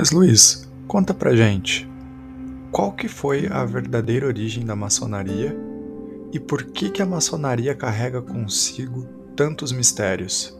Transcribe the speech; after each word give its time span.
Mas 0.00 0.12
Luiz, 0.12 0.66
conta 0.88 1.12
pra 1.12 1.36
gente, 1.36 1.86
qual 2.72 2.90
que 2.90 3.06
foi 3.06 3.48
a 3.48 3.62
verdadeira 3.66 4.26
origem 4.26 4.64
da 4.64 4.74
maçonaria 4.74 5.54
e 6.32 6.40
por 6.40 6.64
que 6.64 6.88
que 6.88 7.02
a 7.02 7.06
maçonaria 7.06 7.74
carrega 7.74 8.22
consigo 8.22 9.06
tantos 9.36 9.72
mistérios? 9.72 10.58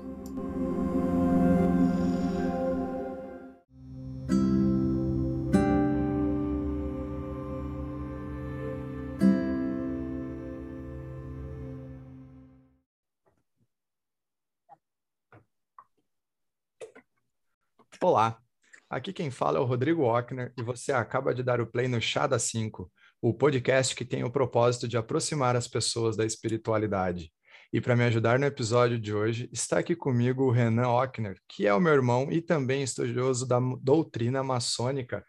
Aqui 19.00 19.14
quem 19.14 19.30
fala 19.30 19.58
é 19.58 19.60
o 19.60 19.64
Rodrigo 19.64 20.02
Ockner 20.02 20.52
e 20.58 20.62
você 20.62 20.92
acaba 20.92 21.34
de 21.34 21.42
dar 21.42 21.58
o 21.58 21.66
play 21.66 21.88
no 21.88 22.00
Chá 22.02 22.26
da 22.26 22.38
5, 22.38 22.92
o 23.22 23.32
podcast 23.32 23.96
que 23.96 24.04
tem 24.04 24.22
o 24.24 24.30
propósito 24.30 24.86
de 24.86 24.98
aproximar 24.98 25.56
as 25.56 25.66
pessoas 25.66 26.18
da 26.18 26.26
espiritualidade. 26.26 27.32
E 27.72 27.80
para 27.80 27.96
me 27.96 28.04
ajudar 28.04 28.38
no 28.38 28.44
episódio 28.44 28.98
de 28.98 29.14
hoje, 29.14 29.48
está 29.50 29.78
aqui 29.78 29.96
comigo 29.96 30.44
o 30.44 30.50
Renan 30.50 30.88
Ockner, 30.88 31.38
que 31.48 31.66
é 31.66 31.72
o 31.72 31.80
meu 31.80 31.94
irmão 31.94 32.30
e 32.30 32.42
também 32.42 32.82
estudioso 32.82 33.48
da 33.48 33.58
doutrina 33.80 34.42
maçônica. 34.42 35.24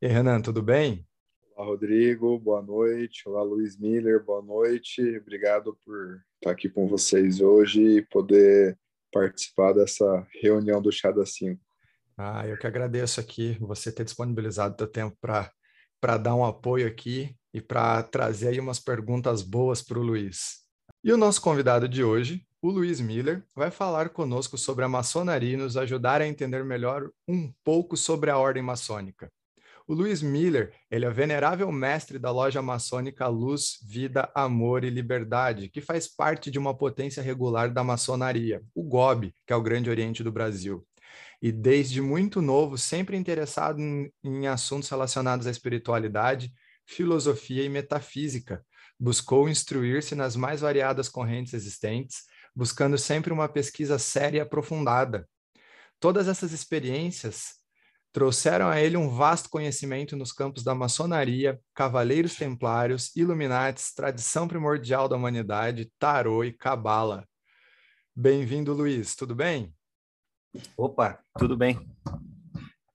E 0.00 0.06
Renan, 0.06 0.40
tudo 0.40 0.62
bem? 0.62 1.04
Olá, 1.56 1.66
Rodrigo, 1.66 2.38
boa 2.38 2.62
noite. 2.62 3.28
Olá, 3.28 3.42
Luiz 3.42 3.76
Miller, 3.76 4.24
boa 4.24 4.42
noite. 4.42 5.02
Obrigado 5.18 5.76
por 5.84 6.22
estar 6.36 6.52
aqui 6.52 6.68
com 6.68 6.86
vocês 6.86 7.40
hoje 7.40 7.82
e 7.82 8.02
poder 8.02 8.78
participar 9.12 9.72
dessa 9.72 10.24
reunião 10.40 10.80
do 10.80 10.92
Chá 10.92 11.10
da 11.10 11.26
5. 11.26 11.65
Ah, 12.18 12.46
eu 12.46 12.56
que 12.56 12.66
agradeço 12.66 13.20
aqui 13.20 13.58
você 13.60 13.92
ter 13.92 14.02
disponibilizado 14.02 14.82
o 14.82 14.86
tempo 14.86 15.14
para 15.20 16.16
dar 16.16 16.34
um 16.34 16.46
apoio 16.46 16.86
aqui 16.86 17.36
e 17.52 17.60
para 17.60 18.02
trazer 18.02 18.48
aí 18.48 18.60
umas 18.60 18.80
perguntas 18.80 19.42
boas 19.42 19.82
para 19.82 19.98
o 19.98 20.02
Luiz. 20.02 20.64
E 21.04 21.12
o 21.12 21.16
nosso 21.18 21.42
convidado 21.42 21.86
de 21.86 22.02
hoje, 22.02 22.42
o 22.62 22.70
Luiz 22.70 23.00
Miller, 23.00 23.44
vai 23.54 23.70
falar 23.70 24.08
conosco 24.08 24.56
sobre 24.56 24.82
a 24.82 24.88
maçonaria 24.88 25.52
e 25.52 25.56
nos 25.58 25.76
ajudar 25.76 26.22
a 26.22 26.26
entender 26.26 26.64
melhor 26.64 27.10
um 27.28 27.52
pouco 27.62 27.98
sobre 27.98 28.30
a 28.30 28.38
ordem 28.38 28.62
maçônica. 28.62 29.30
O 29.86 29.92
Luiz 29.92 30.22
Miller, 30.22 30.72
ele 30.90 31.04
é 31.04 31.10
venerável 31.10 31.70
mestre 31.70 32.18
da 32.18 32.30
loja 32.30 32.62
maçônica 32.62 33.28
Luz, 33.28 33.78
Vida, 33.86 34.28
Amor 34.34 34.84
e 34.84 34.90
Liberdade, 34.90 35.68
que 35.68 35.82
faz 35.82 36.08
parte 36.08 36.50
de 36.50 36.58
uma 36.58 36.76
potência 36.76 37.22
regular 37.22 37.70
da 37.70 37.84
maçonaria, 37.84 38.62
o 38.74 38.82
GOB, 38.82 39.32
que 39.46 39.52
é 39.52 39.56
o 39.56 39.62
Grande 39.62 39.90
Oriente 39.90 40.24
do 40.24 40.32
Brasil 40.32 40.84
e 41.40 41.52
desde 41.52 42.00
muito 42.00 42.40
novo 42.40 42.78
sempre 42.78 43.16
interessado 43.16 43.80
em, 43.80 44.12
em 44.24 44.46
assuntos 44.46 44.88
relacionados 44.88 45.46
à 45.46 45.50
espiritualidade, 45.50 46.52
filosofia 46.86 47.62
e 47.62 47.68
metafísica. 47.68 48.64
Buscou 48.98 49.48
instruir-se 49.48 50.14
nas 50.14 50.36
mais 50.36 50.60
variadas 50.60 51.08
correntes 51.08 51.52
existentes, 51.52 52.22
buscando 52.54 52.96
sempre 52.96 53.32
uma 53.32 53.48
pesquisa 53.48 53.98
séria 53.98 54.38
e 54.38 54.40
aprofundada. 54.40 55.28
Todas 56.00 56.28
essas 56.28 56.52
experiências 56.52 57.56
trouxeram 58.16 58.68
a 58.68 58.80
ele 58.80 58.96
um 58.96 59.10
vasto 59.10 59.50
conhecimento 59.50 60.16
nos 60.16 60.32
campos 60.32 60.64
da 60.64 60.74
maçonaria, 60.74 61.60
cavaleiros 61.74 62.34
templários, 62.34 63.14
iluminatis, 63.14 63.92
tradição 63.92 64.48
primordial 64.48 65.06
da 65.06 65.16
humanidade, 65.16 65.92
tarô 65.98 66.42
e 66.42 66.50
cabala. 66.50 67.28
Bem-vindo, 68.14 68.72
Luiz, 68.72 69.14
tudo 69.14 69.34
bem? 69.34 69.75
Opa, 70.76 71.18
tudo 71.38 71.56
bem. 71.56 71.78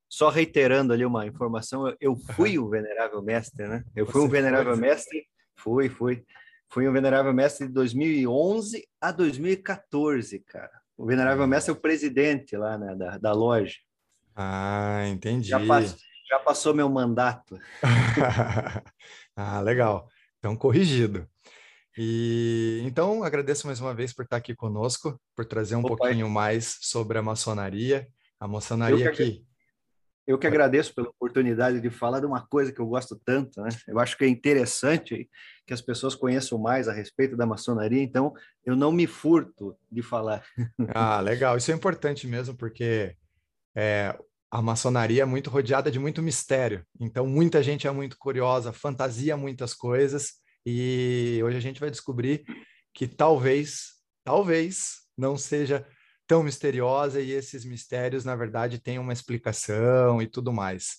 Só 0.10 0.30
reiterando 0.30 0.94
ali 0.94 1.06
uma 1.06 1.26
informação, 1.26 1.96
eu 2.00 2.16
fui 2.16 2.60
o 2.60 2.70
venerável 2.70 3.22
mestre, 3.22 3.68
né? 3.68 3.84
Eu 3.96 4.06
fui 4.06 4.22
Você 4.22 4.28
um 4.28 4.30
venerável 4.30 4.74
foi? 4.74 4.82
mestre, 4.82 5.26
fui, 5.56 5.90
fui. 5.90 6.26
Fui 6.70 6.88
um 6.88 6.94
venerável 6.94 7.34
mestre 7.34 7.68
de 7.68 7.74
2011 7.74 8.88
a 9.00 9.12
2014, 9.12 10.40
cara. 10.40 10.72
O 10.98 11.06
venerável 11.06 11.48
mestre 11.48 11.72
é 11.72 11.74
o 11.74 11.80
presidente 11.80 12.56
lá, 12.56 12.78
né, 12.78 12.96
da, 12.96 13.18
da 13.18 13.34
loja. 13.34 13.76
Ah, 14.36 15.08
entendi. 15.08 15.50
Já, 15.50 15.60
pass, 15.66 15.98
já 16.30 16.40
passou 16.40 16.74
meu 16.74 16.90
mandato. 16.90 17.60
ah, 19.36 19.60
legal. 19.62 20.08
Então, 20.40 20.56
corrigido. 20.56 21.28
E 21.98 22.82
então 22.86 23.24
agradeço 23.24 23.68
mais 23.68 23.82
uma 23.82 23.94
vez 23.94 24.14
por 24.14 24.24
estar 24.24 24.38
aqui 24.38 24.56
conosco, 24.56 25.20
por 25.36 25.46
trazer 25.46 25.76
um 25.76 25.80
Opa, 25.80 25.98
pouquinho 25.98 26.30
mais 26.30 26.78
sobre 26.82 27.18
a 27.18 27.22
maçonaria, 27.22 28.08
a 28.40 28.48
maçonaria 28.48 29.06
eu 29.06 29.12
que, 29.12 29.24
aqui. 29.24 29.46
Eu 30.26 30.40
que 30.40 30.48
agradeço 30.48 30.96
pela 30.96 31.10
oportunidade 31.10 31.82
de 31.82 31.90
falar 31.90 32.20
de 32.22 32.26
uma 32.26 32.46
coisa 32.48 32.72
que 32.72 32.80
eu 32.80 32.88
gosto 32.88 33.20
tanto, 33.26 33.62
né? 33.62 33.70
Eu 33.88 34.00
acho 34.00 34.18
que 34.18 34.24
é 34.24 34.28
interessante 34.28 35.30
que 35.68 35.74
as 35.74 35.82
pessoas 35.82 36.16
conheçam 36.16 36.58
mais 36.58 36.88
a 36.88 36.94
respeito 36.94 37.36
da 37.36 37.46
maçonaria, 37.46 38.02
então 38.02 38.34
eu 38.66 38.76
não 38.76 38.92
me 38.92 39.08
furto 39.08 39.76
de 39.92 40.02
falar. 40.02 40.44
Ah, 40.96 41.20
legal. 41.20 41.58
Isso 41.58 41.72
é 41.72 41.76
importante 41.76 42.26
mesmo, 42.28 42.56
porque 42.56 43.16
é, 43.76 44.18
a 44.50 44.62
maçonaria 44.62 45.24
é 45.24 45.26
muito 45.26 45.50
rodeada 45.50 45.90
de 45.90 45.98
muito 45.98 46.22
mistério. 46.22 46.86
Então, 47.00 47.26
muita 47.26 47.64
gente 47.64 47.88
é 47.88 47.92
muito 47.92 48.18
curiosa, 48.18 48.74
fantasia 48.74 49.36
muitas 49.36 49.74
coisas, 49.74 50.41
e 50.66 51.40
hoje 51.44 51.58
a 51.58 51.62
gente 51.62 51.80
vai 51.80 51.90
descobrir 51.90 52.44
que 52.94 53.08
talvez, 53.08 53.94
talvez 54.24 55.02
não 55.18 55.38
seja 55.38 55.86
tão 56.28 56.44
misteriosa 56.44 57.20
e 57.20 57.32
esses 57.32 57.66
mistérios, 57.66 58.24
na 58.24 58.36
verdade, 58.36 58.80
têm 58.80 59.00
uma 59.00 59.14
explicação 59.14 60.22
e 60.22 60.28
tudo 60.28 60.54
mais. 60.54 60.98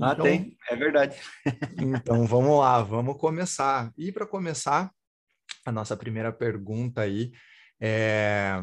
Ah, 0.00 0.12
então, 0.12 0.24
tem, 0.24 0.56
é 0.70 0.76
verdade. 0.76 1.16
então 1.78 2.26
vamos 2.26 2.58
lá, 2.58 2.82
vamos 2.82 3.16
começar. 3.16 3.92
E 3.96 4.12
para 4.12 4.26
começar, 4.26 4.90
a 5.66 5.72
nossa 5.72 5.96
primeira 5.96 6.32
pergunta 6.32 7.02
aí 7.02 7.32
é: 7.80 8.62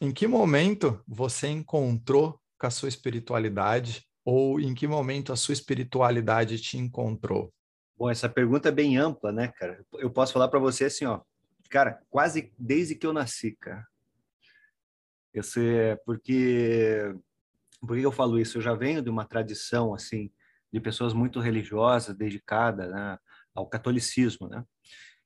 em 0.00 0.10
que 0.12 0.26
momento 0.26 1.02
você 1.06 1.48
encontrou 1.48 2.40
com 2.58 2.66
a 2.66 2.70
sua 2.70 2.88
espiritualidade 2.88 4.04
ou 4.24 4.60
em 4.60 4.74
que 4.74 4.86
momento 4.86 5.32
a 5.32 5.36
sua 5.36 5.52
espiritualidade 5.52 6.58
te 6.58 6.76
encontrou? 6.78 7.52
Bom, 8.00 8.08
essa 8.08 8.30
pergunta 8.30 8.70
é 8.70 8.72
bem 8.72 8.96
ampla, 8.96 9.30
né, 9.30 9.48
cara? 9.48 9.84
Eu 9.92 10.10
posso 10.10 10.32
falar 10.32 10.48
para 10.48 10.58
você 10.58 10.86
assim, 10.86 11.04
ó, 11.04 11.20
cara, 11.68 12.02
quase 12.08 12.50
desde 12.58 12.94
que 12.94 13.06
eu 13.06 13.12
nasci, 13.12 13.54
cara. 13.60 13.86
Eu 15.34 15.42
sei, 15.42 15.94
porque 16.06 17.14
por 17.78 17.98
que 17.98 18.02
eu 18.02 18.10
falo 18.10 18.38
isso? 18.38 18.56
Eu 18.56 18.62
já 18.62 18.72
venho 18.72 19.02
de 19.02 19.10
uma 19.10 19.26
tradição 19.26 19.92
assim 19.92 20.32
de 20.72 20.80
pessoas 20.80 21.12
muito 21.12 21.40
religiosas, 21.40 22.16
dedicadas 22.16 22.90
né, 22.90 23.18
ao 23.54 23.68
catolicismo, 23.68 24.48
né? 24.48 24.64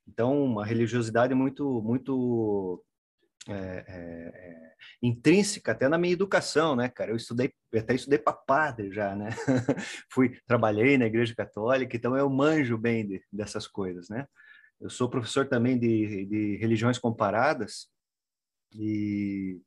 Então, 0.05 0.43
uma 0.43 0.67
religiosidade 0.67 1.33
muito 1.33 1.81
muito 1.81 2.85
é, 3.49 3.53
é, 3.53 3.87
é, 3.89 4.73
intrínseca 5.03 5.73
até 5.73 5.89
na 5.89 5.99
minha 5.99 6.13
educação, 6.13 6.75
né, 6.75 6.89
cara? 6.89 7.11
Eu 7.11 7.17
estudei, 7.17 7.53
até 7.75 7.95
estudei 7.95 8.19
para 8.19 8.33
padre 8.33 8.93
já, 8.93 9.15
né? 9.15 9.31
Fui, 10.11 10.39
trabalhei 10.47 10.97
na 10.97 11.07
igreja 11.07 11.35
católica, 11.35 11.97
então 11.97 12.17
eu 12.17 12.29
manjo 12.31 12.79
bem 12.79 13.07
de, 13.07 13.23
dessas 13.33 13.67
coisas, 13.67 14.09
né? 14.09 14.27
Eu 14.81 14.91
sou 14.91 15.09
professor 15.09 15.47
também 15.47 15.79
de, 15.79 16.27
de 16.27 16.57
religiões 16.57 16.99
comparadas 16.99 17.89
e, 18.75 19.61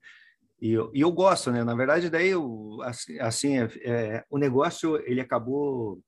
e, 0.60 0.72
eu, 0.72 0.92
e 0.94 1.02
eu 1.02 1.12
gosto, 1.12 1.52
né? 1.52 1.64
Na 1.64 1.76
verdade, 1.76 2.10
daí, 2.10 2.30
eu, 2.30 2.80
assim, 2.84 3.20
assim 3.20 3.58
é, 3.60 3.70
é, 3.84 4.26
o 4.30 4.38
negócio, 4.38 4.98
ele 5.08 5.22
acabou 5.22 6.02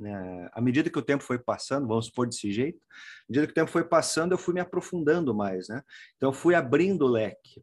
né? 0.00 0.48
À 0.52 0.60
medida 0.60 0.88
que 0.88 0.98
o 0.98 1.02
tempo 1.02 1.22
foi 1.22 1.38
passando, 1.38 1.86
vamos 1.86 2.06
supor 2.06 2.26
desse 2.26 2.50
jeito, 2.50 2.80
à 2.80 3.24
medida 3.28 3.46
que 3.46 3.52
o 3.52 3.54
tempo 3.54 3.70
foi 3.70 3.84
passando, 3.84 4.32
eu 4.32 4.38
fui 4.38 4.54
me 4.54 4.60
aprofundando 4.60 5.34
mais, 5.34 5.68
né? 5.68 5.82
Então, 6.16 6.32
fui 6.32 6.54
abrindo 6.54 7.02
o 7.04 7.08
leque. 7.08 7.62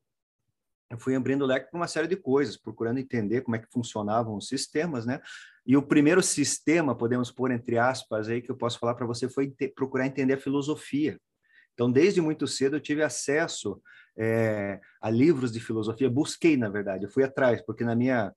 Eu 0.89 0.97
fui 0.97 1.15
abrindo 1.15 1.41
o 1.41 1.47
leque 1.47 1.69
para 1.69 1.77
uma 1.77 1.87
série 1.87 2.07
de 2.07 2.15
coisas, 2.15 2.55
procurando 2.55 2.99
entender 2.99 3.41
como 3.41 3.55
é 3.55 3.59
que 3.59 3.67
funcionavam 3.69 4.37
os 4.37 4.47
sistemas, 4.47 5.05
né? 5.05 5.19
E 5.65 5.75
o 5.75 5.81
primeiro 5.81 6.21
sistema, 6.21 6.95
podemos 6.95 7.31
pôr 7.31 7.51
entre 7.51 7.77
aspas 7.77 8.29
aí, 8.29 8.41
que 8.41 8.49
eu 8.49 8.55
posso 8.55 8.79
falar 8.79 8.95
para 8.95 9.05
você, 9.05 9.27
foi 9.27 9.53
procurar 9.75 10.05
entender 10.05 10.35
a 10.35 10.39
filosofia. 10.39 11.19
Então, 11.73 11.91
desde 11.91 12.21
muito 12.21 12.47
cedo, 12.47 12.77
eu 12.77 12.79
tive 12.79 13.03
acesso 13.03 13.81
é, 14.17 14.79
a 15.01 15.09
livros 15.09 15.51
de 15.51 15.59
filosofia. 15.59 16.09
Busquei, 16.09 16.55
na 16.55 16.69
verdade, 16.69 17.03
eu 17.03 17.09
fui 17.09 17.23
atrás, 17.23 17.61
porque 17.61 17.83
na 17.83 17.95
minha 17.95 18.33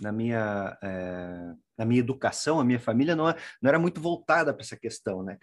na 0.00 0.12
minha, 0.12 0.76
é, 0.82 1.54
na 1.76 1.84
minha 1.84 2.00
educação, 2.00 2.58
a 2.58 2.64
minha 2.64 2.80
família 2.80 3.14
não, 3.14 3.26
não 3.26 3.68
era 3.68 3.78
muito 3.78 4.00
voltada 4.00 4.52
para 4.52 4.62
essa 4.62 4.76
questão, 4.76 5.22
né? 5.22 5.38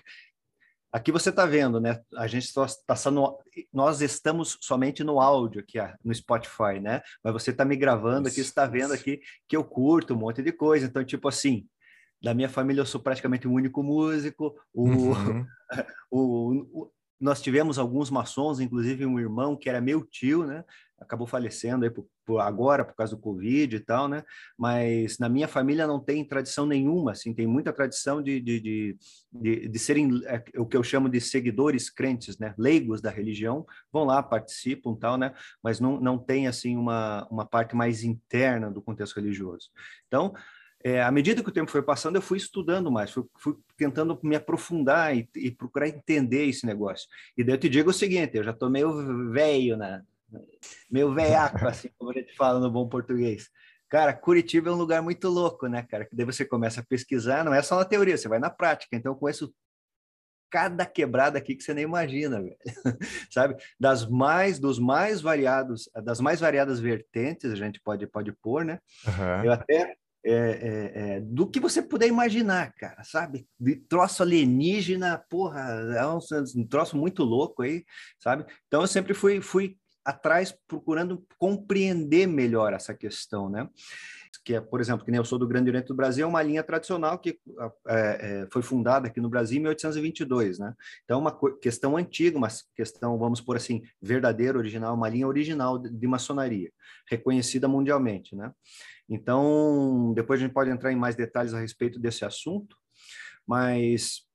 Aqui 0.92 1.12
você 1.12 1.30
está 1.30 1.45
vendo, 1.45 1.80
né? 1.81 2.01
A 2.15 2.27
gente 2.27 2.45
está 2.45 2.95
sendo, 2.95 3.38
nós 3.74 4.01
estamos 4.01 4.57
somente 4.62 5.04
no 5.04 5.19
áudio 5.19 5.62
aqui, 5.62 5.77
no 6.04 6.15
Spotify, 6.15 6.80
né? 6.81 7.01
Mas 7.24 7.33
você 7.33 7.51
está 7.51 7.65
me 7.65 7.75
gravando 7.75 8.27
aqui, 8.27 8.39
está 8.39 8.65
vendo 8.65 8.94
aqui 8.94 9.19
que 9.48 9.56
eu 9.56 9.63
curto 9.63 10.13
um 10.13 10.18
monte 10.18 10.42
de 10.42 10.51
coisa. 10.51 10.86
Então, 10.86 11.04
tipo 11.04 11.27
assim, 11.27 11.68
da 12.24 12.33
minha 12.33 12.50
família 12.50 12.81
eu 12.81 12.86
sou 12.86 13.01
praticamente 13.01 13.48
o 13.48 13.51
único 13.51 13.83
músico. 13.83 14.56
O, 14.74 14.89
uhum. 14.89 15.45
o, 16.09 16.83
o, 16.83 16.92
nós 17.19 17.41
tivemos 17.41 17.79
alguns 17.79 18.09
maçons, 18.09 18.59
inclusive 18.59 19.05
um 19.05 19.19
irmão 19.19 19.55
que 19.55 19.69
era 19.69 19.81
meu 19.81 20.05
tio, 20.05 20.45
né? 20.45 20.63
acabou 20.99 21.27
falecendo 21.27 21.85
aí 21.85 21.91
por, 21.91 22.07
por, 22.25 22.39
agora 22.39 22.83
por 22.83 22.95
causa 22.95 23.15
do 23.15 23.21
Covid 23.21 23.75
e 23.75 23.79
tal, 23.79 24.07
né? 24.07 24.23
Mas 24.57 25.19
na 25.19 25.29
minha 25.29 25.47
família 25.47 25.85
não 25.85 25.99
tem 25.99 26.25
tradição 26.25 26.65
nenhuma, 26.65 27.11
assim, 27.11 27.33
tem 27.33 27.45
muita 27.45 27.71
tradição 27.71 28.21
de, 28.21 28.39
de, 28.39 28.59
de, 28.59 28.97
de, 29.31 29.67
de 29.67 29.79
serem 29.79 30.21
é, 30.25 30.43
o 30.57 30.65
que 30.65 30.75
eu 30.75 30.83
chamo 30.83 31.07
de 31.07 31.21
seguidores 31.21 31.89
crentes, 31.89 32.37
né? 32.39 32.53
Leigos 32.57 33.01
da 33.01 33.11
religião, 33.11 33.65
vão 33.91 34.05
lá, 34.05 34.23
participam 34.23 34.95
tal, 34.95 35.17
né? 35.17 35.33
Mas 35.63 35.79
não, 35.79 35.99
não 35.99 36.17
tem, 36.17 36.47
assim, 36.47 36.75
uma, 36.75 37.27
uma 37.29 37.45
parte 37.45 37.75
mais 37.75 38.03
interna 38.03 38.71
do 38.71 38.81
contexto 38.81 39.17
religioso. 39.17 39.69
Então, 40.07 40.33
é, 40.83 41.01
à 41.01 41.12
medida 41.12 41.44
que 41.44 41.50
o 41.50 41.53
tempo 41.53 41.71
foi 41.71 41.81
passando, 41.81 42.15
eu 42.15 42.21
fui 42.21 42.38
estudando 42.38 42.91
mais, 42.91 43.12
fui, 43.12 43.24
fui 43.38 43.56
tentando 43.75 44.19
me 44.24 44.35
aprofundar 44.35 45.15
e, 45.15 45.27
e, 45.35 45.51
procurar 45.51 45.88
entender 45.88 46.45
esse 46.45 46.65
negócio. 46.65 47.07
E 47.35 47.44
daí 47.44 47.56
eu 47.56 47.59
te 47.59 47.69
digo 47.69 47.89
o 47.89 47.94
seguinte, 47.94 48.38
eu 48.38 48.44
já 48.44 48.53
tô 48.53 48.69
meio 48.69 49.31
velho, 49.31 49.75
né? 49.75 50.03
meio 50.89 51.13
veiaco, 51.13 51.57
assim 51.68 51.89
como 51.97 52.12
a 52.12 52.13
gente 52.13 52.35
fala 52.35 52.59
no 52.59 52.71
bom 52.71 52.88
português. 52.88 53.50
Cara, 53.89 54.13
Curitiba 54.13 54.69
é 54.69 54.74
um 54.74 54.77
lugar 54.77 55.01
muito 55.01 55.29
louco, 55.29 55.68
né, 55.68 55.81
cara? 55.83 56.06
Que 56.06 56.15
daí 56.15 56.25
você 56.25 56.44
começa 56.45 56.81
a 56.81 56.85
pesquisar, 56.85 57.45
não 57.45 57.53
é 57.53 57.62
só 57.62 57.77
na 57.77 57.85
teoria, 57.85 58.18
você 58.18 58.27
vai 58.27 58.38
na 58.38 58.50
prática. 58.50 58.95
Então, 58.95 59.13
eu 59.13 59.15
conheço 59.15 59.53
cada 60.50 60.85
quebrada 60.85 61.38
aqui 61.38 61.56
que 61.56 61.63
você 61.63 61.73
nem 61.73 61.85
imagina, 61.85 62.41
velho. 62.41 62.57
sabe? 63.31 63.56
Das 63.80 64.06
mais, 64.06 64.59
dos 64.59 64.77
mais 64.77 65.21
variados, 65.21 65.89
das 66.03 66.19
mais 66.19 66.41
variadas 66.41 66.81
vertentes, 66.81 67.50
a 67.51 67.56
gente 67.56 67.80
pode, 67.80 68.06
pode 68.07 68.33
pôr, 68.33 68.65
né? 68.65 68.80
Uhum. 69.06 69.45
Eu 69.45 69.51
até 69.53 69.95
é, 70.23 70.31
é, 70.31 71.15
é, 71.15 71.21
do 71.21 71.47
que 71.47 71.59
você 71.59 71.81
puder 71.81 72.07
imaginar, 72.07 72.73
cara, 72.73 73.03
sabe? 73.03 73.47
De 73.59 73.75
troço 73.75 74.23
alienígena, 74.23 75.23
porra, 75.29 75.61
é 75.95 76.05
um, 76.05 76.19
um, 76.57 76.67
troço 76.67 76.97
muito 76.97 77.23
louco 77.23 77.61
aí, 77.61 77.85
sabe? 78.19 78.45
Então 78.67 78.81
eu 78.81 78.87
sempre 78.87 79.13
fui, 79.13 79.41
fui 79.41 79.77
atrás 80.03 80.55
procurando 80.67 81.25
compreender 81.37 82.27
melhor 82.27 82.73
essa 82.73 82.93
questão, 82.93 83.49
né? 83.49 83.69
Que 84.43 84.55
é, 84.55 84.61
por 84.61 84.79
exemplo, 84.79 85.03
que 85.03 85.11
nem 85.11 85.17
eu 85.17 85.25
sou 85.25 85.37
do 85.37 85.47
Grande 85.47 85.69
Oriente 85.69 85.87
do 85.87 85.95
Brasil, 85.95 86.23
é 86.23 86.27
uma 86.27 86.41
linha 86.41 86.63
tradicional 86.63 87.19
que 87.19 87.37
é, 87.87 87.97
é, 88.43 88.47
foi 88.49 88.61
fundada 88.61 89.07
aqui 89.07 89.19
no 89.19 89.29
Brasil 89.29 89.57
em 89.57 89.61
1822, 89.61 90.59
né? 90.59 90.73
Então, 91.03 91.19
uma 91.19 91.37
questão 91.59 91.97
antiga, 91.97 92.37
uma 92.37 92.47
questão, 92.73 93.17
vamos 93.17 93.41
por 93.41 93.57
assim, 93.57 93.81
verdadeira, 94.01 94.57
original, 94.57 94.95
uma 94.95 95.09
linha 95.09 95.27
original 95.27 95.77
de, 95.77 95.89
de 95.89 96.07
maçonaria, 96.07 96.71
reconhecida 97.09 97.67
mundialmente, 97.67 98.35
né? 98.35 98.53
Então, 99.09 100.13
depois 100.13 100.39
a 100.39 100.44
gente 100.44 100.54
pode 100.54 100.69
entrar 100.69 100.92
em 100.92 100.95
mais 100.95 101.15
detalhes 101.15 101.54
a 101.54 101.59
respeito 101.59 102.00
desse 102.00 102.25
assunto, 102.25 102.75
mas 103.48 104.27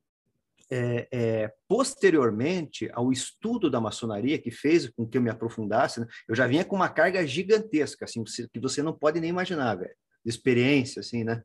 é, 0.71 1.07
é, 1.13 1.53
posteriormente 1.69 2.89
ao 2.95 3.13
estudo 3.13 3.71
da 3.71 3.81
maçonaria, 3.81 4.39
que 4.39 4.51
fez 4.51 4.89
com 4.89 5.07
que 5.07 5.19
eu 5.19 5.23
me 5.23 5.29
aprofundasse, 5.29 6.01
né, 6.01 6.07
eu 6.27 6.35
já 6.35 6.47
vinha 6.47 6.65
com 6.65 6.75
uma 6.75 6.89
carga 6.89 7.27
gigantesca, 7.27 8.07
assim, 8.07 8.25
que 8.25 8.59
você 8.59 8.83
não 8.83 8.97
pode 8.97 9.21
nem 9.21 9.29
imaginar, 9.29 9.75
velho, 9.75 9.95
de 10.25 10.31
experiência, 10.31 11.01
assim, 11.01 11.25
né? 11.25 11.43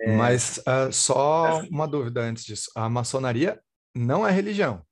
é, 0.00 0.16
Mas 0.16 0.58
uh, 0.58 0.90
só 0.90 1.60
uma 1.70 1.86
dúvida 1.86 2.22
antes 2.22 2.44
disso: 2.44 2.70
a 2.74 2.88
maçonaria 2.88 3.60
não 3.94 4.26
é 4.26 4.30
religião? 4.30 4.84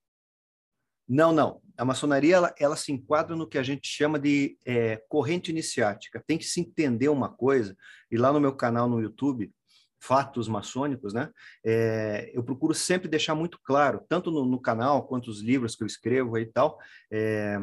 Não, 1.09 1.33
não. 1.33 1.63
A 1.81 1.85
maçonaria 1.87 2.37
ela, 2.37 2.55
ela 2.59 2.77
se 2.77 2.93
enquadra 2.93 3.35
no 3.35 3.49
que 3.49 3.57
a 3.57 3.63
gente 3.63 3.89
chama 3.89 4.19
de 4.19 4.59
é, 4.67 5.03
corrente 5.09 5.51
iniciática. 5.51 6.23
Tem 6.27 6.37
que 6.37 6.45
se 6.45 6.61
entender 6.61 7.09
uma 7.09 7.31
coisa, 7.31 7.75
e 8.11 8.19
lá 8.19 8.31
no 8.31 8.39
meu 8.39 8.55
canal 8.55 8.87
no 8.87 9.01
YouTube, 9.01 9.51
Fatos 9.99 10.47
Maçônicos, 10.47 11.15
né? 11.15 11.31
É, 11.65 12.31
eu 12.35 12.45
procuro 12.45 12.75
sempre 12.75 13.09
deixar 13.09 13.35
muito 13.35 13.59
claro, 13.65 14.05
tanto 14.07 14.31
no, 14.31 14.45
no, 14.45 14.61
canal 14.61 15.07
quanto 15.07 15.31
os 15.31 15.41
livros 15.41 15.75
que 15.75 15.83
eu 15.83 15.87
escrevo 15.87 16.37
e 16.37 16.45
tal, 16.45 16.79
é, 17.11 17.59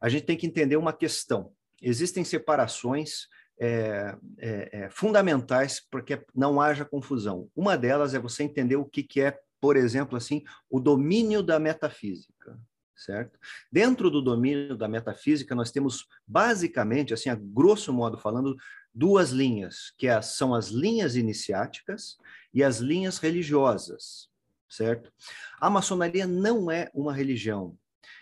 a 0.00 0.08
gente 0.08 0.24
tem 0.24 0.38
que 0.38 0.46
entender 0.46 0.78
uma 0.78 0.94
questão. 0.94 1.52
Existem 1.82 2.24
separações 2.24 3.26
é, 3.60 4.16
é, 4.38 4.84
é 4.84 4.90
fundamentais 4.90 5.86
para 5.90 6.00
que 6.00 6.18
não 6.34 6.62
haja 6.62 6.86
confusão. 6.86 7.50
Uma 7.54 7.76
delas 7.76 8.14
é 8.14 8.18
você 8.18 8.42
entender 8.42 8.76
o 8.76 8.86
que, 8.86 9.02
que 9.02 9.20
é, 9.20 9.38
por 9.60 9.76
exemplo, 9.76 10.16
assim, 10.16 10.42
o 10.70 10.80
domínio 10.80 11.42
da 11.42 11.58
metafísica 11.58 12.58
certo? 13.00 13.38
Dentro 13.72 14.10
do 14.10 14.20
domínio 14.20 14.76
da 14.76 14.86
metafísica, 14.86 15.54
nós 15.54 15.70
temos 15.70 16.06
basicamente, 16.26 17.14
assim, 17.14 17.30
a 17.30 17.34
grosso 17.34 17.92
modo 17.92 18.18
falando, 18.18 18.56
duas 18.94 19.30
linhas, 19.30 19.92
que 19.96 20.06
é 20.06 20.20
são 20.20 20.54
as 20.54 20.68
linhas 20.68 21.16
iniciáticas 21.16 22.16
e 22.52 22.62
as 22.62 22.78
linhas 22.78 23.18
religiosas, 23.18 24.28
certo? 24.68 25.12
A 25.60 25.70
maçonaria 25.70 26.26
não 26.26 26.70
é 26.70 26.90
uma 26.92 27.12
religião. 27.12 27.76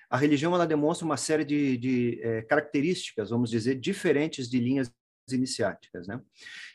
A 0.08 0.16
religião 0.16 0.54
ela 0.54 0.66
demonstra 0.66 1.04
uma 1.04 1.16
série 1.16 1.44
de, 1.44 1.76
de 1.76 2.20
é, 2.22 2.42
características, 2.42 3.30
vamos 3.30 3.50
dizer, 3.50 3.74
diferentes 3.74 4.48
de 4.48 4.58
linhas 4.58 4.90
iniciáticas, 5.30 6.06
né? 6.06 6.20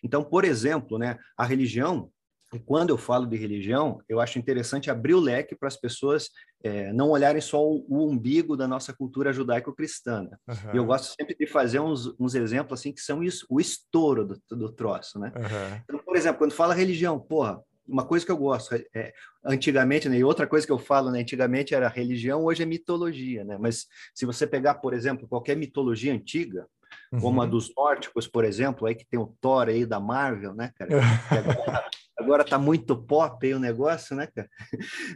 Então, 0.04 0.24
por 0.24 0.46
exemplo, 0.46 1.00
né, 1.00 1.18
a 1.36 1.46
religião 1.46 2.12
e 2.54 2.60
quando 2.60 2.90
eu 2.90 2.98
falo 2.98 3.26
de 3.26 3.36
religião, 3.36 4.00
eu 4.08 4.20
acho 4.20 4.38
interessante 4.38 4.92
abrir 4.92 5.14
o 5.14 5.20
leque 5.20 5.56
para 5.56 5.68
as 5.68 5.76
pessoas 5.76 6.30
é, 6.64 6.94
não 6.94 7.10
olharem 7.10 7.42
só 7.42 7.62
o, 7.62 7.86
o, 7.90 8.08
umbigo 8.08 8.56
da 8.56 8.68
nossa 8.68 8.94
cultura 8.94 9.34
judaico-cristã. 9.34 10.30
Uhum. 10.48 10.74
E 10.74 10.78
eu 10.78 10.86
gosto 10.86 11.14
sempre 11.14 11.36
de 11.36 11.48
fazer 11.48 11.80
uns, 11.80 12.14
uns 12.20 12.36
exemplos 12.36 12.80
assim 12.80 12.94
que 12.94 13.02
são 13.02 13.24
isso, 13.24 13.46
o 13.50 13.60
estouro 13.60 14.26
do, 14.26 14.42
do 14.56 14.72
troço, 14.72 15.20
né? 15.20 15.32
Uhum. 15.36 15.82
Então, 15.84 16.00
por 16.00 16.16
exemplo, 16.16 16.38
quando 16.38 16.54
fala 16.54 16.74
religião, 16.74 17.20
porra, 17.20 17.60
uma 17.88 18.06
coisa 18.06 18.26
que 18.26 18.32
eu 18.32 18.38
gosto, 18.38 18.76
é, 18.76 18.86
é, 18.96 19.14
antigamente, 19.46 20.08
né, 20.08 20.18
e 20.18 20.24
outra 20.24 20.48
coisa 20.48 20.66
que 20.66 20.72
eu 20.72 20.80
falo, 20.80 21.12
né, 21.12 21.20
antigamente 21.20 21.76
era 21.76 21.90
religião, 21.90 22.46
hoje 22.46 22.64
é 22.64 22.66
mitologia, 22.66 23.44
né? 23.44 23.58
Mas 23.60 23.88
se 24.16 24.26
você 24.26 24.48
pegar, 24.48 24.76
por 24.76 24.94
exemplo, 24.94 25.28
qualquer 25.28 25.58
mitologia 25.58 26.14
antiga, 26.14 26.66
como 27.20 27.42
a 27.42 27.46
uhum. 27.46 27.50
dos 27.50 27.74
nórdicos, 27.76 28.28
por 28.28 28.44
exemplo, 28.44 28.88
aí 28.88 28.96
que 28.96 29.06
tem 29.06 29.20
o 29.20 29.36
Thor 29.40 29.68
aí 29.68 29.86
da 29.86 30.00
Marvel, 30.00 30.54
né, 30.54 30.72
cara? 30.76 30.90
agora, 31.30 31.86
agora 32.18 32.44
tá 32.44 32.58
muito 32.58 32.96
pop 32.96 33.46
aí 33.46 33.54
o 33.54 33.60
negócio, 33.60 34.16
né, 34.16 34.28
cara? 34.28 34.50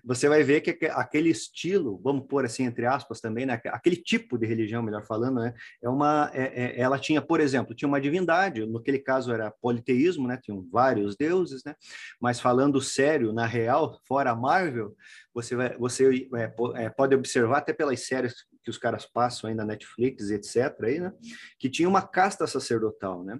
Você 0.04 0.30
vai 0.30 0.44
ver 0.44 0.62
que 0.62 0.86
aquele 0.88 1.30
estilo, 1.30 2.00
vamos 2.04 2.28
pôr 2.28 2.46
assim 2.46 2.64
entre 2.64 2.86
aspas 2.86 3.20
também, 3.20 3.46
né, 3.46 3.60
aquele 3.68 3.96
tipo 3.96 4.38
de 4.38 4.46
religião, 4.46 4.84
melhor 4.84 5.06
falando, 5.06 5.40
né, 5.40 5.54
é 5.82 5.90
uma, 5.90 6.30
é, 6.34 6.64
é, 6.64 6.80
ela 6.80 7.00
tinha, 7.00 7.22
por 7.22 7.40
exemplo, 7.40 7.76
tinha 7.76 7.88
uma 7.88 8.02
divindade, 8.02 8.66
no 8.66 8.80
aquele 8.80 9.00
caso 9.00 9.32
era 9.32 9.52
politeísmo, 9.62 10.28
né, 10.28 10.40
tinham 10.42 10.68
vários 10.72 11.16
deuses, 11.16 11.64
né, 11.66 11.76
mas 12.20 12.40
falando 12.40 12.82
sério, 12.82 13.34
na 13.34 13.46
real, 13.46 14.00
fora 14.08 14.36
Marvel, 14.36 14.96
você 15.34 15.56
vai, 15.56 15.78
você 15.78 16.28
é, 16.36 16.54
é, 16.84 16.90
pode 16.90 17.16
observar 17.16 17.60
até 17.60 17.74
pelas 17.74 18.06
séries 18.06 18.34
que 18.68 18.72
os 18.72 18.78
caras 18.78 19.06
passam 19.06 19.50
aí 19.50 19.56
na 19.56 19.64
Netflix, 19.64 20.30
etc, 20.30 20.78
aí, 20.83 21.00
né, 21.00 21.14
que 21.57 21.69
tinha 21.69 21.88
uma 21.88 22.02
casta 22.02 22.45
sacerdotal, 22.45 23.24
né? 23.24 23.40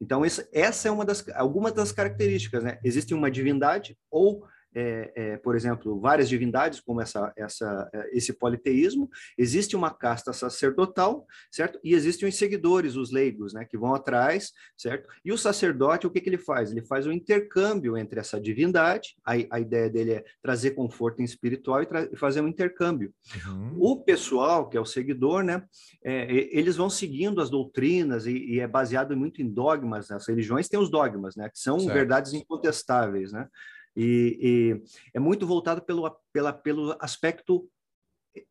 Então, 0.00 0.22
essa 0.52 0.86
é 0.86 0.90
uma 0.90 1.04
das 1.04 1.28
algumas 1.30 1.72
das 1.72 1.90
características, 1.90 2.62
né? 2.62 2.78
Existe 2.84 3.12
uma 3.12 3.28
divindade 3.28 3.98
ou 4.08 4.46
é, 4.74 5.12
é, 5.14 5.36
por 5.36 5.56
exemplo, 5.56 5.98
várias 6.00 6.28
divindades, 6.28 6.80
como 6.80 7.00
essa, 7.00 7.32
essa, 7.36 7.88
é, 7.92 8.16
esse 8.16 8.32
politeísmo, 8.32 9.08
existe 9.36 9.74
uma 9.74 9.90
casta 9.90 10.32
sacerdotal, 10.32 11.26
certo? 11.50 11.78
E 11.82 11.94
existem 11.94 12.28
os 12.28 12.36
seguidores, 12.36 12.96
os 12.96 13.10
leigos, 13.10 13.52
né, 13.52 13.64
que 13.64 13.78
vão 13.78 13.94
atrás, 13.94 14.52
certo? 14.76 15.08
E 15.24 15.32
o 15.32 15.38
sacerdote, 15.38 16.06
o 16.06 16.10
que, 16.10 16.20
que 16.20 16.28
ele 16.28 16.38
faz? 16.38 16.70
Ele 16.70 16.82
faz 16.82 17.06
o 17.06 17.10
um 17.10 17.12
intercâmbio 17.12 17.96
entre 17.96 18.20
essa 18.20 18.40
divindade, 18.40 19.16
a, 19.24 19.32
a 19.50 19.60
ideia 19.60 19.88
dele 19.88 20.12
é 20.12 20.24
trazer 20.42 20.72
conforto 20.72 21.22
espiritual 21.22 21.82
e, 21.82 21.88
e 22.12 22.16
fazer 22.16 22.40
um 22.40 22.48
intercâmbio. 22.48 23.12
Uhum. 23.46 23.76
O 23.78 23.96
pessoal, 24.02 24.68
que 24.68 24.76
é 24.76 24.80
o 24.80 24.84
seguidor, 24.84 25.42
né, 25.42 25.64
é, 26.04 26.48
eles 26.56 26.76
vão 26.76 26.90
seguindo 26.90 27.40
as 27.40 27.50
doutrinas 27.50 28.26
e, 28.26 28.32
e, 28.32 28.60
é 28.60 28.66
baseado 28.66 29.16
muito 29.16 29.42
em 29.42 29.48
dogmas, 29.48 30.10
as 30.10 30.26
religiões 30.26 30.68
têm 30.68 30.78
os 30.78 30.90
dogmas, 30.90 31.36
né, 31.36 31.48
que 31.48 31.58
são 31.58 31.78
certo. 31.78 31.94
verdades 31.94 32.32
incontestáveis, 32.32 33.32
né? 33.32 33.48
E, 33.96 34.38
e 34.40 34.82
é 35.14 35.18
muito 35.18 35.46
voltado 35.46 35.82
pelo, 35.82 36.10
pela, 36.32 36.52
pelo 36.52 36.96
aspecto 37.00 37.68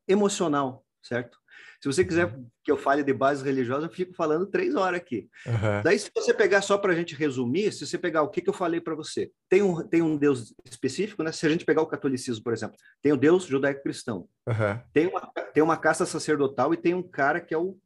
emocional, 0.08 0.86
certo? 1.02 1.38
Se 1.80 1.88
você 1.88 2.04
quiser 2.04 2.26
uhum. 2.26 2.48
que 2.64 2.72
eu 2.72 2.78
fale 2.78 3.04
de 3.04 3.14
base 3.14 3.44
religiosa, 3.44 3.86
eu 3.86 3.92
fico 3.92 4.14
falando 4.14 4.48
três 4.48 4.76
horas 4.76 5.00
aqui. 5.00 5.30
Uhum. 5.46 5.84
Daí, 5.84 5.98
se 5.98 6.10
você 6.14 6.34
pegar 6.34 6.62
só 6.62 6.78
para 6.78 6.92
a 6.92 6.96
gente 6.96 7.16
resumir, 7.16 7.72
se 7.72 7.86
você 7.86 7.98
pegar 7.98 8.24
o 8.24 8.30
que, 8.30 8.42
que 8.42 8.50
eu 8.50 8.54
falei 8.54 8.82
para 8.82 8.96
você, 8.96 9.32
tem 9.48 9.62
um, 9.62 9.88
tem 9.88 10.02
um 10.02 10.18
Deus 10.18 10.56
específico, 10.66 11.22
né? 11.22 11.32
Se 11.32 11.46
a 11.46 11.50
gente 11.50 11.66
pegar 11.66 11.82
o 11.82 11.88
catolicismo, 11.88 12.44
por 12.44 12.54
exemplo, 12.54 12.76
tem 13.02 13.14
o 13.14 13.18
Deus 13.18 13.46
judaico-cristão, 13.46 14.28
uhum. 14.48 14.82
tem, 14.92 15.08
uma, 15.08 15.22
tem 15.54 15.64
uma 15.64 15.78
casta 15.78 16.06
sacerdotal 16.06 16.74
e 16.74 16.78
tem 16.78 16.94
um 16.96 17.04
cara 17.04 17.40
que 17.40 17.54
é 17.54 17.58
o, 17.58 17.78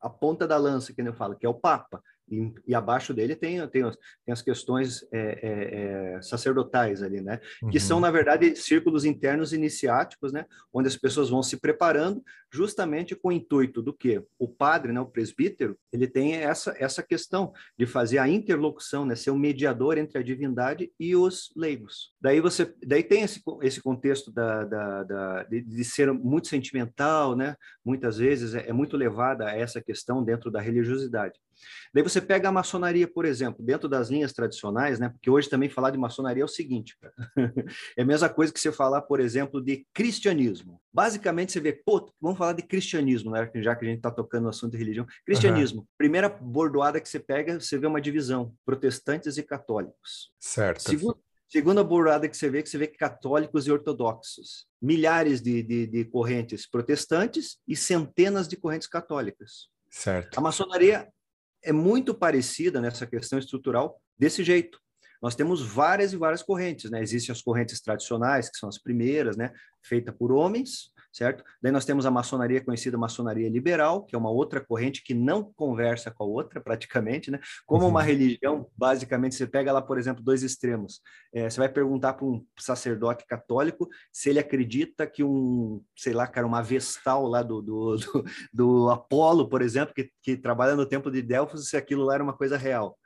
a 0.00 0.08
ponta 0.08 0.46
da 0.46 0.56
lança, 0.56 0.92
que 0.92 1.02
eu 1.02 1.14
falo, 1.14 1.36
que 1.36 1.46
é 1.46 1.48
o 1.48 1.54
Papa. 1.54 2.00
E, 2.30 2.52
e, 2.68 2.74
abaixo 2.74 3.12
dele 3.12 3.34
tem, 3.34 3.58
tem, 3.68 3.82
tem 3.82 4.32
as 4.32 4.40
questões 4.40 5.02
é, 5.12 5.18
é, 5.18 6.14
é, 6.16 6.22
sacerdotais 6.22 7.02
ali, 7.02 7.20
né? 7.20 7.40
Uhum. 7.62 7.70
Que 7.70 7.80
são, 7.80 7.98
na 7.98 8.10
verdade, 8.10 8.54
círculos 8.54 9.04
internos 9.04 9.52
iniciáticos, 9.52 10.32
né? 10.32 10.46
Onde 10.72 10.86
as 10.86 10.96
pessoas 10.96 11.28
vão 11.28 11.42
se 11.42 11.56
preparando 11.58 12.22
justamente 12.52 13.14
com 13.14 13.28
o 13.28 13.32
intuito 13.32 13.82
do 13.82 13.92
que 13.92 14.22
o 14.38 14.48
padre, 14.48 14.92
né, 14.92 15.00
o 15.00 15.06
presbítero, 15.06 15.78
ele 15.92 16.08
tem 16.08 16.34
essa, 16.34 16.74
essa 16.78 17.02
questão 17.02 17.52
de 17.78 17.86
fazer 17.86 18.18
a 18.18 18.28
interlocução, 18.28 19.04
né? 19.04 19.14
Ser 19.14 19.30
um 19.30 19.38
mediador 19.38 19.98
entre 19.98 20.18
a 20.18 20.22
divindade 20.22 20.92
e 20.98 21.16
os 21.16 21.52
leigos. 21.56 22.12
Daí 22.20 22.40
você, 22.40 22.72
daí 22.86 23.02
tem 23.02 23.22
esse, 23.22 23.42
esse 23.62 23.82
contexto 23.82 24.30
da, 24.30 24.64
da, 24.64 25.02
da 25.02 25.42
de, 25.44 25.62
de, 25.62 25.84
ser 25.84 26.12
muito 26.12 26.48
sentimental, 26.48 27.34
né? 27.34 27.56
Muitas 27.84 28.18
vezes 28.18 28.54
é, 28.54 28.68
é 28.68 28.72
muito 28.72 28.96
levada 28.96 29.46
a 29.46 29.56
essa 29.56 29.80
questão 29.80 30.22
dentro 30.22 30.50
da 30.50 30.60
religiosidade. 30.60 31.40
Daí 31.92 32.02
você 32.02 32.20
pega 32.20 32.48
a 32.48 32.52
maçonaria, 32.52 33.08
por 33.08 33.24
exemplo, 33.24 33.64
dentro 33.64 33.88
das 33.88 34.10
linhas 34.10 34.32
tradicionais, 34.32 34.98
né? 34.98 35.08
Porque 35.08 35.30
hoje 35.30 35.48
também 35.48 35.68
falar 35.68 35.90
de 35.90 35.98
maçonaria 35.98 36.42
é 36.42 36.44
o 36.44 36.48
seguinte, 36.48 36.96
cara. 36.98 37.14
é 37.96 38.02
a 38.02 38.04
mesma 38.04 38.28
coisa 38.28 38.52
que 38.52 38.60
você 38.60 38.70
falar, 38.70 39.02
por 39.02 39.20
exemplo, 39.20 39.60
de 39.60 39.86
cristianismo. 39.92 40.80
Basicamente 40.92 41.52
você 41.52 41.60
vê, 41.60 41.72
pô, 41.72 42.10
vamos 42.20 42.38
falar 42.38 42.52
de 42.52 42.62
cristianismo, 42.62 43.30
né? 43.30 43.50
Já 43.56 43.74
que 43.74 43.84
a 43.84 43.88
gente 43.88 43.98
está 43.98 44.10
tocando 44.10 44.44
no 44.44 44.50
assunto 44.50 44.72
de 44.72 44.78
religião. 44.78 45.06
Cristianismo. 45.24 45.80
Uhum. 45.80 45.86
Primeira 45.98 46.28
bordoada 46.28 47.00
que 47.00 47.08
você 47.08 47.18
pega, 47.18 47.58
você 47.58 47.78
vê 47.78 47.86
uma 47.86 48.00
divisão: 48.00 48.54
protestantes 48.64 49.36
e 49.36 49.42
católicos. 49.42 50.32
Certo. 50.38 50.82
Segundo, 50.82 51.18
Segunda 51.50 51.82
borrada 51.82 52.28
que 52.28 52.36
você 52.36 52.48
vê, 52.48 52.62
que 52.62 52.68
você 52.68 52.78
vê 52.78 52.86
católicos 52.86 53.66
e 53.66 53.72
ortodoxos, 53.72 54.68
milhares 54.80 55.42
de, 55.42 55.64
de, 55.64 55.84
de, 55.84 56.04
correntes 56.04 56.64
protestantes 56.64 57.58
e 57.66 57.74
centenas 57.74 58.46
de 58.46 58.56
correntes 58.56 58.86
católicas. 58.86 59.66
Certo. 59.90 60.38
A 60.38 60.40
maçonaria 60.40 61.08
é 61.62 61.72
muito 61.72 62.14
parecida 62.14 62.80
nessa 62.80 63.06
questão 63.06 63.38
estrutural 63.38 64.00
desse 64.18 64.42
jeito. 64.42 64.78
Nós 65.22 65.34
temos 65.34 65.60
várias 65.60 66.12
e 66.12 66.16
várias 66.16 66.42
correntes, 66.42 66.90
né? 66.90 67.02
Existem 67.02 67.32
as 67.32 67.42
correntes 67.42 67.80
tradicionais, 67.80 68.48
que 68.48 68.56
são 68.56 68.68
as 68.68 68.78
primeiras, 68.78 69.36
né? 69.36 69.52
Feita 69.84 70.12
por 70.12 70.32
homens, 70.32 70.90
certo? 71.12 71.44
Daí 71.60 71.72
nós 71.72 71.84
temos 71.84 72.06
a 72.06 72.10
maçonaria 72.10 72.62
conhecida 72.62 72.96
maçonaria 72.96 73.48
liberal, 73.48 74.04
que 74.04 74.14
é 74.14 74.18
uma 74.18 74.30
outra 74.30 74.60
corrente 74.60 75.02
que 75.02 75.14
não 75.14 75.52
conversa 75.54 76.10
com 76.10 76.24
a 76.24 76.26
outra 76.26 76.60
praticamente, 76.62 77.30
né? 77.30 77.40
Como 77.66 77.84
uhum. 77.84 77.90
uma 77.90 78.02
religião, 78.02 78.68
basicamente 78.76 79.34
você 79.34 79.46
pega 79.46 79.72
lá, 79.72 79.82
por 79.82 79.98
exemplo, 79.98 80.22
dois 80.22 80.42
extremos. 80.42 81.00
É, 81.32 81.48
você 81.48 81.58
vai 81.58 81.68
perguntar 81.68 82.14
para 82.14 82.26
um 82.26 82.44
sacerdote 82.58 83.26
católico 83.26 83.88
se 84.12 84.30
ele 84.30 84.38
acredita 84.38 85.06
que 85.06 85.24
um, 85.24 85.82
sei 85.96 86.12
lá, 86.12 86.26
cara, 86.26 86.46
uma 86.46 86.62
vestal 86.62 87.26
lá 87.26 87.42
do, 87.42 87.60
do, 87.60 87.96
do, 87.96 88.24
do 88.52 88.90
Apolo, 88.90 89.48
por 89.48 89.62
exemplo, 89.62 89.94
que, 89.94 90.10
que 90.22 90.36
trabalha 90.36 90.74
no 90.74 90.86
templo 90.86 91.10
de 91.10 91.22
Delfos, 91.22 91.68
se 91.68 91.76
aquilo 91.76 92.04
lá 92.04 92.14
era 92.14 92.24
uma 92.24 92.36
coisa 92.36 92.56
real. 92.56 92.96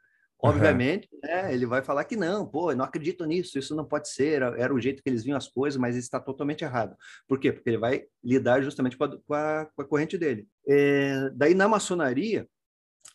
Obviamente, 0.45 1.09
uhum. 1.13 1.21
né, 1.23 1.55
ele 1.55 1.65
vai 1.65 1.83
falar 1.83 2.05
que 2.05 2.17
não, 2.17 2.47
pô, 2.47 2.71
eu 2.71 2.77
não 2.77 2.85
acredito 2.85 3.25
nisso, 3.25 3.59
isso 3.59 3.75
não 3.75 3.85
pode 3.85 4.11
ser, 4.11 4.43
era, 4.43 4.75
o 4.75 4.81
jeito 4.81 5.03
que 5.03 5.09
eles 5.09 5.25
viam 5.25 5.37
as 5.37 5.49
coisas, 5.49 5.81
mas 5.81 5.97
está 5.97 6.21
totalmente 6.21 6.63
errado. 6.63 6.95
Por 7.27 7.39
quê? 7.41 7.51
Porque 7.51 7.71
ele 7.71 7.79
vai 7.79 8.05
lidar 8.23 8.61
justamente 8.63 8.97
com 8.97 9.05
a, 9.05 9.09
com 9.09 9.35
a, 9.35 9.67
com 9.75 9.83
a 9.83 9.85
corrente 9.87 10.19
dele. 10.19 10.47
É, 10.69 11.31
daí, 11.35 11.55
na 11.55 11.67
maçonaria, 11.67 12.47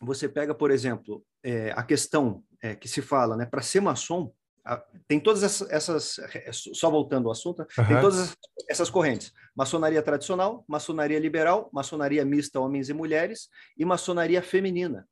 você 0.01 0.27
pega, 0.27 0.55
por 0.55 0.71
exemplo, 0.71 1.23
é, 1.43 1.71
a 1.75 1.83
questão 1.83 2.43
é, 2.61 2.75
que 2.75 2.87
se 2.87 3.01
fala, 3.01 3.37
né, 3.37 3.45
para 3.45 3.61
ser 3.61 3.79
maçom, 3.79 4.33
a, 4.65 4.83
tem 5.07 5.19
todas 5.19 5.43
essas, 5.43 5.69
essas, 5.69 6.19
é, 6.35 6.51
só 6.51 6.89
voltando 6.89 7.27
ao 7.27 7.31
assunto, 7.31 7.59
uhum. 7.59 7.85
tem 7.87 8.01
todas 8.01 8.35
essas 8.69 8.89
correntes: 8.89 9.31
maçonaria 9.55 10.01
tradicional, 10.01 10.65
maçonaria 10.67 11.19
liberal, 11.19 11.69
maçonaria 11.71 12.25
mista 12.25 12.59
homens 12.59 12.89
e 12.89 12.93
mulheres 12.93 13.49
e 13.77 13.85
maçonaria 13.85 14.41
feminina. 14.41 15.07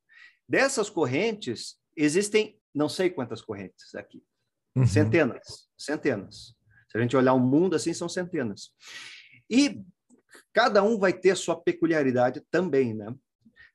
Dessas 0.47 0.89
correntes, 0.89 1.75
existem 1.97 2.59
não 2.73 2.87
sei 2.87 3.09
quantas 3.09 3.41
correntes 3.41 3.95
aqui. 3.95 4.23
Uhum. 4.75 4.85
Centenas, 4.85 5.67
centenas. 5.77 6.55
Se 6.89 6.97
a 6.97 7.01
gente 7.01 7.17
olhar 7.17 7.33
o 7.33 7.39
mundo 7.39 7.75
assim, 7.75 7.93
são 7.93 8.07
centenas. 8.07 8.69
E 9.49 9.83
cada 10.53 10.83
um 10.83 10.99
vai 10.99 11.11
ter 11.11 11.35
sua 11.35 11.59
peculiaridade 11.59 12.41
também, 12.51 12.93
né? 12.93 13.13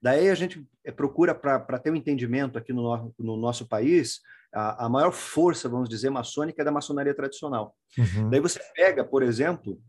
Daí 0.00 0.30
a 0.30 0.34
gente 0.34 0.66
eh, 0.84 0.90
procura, 0.90 1.34
para 1.34 1.78
ter 1.78 1.90
um 1.90 1.96
entendimento 1.96 2.58
aqui 2.58 2.72
no, 2.72 3.14
no 3.18 3.36
nosso 3.36 3.68
país, 3.68 4.20
a, 4.52 4.86
a, 4.86 4.88
maior 4.88 5.12
força, 5.12 5.68
vamos 5.68 5.88
dizer, 5.88 6.10
maçônica 6.10 6.60
é 6.60 6.64
da 6.64 6.72
maçonaria 6.72 7.14
tradicional. 7.14 7.76
Uhum. 7.96 8.28
Daí 8.28 8.40
você 8.40 8.60
pega, 8.74 9.04
por 9.04 9.22
exemplo, 9.22 9.80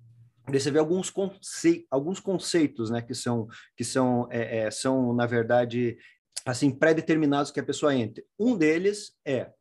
você 0.48 0.70
vê 0.70 0.80
alguns, 0.80 1.10
conce 1.10 1.88
alguns 1.90 2.20
conceitos, 2.20 2.90
né, 2.90 3.02
que 3.02 3.16
são, 3.16 3.48
que 3.76 3.84
são, 3.84 4.28
é, 4.30 4.60
é, 4.60 4.72
são 4.72 5.14
na 5.14 5.26
verdade, 5.26 5.98
assim 6.46 6.72
pré-determinados 6.72 7.52
que 7.52 7.60
a 7.60 7.64
pessoa 7.64 7.96
entre. 7.96 8.26
Um 8.38 8.58
deles 8.58 9.16
é 9.26 9.52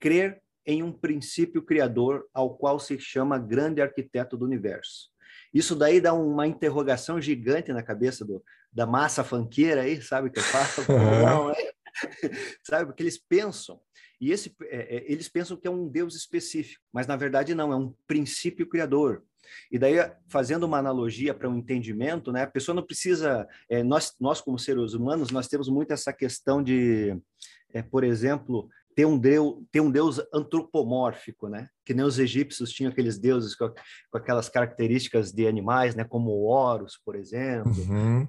crer 0.00 0.42
em 0.66 0.82
um 0.82 0.92
princípio 0.92 1.62
criador 1.62 2.26
ao 2.32 2.56
qual 2.56 2.78
se 2.78 2.98
chama 2.98 3.38
grande 3.38 3.80
arquiteto 3.80 4.36
do 4.36 4.44
universo. 4.44 5.08
Isso 5.52 5.74
daí 5.74 6.00
dá 6.00 6.12
uma 6.12 6.46
interrogação 6.46 7.20
gigante 7.20 7.72
na 7.72 7.82
cabeça 7.82 8.24
do, 8.24 8.42
da 8.72 8.86
massa 8.86 9.24
fanqueira 9.24 9.82
aí, 9.82 10.00
sabe 10.02 10.30
que 10.30 10.38
eu 10.38 10.42
faço? 10.44 10.82
Não, 10.92 11.50
é? 11.50 11.72
sabe? 12.62 12.86
Porque 12.86 13.02
eles 13.02 13.18
pensam 13.18 13.80
e 14.20 14.32
esse, 14.32 14.54
é, 14.62 14.96
é, 14.96 15.12
eles 15.12 15.28
pensam 15.28 15.56
que 15.56 15.66
é 15.66 15.70
um 15.70 15.88
Deus 15.88 16.16
específico, 16.16 16.82
mas 16.92 17.06
na 17.06 17.16
verdade 17.16 17.54
não, 17.54 17.72
é 17.72 17.76
um 17.76 17.94
princípio 18.06 18.68
criador. 18.68 19.22
E 19.70 19.78
daí, 19.78 19.96
fazendo 20.28 20.64
uma 20.64 20.78
analogia 20.78 21.34
para 21.34 21.48
um 21.48 21.56
entendimento, 21.56 22.32
né, 22.32 22.42
a 22.42 22.46
pessoa 22.46 22.74
não 22.74 22.82
precisa. 22.82 23.46
É, 23.68 23.82
nós, 23.82 24.14
nós, 24.20 24.40
como 24.40 24.58
seres 24.58 24.94
humanos, 24.94 25.30
nós 25.30 25.48
temos 25.48 25.68
muito 25.68 25.92
essa 25.92 26.12
questão 26.12 26.62
de, 26.62 27.16
é, 27.72 27.82
por 27.82 28.04
exemplo, 28.04 28.68
ter 28.98 29.06
um, 29.06 29.16
deus, 29.16 29.62
ter 29.70 29.80
um 29.80 29.92
deus 29.92 30.20
antropomórfico, 30.34 31.48
né? 31.48 31.68
Que 31.84 31.94
nem 31.94 32.04
os 32.04 32.18
egípcios 32.18 32.72
tinham 32.72 32.90
aqueles 32.90 33.16
deuses 33.16 33.54
com, 33.54 33.68
com 33.68 34.18
aquelas 34.18 34.48
características 34.48 35.30
de 35.30 35.46
animais, 35.46 35.94
né? 35.94 36.02
Como 36.02 36.30
o 36.32 36.46
Horus, 36.46 37.00
por 37.04 37.14
exemplo, 37.14 37.70
uhum. 37.88 38.26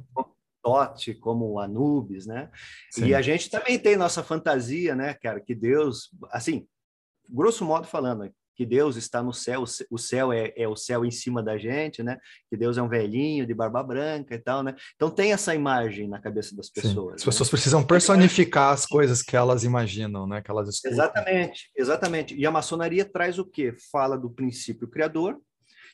Tote, 0.62 1.16
como 1.16 1.54
o 1.54 1.60
Anubis, 1.60 2.28
né? 2.28 2.52
Sim. 2.92 3.08
E 3.08 3.16
a 3.16 3.22
gente 3.22 3.50
também 3.50 3.80
tem 3.80 3.98
nossa 3.98 4.22
fantasia, 4.22 4.94
né, 4.94 5.16
cara? 5.16 5.40
Que 5.40 5.56
Deus, 5.56 6.12
assim, 6.30 6.68
grosso 7.28 7.66
modo 7.66 7.88
falando, 7.88 8.32
que 8.60 8.66
Deus 8.66 8.98
está 8.98 9.24
no 9.24 9.32
céu, 9.32 9.64
o 9.90 9.98
céu 9.98 10.34
é, 10.34 10.52
é, 10.54 10.68
o 10.68 10.76
céu 10.76 11.06
em 11.06 11.12
cima 11.12 11.42
da 11.42 11.58
gente, 11.58 12.04
né? 12.04 12.18
Que 12.50 12.58
Deus 12.58 12.78
é 12.78 12.82
um 12.82 12.90
velhinho 12.90 13.48
de 13.48 13.54
barba 13.54 13.82
branca 13.82 14.36
e 14.36 14.38
tal, 14.38 14.64
né? 14.64 14.76
Então 14.98 15.10
tem 15.10 15.32
essa 15.32 15.56
imagem 15.56 16.10
na 16.10 16.20
cabeça 16.20 16.54
das 16.54 16.70
pessoas. 16.70 16.92
Sim. 16.92 17.16
As 17.16 17.22
né? 17.22 17.26
pessoas 17.26 17.50
precisam 17.50 17.82
personificar 17.82 18.74
as 18.74 18.86
coisas 18.86 19.22
que 19.24 19.38
elas 19.38 19.64
imaginam, 19.64 20.28
né? 20.28 20.42
Que 20.42 20.52
elas 20.52 20.68
escutam. 20.68 20.92
Exatamente, 20.92 21.72
exatamente. 21.74 22.36
E 22.36 22.46
a 22.46 22.52
maçonaria 22.52 23.06
traz 23.06 23.40
o 23.40 23.46
quê? 23.46 23.74
Fala 23.90 24.18
do 24.18 24.30
princípio 24.30 24.90
criador, 24.90 25.40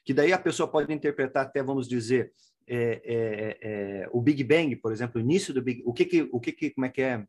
que 0.03 0.11
daí 0.11 0.33
a 0.33 0.39
pessoa 0.39 0.67
pode 0.67 0.91
interpretar 0.91 1.45
até, 1.45 1.61
vamos 1.61 1.87
dizer, 1.87 2.33
é, 2.67 2.99
é, 3.05 3.57
é, 3.61 4.09
o 4.11 4.19
Big 4.19 4.43
Bang, 4.43 4.75
por 4.77 4.91
exemplo, 4.91 5.21
o 5.21 5.23
início 5.23 5.53
do 5.53 5.61
Big, 5.61 5.83
o 5.85 5.93
que 5.93 6.05
que, 6.05 6.27
o 6.31 6.39
que 6.39 6.51
que, 6.51 6.71
como 6.71 6.87
é 6.87 6.89
que 6.89 7.03
é, 7.03 7.23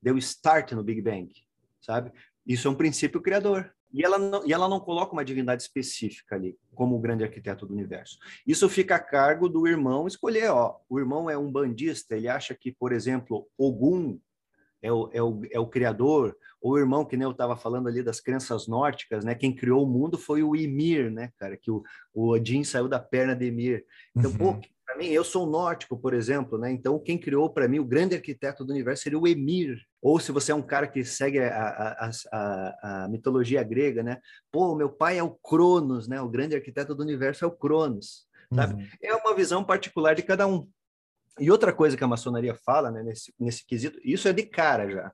deu 0.00 0.16
start 0.16 0.72
no 0.72 0.82
Big 0.82 1.02
Bang, 1.02 1.30
sabe? 1.78 2.10
Isso 2.46 2.66
é 2.66 2.70
um 2.70 2.74
princípio 2.74 3.20
criador. 3.20 3.70
E 3.92 4.04
ela, 4.04 4.18
não, 4.18 4.46
e 4.46 4.52
ela 4.52 4.68
não 4.68 4.80
coloca 4.80 5.12
uma 5.12 5.24
divindade 5.24 5.62
específica 5.62 6.34
ali, 6.34 6.58
como 6.74 6.96
o 6.96 7.00
grande 7.00 7.24
arquiteto 7.24 7.66
do 7.66 7.72
universo. 7.72 8.18
Isso 8.46 8.68
fica 8.68 8.96
a 8.96 9.00
cargo 9.00 9.48
do 9.48 9.66
irmão 9.66 10.06
escolher. 10.06 10.50
Ó, 10.50 10.76
o 10.88 10.98
irmão 10.98 11.30
é 11.30 11.38
um 11.38 11.50
bandista, 11.50 12.16
ele 12.16 12.28
acha 12.28 12.54
que, 12.54 12.70
por 12.70 12.92
exemplo, 12.92 13.48
Ogum 13.56 14.18
é 14.82 14.92
o, 14.92 15.10
é 15.12 15.22
o, 15.22 15.42
é 15.50 15.58
o 15.58 15.66
criador, 15.66 16.36
ou 16.60 16.72
o 16.72 16.78
irmão, 16.78 17.04
que 17.04 17.16
nem 17.16 17.24
eu 17.24 17.30
estava 17.30 17.56
falando 17.56 17.88
ali 17.88 18.02
das 18.02 18.20
crenças 18.20 18.66
nórdicas, 18.66 19.24
né? 19.24 19.34
Quem 19.34 19.54
criou 19.54 19.84
o 19.84 19.88
mundo 19.88 20.18
foi 20.18 20.42
o 20.42 20.54
Ymir, 20.54 21.10
né, 21.10 21.32
cara? 21.38 21.56
Que 21.56 21.70
o, 21.70 21.82
o 22.12 22.30
Odin 22.30 22.64
saiu 22.64 22.88
da 22.88 22.98
perna 22.98 23.34
de 23.34 23.46
Ymir. 23.46 23.84
Então, 24.14 24.30
uhum. 24.32 24.36
pô, 24.36 24.60
para 24.84 24.96
mim, 24.96 25.06
eu 25.06 25.24
sou 25.24 25.46
nórdico, 25.46 25.96
por 25.98 26.14
exemplo, 26.14 26.58
né? 26.58 26.70
Então, 26.70 26.98
quem 26.98 27.18
criou 27.18 27.50
para 27.50 27.68
mim 27.68 27.78
o 27.78 27.84
grande 27.84 28.14
arquiteto 28.14 28.64
do 28.64 28.72
universo 28.72 29.02
seria 29.02 29.18
o 29.18 29.26
Emir. 29.26 29.78
Ou 30.00 30.20
se 30.20 30.30
você 30.30 30.52
é 30.52 30.54
um 30.54 30.62
cara 30.62 30.86
que 30.86 31.04
segue 31.04 31.40
a, 31.40 31.48
a, 31.48 32.10
a, 32.32 33.04
a 33.04 33.08
mitologia 33.08 33.62
grega, 33.62 34.02
né? 34.02 34.20
Pô, 34.50 34.74
meu 34.74 34.88
pai 34.88 35.18
é 35.18 35.22
o 35.22 35.30
Cronos, 35.30 36.06
né? 36.06 36.20
O 36.20 36.28
grande 36.28 36.54
arquiteto 36.54 36.94
do 36.94 37.02
universo 37.02 37.44
é 37.44 37.48
o 37.48 37.56
Cronos, 37.56 38.26
sabe? 38.54 38.74
Uhum. 38.74 38.88
É 39.02 39.14
uma 39.14 39.34
visão 39.34 39.64
particular 39.64 40.14
de 40.14 40.22
cada 40.22 40.46
um. 40.46 40.68
E 41.38 41.50
outra 41.50 41.72
coisa 41.72 41.96
que 41.96 42.04
a 42.04 42.08
maçonaria 42.08 42.54
fala, 42.54 42.90
né, 42.90 43.02
nesse, 43.02 43.32
nesse 43.38 43.64
quesito, 43.64 43.98
isso 44.02 44.28
é 44.28 44.32
de 44.32 44.42
cara 44.44 44.90
já, 44.90 45.12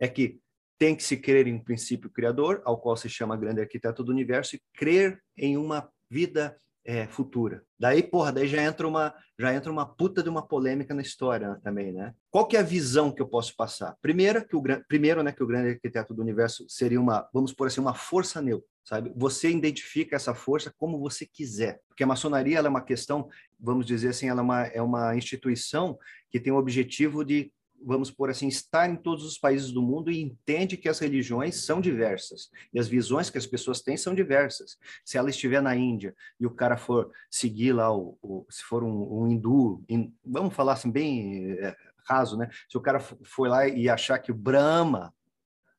é 0.00 0.06
que 0.06 0.38
tem 0.78 0.94
que 0.94 1.02
se 1.02 1.16
crer 1.16 1.46
em 1.46 1.54
um 1.54 1.62
princípio 1.62 2.10
criador, 2.10 2.60
ao 2.64 2.78
qual 2.78 2.96
se 2.96 3.08
chama 3.08 3.36
grande 3.36 3.60
arquiteto 3.60 4.02
do 4.02 4.12
universo, 4.12 4.56
e 4.56 4.62
crer 4.74 5.20
em 5.36 5.56
uma 5.56 5.88
vida 6.10 6.56
é, 6.84 7.06
futura. 7.06 7.62
Daí, 7.78 8.02
porra, 8.02 8.32
daí 8.32 8.46
já 8.46 8.62
entra 8.62 8.86
uma 8.86 9.14
já 9.38 9.52
entra 9.52 9.70
uma 9.70 9.84
puta 9.84 10.22
de 10.22 10.28
uma 10.28 10.46
polêmica 10.46 10.94
na 10.94 11.02
história 11.02 11.58
também, 11.62 11.92
né? 11.92 12.14
Qual 12.30 12.46
que 12.46 12.56
é 12.56 12.60
a 12.60 12.62
visão 12.62 13.10
que 13.10 13.20
eu 13.20 13.26
posso 13.26 13.56
passar? 13.56 13.96
Primeiro 14.00 14.46
que 14.46 14.54
o 14.54 14.62
primeiro, 14.86 15.22
né, 15.22 15.32
que 15.32 15.42
o 15.42 15.46
grande 15.46 15.70
arquiteto 15.70 16.14
do 16.14 16.22
universo 16.22 16.64
seria 16.68 17.00
uma, 17.00 17.28
vamos 17.32 17.52
por 17.52 17.66
assim, 17.66 17.80
uma 17.80 17.94
força 17.94 18.40
neutra, 18.40 18.68
sabe? 18.84 19.12
Você 19.16 19.50
identifica 19.50 20.14
essa 20.14 20.34
força 20.34 20.72
como 20.76 21.00
você 21.00 21.26
quiser, 21.26 21.80
porque 21.88 22.04
a 22.04 22.06
maçonaria 22.06 22.58
ela 22.58 22.68
é 22.68 22.70
uma 22.70 22.80
questão, 22.80 23.28
vamos 23.58 23.86
dizer 23.86 24.10
assim, 24.10 24.28
ela 24.28 24.40
é 24.40 24.44
uma, 24.44 24.62
é 24.66 24.82
uma 24.82 25.16
instituição 25.16 25.98
que 26.30 26.38
tem 26.38 26.52
o 26.52 26.56
objetivo 26.56 27.24
de 27.24 27.52
vamos 27.84 28.10
por 28.10 28.30
assim, 28.30 28.48
estar 28.48 28.88
em 28.88 28.96
todos 28.96 29.24
os 29.24 29.38
países 29.38 29.70
do 29.70 29.82
mundo 29.82 30.10
e 30.10 30.20
entende 30.20 30.76
que 30.76 30.88
as 30.88 30.98
religiões 30.98 31.64
são 31.64 31.80
diversas 31.80 32.50
e 32.72 32.78
as 32.78 32.88
visões 32.88 33.30
que 33.30 33.38
as 33.38 33.46
pessoas 33.46 33.80
têm 33.80 33.96
são 33.96 34.14
diversas. 34.14 34.78
Se 35.04 35.18
ela 35.18 35.30
estiver 35.30 35.60
na 35.60 35.76
Índia 35.76 36.14
e 36.40 36.46
o 36.46 36.50
cara 36.50 36.76
for 36.76 37.10
seguir 37.30 37.72
lá, 37.72 37.94
o, 37.94 38.16
o 38.22 38.46
se 38.48 38.62
for 38.62 38.82
um, 38.82 39.22
um 39.22 39.28
hindu, 39.28 39.82
in, 39.88 40.12
vamos 40.24 40.54
falar 40.54 40.72
assim 40.74 40.90
bem 40.90 41.52
é, 41.52 41.76
raso, 42.06 42.36
né? 42.36 42.48
Se 42.68 42.76
o 42.76 42.80
cara 42.80 43.00
for 43.00 43.48
lá 43.48 43.66
e 43.68 43.88
achar 43.88 44.18
que 44.18 44.32
o 44.32 44.34
Brahma 44.34 45.12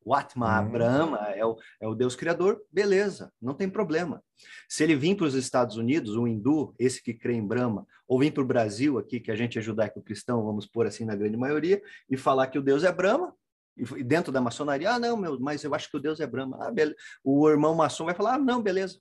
o 0.06 0.14
Atma, 0.14 0.62
uhum. 0.62 0.70
Brahma, 0.70 1.18
é 1.34 1.44
o, 1.44 1.58
é 1.82 1.88
o 1.88 1.96
Deus 1.96 2.16
criador, 2.16 2.62
beleza, 2.72 3.34
não 3.42 3.56
tem 3.56 3.68
problema. 3.68 4.24
Se 4.70 4.84
ele 4.84 4.96
vir 4.96 5.18
para 5.18 5.26
os 5.26 5.34
Estados 5.34 5.78
Unidos, 5.78 6.16
o 6.16 6.28
hindu, 6.28 6.76
esse 6.78 7.02
que 7.02 7.12
crê 7.12 7.34
em 7.34 7.46
Brahma, 7.46 7.88
ou 8.08 8.20
vir 8.20 8.32
para 8.32 8.44
o 8.44 8.46
Brasil 8.46 9.00
aqui, 9.00 9.20
que 9.20 9.32
a 9.32 9.36
gente 9.36 9.58
é 9.58 9.62
judaico-cristão, 9.62 10.46
vamos 10.46 10.68
pôr 10.68 10.86
assim 10.86 11.06
na 11.06 11.16
grande 11.16 11.36
maioria, 11.36 11.82
e 12.08 12.16
falar 12.16 12.48
que 12.48 12.60
o 12.60 12.62
Deus 12.62 12.84
é 12.84 12.92
Brahma, 12.92 13.34
e 13.76 14.04
dentro 14.04 14.32
da 14.32 14.40
maçonaria, 14.40 14.92
ah, 14.92 15.00
não, 15.00 15.18
meu, 15.18 15.40
mas 15.40 15.64
eu 15.64 15.74
acho 15.74 15.90
que 15.90 15.98
o 15.98 16.00
Deus 16.00 16.20
é 16.20 16.28
Brahma. 16.28 16.58
Ah, 16.62 16.72
beleza. 16.72 16.96
O 17.24 17.50
irmão 17.50 17.76
maçom 17.76 18.06
vai 18.06 18.14
falar, 18.14 18.36
ah, 18.36 18.40
não, 18.40 18.62
beleza, 18.62 18.98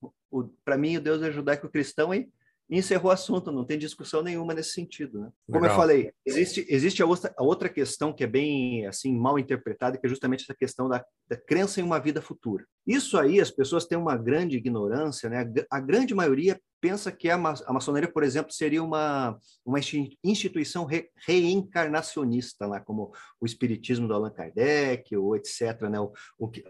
para 0.64 0.78
mim 0.78 0.96
o 0.96 1.00
Deus 1.00 1.22
é 1.22 1.30
judaico-cristão 1.30 2.12
e 2.14 2.28
e 2.68 2.78
encerrou 2.78 3.10
o 3.10 3.14
assunto, 3.14 3.52
não 3.52 3.64
tem 3.64 3.78
discussão 3.78 4.22
nenhuma 4.22 4.54
nesse 4.54 4.70
sentido. 4.70 5.20
Né? 5.20 5.30
Como 5.50 5.66
eu 5.66 5.74
falei, 5.74 6.12
existe, 6.24 6.64
existe 6.68 7.02
a, 7.02 7.06
outra, 7.06 7.34
a 7.36 7.42
outra 7.42 7.68
questão 7.68 8.12
que 8.12 8.24
é 8.24 8.26
bem 8.26 8.86
assim 8.86 9.14
mal 9.14 9.38
interpretada, 9.38 9.98
que 9.98 10.06
é 10.06 10.08
justamente 10.08 10.42
essa 10.42 10.54
questão 10.54 10.88
da, 10.88 11.04
da 11.28 11.36
crença 11.36 11.80
em 11.80 11.84
uma 11.84 11.98
vida 11.98 12.22
futura. 12.22 12.64
Isso 12.86 13.18
aí, 13.18 13.40
as 13.40 13.50
pessoas 13.50 13.86
têm 13.86 13.98
uma 13.98 14.16
grande 14.16 14.56
ignorância, 14.56 15.28
né? 15.28 15.46
a, 15.70 15.76
a 15.76 15.80
grande 15.80 16.14
maioria 16.14 16.58
pensa 16.80 17.10
que 17.10 17.30
a, 17.30 17.38
ma 17.38 17.54
a 17.66 17.72
maçonaria, 17.72 18.10
por 18.10 18.22
exemplo, 18.22 18.52
seria 18.52 18.82
uma, 18.82 19.38
uma 19.64 19.78
instituição 20.22 20.84
re, 20.84 21.08
reencarnacionista, 21.26 22.66
lá, 22.66 22.78
como 22.78 23.10
o 23.40 23.46
espiritismo 23.46 24.06
do 24.06 24.12
Allan 24.12 24.30
Kardec, 24.30 25.16
ou 25.16 25.34
etc., 25.34 25.80
né? 25.90 25.98
ou, 25.98 26.12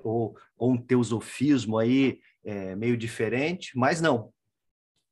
ou, 0.05 0.37
ou 0.57 0.73
um 0.73 0.77
teosofismo 0.77 1.79
aí 1.79 2.21
é, 2.45 2.77
meio 2.77 2.97
diferente, 2.97 3.73
mas 3.75 4.01
não, 4.01 4.33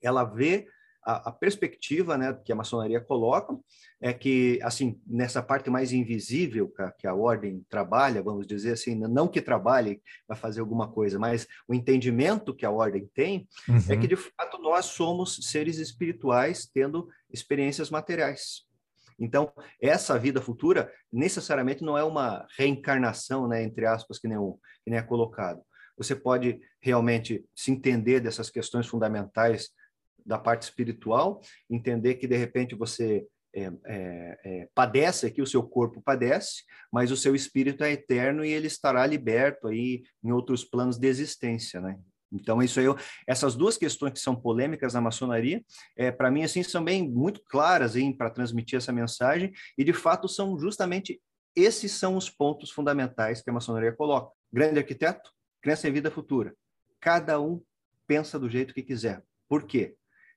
ela 0.03 0.25
vê 0.25 0.67
a, 1.05 1.31
a, 1.31 1.33
perspectiva 1.33 2.17
né, 2.17 2.33
que 2.45 2.53
a 2.53 2.57
maçonaria 2.57 3.01
coloca 3.01 3.59
é 4.01 4.13
que, 4.13 4.61
assim, 4.63 5.01
nessa 5.07 5.43
parte 5.43 5.69
mais 5.69 5.93
invisível 5.93 6.73
que 6.99 7.07
a, 7.07 7.15
ordem 7.15 7.65
trabalha, 7.69 8.23
vamos 8.23 8.47
dizer 8.47 8.73
assim, 8.73 8.95
não 8.95 9.27
que 9.27 9.41
trabalhe 9.41 10.01
para 10.27 10.37
fazer 10.37 10.61
alguma 10.61 10.91
coisa, 10.91 11.19
mas 11.19 11.47
o 11.67 11.75
entendimento 11.75 12.55
que 12.55 12.65
a 12.65 12.71
ordem 12.71 13.09
tem 13.15 13.49
uhum. 13.69 13.77
é 13.89 13.97
que, 13.97 14.03
uhum. 14.03 14.09
de 14.09 14.17
fato, 14.17 14.59
nós 14.59 14.87
somos 14.87 15.39
seres 15.43 15.79
espirituais 15.79 16.71
tendo 16.73 17.09
experiências 17.33 17.91
materiais. 17.91 18.65
Então, 19.19 19.53
essa 19.81 20.19
vida 20.19 20.41
futura 20.41 20.93
necessariamente 21.13 21.85
não 21.85 21.99
é 21.99 22.05
uma 22.05 22.47
reencarnação, 22.57 23.47
né, 23.49 23.63
entre 23.63 23.87
aspas, 23.87 24.19
que 24.19 24.29
nem, 24.29 24.39
o, 24.39 24.59
que 24.85 24.91
nem 24.91 24.99
é 24.99 25.03
colocado. 25.03 25.61
Você 25.97 26.17
pode 26.17 26.61
realmente 26.81 27.45
se 27.55 27.71
entender 27.71 28.21
dessas 28.21 28.51
questões 28.51 28.87
fundamentais 28.87 29.71
da 30.25 30.39
parte 30.39 30.63
espiritual, 30.63 31.41
entender 31.71 32.15
que 32.15 32.27
de 32.27 32.37
repente 32.37 32.75
você 32.75 33.27
é, 33.55 33.71
é, 33.85 34.41
é, 34.45 34.69
padece 34.75 35.27
aqui, 35.27 35.43
o 35.43 35.47
seu 35.47 35.63
corpo 35.63 36.01
padece, 36.03 36.63
mas 36.91 37.11
o 37.11 37.17
seu 37.17 37.35
espírito 37.35 37.85
é 37.85 37.93
eterno 37.93 38.45
e 38.45 38.51
ele 38.51 38.67
estará 38.67 39.05
liberto 39.07 39.69
aí 39.69 40.03
em 40.25 40.33
outros 40.33 40.65
planos 40.65 40.99
de 40.99 41.07
existência, 41.07 41.81
né? 41.81 41.99
Então, 42.33 42.63
isso 42.63 42.81
aí, 42.81 42.87
essas 43.27 43.55
duas 43.55 43.77
questões 43.77 44.15
que 44.15 44.19
são 44.19 44.35
polêmicas 44.35 44.95
na 44.95 45.03
maçonaria, 45.03 45.63
é, 45.95 46.11
para 46.11 46.31
mim, 46.31 46.43
assim, 46.43 46.63
são 46.63 46.83
bem 46.83 47.07
muito 47.07 47.43
claras 47.45 47.93
para 48.17 48.31
transmitir 48.31 48.79
essa 48.79 48.91
mensagem, 48.91 49.53
e 49.77 49.85
de 49.85 49.93
fato 49.93 50.27
são 50.27 50.59
justamente 50.59 51.21
esses 51.55 51.93
são 51.93 52.17
os 52.17 52.31
pontos 52.31 52.71
fundamentais 52.71 53.43
que 53.43 53.51
a 53.51 53.53
maçonaria 53.53 53.93
coloca. 53.93 54.33
Grande 54.51 54.79
arquiteto, 54.79 55.31
crença 55.61 55.87
em 55.87 55.93
vida 55.93 56.11
futura. 56.11 56.55
Cada 56.99 57.39
um 57.39 57.63
pensa 58.07 58.39
do 58.39 58.49
jeito 58.49 58.73
que 58.73 58.83
quiser. 58.83 59.23
Por 59.47 59.65
quê? 59.65 59.95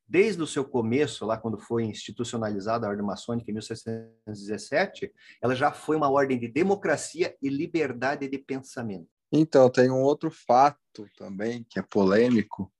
Desde 0.07 0.41
o 0.41 0.47
seu 0.47 0.63
começo, 0.63 1.25
lá 1.25 1.37
quando 1.37 1.57
foi 1.57 1.83
institucionalizada 1.83 2.85
a 2.85 2.89
Ordem 2.89 3.05
Maçônica 3.05 3.49
em 3.49 3.53
1717, 3.53 5.11
ela 5.41 5.55
já 5.55 5.71
foi 5.71 5.95
uma 5.95 6.09
ordem 6.09 6.39
de 6.39 6.47
democracia 6.47 7.35
e 7.41 7.49
liberdade 7.49 8.27
de 8.27 8.37
pensamento. 8.37 9.07
Então, 9.31 9.69
tem 9.69 9.89
um 9.89 10.01
outro 10.01 10.29
fato 10.29 11.07
também 11.17 11.65
que 11.69 11.79
é 11.79 11.81
polêmico. 11.81 12.71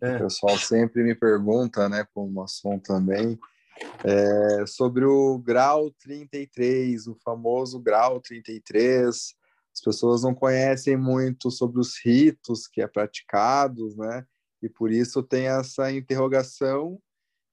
É. 0.00 0.16
O 0.16 0.20
pessoal 0.20 0.56
sempre 0.58 1.02
me 1.02 1.14
pergunta, 1.14 1.88
né, 1.88 2.06
como 2.12 2.32
maçom 2.32 2.78
também, 2.78 3.38
é, 4.04 4.66
sobre 4.66 5.04
o 5.04 5.38
grau 5.38 5.90
33, 6.02 7.06
o 7.06 7.16
famoso 7.22 7.78
grau 7.78 8.20
33. 8.20 9.34
As 9.72 9.80
pessoas 9.80 10.22
não 10.22 10.34
conhecem 10.34 10.96
muito 10.96 11.50
sobre 11.50 11.80
os 11.80 11.98
ritos 12.04 12.66
que 12.66 12.82
é 12.82 12.86
praticados, 12.86 13.96
né? 13.96 14.24
E 14.62 14.68
por 14.68 14.90
isso 14.90 15.22
tem 15.22 15.48
essa 15.48 15.90
interrogação. 15.90 17.00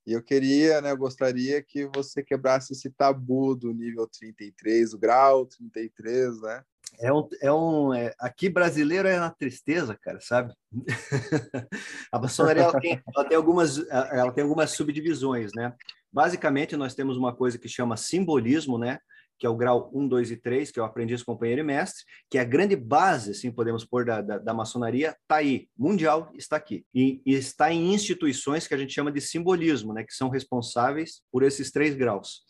E 0.05 0.13
eu 0.13 0.23
queria, 0.23 0.81
né, 0.81 0.91
eu 0.91 0.97
gostaria 0.97 1.61
que 1.61 1.89
você 1.93 2.23
quebrasse 2.23 2.73
esse 2.73 2.89
tabu 2.89 3.55
do 3.55 3.73
nível 3.73 4.07
33, 4.07 4.93
o 4.93 4.97
grau 4.97 5.45
33, 5.45 6.41
né? 6.41 6.63
É 6.99 7.13
um, 7.13 7.27
é 7.41 7.53
um 7.53 7.93
é, 7.93 8.13
aqui 8.19 8.49
brasileiro 8.49 9.07
é 9.07 9.19
uma 9.19 9.29
tristeza, 9.29 9.97
cara, 10.01 10.19
sabe? 10.19 10.53
a 12.11 12.19
maçonaria 12.19 12.63
ela 12.63 12.79
tem, 12.79 13.01
ela 13.15 13.25
tem 13.27 13.37
algumas 13.37 13.77
ela 13.89 14.31
tem 14.31 14.43
algumas 14.43 14.71
subdivisões, 14.71 15.51
né? 15.55 15.75
Basicamente 16.11 16.75
nós 16.75 16.95
temos 16.95 17.15
uma 17.15 17.35
coisa 17.35 17.59
que 17.59 17.69
chama 17.69 17.95
simbolismo, 17.95 18.77
né? 18.79 18.99
Que 19.39 19.45
é 19.47 19.49
o 19.49 19.55
grau 19.55 19.89
1, 19.93 20.07
2 20.07 20.31
e 20.31 20.37
3, 20.37 20.71
que 20.71 20.79
é 20.79 20.83
o 20.83 20.85
aprendiz, 20.85 21.23
companheiro 21.23 21.61
e 21.61 21.63
mestre, 21.63 22.03
que 22.29 22.37
é 22.37 22.41
a 22.41 22.45
grande 22.45 22.75
base, 22.75 23.31
assim 23.31 23.51
podemos 23.51 23.85
pôr, 23.85 24.03
da, 24.03 24.21
da, 24.21 24.37
da 24.37 24.53
maçonaria, 24.53 25.15
está 25.21 25.37
aí, 25.37 25.69
mundial 25.77 26.31
está 26.35 26.57
aqui. 26.57 26.85
E, 26.93 27.21
e, 27.25 27.33
está 27.33 27.71
em 27.71 27.93
instituições 27.93 28.67
que 28.67 28.73
a 28.73 28.77
gente 28.77 28.93
chama 28.93 29.11
de 29.11 29.21
simbolismo, 29.21 29.93
né, 29.93 30.03
que 30.03 30.13
são 30.13 30.29
responsáveis 30.29 31.21
por 31.31 31.41
esses 31.41 31.71
três 31.71 31.95
graus. 31.95 32.41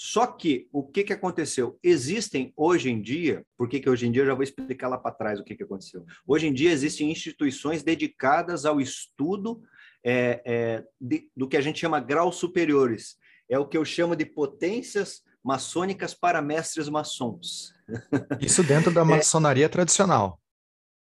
Só 0.00 0.28
que 0.28 0.68
o 0.72 0.84
que, 0.84 1.02
que 1.02 1.12
aconteceu? 1.12 1.76
Existem 1.82 2.52
hoje 2.56 2.88
em 2.88 3.02
dia, 3.02 3.44
por 3.56 3.68
que 3.68 3.90
hoje 3.90 4.06
em 4.06 4.12
dia 4.12 4.22
eu 4.22 4.26
já 4.26 4.34
vou 4.34 4.44
explicar 4.44 4.86
lá 4.86 4.96
para 4.96 5.10
trás 5.10 5.40
o 5.40 5.44
que, 5.44 5.56
que 5.56 5.64
aconteceu. 5.64 6.06
Hoje 6.24 6.46
em 6.46 6.52
dia 6.52 6.70
existem 6.70 7.10
instituições 7.10 7.82
dedicadas 7.82 8.64
ao 8.64 8.80
estudo 8.80 9.60
é, 10.04 10.40
é, 10.44 10.84
de, 11.00 11.28
do 11.36 11.48
que 11.48 11.56
a 11.56 11.60
gente 11.60 11.80
chama 11.80 11.98
graus 11.98 12.36
superiores. 12.36 13.16
É 13.48 13.58
o 13.58 13.66
que 13.66 13.76
eu 13.76 13.84
chamo 13.84 14.14
de 14.14 14.24
potências 14.24 15.22
maçônicas 15.44 16.14
para 16.14 16.42
mestres 16.42 16.88
maçons. 16.88 17.72
Isso 18.40 18.62
dentro 18.62 18.92
da 18.92 19.02
é. 19.02 19.04
maçonaria 19.04 19.66
é, 19.66 19.68
tradicional. 19.68 20.40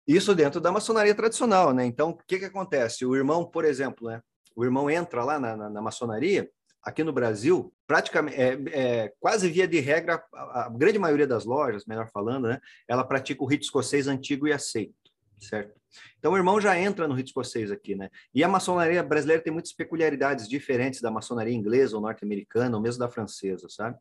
Isso 0.08 0.36
dentro 0.36 0.62
da 0.62 0.72
maçonaria 0.72 1.16
tradicional, 1.16 1.74
né? 1.74 1.86
Então, 1.86 2.12
o 2.12 2.18
que, 2.28 2.40
que 2.40 2.46
acontece? 2.46 3.06
O 3.06 3.16
irmão, 3.16 3.46
por 3.46 3.66
exemplo, 3.66 4.08
né? 4.08 4.22
O 4.56 4.64
irmão 4.64 4.90
entra 4.90 5.24
lá 5.24 5.40
na, 5.40 5.56
na, 5.56 5.70
na 5.70 5.82
maçonaria, 5.82 6.50
aqui 6.84 7.04
no 7.04 7.12
Brasil, 7.12 7.74
praticamente, 7.88 8.40
é, 8.40 8.54
é, 8.72 9.14
quase 9.20 9.50
via 9.50 9.68
de 9.68 9.80
regra, 9.80 10.24
a, 10.34 10.66
a, 10.66 10.70
grande 10.70 11.00
maioria 11.00 11.26
das 11.26 11.44
lojas, 11.44 11.86
melhor 11.86 12.10
falando, 12.12 12.48
né? 12.48 12.60
Ela 12.88 13.04
pratica 13.04 13.44
o 13.44 13.48
rito 13.48 13.64
escocês 13.64 14.08
antigo 14.08 14.48
e 14.48 14.54
aceito, 14.54 14.94
certo? 15.42 15.74
Então 16.18 16.34
o 16.34 16.38
irmão 16.38 16.60
já 16.60 16.80
entra 16.80 17.08
no 17.08 17.14
rito 17.14 17.28
escocês 17.28 17.72
aqui, 17.72 17.96
né? 17.96 18.10
E 18.34 18.44
a 18.44 18.48
maçonaria 18.48 19.04
brasileira 19.04 19.42
tem 19.42 19.54
muitas 19.54 19.74
peculiaridades 19.74 20.48
diferentes 20.48 21.02
da 21.02 21.12
maçonaria 21.12 21.54
inglesa 21.54 21.96
ou 21.96 22.02
norte-americana, 22.02 22.76
ou 22.76 22.82
mesmo 22.82 23.00
da 23.00 23.10
francesa, 23.10 23.68
sabe? 23.70 23.98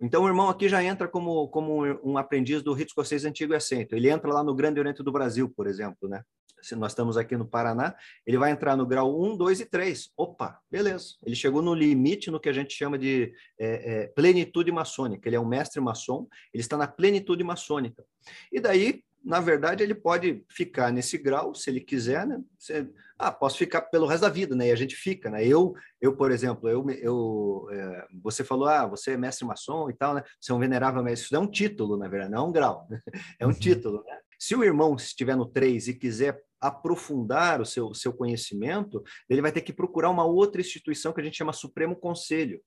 Então 0.00 0.24
o 0.24 0.26
irmão 0.26 0.48
aqui 0.48 0.68
já 0.68 0.82
entra 0.82 1.06
como, 1.06 1.48
como 1.48 1.84
um 2.02 2.18
aprendiz 2.18 2.62
do 2.62 2.72
rito 2.72 2.88
escocês 2.88 3.24
antigo 3.24 3.52
e 3.52 3.56
assento. 3.56 3.94
Ele 3.94 4.10
entra 4.10 4.32
lá 4.32 4.42
no 4.42 4.54
Grande 4.54 4.80
Oriente 4.80 5.02
do 5.02 5.12
Brasil, 5.12 5.48
por 5.48 5.66
exemplo, 5.66 6.08
né? 6.08 6.22
Se 6.62 6.76
nós 6.76 6.92
estamos 6.92 7.16
aqui 7.16 7.36
no 7.36 7.44
Paraná, 7.44 7.94
ele 8.24 8.38
vai 8.38 8.52
entrar 8.52 8.76
no 8.76 8.86
grau 8.86 9.20
1, 9.20 9.36
2 9.36 9.60
e 9.60 9.66
3. 9.66 10.10
Opa, 10.16 10.60
beleza. 10.70 11.16
Ele 11.26 11.34
chegou 11.34 11.60
no 11.60 11.74
limite 11.74 12.30
no 12.30 12.38
que 12.38 12.48
a 12.48 12.52
gente 12.52 12.72
chama 12.72 12.96
de 12.96 13.34
é, 13.58 13.66
é, 13.92 14.06
plenitude 14.08 14.70
maçônica. 14.70 15.28
Ele 15.28 15.36
é 15.36 15.40
um 15.40 15.44
mestre 15.44 15.80
maçom, 15.80 16.28
ele 16.54 16.62
está 16.62 16.76
na 16.76 16.86
plenitude 16.86 17.42
maçônica. 17.42 18.04
E 18.52 18.60
daí, 18.60 19.02
na 19.24 19.40
verdade, 19.40 19.82
ele 19.82 19.94
pode 19.94 20.44
ficar 20.48 20.92
nesse 20.92 21.16
grau, 21.16 21.54
se 21.54 21.70
ele 21.70 21.80
quiser, 21.80 22.26
né? 22.26 22.40
Você, 22.58 22.88
ah, 23.18 23.30
posso 23.30 23.56
ficar 23.56 23.82
pelo 23.82 24.06
resto 24.06 24.22
da 24.22 24.28
vida, 24.28 24.54
né? 24.54 24.68
E 24.68 24.72
a 24.72 24.76
gente 24.76 24.96
fica, 24.96 25.30
né? 25.30 25.46
Eu, 25.46 25.74
eu 26.00 26.16
por 26.16 26.30
exemplo, 26.30 26.68
eu, 26.68 26.84
eu 26.90 27.68
é, 27.70 28.06
você 28.22 28.42
falou, 28.42 28.66
ah, 28.66 28.86
você 28.86 29.12
é 29.12 29.16
mestre 29.16 29.46
maçom 29.46 29.88
e 29.88 29.94
tal, 29.94 30.14
né? 30.14 30.22
Você 30.40 30.50
é 30.50 30.54
um 30.54 30.58
venerável 30.58 31.02
mestre. 31.02 31.26
Isso 31.26 31.36
é 31.36 31.38
um 31.38 31.50
título, 31.50 31.96
na 31.96 32.08
verdade, 32.08 32.32
não 32.32 32.46
é 32.46 32.48
um 32.48 32.52
grau. 32.52 32.88
é 33.38 33.46
um 33.46 33.50
uhum. 33.50 33.54
título, 33.54 34.02
né? 34.04 34.18
Se 34.38 34.56
o 34.56 34.64
irmão 34.64 34.96
estiver 34.96 35.36
no 35.36 35.46
3 35.46 35.88
e 35.88 35.94
quiser 35.94 36.42
aprofundar 36.60 37.60
o 37.60 37.66
seu, 37.66 37.94
seu 37.94 38.12
conhecimento, 38.12 39.02
ele 39.28 39.42
vai 39.42 39.52
ter 39.52 39.60
que 39.60 39.72
procurar 39.72 40.10
uma 40.10 40.24
outra 40.24 40.60
instituição 40.60 41.12
que 41.12 41.20
a 41.20 41.24
gente 41.24 41.36
chama 41.36 41.52
Supremo 41.52 41.94
Conselho. 41.94 42.60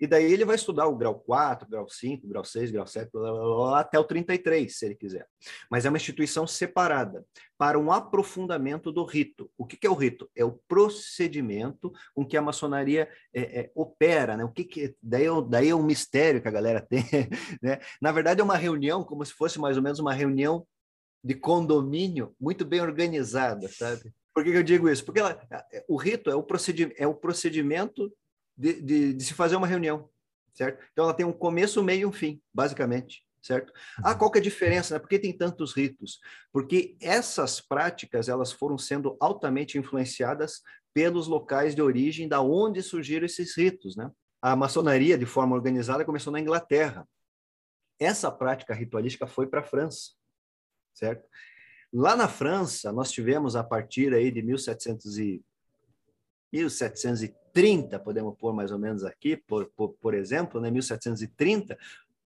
E 0.00 0.06
daí 0.06 0.32
ele 0.32 0.46
vai 0.46 0.56
estudar 0.56 0.86
o 0.86 0.96
grau 0.96 1.14
4, 1.14 1.68
grau 1.68 1.86
5, 1.88 2.26
grau 2.26 2.42
6, 2.42 2.70
grau 2.70 2.86
7, 2.86 3.10
blá, 3.12 3.30
blá, 3.30 3.42
blá, 3.42 3.80
até 3.80 3.98
o 3.98 4.04
33, 4.04 4.74
se 4.74 4.86
ele 4.86 4.94
quiser. 4.94 5.26
Mas 5.70 5.84
é 5.84 5.90
uma 5.90 5.98
instituição 5.98 6.46
separada 6.46 7.24
para 7.58 7.78
um 7.78 7.92
aprofundamento 7.92 8.90
do 8.90 9.04
rito. 9.04 9.50
O 9.58 9.66
que, 9.66 9.76
que 9.76 9.86
é 9.86 9.90
o 9.90 9.94
rito? 9.94 10.30
É 10.34 10.42
o 10.42 10.58
procedimento 10.66 11.92
com 12.14 12.24
que 12.24 12.36
a 12.36 12.42
maçonaria 12.42 13.08
é, 13.34 13.60
é, 13.60 13.70
opera, 13.74 14.36
né? 14.38 14.44
O 14.44 14.50
que, 14.50 14.64
que 14.64 14.96
daí, 15.02 15.26
é, 15.26 15.30
daí 15.46 15.68
é 15.68 15.74
um 15.74 15.82
mistério 15.82 16.40
que 16.40 16.48
a 16.48 16.52
galera 16.52 16.80
tem, 16.88 17.04
né? 17.62 17.78
Na 18.00 18.10
verdade 18.10 18.40
é 18.40 18.44
uma 18.44 18.56
reunião 18.56 19.04
como 19.04 19.24
se 19.24 19.34
fosse 19.34 19.58
mais 19.58 19.76
ou 19.76 19.82
menos 19.82 19.98
uma 19.98 20.14
reunião 20.14 20.66
de 21.22 21.34
condomínio 21.34 22.34
muito 22.40 22.64
bem 22.64 22.80
organizada, 22.80 23.68
sabe? 23.68 24.10
Por 24.34 24.44
que, 24.44 24.52
que 24.52 24.56
eu 24.56 24.62
digo 24.62 24.88
isso? 24.88 25.04
Porque 25.04 25.20
ela, 25.20 25.38
o 25.86 25.96
rito 25.96 26.30
é 26.30 26.34
o 26.34 26.42
procedimento, 26.42 27.02
é 27.02 27.06
o 27.06 27.14
procedimento 27.14 28.10
de, 28.60 28.80
de, 28.82 29.14
de, 29.14 29.24
se 29.24 29.32
fazer 29.32 29.56
uma 29.56 29.66
reunião, 29.66 30.08
certo? 30.52 30.84
Então 30.92 31.04
ela 31.04 31.14
tem 31.14 31.24
um 31.24 31.32
começo, 31.32 31.82
meio 31.82 32.02
e 32.02 32.06
um 32.06 32.12
fim, 32.12 32.42
basicamente, 32.52 33.24
certo? 33.40 33.72
Ah, 34.04 34.14
qual 34.14 34.30
que 34.30 34.36
é 34.36 34.40
a 34.40 34.44
diferença? 34.44 34.94
Né? 34.94 35.00
Por 35.00 35.08
que 35.08 35.18
tem 35.18 35.34
tantos 35.34 35.74
ritos? 35.74 36.20
Porque 36.52 36.94
essas 37.00 37.58
práticas 37.58 38.28
elas 38.28 38.52
foram 38.52 38.76
sendo 38.76 39.16
altamente 39.18 39.78
influenciadas 39.78 40.60
pelos 40.92 41.26
locais 41.26 41.74
de 41.74 41.80
origem 41.80 42.28
da 42.28 42.42
onde 42.42 42.82
surgiram 42.82 43.24
esses 43.24 43.56
ritos, 43.56 43.96
né? 43.96 44.10
A 44.42 44.54
maçonaria, 44.54 45.16
de 45.16 45.26
forma 45.26 45.54
organizada, 45.54 46.04
começou 46.04 46.32
na 46.32 46.40
Inglaterra. 46.40 47.08
Essa 47.98 48.30
prática 48.30 48.74
ritualística 48.74 49.26
foi 49.26 49.46
para 49.46 49.60
a 49.60 49.64
França, 49.64 50.12
certo? 50.94 51.26
Lá 51.92 52.14
na 52.14 52.28
França, 52.28 52.92
nós 52.92 53.10
tivemos 53.10 53.56
a 53.56 53.64
partir 53.64 54.14
aí 54.14 54.30
de 54.30 54.42
1700 54.42 55.18
e 55.18 55.44
1730, 56.52 57.39
podemos 57.98 58.36
pôr 58.36 58.52
mais 58.52 58.70
ou 58.72 58.78
menos 58.78 59.04
aqui, 59.04 59.36
por, 59.36 59.66
por, 59.76 59.90
por 60.00 60.14
exemplo, 60.14 60.60
né, 60.60 60.70
1730, 60.70 61.76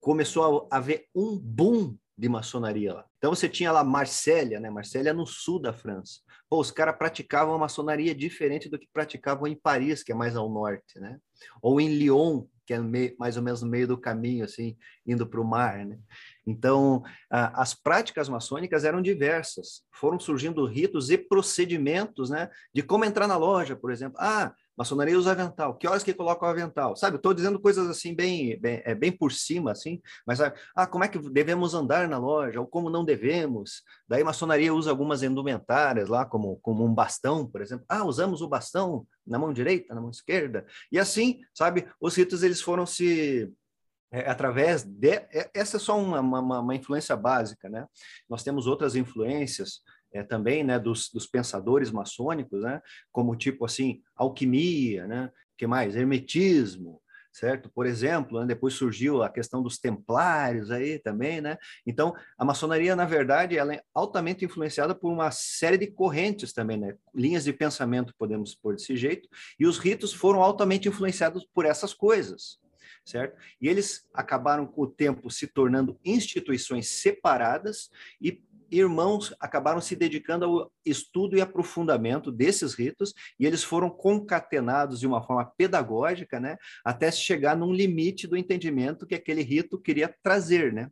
começou 0.00 0.68
a 0.70 0.76
haver 0.76 1.06
um 1.14 1.38
boom 1.38 1.96
de 2.16 2.28
maçonaria 2.28 2.94
lá. 2.94 3.04
Então 3.18 3.34
você 3.34 3.48
tinha 3.48 3.72
lá 3.72 3.82
Marsella, 3.82 4.60
né? 4.60 4.70
Marsella 4.70 5.12
no 5.12 5.26
sul 5.26 5.58
da 5.58 5.72
França. 5.72 6.20
Pô, 6.48 6.60
os 6.60 6.70
caras 6.70 6.96
praticavam 6.96 7.54
a 7.54 7.58
maçonaria 7.58 8.14
diferente 8.14 8.68
do 8.68 8.78
que 8.78 8.86
praticavam 8.92 9.46
em 9.46 9.56
Paris, 9.56 10.02
que 10.02 10.12
é 10.12 10.14
mais 10.14 10.36
ao 10.36 10.48
norte, 10.48 11.00
né? 11.00 11.18
Ou 11.60 11.80
em 11.80 11.88
Lyon, 11.88 12.44
que 12.64 12.72
é 12.72 12.78
meio, 12.78 13.16
mais 13.18 13.36
ou 13.36 13.42
menos 13.42 13.62
no 13.62 13.68
meio 13.68 13.88
do 13.88 13.98
caminho, 13.98 14.44
assim, 14.44 14.76
indo 15.06 15.26
para 15.26 15.40
o 15.40 15.44
mar, 15.44 15.84
né? 15.84 15.98
Então, 16.46 17.02
a, 17.28 17.62
as 17.62 17.74
práticas 17.74 18.28
maçônicas 18.28 18.84
eram 18.84 19.02
diversas. 19.02 19.82
Foram 19.90 20.20
surgindo 20.20 20.64
ritos 20.66 21.10
e 21.10 21.18
procedimentos, 21.18 22.30
né? 22.30 22.48
De 22.72 22.82
como 22.82 23.04
entrar 23.04 23.26
na 23.26 23.36
loja, 23.36 23.74
por 23.74 23.90
exemplo. 23.90 24.16
Ah, 24.20 24.54
maçonaria 24.76 25.18
usa 25.18 25.32
avental. 25.32 25.76
Que 25.76 25.86
horas 25.86 26.02
que 26.02 26.14
coloca 26.14 26.44
o 26.44 26.48
avental? 26.48 26.96
Sabe, 26.96 27.16
estou 27.16 27.34
dizendo 27.34 27.60
coisas 27.60 27.88
assim 27.88 28.14
bem, 28.14 28.58
bem, 28.60 28.82
é, 28.84 28.94
bem 28.94 29.12
por 29.12 29.32
cima, 29.32 29.72
assim, 29.72 30.00
mas 30.26 30.38
sabe? 30.38 30.58
ah, 30.74 30.86
como 30.86 31.04
é 31.04 31.08
que 31.08 31.18
devemos 31.18 31.74
andar 31.74 32.08
na 32.08 32.18
loja 32.18 32.60
ou 32.60 32.66
como 32.66 32.90
não 32.90 33.04
devemos? 33.04 33.82
Daí 34.08 34.24
maçonaria 34.24 34.74
usa 34.74 34.90
algumas 34.90 35.22
indumentárias 35.22 36.08
lá, 36.08 36.24
como, 36.24 36.58
como 36.62 36.84
um 36.84 36.94
bastão, 36.94 37.46
por 37.46 37.60
exemplo. 37.62 37.84
Ah, 37.88 38.04
usamos 38.04 38.42
o 38.42 38.48
bastão 38.48 39.06
na 39.26 39.38
mão 39.38 39.52
direita, 39.52 39.94
na 39.94 40.00
mão 40.00 40.10
esquerda. 40.10 40.66
E 40.90 40.98
assim, 40.98 41.40
sabe, 41.54 41.86
os 42.00 42.14
ritos 42.16 42.42
eles 42.42 42.60
foram 42.60 42.86
se 42.86 43.52
é, 44.14 44.30
através 44.30 44.84
de 44.84 45.08
é, 45.08 45.50
essa 45.52 45.76
é 45.76 45.80
só 45.80 45.98
uma, 45.98 46.20
uma, 46.20 46.60
uma 46.60 46.74
influência 46.76 47.16
básica, 47.16 47.68
né? 47.68 47.84
Nós 48.28 48.44
temos 48.44 48.68
outras 48.68 48.94
influências 48.94 49.80
é, 50.14 50.22
também, 50.22 50.62
né, 50.62 50.78
dos, 50.78 51.10
dos, 51.10 51.26
pensadores 51.26 51.90
maçônicos, 51.90 52.62
né, 52.62 52.80
como 53.10 53.36
tipo 53.36 53.64
assim, 53.64 54.00
alquimia, 54.14 55.08
né, 55.08 55.30
que 55.58 55.66
mais? 55.66 55.96
Hermetismo, 55.96 57.02
certo? 57.32 57.68
Por 57.68 57.84
exemplo, 57.84 58.40
né, 58.40 58.46
depois 58.46 58.74
surgiu 58.74 59.24
a 59.24 59.28
questão 59.28 59.60
dos 59.60 59.76
templários 59.76 60.70
aí 60.70 61.00
também, 61.00 61.40
né? 61.40 61.58
Então, 61.84 62.14
a 62.38 62.44
maçonaria, 62.44 62.94
na 62.94 63.04
verdade, 63.04 63.58
ela 63.58 63.74
é 63.74 63.82
altamente 63.92 64.44
influenciada 64.44 64.94
por 64.94 65.10
uma 65.10 65.32
série 65.32 65.76
de 65.76 65.88
correntes 65.88 66.52
também, 66.52 66.78
né? 66.78 66.96
Linhas 67.12 67.42
de 67.42 67.52
pensamento, 67.52 68.14
podemos 68.16 68.54
pôr 68.54 68.76
desse 68.76 68.96
jeito, 68.96 69.28
e 69.58 69.66
os 69.66 69.78
ritos 69.78 70.12
foram 70.12 70.40
altamente 70.40 70.88
influenciados 70.88 71.44
por 71.52 71.66
essas 71.66 71.92
coisas, 71.92 72.60
certo? 73.04 73.36
E 73.60 73.68
eles 73.68 74.06
acabaram 74.14 74.64
com 74.64 74.82
o 74.82 74.86
tempo 74.86 75.28
se 75.28 75.48
tornando 75.48 75.98
instituições 76.04 76.88
separadas 76.88 77.90
e 78.20 78.40
irmãos 78.78 79.34
acabaram 79.38 79.80
se 79.80 79.94
dedicando 79.94 80.44
ao 80.44 80.72
estudo 80.84 81.36
e 81.36 81.40
aprofundamento 81.40 82.32
desses 82.32 82.74
ritos 82.74 83.14
e 83.38 83.46
eles 83.46 83.62
foram 83.62 83.88
concatenados 83.88 85.00
de 85.00 85.06
uma 85.06 85.22
forma 85.22 85.44
pedagógica, 85.56 86.40
né, 86.40 86.56
até 86.84 87.10
chegar 87.10 87.56
num 87.56 87.72
limite 87.72 88.26
do 88.26 88.36
entendimento 88.36 89.06
que 89.06 89.14
aquele 89.14 89.42
rito 89.42 89.80
queria 89.80 90.14
trazer, 90.22 90.72
né? 90.72 90.90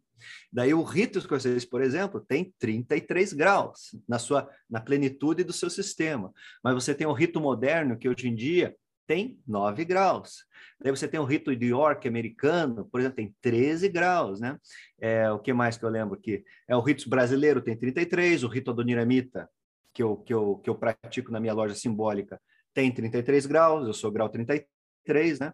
Daí 0.52 0.72
o 0.72 0.82
rito 0.82 1.18
escocês, 1.18 1.64
por 1.64 1.82
exemplo, 1.82 2.20
tem 2.20 2.54
33 2.58 3.32
graus 3.32 3.96
na 4.08 4.18
sua 4.18 4.48
na 4.70 4.80
plenitude 4.80 5.42
do 5.42 5.52
seu 5.52 5.68
sistema. 5.68 6.32
Mas 6.62 6.74
você 6.74 6.94
tem 6.94 7.06
o 7.06 7.12
rito 7.12 7.40
moderno 7.40 7.98
que 7.98 8.08
hoje 8.08 8.28
em 8.28 8.34
dia 8.34 8.74
tem 9.06 9.38
9 9.46 9.84
graus. 9.84 10.44
Daí 10.80 10.90
você 10.90 11.06
tem 11.06 11.20
o 11.20 11.24
rito 11.24 11.54
de 11.54 11.66
York 11.66 12.06
americano, 12.08 12.86
por 12.90 13.00
exemplo, 13.00 13.16
tem 13.16 13.34
13 13.40 13.88
graus, 13.88 14.40
né? 14.40 14.58
É, 15.00 15.30
o 15.30 15.38
que 15.38 15.52
mais 15.52 15.76
que 15.76 15.84
eu 15.84 15.88
lembro 15.88 16.14
aqui? 16.14 16.44
É 16.68 16.76
o 16.76 16.80
rito 16.80 17.08
brasileiro 17.08 17.60
tem 17.60 17.76
33, 17.76 18.42
o 18.42 18.48
rito 18.48 18.70
adoniramita, 18.70 19.48
que 19.92 20.02
eu, 20.02 20.16
que, 20.16 20.32
eu, 20.32 20.56
que 20.56 20.70
eu 20.70 20.74
pratico 20.74 21.30
na 21.30 21.40
minha 21.40 21.52
loja 21.52 21.74
simbólica, 21.74 22.40
tem 22.74 22.90
33 22.90 23.46
graus, 23.46 23.86
eu 23.86 23.92
sou 23.92 24.10
grau 24.10 24.28
33, 24.28 25.38
né? 25.38 25.52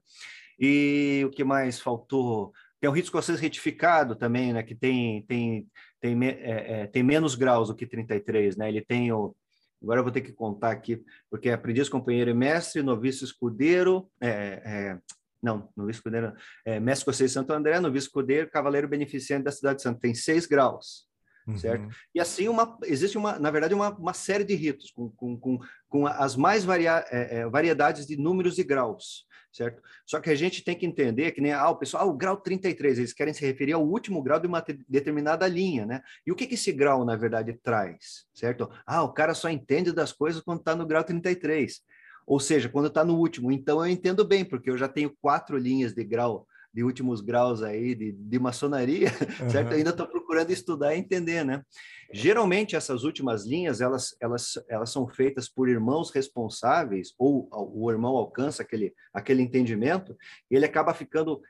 E 0.58 1.22
o 1.26 1.30
que 1.30 1.44
mais 1.44 1.80
faltou? 1.80 2.52
Tem 2.80 2.88
o 2.88 2.92
rito 2.92 3.06
escocês 3.06 3.40
retificado 3.40 4.14
também, 4.14 4.52
né? 4.52 4.62
Que 4.62 4.74
tem, 4.74 5.22
tem, 5.22 5.66
tem, 6.00 6.24
é, 6.24 6.82
é, 6.82 6.86
tem 6.86 7.02
menos 7.02 7.34
graus 7.34 7.68
do 7.68 7.74
que 7.74 7.86
33, 7.86 8.56
né? 8.56 8.68
Ele 8.68 8.80
tem 8.80 9.12
o, 9.12 9.34
Agora 9.82 10.00
eu 10.00 10.04
vou 10.04 10.12
ter 10.12 10.20
que 10.20 10.32
contar 10.32 10.70
aqui, 10.70 11.02
porque 11.30 11.48
é 11.48 11.52
aprendiz, 11.52 11.88
companheiro 11.88 12.30
e 12.30 12.34
mestre, 12.34 12.82
noviço 12.82 13.24
escudeiro, 13.24 14.10
é, 14.20 14.28
é, 14.64 14.98
não, 15.42 15.68
noviço 15.76 15.98
escudeiro, 15.98 16.34
é, 16.64 16.78
mestre 16.78 17.02
escocês 17.02 17.32
Santo 17.32 17.52
André, 17.52 17.80
noviço 17.80 18.08
escudeiro, 18.08 18.50
cavaleiro 18.50 18.88
beneficente 18.88 19.44
da 19.44 19.52
cidade 19.52 19.76
de 19.76 19.82
Santo. 19.82 20.00
Tem 20.00 20.14
seis 20.14 20.46
graus, 20.46 21.07
uhum. 21.48 21.58
certo? 21.58 21.88
E 22.14 22.20
assim, 22.20 22.48
uma, 22.48 22.78
existe, 22.84 23.16
uma, 23.18 23.38
na 23.38 23.50
verdade, 23.50 23.74
uma, 23.74 23.90
uma 23.90 24.12
série 24.12 24.44
de 24.44 24.54
ritos 24.54 24.90
com, 24.90 25.10
com, 25.10 25.36
com, 25.36 25.58
com 25.88 26.06
as 26.06 26.36
mais 26.36 26.64
varia, 26.64 27.04
é, 27.10 27.38
é, 27.38 27.48
variedades 27.48 28.06
de 28.06 28.16
números 28.16 28.58
e 28.58 28.64
graus 28.64 29.26
certo? 29.50 29.82
Só 30.06 30.20
que 30.20 30.30
a 30.30 30.34
gente 30.34 30.62
tem 30.62 30.76
que 30.76 30.86
entender 30.86 31.32
que 31.32 31.40
nem 31.40 31.52
ah, 31.52 31.70
o 31.70 31.76
pessoal, 31.76 32.04
ah, 32.04 32.06
o 32.06 32.16
grau 32.16 32.36
33, 32.36 32.98
eles 32.98 33.12
querem 33.12 33.34
se 33.34 33.44
referir 33.44 33.72
ao 33.72 33.84
último 33.84 34.22
grau 34.22 34.38
de 34.38 34.46
uma 34.46 34.64
determinada 34.88 35.48
linha, 35.48 35.84
né? 35.84 36.02
E 36.26 36.30
o 36.30 36.36
que, 36.36 36.46
que 36.46 36.54
esse 36.54 36.70
grau, 36.70 37.04
na 37.04 37.16
verdade, 37.16 37.58
traz, 37.62 38.26
certo? 38.32 38.70
Ah, 38.86 39.02
o 39.02 39.12
cara 39.12 39.34
só 39.34 39.48
entende 39.48 39.92
das 39.92 40.12
coisas 40.12 40.42
quando 40.42 40.60
está 40.60 40.76
no 40.76 40.86
grau 40.86 41.02
33. 41.02 41.80
Ou 42.26 42.38
seja, 42.38 42.68
quando 42.68 42.88
está 42.88 43.04
no 43.04 43.16
último. 43.16 43.50
Então 43.50 43.84
eu 43.84 43.90
entendo 43.90 44.24
bem, 44.24 44.44
porque 44.44 44.70
eu 44.70 44.76
já 44.76 44.86
tenho 44.86 45.16
quatro 45.20 45.56
linhas 45.56 45.94
de 45.94 46.04
grau 46.04 46.46
de 46.72 46.84
últimos 46.84 47.20
graus 47.20 47.62
aí 47.62 47.94
de, 47.94 48.12
de 48.12 48.38
maçonaria, 48.38 49.08
uhum. 49.40 49.48
certo? 49.50 49.72
Eu 49.72 49.78
ainda 49.78 49.90
estou 49.90 50.06
procurando 50.06 50.50
estudar 50.50 50.94
e 50.94 50.98
entender, 50.98 51.44
né? 51.44 51.62
Geralmente 52.12 52.74
essas 52.76 53.04
últimas 53.04 53.44
linhas 53.44 53.80
elas, 53.80 54.16
elas, 54.20 54.58
elas 54.68 54.90
são 54.90 55.06
feitas 55.06 55.48
por 55.48 55.68
irmãos 55.68 56.10
responsáveis 56.10 57.14
ou 57.18 57.48
o 57.50 57.90
irmão 57.90 58.16
alcança 58.16 58.62
aquele, 58.62 58.94
aquele 59.12 59.42
entendimento 59.42 60.16
e 60.50 60.56
ele 60.56 60.64
acaba 60.64 60.94
ficando 60.94 61.42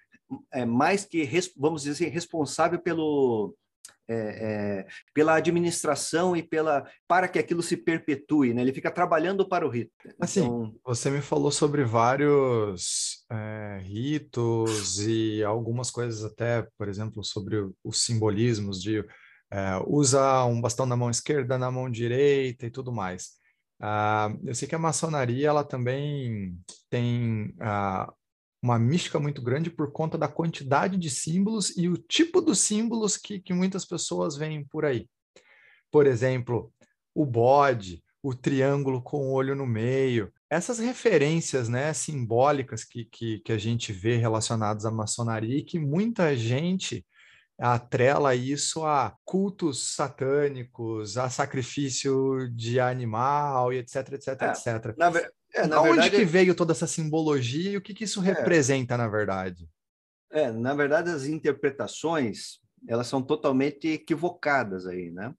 é, 0.53 0.65
mais 0.65 1.05
que 1.05 1.29
vamos 1.57 1.83
dizer 1.83 2.05
assim, 2.05 2.13
responsável 2.13 2.79
pelo 2.79 3.55
é, 4.09 4.15
é, 4.15 4.87
pela 5.13 5.35
administração 5.35 6.35
e 6.37 6.43
pela 6.43 6.85
para 7.07 7.29
que 7.29 7.39
aquilo 7.39 7.63
se 7.63 7.77
perpetue, 7.77 8.55
né? 8.55 8.63
Ele 8.63 8.73
fica 8.73 8.91
trabalhando 8.91 9.47
para 9.47 9.67
o 9.67 9.71
rito. 9.71 9.93
Assim, 10.19 10.41
então... 10.41 10.75
você 10.85 11.11
me 11.11 11.21
falou 11.21 11.51
sobre 11.51 11.85
vários 11.85 13.25
é, 13.31 13.81
ritos 13.83 14.99
e 15.07 15.45
algumas 15.45 15.91
coisas 15.91 16.25
até, 16.25 16.67
por 16.79 16.89
exemplo, 16.89 17.23
sobre 17.23 17.69
os 17.85 18.03
simbolismos 18.05 18.83
de 18.83 19.05
é, 19.51 19.81
usa 19.87 20.45
um 20.45 20.61
bastão 20.61 20.87
na 20.87 20.97
mão 20.97 21.11
esquerda, 21.11 21.59
na 21.59 21.71
mão 21.71 21.91
direita 21.91 22.67
e 22.67 22.71
tudo 22.71 22.93
mais. 22.93 23.39
Uh, 23.81 24.35
eu 24.45 24.55
sei 24.57 24.67
que 24.67 24.75
a 24.75 24.79
maçonaria 24.79 25.47
ela 25.49 25.63
também 25.63 26.59
tem 26.91 27.55
uh, 27.61 28.13
uma 28.63 28.79
mística 28.79 29.19
muito 29.21 29.41
grande 29.41 29.71
por 29.71 29.93
conta 29.93 30.19
da 30.19 30.29
quantidade 30.29 30.97
de 30.97 31.11
símbolos 31.11 31.77
e 31.77 31.89
o 31.89 31.97
tipo 31.97 32.41
dos 32.41 32.61
símbolos 32.61 33.17
que, 33.17 33.41
que 33.41 33.53
muitas 33.53 33.85
pessoas 33.85 34.37
veem 34.37 34.65
por 34.65 34.85
aí. 34.85 35.09
Por 35.91 36.07
exemplo, 36.07 36.73
o 37.15 37.25
bode, 37.25 38.03
o 38.23 38.35
triângulo 38.35 39.01
com 39.01 39.29
o 39.29 39.33
olho 39.33 39.55
no 39.55 39.67
meio. 39.67 40.33
Essas 40.51 40.79
referências 40.79 41.69
né, 41.69 41.93
simbólicas 41.93 42.85
que, 42.85 43.05
que, 43.05 43.39
que 43.41 43.53
a 43.53 43.59
gente 43.59 43.93
vê 43.93 44.17
relacionadas 44.17 44.85
à 44.85 44.91
maçonaria 44.91 45.59
e 45.59 45.65
que 45.65 45.79
muita 45.79 46.37
gente 46.37 47.07
atrela 47.59 48.35
isso 48.35 48.85
a 48.85 49.17
cultos 49.25 49.95
satânicos, 49.95 51.19
a 51.19 51.29
sacrifício 51.29 52.49
de 52.55 52.79
animal 52.79 53.73
e 53.73 53.79
etc, 53.79 54.13
etc, 54.13 54.43
é, 54.43 54.51
etc. 54.51 54.97
Na, 54.97 55.11
É, 55.59 55.67
na 55.67 55.83
verdade, 55.83 56.11
que 56.11 56.25
veio 56.25 56.55
toda 56.55 56.73
essa 56.73 56.87
simbologia 56.87 57.73
e 57.73 57.77
o 57.77 57.81
que, 57.81 57.93
que 57.93 58.05
isso 58.05 58.23
é. 58.23 58.27
representa, 58.27 58.97
na 58.97 59.09
verdade? 59.09 59.69
É, 60.31 60.51
na 60.53 60.75
verdade, 60.75 61.11
as 61.11 61.25
interpretações 61.25 62.61
elas 62.87 63.09
são 63.09 63.21
totalmente 63.21 63.89
equivocadas 63.89 64.87
aí, 64.87 65.11
né? 65.11 65.35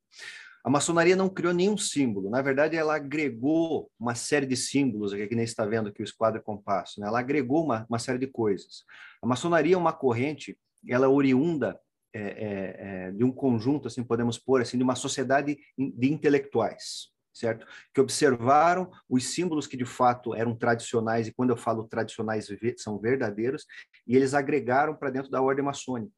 A 0.61 0.69
maçonaria 0.69 1.15
não 1.15 1.29
criou 1.29 1.53
nenhum 1.53 1.77
símbolo. 1.77 2.29
Na 2.29 2.41
verdade, 2.41 2.75
ela 2.75 2.95
agregou 2.95 3.89
uma 3.97 4.13
série 4.13 4.45
de 4.45 4.57
símbolos, 4.57 5.13
aqui 5.13 5.27
que 5.27 5.35
nem 5.35 5.45
está 5.45 5.65
vendo 5.65 5.87
aqui 5.87 6.01
o 6.01 6.03
esquadro 6.03 6.41
compasso. 6.41 6.99
Né? 6.99 7.07
Ela 7.07 7.19
agregou 7.19 7.63
uma, 7.63 7.85
uma 7.87 7.97
série 7.97 8.19
de 8.19 8.27
coisas. 8.27 8.83
A 9.21 9.25
maçonaria 9.25 9.75
é 9.75 9.77
uma 9.77 9.93
corrente, 9.93 10.57
ela 10.87 11.05
é 11.05 11.09
oriunda 11.09 11.79
é, 12.13 12.21
é, 12.21 12.75
é, 13.07 13.11
de 13.11 13.23
um 13.23 13.31
conjunto, 13.31 13.87
assim 13.87 14.03
podemos 14.03 14.37
pôr, 14.37 14.61
assim, 14.61 14.77
de 14.77 14.83
uma 14.83 14.95
sociedade 14.95 15.57
de 15.77 16.11
intelectuais 16.11 17.09
certo? 17.33 17.65
Que 17.93 18.01
observaram 18.01 18.91
os 19.09 19.27
símbolos 19.29 19.67
que 19.67 19.77
de 19.77 19.85
fato 19.85 20.35
eram 20.35 20.55
tradicionais, 20.55 21.27
e 21.27 21.33
quando 21.33 21.51
eu 21.51 21.57
falo 21.57 21.87
tradicionais, 21.87 22.47
são 22.77 22.99
verdadeiros, 22.99 23.65
e 24.07 24.15
eles 24.15 24.33
agregaram 24.33 24.95
para 24.95 25.09
dentro 25.09 25.31
da 25.31 25.41
ordem 25.41 25.63
maçônica. 25.63 26.13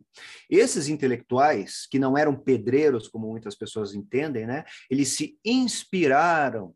Esses 0.50 0.88
intelectuais, 0.88 1.88
que 1.89 2.00
não 2.00 2.17
eram 2.17 2.36
pedreiros, 2.36 3.08
como 3.08 3.28
muitas 3.28 3.56
pessoas 3.56 3.93
entendem, 3.93 4.45
né? 4.45 4.63
Eles 4.89 5.10
se 5.10 5.38
inspiraram 5.45 6.74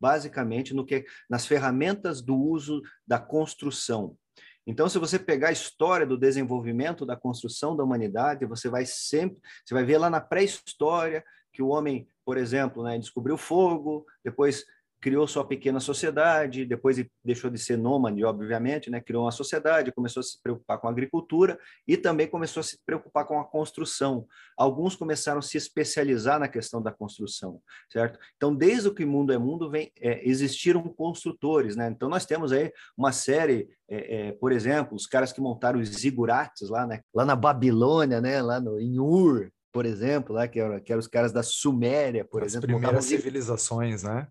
basicamente 0.00 0.74
no 0.74 0.86
que 0.86 1.04
nas 1.28 1.46
ferramentas 1.46 2.22
do 2.22 2.36
uso 2.36 2.80
da 3.06 3.18
construção. 3.18 4.16
Então, 4.66 4.86
se 4.86 4.98
você 4.98 5.18
pegar 5.18 5.48
a 5.48 5.52
história 5.52 6.06
do 6.06 6.18
desenvolvimento 6.18 7.06
da 7.06 7.16
construção 7.16 7.74
da 7.74 7.82
humanidade, 7.82 8.44
você 8.44 8.68
vai 8.68 8.84
sempre, 8.84 9.40
você 9.64 9.72
vai 9.72 9.82
ver 9.82 9.96
lá 9.96 10.10
na 10.10 10.20
pré-história 10.20 11.24
que 11.58 11.62
o 11.62 11.68
homem 11.68 12.06
por 12.28 12.36
exemplo, 12.36 12.82
né, 12.82 12.98
descobriu 12.98 13.38
fogo, 13.38 14.04
depois 14.22 14.66
criou 15.00 15.26
sua 15.26 15.46
pequena 15.46 15.80
sociedade, 15.80 16.66
depois 16.66 17.02
deixou 17.24 17.50
de 17.50 17.56
ser 17.56 17.78
nômade, 17.78 18.22
obviamente, 18.22 18.90
né, 18.90 19.00
criou 19.00 19.24
uma 19.24 19.32
sociedade, 19.32 19.92
começou 19.92 20.20
a 20.20 20.24
se 20.24 20.38
preocupar 20.42 20.78
com 20.78 20.88
a 20.88 20.90
agricultura 20.90 21.58
e 21.86 21.96
também 21.96 22.26
começou 22.26 22.60
a 22.60 22.64
se 22.64 22.78
preocupar 22.84 23.24
com 23.24 23.40
a 23.40 23.46
construção. 23.46 24.26
Alguns 24.58 24.94
começaram 24.94 25.38
a 25.38 25.42
se 25.42 25.56
especializar 25.56 26.38
na 26.38 26.48
questão 26.48 26.82
da 26.82 26.92
construção, 26.92 27.62
certo? 27.90 28.18
Então, 28.36 28.54
desde 28.54 28.88
o 28.88 28.94
que 28.94 29.06
mundo 29.06 29.32
é 29.32 29.38
mundo, 29.38 29.70
vem, 29.70 29.90
é, 29.98 30.28
existiram 30.28 30.82
construtores, 30.82 31.76
né? 31.76 31.88
Então, 31.88 32.10
nós 32.10 32.26
temos 32.26 32.52
aí 32.52 32.70
uma 32.94 33.10
série, 33.10 33.70
é, 33.88 34.28
é, 34.28 34.32
por 34.32 34.52
exemplo, 34.52 34.94
os 34.94 35.06
caras 35.06 35.32
que 35.32 35.40
montaram 35.40 35.80
os 35.80 35.88
zigurates 35.88 36.68
lá, 36.68 36.86
né? 36.86 37.00
Lá 37.14 37.24
na 37.24 37.34
Babilônia, 37.34 38.20
né? 38.20 38.42
Lá 38.42 38.60
no, 38.60 38.78
em 38.78 38.98
Ur, 38.98 39.50
por 39.78 39.86
exemplo, 39.86 40.34
lá, 40.34 40.48
que, 40.48 40.58
eram, 40.58 40.80
que 40.80 40.90
eram 40.90 40.98
os 40.98 41.06
caras 41.06 41.30
da 41.30 41.40
Suméria, 41.40 42.24
por 42.24 42.42
as 42.42 42.48
exemplo. 42.48 42.66
primeiras 42.66 43.04
civilizações, 43.04 44.02
né? 44.02 44.26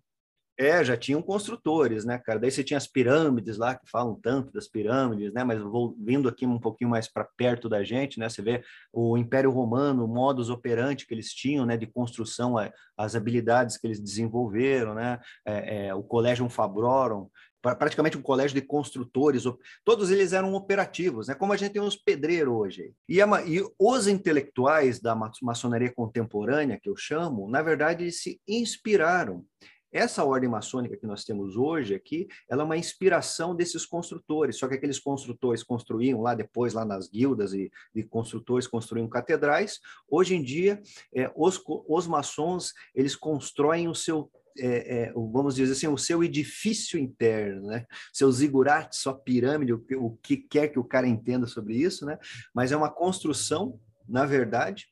É, 0.58 0.84
já 0.84 0.94
tinham 0.94 1.22
construtores, 1.22 2.04
né, 2.04 2.18
cara? 2.18 2.38
Daí 2.38 2.50
você 2.50 2.62
tinha 2.62 2.76
as 2.76 2.86
pirâmides 2.86 3.56
lá, 3.56 3.74
que 3.74 3.88
falam 3.88 4.14
tanto 4.20 4.52
das 4.52 4.68
pirâmides, 4.68 5.32
né? 5.32 5.44
Mas 5.44 5.58
vou, 5.62 5.96
vindo 5.98 6.28
aqui 6.28 6.44
um 6.44 6.58
pouquinho 6.58 6.90
mais 6.90 7.08
para 7.10 7.24
perto 7.24 7.66
da 7.66 7.82
gente, 7.82 8.20
né? 8.20 8.28
Você 8.28 8.42
vê 8.42 8.62
o 8.92 9.16
Império 9.16 9.50
Romano, 9.50 10.04
o 10.04 10.08
modus 10.08 10.50
operandi 10.50 11.06
que 11.06 11.14
eles 11.14 11.32
tinham, 11.32 11.64
né? 11.64 11.78
De 11.78 11.86
construção, 11.86 12.56
as 12.94 13.14
habilidades 13.14 13.78
que 13.78 13.86
eles 13.86 14.00
desenvolveram, 14.00 14.94
né? 14.94 15.18
É, 15.46 15.86
é, 15.86 15.94
o 15.94 16.02
Collegium 16.02 16.50
Fabrorum, 16.50 17.30
praticamente 17.60 18.16
um 18.16 18.22
colégio 18.22 18.54
de 18.54 18.66
construtores, 18.66 19.44
todos 19.84 20.10
eles 20.10 20.32
eram 20.32 20.54
operativos, 20.54 21.28
né? 21.28 21.34
como 21.34 21.52
a 21.52 21.56
gente 21.56 21.72
tem 21.72 21.82
uns 21.82 21.96
pedreiros 21.96 22.54
hoje. 22.54 22.92
E, 23.08 23.20
a, 23.20 23.26
e, 23.46 23.62
os 23.78 24.06
intelectuais 24.06 25.00
da 25.00 25.16
maçonaria 25.42 25.92
contemporânea, 25.92 26.78
que 26.80 26.88
eu 26.88 26.96
chamo, 26.96 27.48
na 27.48 27.62
verdade, 27.62 28.10
se 28.12 28.40
inspiraram. 28.46 29.44
Essa 29.90 30.22
ordem 30.22 30.50
maçônica 30.50 30.98
que 30.98 31.06
nós 31.06 31.24
temos 31.24 31.56
hoje 31.56 31.94
aqui, 31.94 32.28
ela 32.48 32.62
é 32.62 32.64
uma 32.64 32.76
inspiração 32.76 33.54
desses 33.56 33.86
construtores, 33.86 34.58
só 34.58 34.68
que 34.68 34.74
aqueles 34.74 34.98
construtores 34.98 35.62
construíam 35.62 36.20
lá 36.20 36.34
depois, 36.34 36.74
lá 36.74 36.84
nas 36.84 37.08
guildas 37.08 37.54
e, 37.54 37.70
e 37.94 38.02
construtores 38.02 38.66
construíam 38.66 39.08
catedrais. 39.08 39.80
Hoje 40.06 40.34
em 40.34 40.42
dia, 40.42 40.82
é, 41.14 41.32
os, 41.34 41.62
os 41.66 42.06
maçons, 42.06 42.74
eles 42.94 43.16
constroem 43.16 43.88
o 43.88 43.94
seu 43.94 44.30
é, 44.58 45.02
é, 45.02 45.12
vamos 45.12 45.54
dizer 45.54 45.72
assim, 45.72 45.86
o 45.88 45.98
seu 45.98 46.22
edifício 46.22 46.98
interno, 46.98 47.66
né? 47.66 47.86
Seu 48.12 48.30
zigurate, 48.30 48.96
sua 48.96 49.14
pirâmide, 49.14 49.72
o, 49.72 49.84
o, 49.98 50.16
que 50.22 50.36
quer 50.36 50.68
que 50.68 50.78
o 50.78 50.84
cara 50.84 51.06
entenda 51.06 51.46
sobre 51.46 51.74
isso, 51.74 52.04
né? 52.04 52.18
Mas 52.54 52.72
é 52.72 52.76
uma 52.76 52.90
construção, 52.90 53.80
na 54.08 54.26
verdade, 54.26 54.88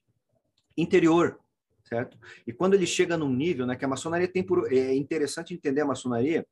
interior, 0.77 1.39
certo? 1.85 2.19
E 2.47 2.53
quando 2.53 2.75
ele 2.75 2.87
chega 2.87 3.17
num 3.17 3.33
nível, 3.33 3.67
né, 3.67 3.77
que 3.77 3.85
a 3.85 3.89
maçonaria 3.89 4.29
tem 4.29 4.43
por, 4.43 4.73
é 4.73 4.95
interessante 4.95 5.55
entender 5.55 5.81
a 5.81 5.87
maçonaria, 5.87 6.47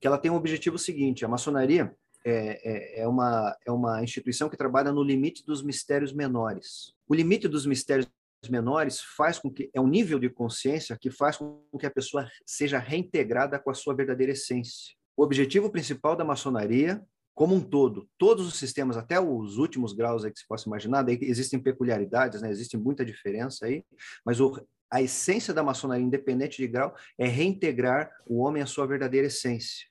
que 0.00 0.06
ela 0.06 0.18
tem 0.18 0.30
um 0.30 0.36
objetivo 0.36 0.78
seguinte: 0.78 1.24
a 1.24 1.28
maçonaria 1.28 1.94
é, 2.24 3.00
é, 3.00 3.02
é, 3.02 3.08
uma, 3.08 3.56
é 3.66 3.70
uma 3.70 4.02
instituição 4.02 4.48
que 4.48 4.56
trabalha 4.56 4.90
no 4.90 5.02
limite 5.02 5.44
dos 5.44 5.62
mistérios 5.62 6.12
menores. 6.12 6.94
O 7.06 7.14
limite 7.14 7.46
dos 7.46 7.66
mistérios 7.66 8.08
menores 8.48 9.00
faz 9.00 9.38
com 9.38 9.50
que 9.50 9.70
é 9.74 9.80
um 9.80 9.86
nível 9.86 10.18
de 10.18 10.28
consciência 10.28 10.96
que 11.00 11.10
faz 11.10 11.36
com 11.36 11.62
que 11.78 11.86
a 11.86 11.90
pessoa 11.90 12.28
seja 12.46 12.78
reintegrada 12.78 13.58
com 13.58 13.70
a 13.70 13.74
sua 13.74 13.94
verdadeira 13.94 14.32
essência. 14.32 14.94
O 15.16 15.22
objetivo 15.22 15.70
principal 15.70 16.16
da 16.16 16.24
maçonaria, 16.24 17.02
como 17.34 17.54
um 17.54 17.60
todo, 17.60 18.08
todos 18.18 18.46
os 18.46 18.56
sistemas, 18.56 18.96
até 18.96 19.20
os 19.20 19.58
últimos 19.58 19.92
graus 19.92 20.24
aí 20.24 20.32
que 20.32 20.38
se 20.38 20.46
possa 20.46 20.68
imaginar, 20.68 21.02
daí 21.02 21.18
existem 21.22 21.60
peculiaridades, 21.60 22.42
né? 22.42 22.50
existe 22.50 22.76
muita 22.76 23.04
diferença 23.04 23.66
aí, 23.66 23.84
mas 24.24 24.40
o, 24.40 24.60
a 24.90 25.02
essência 25.02 25.52
da 25.52 25.62
maçonaria, 25.62 26.04
independente 26.04 26.58
de 26.58 26.68
grau, 26.68 26.94
é 27.18 27.26
reintegrar 27.26 28.10
o 28.26 28.38
homem 28.38 28.62
à 28.62 28.66
sua 28.66 28.86
verdadeira 28.86 29.26
essência, 29.26 29.86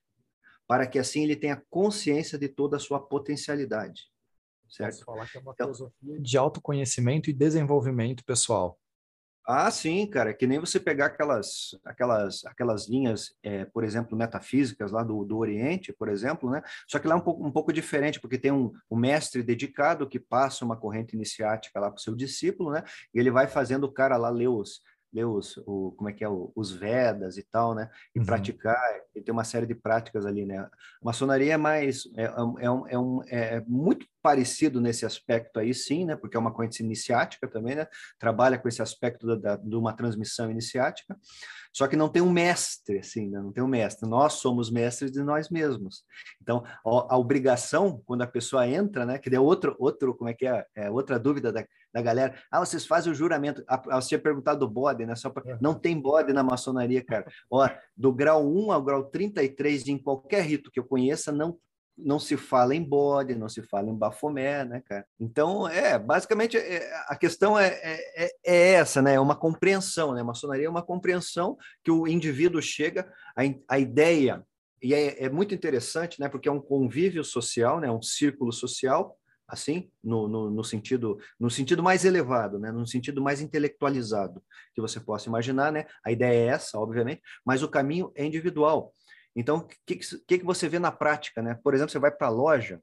para 0.68 0.88
que 0.88 1.00
assim 1.00 1.24
ele 1.24 1.36
tenha 1.36 1.62
consciência 1.70 2.38
de 2.38 2.48
toda 2.48 2.78
a 2.78 2.80
sua 2.80 3.00
potencialidade 3.00 4.13
certo? 4.74 4.94
Posso 4.94 5.06
falar 5.06 5.30
que 5.30 5.38
é 5.38 5.42
uma 5.42 5.54
então, 5.54 5.68
filosofia 5.68 6.20
de 6.20 6.38
autoconhecimento 6.38 7.30
e 7.30 7.34
desenvolvimento 7.34 8.24
pessoal. 8.26 8.78
Ah, 9.46 9.70
sim, 9.70 10.08
cara, 10.08 10.34
que 10.34 10.48
nem 10.48 10.58
você 10.58 10.80
pegar 10.80 11.08
aquelas, 11.08 11.78
aquelas, 11.84 12.46
aquelas 12.46 12.88
linhas, 12.88 13.36
é, 13.44 13.66
por 13.66 13.84
exemplo, 13.84 14.18
metafísicas 14.18 14.90
lá 14.90 15.04
do, 15.04 15.26
do 15.26 15.38
Oriente, 15.38 15.92
por 15.92 16.08
exemplo, 16.08 16.50
né? 16.50 16.62
Só 16.88 16.98
que 16.98 17.06
lá 17.06 17.16
é 17.16 17.18
um 17.18 17.22
pouco, 17.22 17.46
um 17.46 17.52
pouco 17.52 17.74
diferente, 17.74 18.22
porque 18.22 18.38
tem 18.38 18.54
um, 18.54 18.72
um 18.90 18.96
mestre 18.96 19.44
dedicado 19.44 20.08
que 20.08 20.18
passa 20.18 20.64
uma 20.64 20.78
corrente 20.78 21.14
iniciática 21.14 21.78
lá 21.78 21.92
para 21.92 21.98
o 21.98 22.02
seu 22.02 22.16
discípulo, 22.16 22.72
né? 22.72 22.84
E 23.14 23.20
ele 23.20 23.30
vai 23.30 23.46
fazendo 23.46 23.84
o 23.84 23.92
cara 23.92 24.16
lá 24.16 24.30
ler 24.30 24.48
os, 24.48 24.82
ler 25.14 25.26
os, 25.26 25.58
o, 25.66 25.94
como 25.96 26.10
é 26.10 26.14
que 26.14 26.24
é, 26.24 26.28
os 26.30 26.72
Vedas 26.72 27.38
e 27.38 27.44
tal, 27.44 27.76
né? 27.76 27.90
E 28.16 28.20
uhum. 28.20 28.26
praticar, 28.26 28.78
e 29.16 29.22
tem 29.22 29.32
uma 29.32 29.44
série 29.44 29.66
de 29.66 29.76
práticas 29.76 30.26
ali, 30.26 30.46
né? 30.46 30.58
A 30.58 30.70
maçonaria 31.02 31.54
é 31.54 31.58
mais, 31.58 32.04
é, 32.18 32.24
é, 32.24 32.70
um, 32.72 32.88
é, 32.88 33.00
um, 33.00 33.22
é 33.28 33.64
muito 33.68 34.08
parecido 34.22 34.82
nesse 34.82 35.06
aspecto 35.06 35.60
aí, 35.60 35.74
sim, 35.74 36.06
né? 36.06 36.16
Porque 36.16 36.36
é 36.36 36.40
uma 36.40 36.52
corrente 36.52 36.82
iniciática 36.82 37.48
também, 37.48 37.76
né? 37.76 37.88
Trabalha 38.18 38.58
com 38.58 38.68
esse 38.68 38.82
aspecto 38.82 39.28
da, 39.28 39.36
da, 39.36 39.56
de 39.58 39.76
uma 39.76 39.94
transmissão 39.94 40.50
iniciática, 40.50 41.16
só 41.72 41.88
que 41.88 41.96
não 41.96 42.10
tem 42.10 42.22
um 42.22 42.32
mestre, 42.32 43.00
assim, 43.00 43.30
né? 43.30 43.40
Não 43.40 43.52
tem 43.52 43.64
um 43.64 43.68
mestre. 43.68 44.10
Nós 44.10 44.34
somos 44.34 44.72
mestres 44.72 45.12
de 45.12 45.22
nós 45.22 45.50
mesmos. 45.50 46.04
Então, 46.42 46.64
a, 46.66 47.14
a 47.14 47.18
obrigação, 47.18 48.02
quando 48.06 48.22
a 48.22 48.28
pessoa 48.28 48.68
entra, 48.68 49.06
né? 49.06 49.18
Que 49.18 49.34
é 49.36 49.40
outro, 49.40 49.76
outro, 49.78 50.16
como 50.16 50.30
é 50.30 50.34
que 50.34 50.48
é? 50.48 50.66
é 50.76 50.90
outra 50.90 51.20
dúvida 51.20 51.52
da, 51.52 51.66
da 51.94 52.02
galera. 52.02 52.36
Ah, 52.50 52.60
vocês 52.60 52.86
fazem 52.86 53.12
o 53.12 53.16
juramento. 53.16 53.64
Ah, 53.68 54.02
você 54.02 54.10
tinha 54.10 54.20
perguntado 54.20 54.62
do 54.62 54.70
bode, 54.70 55.06
né? 55.06 55.16
Só 55.16 55.30
pra... 55.30 55.58
Não 55.62 55.74
tem 55.74 56.00
bode 56.00 56.34
na 56.34 56.44
maçonaria, 56.44 57.04
cara. 57.04 57.26
Ó, 57.50 57.70
do 57.96 58.12
grau 58.12 58.46
1 58.46 58.72
ao 58.72 58.82
grau 58.82 59.04
33, 59.04 59.88
em 59.88 59.98
qualquer 59.98 60.44
rito 60.44 60.72
que 60.72 60.80
eu 60.80 60.86
conheça, 60.86 61.32
não 61.32 61.58
não 61.96 62.18
se 62.18 62.36
fala 62.36 62.74
em 62.74 62.84
bode, 62.84 63.36
não 63.36 63.48
se 63.48 63.62
fala 63.62 63.88
em 63.88 63.96
bafomé, 63.96 64.66
né, 64.66 64.82
cara? 64.84 65.06
Então, 65.20 65.68
é, 65.68 66.00
basicamente, 66.00 66.58
é, 66.58 66.92
a 67.08 67.16
questão 67.16 67.58
é, 67.58 67.68
é, 67.68 68.26
é, 68.26 68.32
é 68.46 68.72
essa, 68.74 69.00
né? 69.00 69.14
É 69.14 69.20
uma 69.20 69.36
compreensão, 69.36 70.14
né? 70.14 70.22
A 70.22 70.26
maçonaria 70.26 70.66
é 70.66 70.70
uma 70.70 70.82
compreensão 70.82 71.56
que 71.84 71.92
o 71.92 72.08
indivíduo 72.08 72.62
chega, 72.62 73.08
a, 73.38 73.44
a 73.76 73.78
ideia, 73.78 74.44
e 74.82 74.94
é, 74.94 75.26
é 75.26 75.30
muito 75.30 75.54
interessante, 75.54 76.20
né? 76.20 76.28
Porque 76.28 76.50
é 76.50 76.52
um 76.52 76.60
convívio 76.60 77.24
social, 77.24 77.80
né? 77.80 77.92
Um 77.92 78.02
círculo 78.02 78.52
social, 78.52 79.16
assim, 79.54 79.92
no, 80.04 80.28
no, 80.28 80.50
no, 80.50 80.64
sentido 80.64 81.20
no 81.40 81.50
sentido 81.50 81.84
mais 81.84 82.04
elevado, 82.04 82.58
né? 82.58 82.72
no 82.72 82.88
sentido 82.88 83.22
mais 83.22 83.40
intelectualizado 83.40 84.44
que 84.74 84.82
você 84.82 85.00
possa 85.00 85.30
imaginar, 85.30 85.72
né? 85.72 85.86
A 86.04 86.12
ideia 86.12 86.34
é 86.34 86.46
essa, 86.48 86.80
obviamente, 86.80 87.22
mas 87.46 87.62
o 87.62 87.70
caminho 87.70 88.12
é 88.16 88.26
individual. 88.26 88.94
Então, 89.36 89.58
o 89.58 89.68
que, 89.86 89.96
que, 89.96 90.38
que 90.40 90.46
você 90.46 90.68
vê 90.68 90.80
na 90.80 90.92
prática, 90.92 91.42
né? 91.42 91.58
Por 91.64 91.74
exemplo, 91.74 91.92
você 91.92 92.00
vai 92.00 92.12
para 92.12 92.28
a 92.28 92.32
loja. 92.32 92.82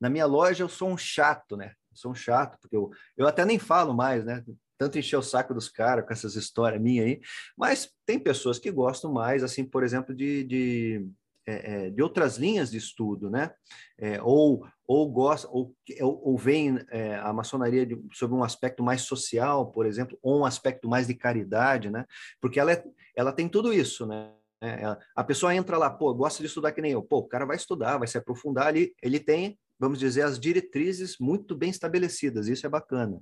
Na 0.00 0.08
minha 0.08 0.26
loja, 0.26 0.62
eu 0.62 0.68
sou 0.68 0.88
um 0.88 0.96
chato, 0.96 1.56
né? 1.56 1.72
Eu 1.90 1.96
sou 1.96 2.12
um 2.12 2.14
chato, 2.14 2.56
porque 2.60 2.76
eu, 2.76 2.90
eu 3.16 3.26
até 3.26 3.44
nem 3.44 3.58
falo 3.58 3.92
mais, 3.92 4.24
né? 4.24 4.44
Tanto 4.78 4.98
encher 4.98 5.16
o 5.16 5.22
saco 5.22 5.52
dos 5.52 5.68
caras 5.68 6.04
com 6.04 6.12
essas 6.12 6.36
histórias 6.36 6.80
minhas 6.80 7.06
aí. 7.06 7.20
Mas 7.56 7.90
tem 8.06 8.18
pessoas 8.18 8.58
que 8.58 8.70
gostam 8.70 9.12
mais, 9.12 9.42
assim, 9.42 9.64
por 9.64 9.82
exemplo, 9.82 10.14
de, 10.14 10.44
de, 10.44 11.06
é, 11.46 11.86
é 11.86 11.90
de 11.90 12.02
outras 12.02 12.36
linhas 12.36 12.70
de 12.70 12.78
estudo, 12.78 13.28
né? 13.28 13.52
É, 13.98 14.20
ou 14.22 14.66
ou 14.92 15.10
gosta 15.10 15.48
ou, 15.50 15.74
ou 16.00 16.36
vem 16.36 16.78
é, 16.90 17.14
a 17.16 17.32
maçonaria 17.32 17.86
de, 17.86 17.98
sobre 18.12 18.36
um 18.36 18.44
aspecto 18.44 18.82
mais 18.82 19.00
social, 19.02 19.72
por 19.72 19.86
exemplo, 19.86 20.18
ou 20.22 20.40
um 20.40 20.44
aspecto 20.44 20.86
mais 20.86 21.06
de 21.06 21.14
caridade, 21.14 21.88
né? 21.88 22.04
Porque 22.40 22.60
ela, 22.60 22.72
é, 22.72 22.84
ela 23.16 23.32
tem 23.32 23.48
tudo 23.48 23.72
isso, 23.72 24.06
né? 24.06 24.30
É, 24.60 24.96
a 25.16 25.24
pessoa 25.24 25.54
entra 25.54 25.78
lá, 25.78 25.88
pô, 25.88 26.14
gosta 26.14 26.42
de 26.42 26.46
estudar 26.46 26.72
que 26.72 26.82
nem 26.82 26.92
eu. 26.92 27.02
Pô, 27.02 27.18
o 27.18 27.26
cara 27.26 27.46
vai 27.46 27.56
estudar, 27.56 27.96
vai 27.96 28.06
se 28.06 28.18
aprofundar 28.18 28.66
ali. 28.66 28.94
Ele 29.02 29.18
tem, 29.18 29.58
vamos 29.78 29.98
dizer, 29.98 30.22
as 30.22 30.38
diretrizes 30.38 31.16
muito 31.18 31.56
bem 31.56 31.70
estabelecidas. 31.70 32.46
Isso 32.46 32.66
é 32.66 32.68
bacana. 32.68 33.18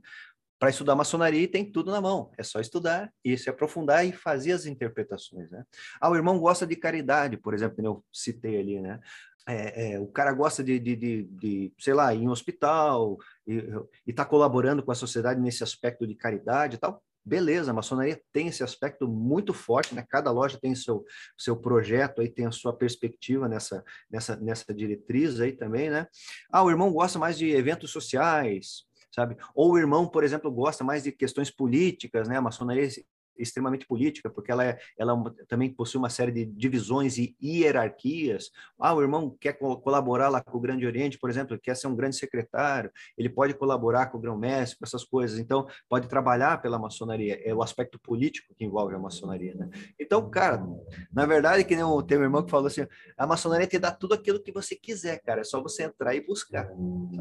Para 0.59 0.71
estudar 0.71 0.95
maçonaria 0.97 1.49
tem 1.49 1.65
tudo 1.71 1.91
na 1.91 2.03
mão, 2.03 2.31
é 2.37 2.43
só 2.43 2.61
estudar 2.61 3.11
e 3.25 3.39
se 3.39 3.49
aprofundar 3.49 4.05
e 4.05 4.13
fazer 4.13 4.53
as 4.53 4.67
interpretações, 4.67 5.51
né? 5.51 5.65
Ah, 5.99 6.11
o 6.11 6.17
irmão 6.17 6.39
gosta 6.39 6.67
de 6.67 6.77
caridade, 6.77 7.39
por 7.39 7.55
exemplo, 7.55 7.77
que 7.77 7.87
eu 7.87 8.05
citei 8.13 8.59
ali, 8.59 8.79
né? 8.79 9.01
É, 9.48 9.94
é, 9.94 10.00
o 10.00 10.07
cara 10.07 10.33
gosta 10.33 10.62
de, 10.62 10.79
de, 10.79 10.94
de, 10.94 11.22
de, 11.24 11.72
sei 11.79 11.94
lá, 11.94 12.14
ir 12.14 12.22
em 12.22 12.29
um 12.29 12.33
hospital 12.33 13.16
e 13.46 13.64
está 14.07 14.24
colaborando 14.24 14.83
com 14.83 14.92
a 14.92 14.94
sociedade 14.94 15.40
nesse 15.40 15.62
aspecto 15.62 16.07
de 16.07 16.14
caridade 16.14 16.76
e 16.76 16.79
tal. 16.79 17.03
Beleza, 17.24 17.70
a 17.70 17.74
maçonaria 17.74 18.20
tem 18.33 18.48
esse 18.48 18.62
aspecto 18.62 19.07
muito 19.07 19.53
forte, 19.53 19.94
né? 19.94 20.05
Cada 20.09 20.31
loja 20.31 20.59
tem 20.61 20.74
seu 20.74 21.05
seu 21.37 21.55
projeto 21.55 22.20
aí, 22.20 22.29
tem 22.29 22.46
a 22.46 22.50
sua 22.50 22.72
perspectiva 22.72 23.46
nessa 23.46 23.85
nessa 24.11 24.37
nessa 24.37 24.72
diretriz 24.74 25.38
aí 25.38 25.53
também, 25.53 25.90
né? 25.90 26.07
Ah, 26.50 26.62
o 26.62 26.70
irmão 26.70 26.90
gosta 26.90 27.18
mais 27.18 27.37
de 27.37 27.50
eventos 27.50 27.90
sociais, 27.90 28.85
sabe? 29.14 29.37
Ou 29.55 29.72
o 29.72 29.79
irmão, 29.79 30.09
por 30.09 30.24
exemplo, 30.24 30.50
gosta 30.50 30.83
mais 30.83 31.03
de 31.03 31.12
questões 31.12 31.50
políticas, 31.50 32.26
né? 32.26 32.38
A 32.38 32.42
maçonaria 32.42 32.88
extremamente 33.40 33.87
política, 33.87 34.31
porque 34.31 34.50
ela, 34.50 34.64
é, 34.64 34.79
ela 34.98 35.22
também 35.48 35.72
possui 35.72 35.98
uma 35.98 36.11
série 36.11 36.33
de 36.33 36.44
divisões 36.44 37.18
e 37.18 37.35
hierarquias. 37.42 38.50
Ah, 38.79 38.94
o 38.94 39.03
irmão 39.03 39.37
quer 39.40 39.55
colaborar 39.55 40.29
lá 40.29 40.42
com 40.42 40.57
o 40.57 40.61
Grande 40.61 40.87
Oriente, 40.87 41.18
por 41.18 41.31
exemplo, 41.31 41.59
quer 41.59 41.76
ser 41.76 41.87
um 41.87 41.96
grande 41.96 42.16
secretário, 42.16 42.90
ele 43.16 43.29
pode 43.29 43.55
colaborar 43.55 44.07
com 44.07 44.18
o 44.18 44.20
grão-mestre, 44.20 44.79
com 44.79 44.85
essas 44.85 45.05
coisas. 45.05 45.38
Então, 45.38 45.66
pode 45.88 46.09
trabalhar 46.09 46.61
pela 46.61 46.79
maçonaria. 46.79 47.40
É 47.44 47.55
o 47.55 47.62
aspecto 47.62 47.98
político 47.98 48.55
que 48.55 48.64
envolve 48.64 48.94
a 48.94 48.98
maçonaria, 48.98 49.55
né? 49.55 49.68
Então, 49.98 50.29
cara, 50.31 50.62
na 51.12 51.26
verdade, 51.26 51.64
que 51.64 51.74
nem 51.74 51.85
o 51.85 52.03
teu 52.03 52.22
irmão 52.22 52.42
que 52.42 52.50
falou 52.50 52.66
assim, 52.66 52.87
a 53.16 53.26
maçonaria 53.26 53.66
te 53.66 53.79
dá 53.79 53.90
tudo 53.90 54.14
aquilo 54.14 54.42
que 54.42 54.53
você 54.53 54.74
quiser, 54.74 55.20
cara. 55.20 55.40
É 55.40 55.44
só 55.44 55.62
você 55.62 55.85
entrar 55.85 56.14
e 56.14 56.20
buscar. 56.20 56.68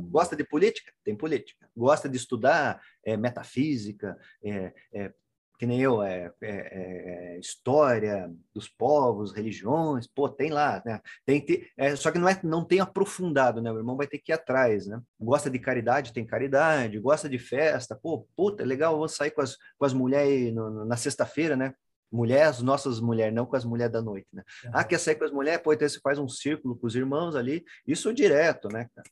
Gosta 0.09 0.35
de 0.35 0.43
política? 0.43 0.91
Tem 1.03 1.15
política. 1.15 1.67
Gosta 1.75 2.09
de 2.09 2.17
estudar 2.17 2.81
é, 3.03 3.15
metafísica, 3.17 4.17
é, 4.43 4.73
é, 4.93 5.13
que 5.59 5.65
nem 5.65 5.81
eu, 5.81 6.01
é, 6.01 6.31
é, 6.41 7.33
é, 7.35 7.37
história 7.37 8.33
dos 8.55 8.69
povos, 8.69 9.33
religiões, 9.33 10.07
pô, 10.07 10.29
tem 10.29 10.51
lá, 10.51 10.81
né? 10.85 11.01
Tem, 11.25 11.45
tem 11.45 11.67
é, 11.77 11.97
só 11.97 12.11
que 12.11 12.17
não, 12.17 12.29
é, 12.29 12.39
não 12.43 12.63
tem 12.63 12.79
aprofundado, 12.79 13.61
né? 13.61 13.69
O 13.69 13.77
irmão 13.77 13.97
vai 13.97 14.07
ter 14.07 14.19
que 14.19 14.31
ir 14.31 14.35
atrás, 14.35 14.87
né? 14.87 15.01
Gosta 15.19 15.49
de 15.49 15.59
caridade, 15.59 16.13
tem 16.13 16.25
caridade, 16.25 16.97
gosta 16.97 17.27
de 17.27 17.37
festa, 17.37 17.93
pô, 17.93 18.25
puta, 18.37 18.63
legal, 18.63 18.97
vou 18.97 19.09
sair 19.09 19.31
com 19.31 19.41
as, 19.41 19.57
com 19.77 19.83
as 19.83 19.91
mulheres 19.91 20.53
na 20.87 20.95
sexta-feira, 20.95 21.57
né? 21.57 21.73
Mulheres, 22.09 22.47
as 22.47 22.61
nossas 22.61 23.01
mulheres, 23.01 23.35
não 23.35 23.45
com 23.45 23.57
as 23.57 23.65
mulheres 23.65 23.91
da 23.91 24.01
noite, 24.01 24.27
né? 24.31 24.43
Ah, 24.71 24.85
quer 24.85 24.97
sair 24.97 25.15
com 25.15 25.25
as 25.25 25.31
mulheres? 25.31 25.61
Pô, 25.61 25.73
então 25.73 25.89
você 25.89 25.99
faz 25.99 26.17
um 26.17 26.29
círculo 26.29 26.77
com 26.77 26.87
os 26.87 26.95
irmãos 26.95 27.35
ali, 27.35 27.65
isso 27.85 28.13
direto, 28.13 28.69
né, 28.69 28.87
cara? 28.95 29.09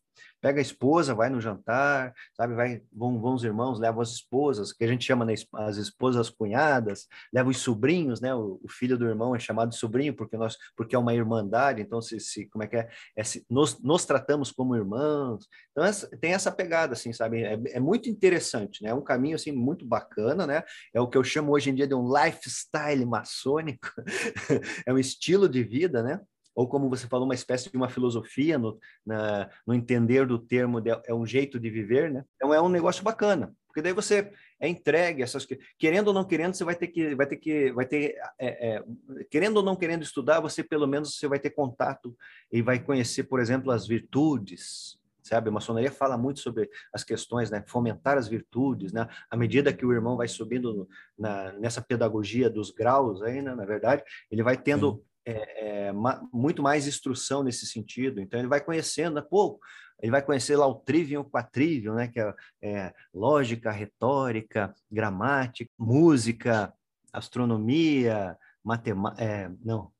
Pega 0.47 0.61
a 0.61 0.61
esposa, 0.61 1.13
vai 1.13 1.29
no 1.29 1.41
jantar, 1.41 2.13
sabe? 2.33 2.55
Vai, 2.55 2.81
vão, 2.93 3.19
vão 3.19 3.33
os 3.33 3.43
irmãos, 3.43 3.81
levam 3.81 3.99
as 3.99 4.11
esposas, 4.11 4.71
que 4.71 4.81
a 4.81 4.87
gente 4.87 5.03
chama 5.03 5.25
né, 5.25 5.33
as 5.55 5.75
esposas 5.75 6.29
cunhadas, 6.29 7.05
leva 7.33 7.49
os 7.49 7.57
sobrinhos, 7.57 8.21
né? 8.21 8.33
O, 8.33 8.57
o, 8.63 8.69
filho 8.69 8.97
do 8.97 9.05
irmão 9.05 9.35
é 9.35 9.39
chamado 9.39 9.75
sobrinho 9.75 10.15
porque 10.15 10.37
nós, 10.37 10.55
porque 10.73 10.95
é 10.95 10.99
uma 10.99 11.13
irmandade. 11.13 11.81
Então, 11.81 12.01
se, 12.01 12.17
se 12.21 12.45
como 12.45 12.63
é 12.63 12.67
que 12.67 12.77
é? 12.77 12.89
é 13.17 13.23
se, 13.25 13.45
nos, 13.49 13.77
nos 13.81 14.05
tratamos 14.05 14.49
como 14.49 14.73
irmãos. 14.73 15.45
Então, 15.71 15.83
essa, 15.83 16.07
tem 16.17 16.31
essa 16.33 16.51
pegada, 16.51 16.93
assim, 16.93 17.11
sabe? 17.11 17.43
É, 17.43 17.59
é 17.73 17.79
muito 17.81 18.09
interessante, 18.09 18.81
né? 18.81 18.91
É 18.91 18.93
um 18.93 19.03
caminho 19.03 19.35
assim 19.35 19.51
muito 19.51 19.85
bacana, 19.85 20.47
né? 20.47 20.63
É 20.93 21.01
o 21.01 21.09
que 21.09 21.17
eu 21.17 21.25
chamo 21.25 21.51
hoje 21.51 21.71
em 21.71 21.75
dia 21.75 21.87
de 21.87 21.93
um 21.93 22.07
lifestyle 22.07 23.05
maçônico. 23.05 23.89
é 24.87 24.93
um 24.93 24.97
estilo 24.97 25.49
de 25.49 25.61
vida, 25.61 26.01
né? 26.01 26.21
Ou 26.57 26.67
como 26.67 26.89
você 26.89 27.05
falou, 27.05 27.25
uma 27.25 27.35
espécie 27.35 27.69
de 27.69 27.77
uma 27.77 27.87
filosofia 27.87 28.57
no, 28.57 28.79
na, 29.05 29.47
no 29.65 29.75
entender 29.75 30.25
do 30.25 30.39
termo, 30.39 30.81
de, 30.81 30.89
é 31.05 31.13
um 31.13 31.23
jeito 31.23 31.59
de 31.59 31.69
viver, 31.69 32.11
né? 32.11 32.25
Então 32.35 32.51
é 32.51 32.59
um 32.59 32.67
negócio 32.67 33.03
bacana, 33.03 33.55
porque 33.67 33.79
daí 33.79 33.93
você 33.93 34.33
é 34.59 34.67
entregue 34.67 35.21
essas 35.21 35.47
querendo 35.77 36.07
ou 36.07 36.15
não 36.15 36.23
querendo 36.23 36.55
você 36.55 36.63
vai 36.63 36.73
ter 36.73 36.87
que 36.87 37.13
vai 37.13 37.27
ter 37.27 37.35
que 37.37 37.71
vai 37.73 37.85
ter 37.85 38.15
é, 38.39 38.69
é, 38.77 38.83
querendo 39.29 39.57
ou 39.57 39.63
não 39.63 39.75
querendo 39.75 40.01
estudar 40.01 40.39
você 40.39 40.63
pelo 40.63 40.87
menos 40.87 41.15
você 41.15 41.27
vai 41.27 41.37
ter 41.37 41.51
contato 41.51 42.17
e 42.51 42.59
vai 42.59 42.79
conhecer 42.79 43.25
por 43.25 43.39
exemplo 43.39 43.71
as 43.71 43.85
virtudes 43.85 44.97
sabe? 45.21 45.49
A 45.49 45.51
maçonaria 45.51 45.91
fala 45.91 46.17
muito 46.17 46.39
sobre 46.39 46.67
as 46.91 47.03
questões 47.03 47.51
né? 47.51 47.63
Fomentar 47.67 48.17
as 48.17 48.27
virtudes 48.27 48.91
né? 48.91 49.07
À 49.29 49.37
medida 49.37 49.71
que 49.71 49.85
o 49.85 49.93
irmão 49.93 50.17
vai 50.17 50.27
subindo 50.27 50.89
na, 51.15 51.51
nessa 51.53 51.83
pedagogia 51.83 52.49
dos 52.49 52.71
graus 52.71 53.21
aí 53.21 53.43
né, 53.43 53.53
na 53.53 53.65
verdade 53.65 54.01
ele 54.31 54.41
vai 54.41 54.57
tendo 54.57 55.05
é, 55.27 55.87
é, 55.87 55.91
ma, 55.91 56.21
muito 56.31 56.63
mais 56.63 56.87
instrução 56.87 57.43
nesse 57.43 57.65
sentido. 57.65 58.21
Então, 58.21 58.39
ele 58.39 58.47
vai 58.47 58.63
conhecendo, 58.63 59.15
né? 59.15 59.21
pô, 59.21 59.59
ele 60.01 60.11
vai 60.11 60.21
conhecer 60.21 60.55
lá 60.55 60.65
o 60.65 60.75
trivium 60.75 61.23
quatrivium, 61.23 61.95
né? 61.95 62.07
que 62.07 62.19
é, 62.19 62.33
é 62.61 62.93
lógica, 63.13 63.71
retórica, 63.71 64.73
gramática, 64.89 65.69
música, 65.77 66.73
astronomia, 67.11 68.37
matemática, 68.63 69.23
é, 69.23 69.51
não, 69.63 69.91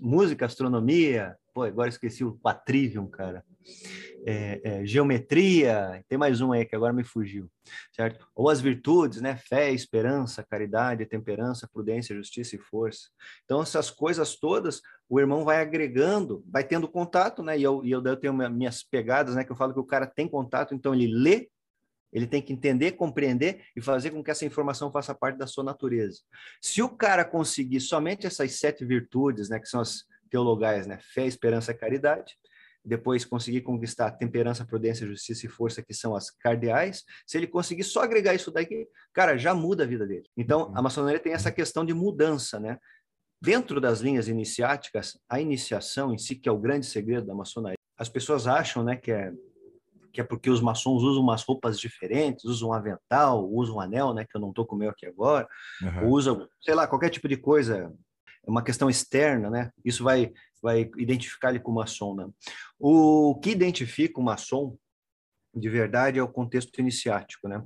música, 0.00 0.46
astronomia, 0.46 1.36
pô, 1.52 1.62
agora 1.62 1.88
esqueci 1.88 2.24
o 2.24 2.38
quatrivium, 2.38 3.06
cara 3.06 3.44
é, 4.28 4.60
é, 4.64 4.84
geometria, 4.84 6.04
tem 6.08 6.18
mais 6.18 6.40
um 6.40 6.50
aí 6.50 6.64
que 6.64 6.74
agora 6.74 6.92
me 6.92 7.04
fugiu, 7.04 7.48
certo? 7.94 8.26
Ou 8.34 8.50
as 8.50 8.60
virtudes, 8.60 9.20
né? 9.20 9.36
Fé, 9.36 9.70
esperança, 9.70 10.42
caridade, 10.42 11.06
temperança, 11.06 11.68
prudência, 11.72 12.16
justiça 12.16 12.56
e 12.56 12.58
força. 12.58 13.08
Então, 13.44 13.62
essas 13.62 13.88
coisas 13.88 14.34
todas, 14.34 14.82
o 15.08 15.20
irmão 15.20 15.44
vai 15.44 15.60
agregando, 15.60 16.44
vai 16.48 16.64
tendo 16.64 16.88
contato, 16.88 17.40
né? 17.40 17.56
E 17.56 17.62
eu, 17.62 17.84
e 17.84 17.92
eu, 17.92 18.02
eu 18.02 18.16
tenho 18.16 18.34
minhas 18.50 18.82
pegadas, 18.82 19.36
né? 19.36 19.44
Que 19.44 19.52
eu 19.52 19.56
falo 19.56 19.72
que 19.72 19.78
o 19.78 19.86
cara 19.86 20.08
tem 20.08 20.26
contato, 20.26 20.74
então 20.74 20.92
ele 20.92 21.06
lê, 21.06 21.48
ele 22.12 22.26
tem 22.26 22.42
que 22.42 22.52
entender, 22.52 22.92
compreender 22.92 23.62
e 23.76 23.80
fazer 23.80 24.10
com 24.10 24.24
que 24.24 24.30
essa 24.32 24.44
informação 24.44 24.90
faça 24.90 25.14
parte 25.14 25.38
da 25.38 25.46
sua 25.46 25.62
natureza. 25.62 26.22
Se 26.60 26.82
o 26.82 26.88
cara 26.88 27.24
conseguir 27.24 27.78
somente 27.78 28.26
essas 28.26 28.54
sete 28.54 28.84
virtudes, 28.84 29.48
né? 29.48 29.60
Que 29.60 29.68
são 29.68 29.80
as 29.80 30.04
teologais, 30.28 30.84
né? 30.84 30.98
Fé, 31.00 31.26
esperança, 31.26 31.72
caridade 31.72 32.36
depois 32.86 33.24
conseguir 33.24 33.62
conquistar 33.62 34.12
temperança, 34.12 34.64
prudência, 34.64 35.06
justiça 35.06 35.44
e 35.44 35.48
força, 35.48 35.82
que 35.82 35.92
são 35.92 36.14
as 36.14 36.30
cardeais, 36.30 37.04
se 37.26 37.36
ele 37.36 37.48
conseguir 37.48 37.82
só 37.82 38.02
agregar 38.02 38.32
isso 38.32 38.50
daqui, 38.50 38.86
cara, 39.12 39.36
já 39.36 39.52
muda 39.52 39.82
a 39.82 39.86
vida 39.86 40.06
dele. 40.06 40.26
Então, 40.36 40.72
a 40.74 40.80
maçonaria 40.80 41.18
tem 41.18 41.32
essa 41.32 41.50
questão 41.50 41.84
de 41.84 41.92
mudança, 41.92 42.60
né? 42.60 42.78
Dentro 43.42 43.80
das 43.80 44.00
linhas 44.00 44.28
iniciáticas, 44.28 45.18
a 45.28 45.40
iniciação 45.40 46.14
em 46.14 46.18
si, 46.18 46.36
que 46.36 46.48
é 46.48 46.52
o 46.52 46.58
grande 46.58 46.86
segredo 46.86 47.26
da 47.26 47.34
maçonaria, 47.34 47.76
as 47.98 48.08
pessoas 48.08 48.46
acham, 48.46 48.84
né, 48.84 48.96
que 48.96 49.10
é 49.10 49.32
que 50.12 50.20
é 50.22 50.24
porque 50.24 50.48
os 50.48 50.62
maçons 50.62 51.02
usam 51.02 51.22
umas 51.22 51.42
roupas 51.42 51.78
diferentes, 51.78 52.46
usam 52.46 52.70
um 52.70 52.72
avental, 52.72 53.46
usam 53.50 53.76
um 53.76 53.80
anel, 53.82 54.14
né, 54.14 54.24
que 54.24 54.34
eu 54.34 54.40
não 54.40 54.48
estou 54.48 54.64
com 54.64 54.74
o 54.74 54.78
meu 54.78 54.88
aqui 54.88 55.04
agora, 55.04 55.46
uhum. 55.82 56.08
usam, 56.08 56.48
sei 56.58 56.74
lá, 56.74 56.86
qualquer 56.86 57.10
tipo 57.10 57.28
de 57.28 57.36
coisa, 57.36 57.92
é 58.46 58.50
uma 58.50 58.62
questão 58.62 58.88
externa, 58.88 59.50
né? 59.50 59.70
Isso 59.84 60.02
vai 60.02 60.32
vai 60.66 60.90
identificar 60.98 61.50
ele 61.50 61.60
como 61.60 61.78
maçom. 61.78 62.14
Né? 62.16 62.28
O 62.76 63.38
que 63.40 63.50
identifica 63.50 64.20
o 64.20 64.24
maçom 64.24 64.76
de 65.54 65.68
verdade 65.70 66.18
é 66.18 66.22
o 66.22 66.28
contexto 66.28 66.78
iniciático, 66.78 67.48
né? 67.48 67.64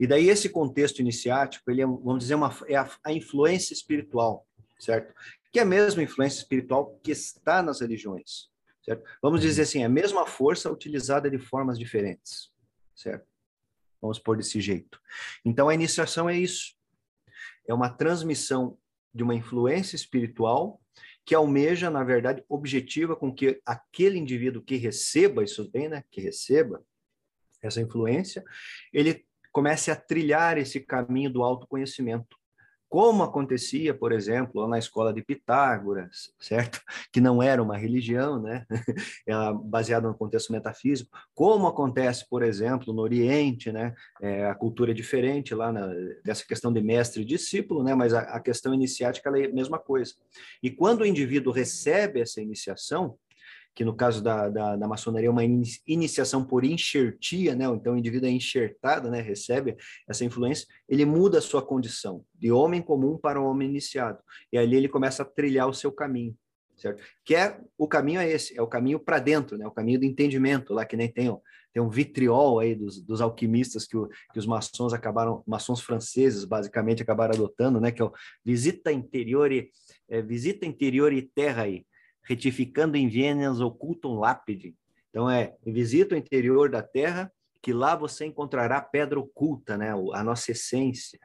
E 0.00 0.08
daí 0.08 0.28
esse 0.28 0.48
contexto 0.48 0.98
iniciático, 0.98 1.70
ele 1.70 1.82
é, 1.82 1.86
vamos 1.86 2.18
dizer, 2.18 2.34
uma, 2.34 2.52
é 2.66 2.74
a, 2.74 2.90
a 3.04 3.12
influência 3.12 3.72
espiritual, 3.72 4.44
certo? 4.80 5.14
Que 5.52 5.60
é 5.60 5.62
a 5.62 5.66
mesma 5.66 6.02
influência 6.02 6.38
espiritual 6.38 6.98
que 7.00 7.12
está 7.12 7.62
nas 7.62 7.80
religiões, 7.80 8.48
certo? 8.82 9.08
Vamos 9.22 9.40
dizer 9.40 9.62
assim, 9.62 9.82
é 9.82 9.84
a 9.84 9.90
mesma 9.90 10.26
força 10.26 10.72
utilizada 10.72 11.30
de 11.30 11.38
formas 11.38 11.78
diferentes, 11.78 12.50
certo? 12.96 13.28
Vamos 14.00 14.18
pôr 14.18 14.36
desse 14.36 14.60
jeito. 14.60 15.00
Então 15.44 15.68
a 15.68 15.74
iniciação 15.74 16.28
é 16.28 16.36
isso. 16.36 16.74
É 17.68 17.74
uma 17.74 17.90
transmissão 17.90 18.76
de 19.14 19.22
uma 19.22 19.34
influência 19.34 19.94
espiritual 19.94 20.80
que 21.28 21.34
almeja, 21.34 21.90
na 21.90 22.02
verdade, 22.02 22.42
objetiva 22.48 23.14
com 23.14 23.30
que 23.30 23.60
aquele 23.66 24.18
indivíduo 24.18 24.62
que 24.62 24.76
receba 24.76 25.44
isso 25.44 25.70
bem, 25.70 25.86
né, 25.86 26.02
que 26.10 26.22
receba 26.22 26.82
essa 27.60 27.82
influência, 27.82 28.42
ele 28.90 29.26
comece 29.52 29.90
a 29.90 29.96
trilhar 29.96 30.56
esse 30.56 30.80
caminho 30.80 31.30
do 31.30 31.42
autoconhecimento 31.42 32.37
como 32.88 33.22
acontecia, 33.22 33.92
por 33.92 34.12
exemplo, 34.12 34.66
na 34.66 34.78
escola 34.78 35.12
de 35.12 35.22
Pitágoras, 35.22 36.32
certo? 36.40 36.80
Que 37.12 37.20
não 37.20 37.42
era 37.42 37.62
uma 37.62 37.76
religião, 37.76 38.40
né? 38.40 38.66
Ela 39.26 39.52
baseada 39.52 40.08
no 40.08 40.14
contexto 40.14 40.52
metafísico. 40.52 41.10
Como 41.34 41.66
acontece, 41.66 42.26
por 42.28 42.42
exemplo, 42.42 42.92
no 42.92 43.02
Oriente, 43.02 43.70
né? 43.70 43.94
É, 44.20 44.46
a 44.46 44.54
cultura 44.54 44.92
é 44.92 44.94
diferente 44.94 45.54
lá 45.54 45.72
na, 45.72 45.86
dessa 46.24 46.44
questão 46.46 46.72
de 46.72 46.80
mestre 46.80 47.22
e 47.22 47.26
discípulo, 47.26 47.82
né? 47.82 47.94
Mas 47.94 48.14
a, 48.14 48.20
a 48.20 48.40
questão 48.40 48.72
iniciática 48.72 49.28
é 49.30 49.46
a 49.46 49.52
mesma 49.52 49.78
coisa. 49.78 50.14
E 50.62 50.70
quando 50.70 51.02
o 51.02 51.06
indivíduo 51.06 51.52
recebe 51.52 52.20
essa 52.20 52.40
iniciação, 52.40 53.18
que 53.78 53.84
no 53.84 53.94
caso 53.94 54.20
da, 54.20 54.48
da, 54.48 54.74
da 54.74 54.88
maçonaria 54.88 55.28
é 55.28 55.30
uma 55.30 55.44
iniciação 55.86 56.44
por 56.44 56.64
enxertia, 56.64 57.54
né? 57.54 57.64
Então 57.66 57.94
o 57.94 57.96
indivíduo 57.96 58.28
é 58.28 58.32
enxertado, 58.32 59.08
né? 59.08 59.20
Recebe 59.20 59.76
essa 60.08 60.24
influência, 60.24 60.66
ele 60.88 61.04
muda 61.04 61.38
a 61.38 61.40
sua 61.40 61.62
condição 61.62 62.24
de 62.34 62.50
homem 62.50 62.82
comum 62.82 63.16
para 63.16 63.40
homem 63.40 63.68
iniciado. 63.68 64.18
E 64.52 64.58
ali 64.58 64.74
ele 64.74 64.88
começa 64.88 65.22
a 65.22 65.24
trilhar 65.24 65.68
o 65.68 65.72
seu 65.72 65.92
caminho, 65.92 66.36
certo? 66.76 67.00
Que 67.24 67.36
é 67.36 67.60
o 67.78 67.86
caminho 67.86 68.18
é 68.20 68.28
esse, 68.28 68.58
é 68.58 68.60
o 68.60 68.66
caminho 68.66 68.98
para 68.98 69.20
dentro, 69.20 69.56
né? 69.56 69.64
O 69.64 69.70
caminho 69.70 70.00
do 70.00 70.06
entendimento, 70.06 70.74
lá 70.74 70.84
que 70.84 70.96
nem 70.96 71.06
tem, 71.06 71.28
ó, 71.28 71.38
tem 71.72 71.80
um 71.80 71.88
vitriol 71.88 72.58
aí 72.58 72.74
dos, 72.74 73.00
dos 73.00 73.20
alquimistas 73.20 73.86
que, 73.86 73.96
o, 73.96 74.08
que 74.32 74.40
os 74.40 74.46
maçons 74.46 74.92
acabaram, 74.92 75.44
maçons 75.46 75.80
franceses 75.80 76.44
basicamente 76.44 77.00
acabaram 77.00 77.32
adotando, 77.32 77.80
né? 77.80 77.92
Que 77.92 78.02
é 78.02 78.04
o 78.04 78.12
visita 78.44 78.90
interior 78.90 79.52
e 79.52 79.70
é, 80.08 80.20
visita 80.20 80.66
interior 80.66 81.12
e 81.12 81.22
terra 81.22 81.62
aí 81.62 81.86
retificando 82.28 82.96
em 82.96 83.08
Vienas 83.08 83.60
ocultum 83.60 84.18
lápide. 84.18 84.76
Então 85.08 85.30
é, 85.30 85.56
visita 85.66 86.14
o 86.14 86.18
interior 86.18 86.70
da 86.70 86.82
terra, 86.82 87.32
que 87.62 87.72
lá 87.72 87.96
você 87.96 88.26
encontrará 88.26 88.80
pedra 88.80 89.18
oculta, 89.18 89.76
né? 89.76 89.92
A 90.12 90.22
nossa 90.22 90.52
essência. 90.52 91.18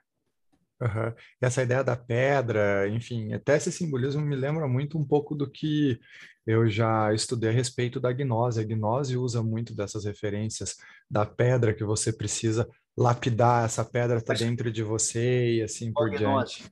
Uhum. 0.82 1.14
Essa 1.42 1.64
ideia 1.64 1.84
da 1.84 1.96
pedra, 1.96 2.88
enfim, 2.90 3.34
até 3.34 3.56
esse 3.58 3.72
simbolismo 3.72 4.22
me 4.22 4.36
lembra 4.36 4.68
muito 4.68 4.98
um 4.98 5.06
pouco 5.06 5.36
do 5.36 5.50
que 5.50 6.00
eu 6.46 6.70
já 6.70 7.14
estudei 7.14 7.50
a 7.50 7.54
respeito 7.54 8.00
da 8.00 8.12
gnose. 8.12 8.60
A 8.60 8.64
gnose 8.64 9.18
usa 9.18 9.44
muito 9.44 9.76
dessas 9.76 10.06
referências 10.06 10.76
da 11.10 11.26
pedra 11.26 11.74
que 11.74 11.84
você 11.84 12.12
precisa 12.12 12.68
lapidar, 12.98 13.66
essa 13.66 13.84
pedra 13.84 14.18
está 14.18 14.34
dentro 14.34 14.72
de 14.72 14.84
você 14.84 15.56
e 15.56 15.62
assim 15.62 15.92
Qual 15.92 16.10
por 16.10 16.18
gnose? 16.18 16.56
diante. 16.58 16.72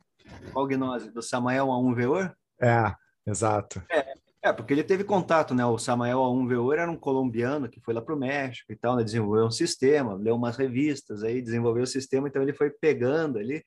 Qual 0.51 0.67
gnose? 0.67 1.11
Do 1.11 1.21
Samael 1.21 1.71
a 1.71 1.79
um 1.79 1.93
Veor? 1.93 2.35
É, 2.61 2.93
exato. 3.25 3.81
É, 3.89 4.13
é, 4.43 4.51
porque 4.51 4.73
ele 4.73 4.83
teve 4.83 5.03
contato, 5.03 5.53
né? 5.53 5.63
O 5.63 5.77
Samael 5.77 6.17
A1VO 6.17 6.73
era 6.73 6.89
um 6.89 6.97
colombiano 6.97 7.69
que 7.69 7.79
foi 7.79 7.93
lá 7.93 8.01
para 8.01 8.15
o 8.15 8.17
México 8.17 8.71
e 8.71 8.75
tal, 8.75 8.95
né? 8.95 9.03
desenvolveu 9.03 9.45
um 9.45 9.51
sistema, 9.51 10.15
leu 10.15 10.35
umas 10.35 10.57
revistas 10.57 11.23
aí, 11.23 11.43
desenvolveu 11.43 11.83
o 11.83 11.87
sistema, 11.87 12.27
então 12.27 12.41
ele 12.41 12.53
foi 12.53 12.71
pegando 12.71 13.37
ali, 13.37 13.63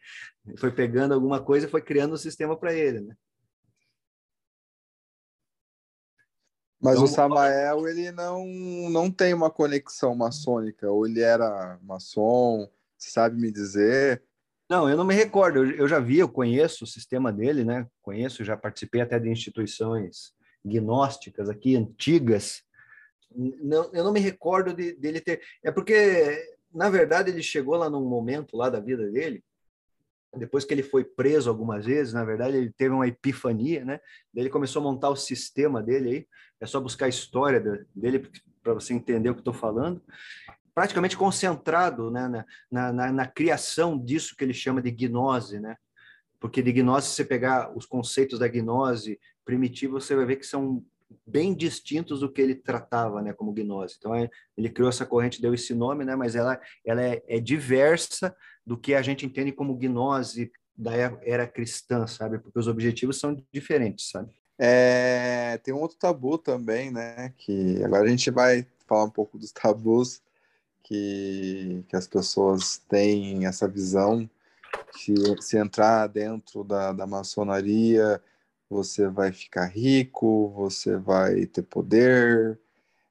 foi 0.58 0.72
pegando 0.72 1.14
alguma 1.14 1.40
coisa 1.40 1.66
e 1.66 1.70
foi 1.70 1.80
criando 1.80 2.12
o 2.12 2.14
um 2.14 2.18
sistema 2.18 2.56
para 2.56 2.74
ele, 2.74 3.00
né? 3.02 3.14
Mas 6.80 6.94
então, 6.94 7.04
o 7.04 7.08
Samael, 7.08 7.88
ele 7.88 8.10
não, 8.10 8.44
não 8.90 9.10
tem 9.10 9.32
uma 9.32 9.50
conexão 9.50 10.12
maçônica, 10.14 10.90
ou 10.90 11.06
ele 11.06 11.20
era 11.20 11.78
maçom, 11.82 12.68
sabe 12.98 13.40
me 13.40 13.52
dizer? 13.52 14.24
Não, 14.68 14.88
eu 14.88 14.96
não 14.96 15.04
me 15.04 15.14
recordo, 15.14 15.64
eu, 15.64 15.70
eu 15.76 15.88
já 15.88 16.00
vi, 16.00 16.18
eu 16.18 16.28
conheço 16.28 16.82
o 16.82 16.86
sistema 16.86 17.32
dele, 17.32 17.64
né? 17.64 17.86
Conheço, 18.02 18.44
já 18.44 18.56
participei 18.56 19.00
até 19.00 19.20
de 19.20 19.30
instituições 19.30 20.34
gnósticas 20.64 21.48
aqui, 21.48 21.76
antigas. 21.76 22.62
Não, 23.34 23.90
eu 23.92 24.04
não 24.04 24.12
me 24.12 24.20
recordo 24.20 24.72
de, 24.72 24.94
dele 24.94 25.20
ter. 25.20 25.42
É 25.62 25.70
porque, 25.70 26.56
na 26.72 26.88
verdade, 26.88 27.30
ele 27.30 27.42
chegou 27.42 27.76
lá 27.76 27.90
num 27.90 28.08
momento 28.08 28.56
lá 28.56 28.70
da 28.70 28.80
vida 28.80 29.10
dele, 29.10 29.42
depois 30.36 30.64
que 30.64 30.74
ele 30.74 30.82
foi 30.82 31.04
preso 31.04 31.48
algumas 31.48 31.84
vezes, 31.86 32.12
na 32.12 32.24
verdade, 32.24 32.56
ele 32.56 32.72
teve 32.72 32.94
uma 32.94 33.06
epifania, 33.06 33.84
né? 33.84 34.00
Ele 34.34 34.50
começou 34.50 34.80
a 34.80 34.82
montar 34.82 35.08
o 35.10 35.16
sistema 35.16 35.82
dele 35.82 36.08
aí. 36.08 36.26
É 36.60 36.66
só 36.66 36.80
buscar 36.80 37.06
a 37.06 37.10
história 37.10 37.60
dele 37.94 38.30
para 38.62 38.74
você 38.74 38.94
entender 38.94 39.30
o 39.30 39.34
que 39.34 39.40
estou 39.40 39.54
falando. 39.54 40.02
Praticamente 40.74 41.16
concentrado 41.16 42.10
né, 42.10 42.44
na, 42.70 42.92
na, 42.92 43.12
na, 43.12 43.26
criação 43.26 43.96
disso 43.96 44.34
que 44.36 44.42
ele 44.42 44.54
chama 44.54 44.82
de 44.82 44.90
gnose, 44.90 45.60
né? 45.60 45.76
Porque 46.40 46.62
de 46.62 46.72
gnose, 46.72 47.06
se 47.06 47.14
você 47.14 47.24
pegar 47.24 47.76
os 47.76 47.86
conceitos 47.86 48.38
da 48.38 48.48
gnose 48.48 49.18
primitivo, 49.44 50.00
você 50.00 50.14
vai 50.14 50.24
ver 50.24 50.36
que 50.36 50.46
são 50.46 50.84
bem 51.26 51.54
distintos 51.54 52.20
do 52.20 52.30
que 52.30 52.40
ele 52.40 52.54
tratava, 52.54 53.22
né, 53.22 53.32
como 53.32 53.52
gnose. 53.52 53.96
Então, 53.98 54.14
é, 54.14 54.28
ele 54.56 54.68
criou 54.68 54.88
essa 54.88 55.06
corrente, 55.06 55.40
deu 55.40 55.54
esse 55.54 55.74
nome, 55.74 56.04
né, 56.04 56.16
mas 56.16 56.34
ela, 56.34 56.60
ela 56.84 57.02
é, 57.02 57.22
é 57.28 57.38
diversa 57.38 58.34
do 58.66 58.76
que 58.76 58.94
a 58.94 59.02
gente 59.02 59.24
entende 59.24 59.52
como 59.52 59.76
gnose 59.76 60.50
da 60.76 60.92
era 61.22 61.46
cristã, 61.46 62.06
sabe? 62.06 62.38
Porque 62.38 62.58
os 62.58 62.66
objetivos 62.66 63.20
são 63.20 63.40
diferentes, 63.52 64.10
sabe? 64.10 64.30
É, 64.58 65.58
tem 65.62 65.72
um 65.72 65.80
outro 65.80 65.96
tabu 65.96 66.36
também, 66.38 66.90
né? 66.90 67.32
Que 67.36 67.82
agora 67.84 68.04
a 68.04 68.08
gente 68.08 68.30
vai 68.30 68.66
falar 68.86 69.04
um 69.04 69.10
pouco 69.10 69.38
dos 69.38 69.52
tabus 69.52 70.20
que, 70.82 71.84
que 71.88 71.96
as 71.96 72.06
pessoas 72.06 72.78
têm 72.88 73.46
essa 73.46 73.68
visão 73.68 74.28
que 74.92 75.14
se 75.40 75.56
entrar 75.56 76.08
dentro 76.08 76.64
da, 76.64 76.92
da 76.92 77.06
maçonaria 77.06 78.20
você 78.68 79.08
vai 79.08 79.32
ficar 79.32 79.66
rico, 79.66 80.48
você 80.50 80.96
vai 80.96 81.46
ter 81.46 81.62
poder. 81.62 82.58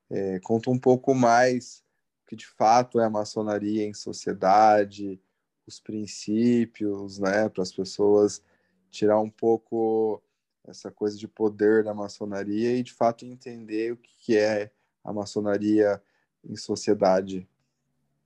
É, 0.10 0.40
conta 0.40 0.70
um 0.70 0.78
pouco 0.78 1.14
mais 1.16 1.84
o 2.24 2.28
que 2.28 2.36
de 2.36 2.48
fato 2.48 3.00
é 3.00 3.06
a 3.06 3.10
maçonaria 3.10 3.86
em 3.86 3.94
sociedade, 3.94 5.20
os 5.66 5.80
princípios, 5.80 7.20
né, 7.20 7.48
para 7.50 7.64
as 7.64 7.72
pessoas 7.72 8.44
tirar 8.92 9.20
um 9.20 9.30
pouco 9.30 10.22
essa 10.66 10.92
coisa 10.92 11.18
de 11.18 11.28
poder 11.28 11.84
da 11.84 11.94
maçonaria 11.94 12.78
e 12.78 12.84
de 12.84 12.94
fato 12.94 13.26
entender 13.26 13.94
o 13.94 13.98
que 13.98 14.38
é 14.38 14.72
a 15.04 15.12
maçonaria 15.12 16.02
em 16.44 16.56
sociedade. 16.56 17.48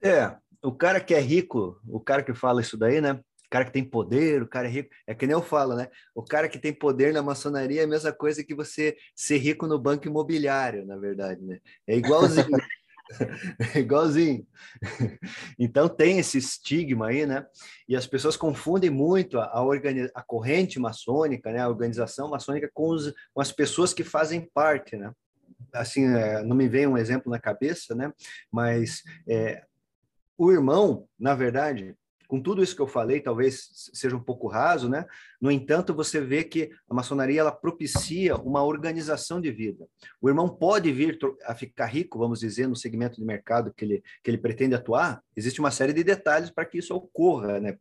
É, 0.01 0.35
o 0.61 0.71
cara 0.71 0.99
que 0.99 1.13
é 1.13 1.19
rico, 1.19 1.79
o 1.87 1.99
cara 1.99 2.23
que 2.23 2.33
fala 2.33 2.61
isso 2.61 2.77
daí, 2.77 3.01
né? 3.01 3.23
Cara 3.49 3.65
que 3.65 3.71
tem 3.71 3.83
poder, 3.83 4.41
o 4.41 4.47
cara 4.47 4.67
é 4.67 4.71
rico. 4.71 4.89
É 5.05 5.15
que 5.15 5.25
nem 5.25 5.33
eu 5.33 5.41
falo, 5.41 5.75
né? 5.75 5.89
O 6.13 6.23
cara 6.23 6.49
que 6.49 6.59
tem 6.59 6.73
poder 6.73 7.13
na 7.13 7.21
maçonaria 7.21 7.81
é 7.81 7.83
a 7.85 7.87
mesma 7.87 8.11
coisa 8.11 8.43
que 8.43 8.53
você 8.53 8.97
ser 9.15 9.37
rico 9.37 9.67
no 9.67 9.79
banco 9.79 10.07
imobiliário, 10.07 10.85
na 10.85 10.97
verdade, 10.97 11.41
né? 11.43 11.59
É 11.85 11.95
igualzinho. 11.95 12.47
é 13.75 13.79
igualzinho. 13.79 14.45
Então 15.57 15.87
tem 15.87 16.19
esse 16.19 16.37
estigma 16.37 17.07
aí, 17.07 17.25
né? 17.25 17.45
E 17.87 17.95
as 17.95 18.05
pessoas 18.05 18.35
confundem 18.35 18.89
muito 18.89 19.39
a, 19.39 19.45
a, 19.45 19.61
a 20.15 20.21
corrente 20.23 20.79
maçônica, 20.79 21.51
né? 21.51 21.59
A 21.59 21.69
organização 21.69 22.29
maçônica 22.29 22.69
com, 22.73 22.89
os, 22.89 23.13
com 23.33 23.41
as 23.41 23.51
pessoas 23.51 23.93
que 23.93 24.03
fazem 24.03 24.41
parte, 24.53 24.97
né? 24.97 25.11
Assim, 25.73 26.05
é, 26.05 26.43
não 26.43 26.55
me 26.55 26.67
vem 26.67 26.87
um 26.87 26.97
exemplo 26.97 27.31
na 27.31 27.39
cabeça, 27.39 27.95
né? 27.95 28.11
Mas 28.51 29.03
é, 29.27 29.63
o 30.37 30.51
irmão, 30.51 31.07
na 31.19 31.33
verdade, 31.33 31.95
com 32.27 32.41
tudo 32.41 32.61
isso 32.61 32.75
que 32.75 32.81
eu 32.81 32.87
falei, 32.87 33.21
talvez 33.21 33.89
seja 33.93 34.15
um 34.15 34.23
pouco 34.23 34.47
raso, 34.47 34.89
né? 34.89 35.05
No 35.39 35.49
entanto, 35.49 35.93
você 35.93 36.19
vê 36.19 36.43
que 36.43 36.69
a 36.89 36.93
maçonaria 36.93 37.39
ela 37.39 37.51
propicia 37.51 38.35
uma 38.35 38.63
organização 38.63 39.39
de 39.39 39.51
vida. 39.51 39.87
O 40.21 40.27
irmão 40.27 40.49
pode 40.49 40.91
vir 40.91 41.17
a 41.45 41.55
ficar 41.55 41.85
rico, 41.85 42.19
vamos 42.19 42.39
dizer, 42.39 42.67
no 42.67 42.75
segmento 42.75 43.15
de 43.15 43.25
mercado 43.25 43.73
que 43.73 43.85
ele, 43.85 44.03
que 44.23 44.29
ele 44.29 44.37
pretende 44.37 44.75
atuar. 44.75 45.21
Existe 45.35 45.59
uma 45.59 45.71
série 45.71 45.93
de 45.93 46.03
detalhes 46.03 46.49
para 46.49 46.65
que 46.65 46.77
isso 46.77 46.93
ocorra, 46.93 47.59
né? 47.59 47.77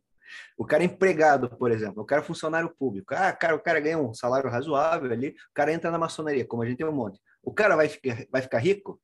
O 0.57 0.65
cara 0.65 0.83
é 0.83 0.85
empregado, 0.85 1.49
por 1.49 1.71
exemplo, 1.71 2.03
o 2.03 2.05
cara 2.05 2.21
é 2.21 2.25
funcionário 2.25 2.73
público. 2.77 3.13
Ah, 3.13 3.31
cara, 3.31 3.55
o 3.55 3.59
cara 3.59 3.79
ganha 3.79 3.97
um 3.97 4.13
salário 4.13 4.49
razoável 4.49 5.11
ali, 5.11 5.29
o 5.29 5.53
cara 5.53 5.71
entra 5.71 5.91
na 5.91 5.97
maçonaria, 5.97 6.45
como 6.45 6.63
a 6.63 6.65
gente 6.65 6.77
tem 6.77 6.87
um 6.87 6.91
monte. 6.91 7.19
O 7.41 7.53
cara 7.53 7.75
vai 7.75 7.87
ficar, 7.87 8.25
vai 8.29 8.41
ficar 8.41 8.59
rico 8.59 8.99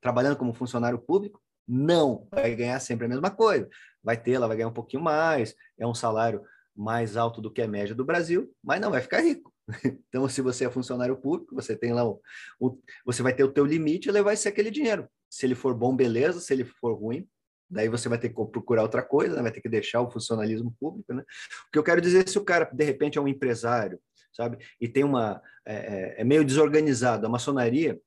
trabalhando 0.00 0.36
como 0.36 0.52
funcionário 0.52 0.98
público? 0.98 1.40
Não, 1.66 2.28
vai 2.30 2.54
ganhar 2.54 2.78
sempre 2.80 3.06
a 3.06 3.08
mesma 3.08 3.30
coisa. 3.30 3.68
Vai 4.02 4.16
ter, 4.16 4.32
ela 4.32 4.46
vai 4.46 4.56
ganhar 4.56 4.68
um 4.68 4.72
pouquinho 4.72 5.02
mais, 5.02 5.54
é 5.78 5.86
um 5.86 5.94
salário 5.94 6.42
mais 6.74 7.16
alto 7.16 7.40
do 7.40 7.50
que 7.50 7.62
a 7.62 7.68
média 7.68 7.94
do 7.94 8.04
Brasil, 8.04 8.52
mas 8.62 8.80
não 8.80 8.90
vai 8.90 9.00
ficar 9.00 9.20
rico. 9.20 9.52
Então, 10.08 10.28
se 10.28 10.40
você 10.40 10.64
é 10.64 10.70
funcionário 10.70 11.16
público, 11.16 11.54
você 11.54 11.76
tem 11.76 11.92
lá 11.92 12.06
o, 12.06 12.20
o, 12.60 12.78
você 13.04 13.22
vai 13.22 13.34
ter 13.34 13.42
o 13.42 13.52
teu 13.52 13.64
limite 13.64 14.08
e 14.08 14.22
vai 14.22 14.36
ser 14.36 14.50
aquele 14.50 14.70
dinheiro. 14.70 15.08
Se 15.28 15.44
ele 15.44 15.54
for 15.54 15.74
bom, 15.74 15.94
beleza. 15.94 16.40
Se 16.40 16.52
ele 16.54 16.64
for 16.64 16.94
ruim, 16.94 17.28
daí 17.68 17.88
você 17.88 18.08
vai 18.08 18.18
ter 18.18 18.28
que 18.28 18.34
procurar 18.34 18.82
outra 18.82 19.02
coisa, 19.02 19.36
né? 19.36 19.42
vai 19.42 19.50
ter 19.52 19.60
que 19.60 19.68
deixar 19.68 20.00
o 20.00 20.10
funcionalismo 20.10 20.74
público, 20.78 21.12
né? 21.12 21.22
O 21.22 21.72
que 21.72 21.78
eu 21.78 21.82
quero 21.82 22.00
dizer, 22.00 22.28
se 22.28 22.38
o 22.38 22.44
cara 22.44 22.70
de 22.72 22.84
repente 22.84 23.18
é 23.18 23.20
um 23.20 23.28
empresário, 23.28 24.00
sabe, 24.32 24.58
e 24.80 24.88
tem 24.88 25.04
uma 25.04 25.42
é, 25.64 25.74
é, 25.74 26.20
é 26.20 26.24
meio 26.24 26.44
desorganizado, 26.44 27.26
a 27.26 27.30
maçonaria 27.30 28.00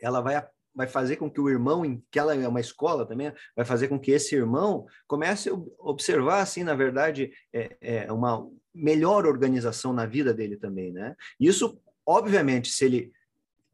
ela 0.00 0.20
vai 0.20 0.36
vai 0.74 0.86
fazer 0.86 1.16
com 1.16 1.30
que 1.30 1.40
o 1.40 1.48
irmão, 1.48 2.02
que 2.10 2.18
ela 2.18 2.34
é 2.34 2.48
uma 2.48 2.60
escola 2.60 3.06
também, 3.06 3.32
vai 3.54 3.64
fazer 3.64 3.88
com 3.88 3.98
que 3.98 4.10
esse 4.10 4.34
irmão 4.34 4.86
comece 5.06 5.50
a 5.50 5.54
observar, 5.78 6.40
assim, 6.40 6.64
na 6.64 6.74
verdade, 6.74 7.32
é, 7.52 7.76
é 7.80 8.12
uma 8.12 8.48
melhor 8.74 9.26
organização 9.26 9.92
na 9.92 10.04
vida 10.04 10.34
dele 10.34 10.56
também, 10.56 10.92
né? 10.92 11.14
Isso, 11.38 11.80
obviamente, 12.04 12.70
se 12.70 12.84
ele 12.84 13.12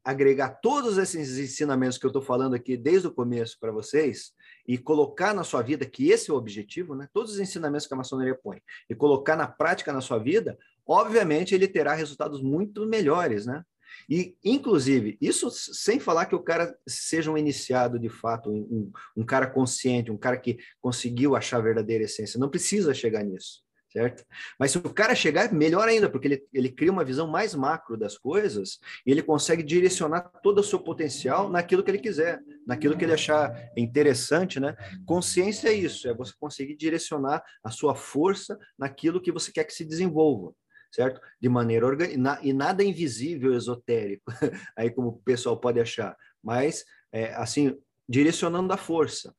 agregar 0.03 0.49
todos 0.61 0.97
esses 0.97 1.37
ensinamentos 1.37 1.97
que 1.97 2.05
eu 2.05 2.09
estou 2.09 2.21
falando 2.21 2.55
aqui 2.55 2.75
desde 2.75 3.07
o 3.07 3.13
começo 3.13 3.57
para 3.59 3.71
vocês 3.71 4.33
e 4.67 4.77
colocar 4.77 5.33
na 5.33 5.43
sua 5.43 5.61
vida, 5.61 5.85
que 5.85 6.09
esse 6.09 6.29
é 6.29 6.33
o 6.33 6.37
objetivo, 6.37 6.95
né? 6.95 7.07
Todos 7.13 7.33
os 7.33 7.39
ensinamentos 7.39 7.87
que 7.87 7.93
a 7.93 7.97
maçonaria 7.97 8.35
põe, 8.35 8.61
e 8.89 8.95
colocar 8.95 9.35
na 9.35 9.47
prática 9.47 9.93
na 9.93 10.01
sua 10.01 10.17
vida, 10.17 10.57
obviamente 10.85 11.53
ele 11.53 11.67
terá 11.67 11.93
resultados 11.93 12.41
muito 12.41 12.85
melhores, 12.85 13.45
né? 13.45 13.63
E, 14.09 14.35
inclusive, 14.43 15.17
isso 15.21 15.49
sem 15.49 15.99
falar 15.99 16.25
que 16.25 16.35
o 16.35 16.43
cara 16.43 16.75
seja 16.87 17.31
um 17.31 17.37
iniciado 17.37 17.99
de 17.99 18.09
fato, 18.09 18.51
um, 18.51 18.91
um 19.15 19.25
cara 19.25 19.47
consciente, 19.47 20.11
um 20.11 20.17
cara 20.17 20.37
que 20.37 20.57
conseguiu 20.81 21.35
achar 21.35 21.57
a 21.57 21.61
verdadeira 21.61 22.03
essência. 22.03 22.39
Não 22.39 22.49
precisa 22.49 22.93
chegar 22.93 23.23
nisso, 23.23 23.61
certo? 23.91 24.25
Mas 24.59 24.71
se 24.71 24.77
o 24.77 24.93
cara 24.93 25.15
chegar, 25.15 25.51
melhor 25.53 25.87
ainda, 25.87 26.09
porque 26.09 26.27
ele, 26.27 26.43
ele 26.53 26.69
cria 26.69 26.91
uma 26.91 27.05
visão 27.05 27.27
mais 27.27 27.55
macro 27.55 27.97
das 27.97 28.17
coisas 28.17 28.79
e 29.05 29.11
ele 29.11 29.21
consegue 29.21 29.63
direcionar 29.63 30.31
todo 30.43 30.59
o 30.59 30.63
seu 30.63 30.79
potencial 30.79 31.49
naquilo 31.49 31.83
que 31.83 31.91
ele 31.91 31.99
quiser, 31.99 32.41
naquilo 32.65 32.97
que 32.97 33.05
ele 33.05 33.13
achar 33.13 33.53
interessante, 33.77 34.59
né? 34.59 34.75
Consciência 35.05 35.69
é 35.69 35.73
isso, 35.73 36.07
é 36.07 36.13
você 36.13 36.33
conseguir 36.39 36.75
direcionar 36.75 37.43
a 37.63 37.69
sua 37.71 37.95
força 37.95 38.57
naquilo 38.77 39.21
que 39.21 39.31
você 39.31 39.51
quer 39.51 39.63
que 39.63 39.73
se 39.73 39.85
desenvolva 39.85 40.53
certo? 40.91 41.21
De 41.39 41.47
maneira 41.47 41.85
orgânica, 41.85 42.39
e 42.43 42.53
nada 42.53 42.83
invisível, 42.83 43.53
esotérico, 43.53 44.23
aí 44.75 44.91
como 44.91 45.09
o 45.09 45.21
pessoal 45.21 45.57
pode 45.57 45.79
achar, 45.79 46.15
mas, 46.43 46.83
é, 47.11 47.33
assim, 47.35 47.77
direcionando 48.07 48.71
a 48.73 48.77
força. 48.77 49.33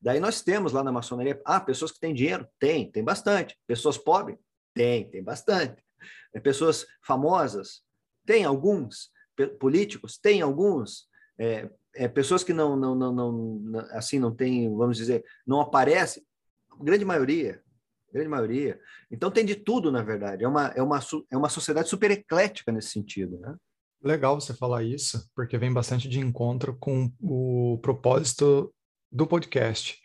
Daí 0.00 0.20
nós 0.20 0.42
temos 0.42 0.72
lá 0.72 0.82
na 0.84 0.92
maçonaria, 0.92 1.40
ah, 1.44 1.60
pessoas 1.60 1.92
que 1.92 2.00
têm 2.00 2.14
dinheiro? 2.14 2.46
Tem, 2.58 2.90
tem 2.90 3.02
bastante. 3.02 3.56
Pessoas 3.66 3.96
pobres? 3.96 4.38
Tem, 4.74 5.08
tem 5.08 5.22
bastante. 5.22 5.82
É, 6.34 6.40
pessoas 6.40 6.86
famosas? 7.04 7.82
Tem 8.24 8.44
alguns. 8.44 9.10
políticos? 9.58 10.18
Tem 10.18 10.42
alguns. 10.42 11.08
É, 11.38 11.68
é, 11.94 12.08
pessoas 12.08 12.44
que 12.44 12.52
não, 12.52 12.76
não, 12.76 12.94
não, 12.94 13.12
não, 13.12 13.78
assim, 13.90 14.18
não 14.18 14.34
tem, 14.34 14.74
vamos 14.74 14.96
dizer, 14.96 15.24
não 15.46 15.60
aparecem? 15.60 16.22
Grande 16.80 17.04
maioria. 17.04 17.62
Grande 18.16 18.30
maioria. 18.30 18.80
Então 19.10 19.30
tem 19.30 19.44
de 19.44 19.54
tudo, 19.54 19.92
na 19.92 20.02
verdade. 20.02 20.42
É 20.42 20.48
uma, 20.48 20.68
é 20.68 20.82
uma, 20.82 20.98
é 21.30 21.36
uma 21.36 21.50
sociedade 21.50 21.86
super 21.86 22.10
eclética 22.10 22.72
nesse 22.72 22.88
sentido, 22.88 23.38
né? 23.38 23.54
Legal 24.02 24.40
você 24.40 24.54
falar 24.54 24.82
isso, 24.84 25.30
porque 25.34 25.58
vem 25.58 25.70
bastante 25.70 26.08
de 26.08 26.18
encontro 26.18 26.74
com 26.78 27.12
o 27.20 27.78
propósito 27.82 28.72
do 29.12 29.26
podcast, 29.26 30.00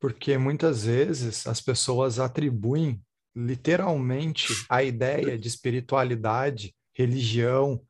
porque 0.00 0.36
muitas 0.36 0.86
vezes 0.86 1.46
as 1.46 1.60
pessoas 1.60 2.18
atribuem 2.18 3.00
literalmente 3.32 4.48
a 4.68 4.82
ideia 4.82 5.38
de 5.38 5.46
espiritualidade, 5.46 6.74
religião, 6.92 7.80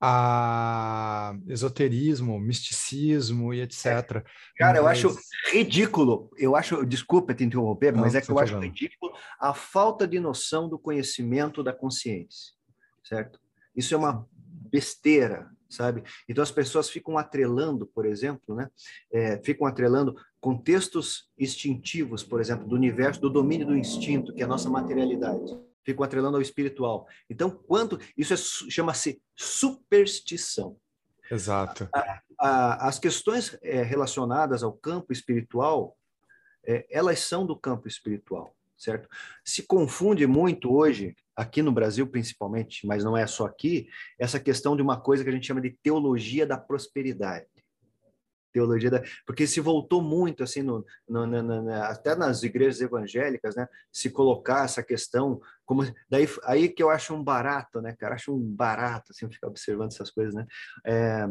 a 0.00 1.34
esoterismo, 1.46 2.38
misticismo 2.38 3.54
e 3.54 3.62
etc. 3.62 4.24
Cara, 4.56 4.82
mas... 4.82 5.02
eu 5.02 5.10
acho 5.10 5.18
ridículo. 5.52 6.30
Eu 6.36 6.54
acho, 6.54 6.84
desculpa 6.84 7.34
te 7.34 7.44
interromper, 7.44 7.92
Não, 7.92 8.00
mas 8.00 8.14
é 8.14 8.20
que 8.20 8.30
eu 8.30 8.38
acho 8.38 8.58
ridículo 8.58 9.12
a 9.40 9.54
falta 9.54 10.06
de 10.06 10.20
noção 10.20 10.68
do 10.68 10.78
conhecimento 10.78 11.62
da 11.62 11.72
consciência, 11.72 12.52
certo? 13.04 13.40
Isso 13.74 13.94
é 13.94 13.96
uma 13.96 14.26
besteira, 14.70 15.48
sabe? 15.68 16.02
Então 16.28 16.42
as 16.42 16.50
pessoas 16.50 16.90
ficam 16.90 17.16
atrelando, 17.16 17.86
por 17.86 18.04
exemplo, 18.04 18.54
né? 18.54 18.68
É, 19.12 19.38
ficam 19.42 19.66
atrelando 19.66 20.14
contextos 20.40 21.30
instintivos, 21.38 22.22
por 22.22 22.40
exemplo, 22.40 22.66
do 22.66 22.74
universo, 22.74 23.20
do 23.20 23.30
domínio 23.30 23.66
do 23.66 23.76
instinto, 23.76 24.32
que 24.32 24.42
é 24.42 24.44
a 24.44 24.48
nossa 24.48 24.68
materialidade. 24.68 25.56
Ficam 25.86 26.04
atrelando 26.04 26.36
ao 26.36 26.42
espiritual. 26.42 27.06
Então, 27.30 27.48
quanto 27.48 27.98
isso 28.16 28.34
é, 28.34 28.36
chama-se 28.36 29.22
superstição. 29.36 30.76
Exato. 31.30 31.88
A, 31.94 32.20
a, 32.38 32.88
as 32.88 32.98
questões 32.98 33.56
é, 33.62 33.82
relacionadas 33.82 34.64
ao 34.64 34.72
campo 34.72 35.12
espiritual, 35.12 35.96
é, 36.66 36.84
elas 36.90 37.20
são 37.20 37.46
do 37.46 37.56
campo 37.56 37.86
espiritual, 37.86 38.52
certo? 38.76 39.08
Se 39.44 39.62
confunde 39.62 40.26
muito 40.26 40.74
hoje 40.74 41.14
aqui 41.36 41.62
no 41.62 41.70
Brasil 41.70 42.06
principalmente, 42.08 42.84
mas 42.84 43.04
não 43.04 43.16
é 43.16 43.24
só 43.26 43.46
aqui, 43.46 43.88
essa 44.18 44.40
questão 44.40 44.74
de 44.74 44.82
uma 44.82 45.00
coisa 45.00 45.22
que 45.22 45.30
a 45.30 45.32
gente 45.32 45.46
chama 45.46 45.60
de 45.60 45.70
teologia 45.70 46.44
da 46.44 46.58
prosperidade. 46.58 47.46
Teologia 48.56 48.90
da... 48.90 49.02
Porque 49.26 49.46
se 49.46 49.60
voltou 49.60 50.00
muito, 50.00 50.42
assim, 50.42 50.62
no, 50.62 50.82
no, 51.06 51.26
no, 51.26 51.72
até 51.82 52.16
nas 52.16 52.42
igrejas 52.42 52.80
evangélicas, 52.80 53.54
né, 53.54 53.68
se 53.92 54.08
colocar 54.08 54.64
essa 54.64 54.82
questão 54.82 55.38
como... 55.66 55.82
Daí, 56.08 56.26
aí 56.44 56.68
que 56.70 56.82
eu 56.82 56.88
acho 56.88 57.14
um 57.14 57.22
barato, 57.22 57.82
né, 57.82 57.94
cara? 57.98 58.14
Acho 58.14 58.34
um 58.34 58.40
barato, 58.40 59.12
assim, 59.12 59.30
ficar 59.30 59.48
observando 59.48 59.92
essas 59.92 60.10
coisas, 60.10 60.34
né? 60.34 60.46
É, 60.86 61.28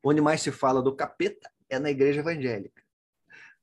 onde 0.00 0.20
mais 0.20 0.42
se 0.42 0.52
fala 0.52 0.80
do 0.80 0.94
capeta 0.94 1.50
é 1.68 1.80
na 1.80 1.90
igreja 1.90 2.20
evangélica 2.20 2.83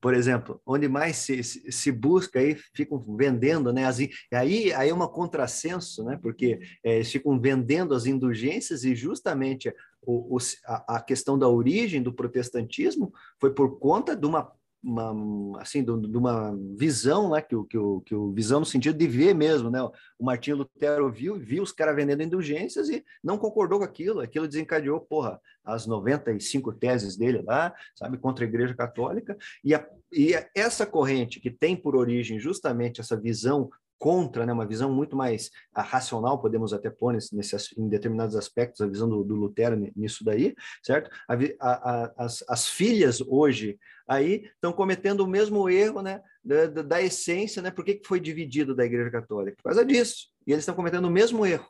por 0.02 0.16
exemplo, 0.16 0.60
onde 0.66 0.88
mais 0.88 1.18
se, 1.18 1.44
se, 1.44 1.92
busca 1.92 2.40
aí 2.40 2.58
ficam 2.74 3.00
vendendo, 3.16 3.72
né? 3.72 3.86
As, 3.86 4.00
aí 4.34 4.74
aí 4.74 4.90
é 4.90 4.94
uma 4.94 5.08
contrassenso, 5.08 6.04
né? 6.04 6.20
Porque 6.22 6.60
é, 6.84 6.96
eles 6.96 7.12
ficam 7.12 7.40
vendendo 7.40 7.94
as 7.94 8.08
indulgências 8.08 8.84
e 8.84 8.96
justamente 8.96 9.72
o, 10.02 10.36
o, 10.36 10.38
a, 10.66 10.96
a, 10.96 11.02
questão 11.02 11.38
da 11.38 11.48
origem 11.48 12.02
do 12.02 12.12
protestantismo 12.12 13.14
foi 13.40 13.54
por 13.54 13.78
conta 13.78 14.16
de 14.16 14.26
uma 14.26 14.52
uma, 14.84 15.62
assim, 15.62 15.84
de, 15.84 15.92
uma 15.92 16.58
visão, 16.76 17.30
né, 17.32 17.42
que 17.42 17.56
o, 17.56 17.64
que, 17.64 17.78
que 18.06 18.16
o 18.16 18.32
visão 18.32 18.60
no 18.60 18.66
sentido 18.66 18.98
de 18.98 19.08
ver 19.08 19.34
mesmo, 19.36 19.70
né, 19.70 19.82
o 19.82 20.26
Martinho 20.26 20.58
Lutero 20.58 21.12
viu, 21.12 21.38
viu 21.38 21.62
os 21.62 21.72
caras 21.72 21.96
vendendo 21.96 22.24
indulgências 22.24 22.90
e 22.90 23.04
não 23.24 23.38
concordou 23.38 23.80
com 23.80 23.86
aquilo, 23.86 24.20
aquilo 24.20 24.48
desencadeou, 24.48 25.00
porra, 25.00 25.40
as 25.64 25.86
95 25.86 26.74
teses 26.74 27.16
dele 27.16 27.42
lá, 27.44 27.74
sabe, 27.96 28.18
contra 28.18 28.44
a 28.44 28.48
Igreja 28.48 28.74
Católica, 28.74 29.38
e, 29.64 29.76
a, 29.76 29.88
e 30.12 30.34
essa 30.56 30.86
corrente 30.86 31.40
que 31.40 31.52
tem 31.52 31.76
por 31.76 31.96
origem 31.96 32.40
justamente 32.40 33.00
essa 33.00 33.16
visão 33.16 33.70
contra, 34.02 34.48
né, 34.48 34.52
uma 34.52 34.66
visão 34.66 34.92
muito 34.92 35.16
mais 35.16 35.52
a, 35.72 35.84
racional, 35.84 36.42
podemos 36.42 36.74
até 36.74 36.90
pôr 36.90 37.14
nesse, 37.14 37.36
nesse, 37.36 37.56
em 37.80 37.88
determinados 37.88 38.36
aspectos, 38.36 38.82
a 38.82 38.88
visão 38.88 39.08
do, 39.08 39.24
do 39.24 39.36
Lutero 39.36 39.76
nisso 39.96 40.26
daí, 40.26 40.56
certo? 40.82 41.12
A, 41.28 41.36
a, 41.60 42.14
as, 42.18 42.44
as 42.50 42.68
filhas 42.68 43.22
hoje 43.22 43.78
aí 44.08 44.50
estão 44.56 44.74
cometendo 44.74 45.22
o 45.22 45.28
mesmo 45.28 45.70
erro 45.70 46.02
né, 46.02 46.20
da, 46.44 46.82
da, 46.82 47.00
essência, 47.00 47.62
né? 47.62 47.70
Por 47.70 47.86
que, 47.86 47.94
que 47.94 48.08
foi 48.08 48.20
dividido 48.20 48.76
da 48.76 48.84
Igreja 48.84 49.12
Católica? 49.12 49.58
Por 49.58 49.66
causa 49.66 49.86
disso. 49.86 50.30
E 50.48 50.52
eles 50.52 50.64
estão 50.64 50.74
cometendo 50.74 51.06
o 51.06 51.12
mesmo 51.12 51.46
erro 51.46 51.70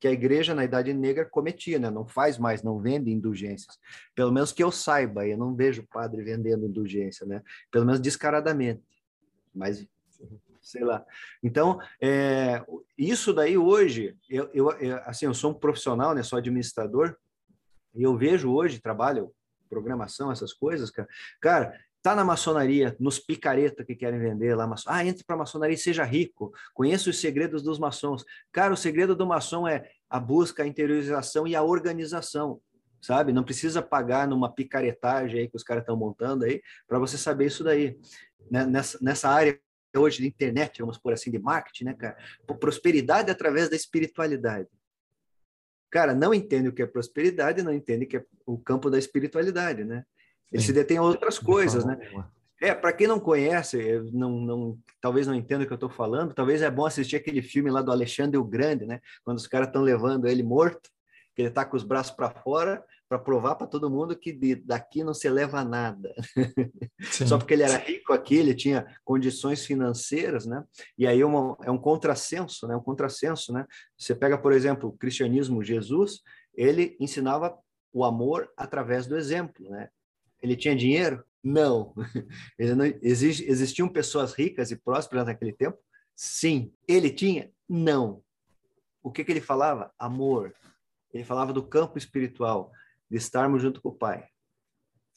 que 0.00 0.08
a 0.08 0.12
igreja 0.12 0.54
na 0.54 0.64
Idade 0.64 0.94
Negra 0.94 1.26
cometia, 1.26 1.78
né? 1.78 1.90
Não 1.90 2.06
faz 2.06 2.38
mais, 2.38 2.62
não 2.62 2.80
vende 2.80 3.10
indulgências. 3.10 3.78
Pelo 4.14 4.32
menos 4.32 4.52
que 4.52 4.64
eu 4.64 4.72
saiba, 4.72 5.26
eu 5.26 5.36
não 5.36 5.54
vejo 5.54 5.86
padre 5.92 6.22
vendendo 6.22 6.64
indulgência, 6.64 7.26
né? 7.26 7.42
Pelo 7.70 7.84
menos 7.84 8.00
descaradamente. 8.00 8.82
Mas 9.54 9.86
sei 10.68 10.84
lá. 10.84 11.04
Então, 11.42 11.80
é, 12.00 12.62
isso 12.96 13.32
daí 13.32 13.56
hoje, 13.56 14.16
eu, 14.28 14.50
eu, 14.52 14.68
assim, 15.04 15.26
eu 15.26 15.34
sou 15.34 15.52
um 15.52 15.54
profissional, 15.54 16.14
né, 16.14 16.22
sou 16.22 16.38
administrador, 16.38 17.16
e 17.94 18.02
eu 18.02 18.16
vejo 18.16 18.52
hoje, 18.52 18.80
trabalho 18.80 19.32
programação, 19.68 20.32
essas 20.32 20.52
coisas, 20.52 20.90
cara. 20.90 21.08
Cara, 21.40 21.78
tá 22.02 22.14
na 22.14 22.24
maçonaria, 22.24 22.96
nos 22.98 23.18
picareta 23.18 23.84
que 23.84 23.94
querem 23.94 24.18
vender 24.18 24.54
lá, 24.54 24.66
maçom. 24.66 24.90
ah, 24.90 25.04
entre 25.04 25.24
para 25.24 25.36
maçonaria 25.36 25.74
e 25.74 25.78
seja 25.78 26.04
rico, 26.04 26.52
conheça 26.72 27.10
os 27.10 27.20
segredos 27.20 27.62
dos 27.62 27.78
maçons. 27.78 28.24
Cara, 28.52 28.72
o 28.72 28.76
segredo 28.76 29.14
do 29.14 29.26
maçom 29.26 29.66
é 29.66 29.90
a 30.08 30.18
busca, 30.18 30.62
a 30.62 30.66
interiorização 30.66 31.46
e 31.46 31.54
a 31.54 31.62
organização, 31.62 32.60
sabe? 33.00 33.32
Não 33.32 33.44
precisa 33.44 33.82
pagar 33.82 34.26
numa 34.26 34.50
picaretagem 34.50 35.40
aí 35.40 35.48
que 35.48 35.56
os 35.56 35.62
caras 35.62 35.82
estão 35.82 35.96
montando 35.96 36.44
aí 36.44 36.62
para 36.86 36.98
você 36.98 37.18
saber 37.18 37.46
isso 37.46 37.62
daí. 37.62 37.98
Né, 38.50 38.64
nessa, 38.64 38.98
nessa 39.02 39.28
área 39.28 39.60
hoje 39.96 40.22
de 40.22 40.28
internet, 40.28 40.80
vamos 40.80 40.98
por 40.98 41.12
assim, 41.12 41.30
de 41.30 41.38
marketing, 41.38 41.84
né, 41.84 41.94
cara? 41.94 42.16
Prosperidade 42.60 43.30
através 43.30 43.68
da 43.68 43.76
espiritualidade. 43.76 44.68
Cara, 45.90 46.14
não 46.14 46.34
entende 46.34 46.68
o 46.68 46.72
que 46.72 46.82
é 46.82 46.86
prosperidade, 46.86 47.62
não 47.62 47.72
entende 47.72 48.04
o 48.04 48.08
que 48.08 48.16
é 48.18 48.24
o 48.46 48.58
campo 48.58 48.90
da 48.90 48.98
espiritualidade, 48.98 49.84
né? 49.84 50.04
Ele 50.52 50.60
Sim. 50.60 50.68
se 50.68 50.72
detém 50.72 50.98
a 50.98 51.02
outras 51.02 51.38
coisas, 51.38 51.84
né? 51.84 51.98
É, 52.60 52.74
para 52.74 52.92
quem 52.92 53.06
não 53.06 53.20
conhece, 53.20 53.78
não, 54.12 54.40
não, 54.40 54.78
talvez 55.00 55.26
não 55.26 55.34
entenda 55.34 55.62
o 55.62 55.66
que 55.66 55.72
eu 55.72 55.76
estou 55.76 55.88
falando, 55.88 56.34
talvez 56.34 56.60
é 56.60 56.70
bom 56.70 56.84
assistir 56.84 57.16
aquele 57.16 57.40
filme 57.40 57.70
lá 57.70 57.80
do 57.80 57.92
Alexandre 57.92 58.36
o 58.36 58.44
Grande, 58.44 58.84
né? 58.84 59.00
Quando 59.22 59.38
os 59.38 59.46
caras 59.46 59.68
estão 59.68 59.82
levando 59.82 60.26
ele 60.26 60.42
morto, 60.42 60.90
que 61.34 61.42
ele 61.42 61.48
está 61.48 61.64
com 61.64 61.76
os 61.76 61.84
braços 61.84 62.14
para 62.14 62.30
fora, 62.30 62.84
para 63.08 63.18
provar 63.18 63.54
para 63.54 63.66
todo 63.66 63.90
mundo 63.90 64.16
que 64.16 64.32
de, 64.32 64.54
daqui 64.54 65.02
não 65.02 65.14
se 65.14 65.28
leva 65.30 65.64
nada. 65.64 66.14
Só 67.26 67.38
porque 67.38 67.54
ele 67.54 67.62
era 67.62 67.78
rico 67.78 68.12
aqui, 68.12 68.36
ele 68.36 68.54
tinha 68.54 68.86
condições 69.02 69.64
financeiras, 69.64 70.44
né? 70.44 70.62
E 70.96 71.06
aí 71.06 71.24
uma, 71.24 71.56
é 71.62 71.70
um 71.70 71.78
contrassenso, 71.78 72.68
né? 72.68 72.76
Um 72.76 72.82
contrassenso, 72.82 73.52
né? 73.52 73.66
Você 73.96 74.14
pega, 74.14 74.36
por 74.36 74.52
exemplo, 74.52 74.90
o 74.90 74.96
cristianismo, 74.96 75.64
Jesus, 75.64 76.20
ele 76.54 76.96
ensinava 77.00 77.58
o 77.92 78.04
amor 78.04 78.52
através 78.56 79.06
do 79.06 79.16
exemplo, 79.16 79.68
né? 79.70 79.88
Ele 80.42 80.54
tinha 80.54 80.76
dinheiro? 80.76 81.24
Não. 81.42 81.94
Ele 82.58 82.74
não 82.74 82.84
existe, 83.00 83.48
existiam 83.48 83.88
pessoas 83.88 84.34
ricas 84.34 84.70
e 84.70 84.76
prósperas 84.76 85.26
naquele 85.26 85.52
tempo? 85.52 85.78
Sim. 86.14 86.72
Ele 86.86 87.10
tinha? 87.10 87.50
Não. 87.68 88.22
O 89.02 89.10
que, 89.10 89.24
que 89.24 89.32
ele 89.32 89.40
falava? 89.40 89.92
Amor. 89.98 90.52
Ele 91.12 91.24
falava 91.24 91.52
do 91.52 91.62
campo 91.62 91.96
espiritual 91.96 92.72
de 93.10 93.16
estarmos 93.16 93.62
junto 93.62 93.80
com 93.80 93.90
o 93.90 93.94
Pai. 93.94 94.24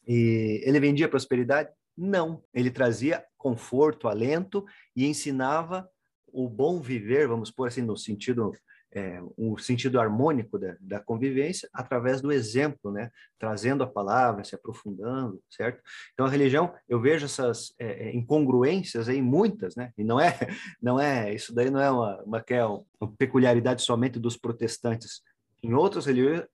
E 0.08 0.62
ele 0.66 0.80
vendia 0.80 1.10
prosperidade? 1.10 1.70
Não. 1.98 2.44
Ele 2.54 2.72
trazia 2.72 3.24
conforto, 3.38 4.08
alento 4.08 4.66
e 4.96 5.06
ensinava 5.06 5.90
o 6.28 6.50
bom 6.50 6.80
viver, 6.80 7.28
vamos 7.28 7.52
pôr 7.52 7.68
assim 7.68 7.82
no 7.82 7.98
sentido 7.98 8.54
é, 8.94 9.22
um 9.38 9.58
sentido 9.58 10.00
harmônico 10.00 10.60
da, 10.60 10.76
da, 10.80 11.00
convivência 11.00 11.70
através 11.74 12.22
do 12.22 12.32
exemplo, 12.32 12.92
né? 12.92 13.10
Trazendo 13.40 13.84
a 13.84 13.88
palavra, 13.88 14.44
se 14.44 14.54
aprofundando, 14.54 15.42
certo? 15.50 15.82
Então 16.14 16.26
a 16.26 16.30
religião, 16.30 16.74
eu 16.90 17.00
vejo 17.00 17.26
essas 17.26 17.74
é, 17.80 18.10
é 18.10 18.16
incongruências 18.16 19.08
aí 19.08 19.22
muitas, 19.22 19.76
né? 19.76 19.92
E 19.98 20.04
não 20.04 20.20
é, 20.20 20.38
não 20.82 21.00
é 21.00 21.34
isso 21.34 21.54
daí 21.56 21.70
não 21.70 21.80
é 21.80 21.90
uma, 21.90 22.22
uma, 22.24 22.44
é 22.50 22.66
uma 22.66 23.16
peculiaridade 23.18 23.82
somente 23.82 24.20
dos 24.20 24.36
protestantes. 24.36 25.22
Em 25.64 25.74
outras 25.74 26.06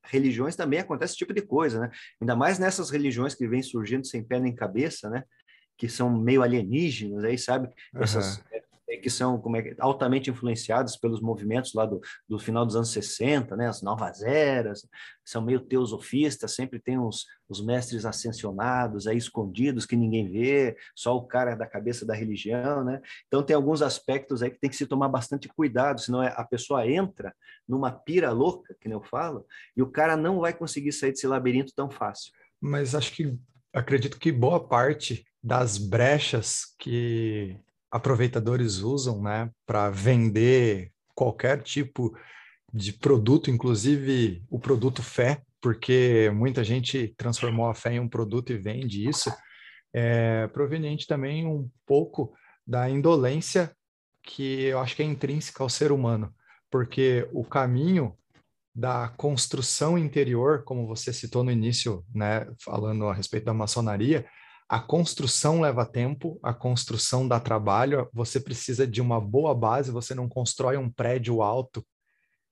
religiões 0.04 0.56
também 0.56 0.80
acontece 0.80 1.12
esse 1.12 1.18
tipo 1.20 1.34
de 1.34 1.42
coisa, 1.42 1.80
né? 1.80 1.92
Ainda 2.22 2.36
mais 2.36 2.60
nessas 2.60 2.90
religiões 2.90 3.34
que 3.34 3.48
vêm 3.48 3.64
surgindo 3.64 4.06
sem 4.06 4.24
pé 4.24 4.40
nem 4.40 4.54
cabeça, 4.54 5.10
né? 5.10 5.24
Que 5.78 5.88
são 5.88 6.10
meio 6.10 6.42
alienígenas, 6.42 7.24
aí 7.24 7.38
sabe? 7.38 7.70
Essas, 7.96 8.38
uhum 8.38 8.58
que 8.96 9.10
são 9.10 9.38
como 9.40 9.58
é, 9.58 9.76
altamente 9.80 10.30
influenciados 10.30 10.96
pelos 10.96 11.20
movimentos 11.20 11.74
lá 11.74 11.86
do, 11.86 12.00
do 12.28 12.40
final 12.40 12.66
dos 12.66 12.76
anos 12.76 12.90
60, 12.92 13.56
né, 13.58 13.68
as 13.68 13.82
novas 13.82 14.22
eras, 14.22 14.88
são 15.26 15.42
meio 15.42 15.60
teosofistas, 15.60 16.56
sempre 16.56 16.80
tem 16.80 16.98
os, 16.98 17.26
mestres 17.66 18.06
ascensionados 18.06 19.08
aí 19.08 19.18
escondidos 19.18 19.86
que 19.86 19.96
ninguém 19.96 20.30
vê, 20.30 20.78
só 20.96 21.16
o 21.16 21.26
cara 21.26 21.56
da 21.56 21.66
cabeça 21.66 22.06
da 22.06 22.14
religião, 22.14 22.84
né? 22.84 23.02
Então 23.28 23.44
tem 23.44 23.56
alguns 23.56 23.82
aspectos 23.82 24.42
aí 24.42 24.50
que 24.50 24.60
tem 24.60 24.70
que 24.70 24.76
se 24.76 24.86
tomar 24.86 25.10
bastante 25.10 25.48
cuidado, 25.50 26.00
senão 26.00 26.22
é, 26.22 26.34
a 26.36 26.44
pessoa 26.44 26.88
entra 26.88 27.34
numa 27.68 27.92
pira 27.92 28.32
louca, 28.32 28.76
que 28.80 28.88
eu 28.88 29.04
falo, 29.04 29.46
e 29.76 29.82
o 29.82 29.90
cara 29.90 30.16
não 30.16 30.40
vai 30.40 30.54
conseguir 30.54 30.92
sair 30.92 31.12
desse 31.12 31.28
labirinto 31.28 31.74
tão 31.76 31.90
fácil. 31.90 32.32
Mas 32.60 32.96
acho 32.96 33.12
que 33.14 33.38
acredito 33.74 34.20
que 34.20 34.32
boa 34.32 34.66
parte 34.66 35.26
das 35.44 35.78
brechas 35.78 36.76
que 36.78 37.58
aproveitadores 37.92 38.80
usam, 38.80 39.22
né, 39.22 39.50
para 39.66 39.90
vender 39.90 40.92
qualquer 41.16 41.62
tipo 41.64 42.16
de 42.74 42.94
produto, 42.94 43.50
inclusive 43.50 44.44
o 44.50 44.60
produto 44.60 45.02
fé, 45.02 45.42
porque 45.62 46.32
muita 46.34 46.64
gente 46.64 47.14
transformou 47.18 47.68
a 47.68 47.74
fé 47.74 47.94
em 47.94 48.00
um 48.00 48.10
produto 48.10 48.52
e 48.52 48.58
vende 48.58 49.08
isso, 49.08 49.32
é 49.94 50.48
proveniente 50.48 51.08
também 51.08 51.46
um 51.46 51.70
pouco 51.86 52.34
da 52.66 52.90
indolência 52.90 53.72
que 54.22 54.64
eu 54.64 54.80
acho 54.80 54.96
que 54.96 55.02
é 55.02 55.06
intrínseca 55.06 55.64
ao 55.64 55.70
ser 55.70 55.92
humano, 55.92 56.34
porque 56.70 57.28
o 57.32 57.44
caminho 57.44 58.16
da 58.76 59.08
construção 59.18 59.98
interior, 59.98 60.64
como 60.64 60.86
você 60.86 61.12
citou 61.12 61.44
no 61.44 61.52
início, 61.52 62.06
né, 62.14 62.46
falando 62.64 63.08
a 63.08 63.14
respeito 63.14 63.46
da 63.46 63.54
maçonaria, 63.54 64.28
a 64.70 64.80
construção 64.80 65.62
leva 65.62 65.86
tempo, 65.86 66.38
a 66.44 66.54
construção 66.54 67.28
dá 67.28 67.40
trabalho, 67.40 68.10
você 68.14 68.40
precisa 68.40 68.86
de 68.86 69.02
uma 69.02 69.20
boa 69.22 69.56
base, 69.56 69.92
você 69.92 70.14
não 70.14 70.28
constrói 70.28 70.76
um 70.76 70.90
prédio 70.90 71.42
alto 71.42 71.86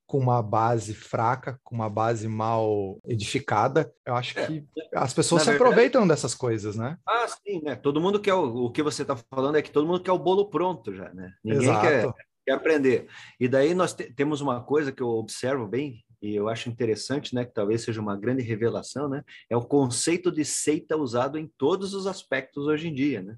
com 0.06 0.18
uma 0.18 0.40
base 0.40 0.94
fraca, 0.94 1.60
com 1.64 1.74
uma 1.74 1.90
base 1.90 2.28
mal 2.28 2.98
edificada. 3.04 3.92
Eu 4.06 4.14
acho 4.14 4.38
é. 4.38 4.46
que 4.46 4.64
as 4.94 5.12
pessoas 5.12 5.42
se 5.42 5.50
verdade, 5.50 5.64
aproveitam 5.64 6.06
dessas 6.06 6.34
coisas, 6.34 6.76
né? 6.76 6.96
Ah, 7.06 7.26
sim, 7.28 7.60
né? 7.62 7.74
Todo 7.74 8.00
mundo 8.00 8.20
quer 8.20 8.34
o, 8.34 8.66
o 8.66 8.70
que 8.70 8.82
você 8.82 9.02
está 9.02 9.16
falando 9.16 9.56
é 9.56 9.62
que 9.62 9.70
todo 9.70 9.86
mundo 9.86 10.00
quer 10.00 10.12
o 10.12 10.18
bolo 10.18 10.48
pronto 10.48 10.94
já, 10.94 11.12
né? 11.12 11.34
Ninguém 11.44 11.68
Exato. 11.68 11.80
quer, 11.82 12.12
quer 12.46 12.52
aprender. 12.52 13.08
E 13.38 13.48
daí 13.48 13.74
nós 13.74 13.92
te, 13.92 14.04
temos 14.12 14.40
uma 14.40 14.62
coisa 14.62 14.92
que 14.92 15.02
eu 15.02 15.08
observo 15.08 15.66
bem 15.66 16.04
e 16.20 16.34
eu 16.34 16.48
acho 16.48 16.68
interessante, 16.68 17.34
né, 17.34 17.44
que 17.44 17.52
talvez 17.52 17.82
seja 17.82 18.00
uma 18.00 18.16
grande 18.16 18.42
revelação, 18.42 19.08
né, 19.08 19.22
é 19.50 19.56
o 19.56 19.64
conceito 19.64 20.30
de 20.32 20.44
seita 20.44 20.96
usado 20.96 21.38
em 21.38 21.46
todos 21.58 21.94
os 21.94 22.06
aspectos 22.06 22.66
hoje 22.66 22.88
em 22.88 22.94
dia, 22.94 23.22
né? 23.22 23.36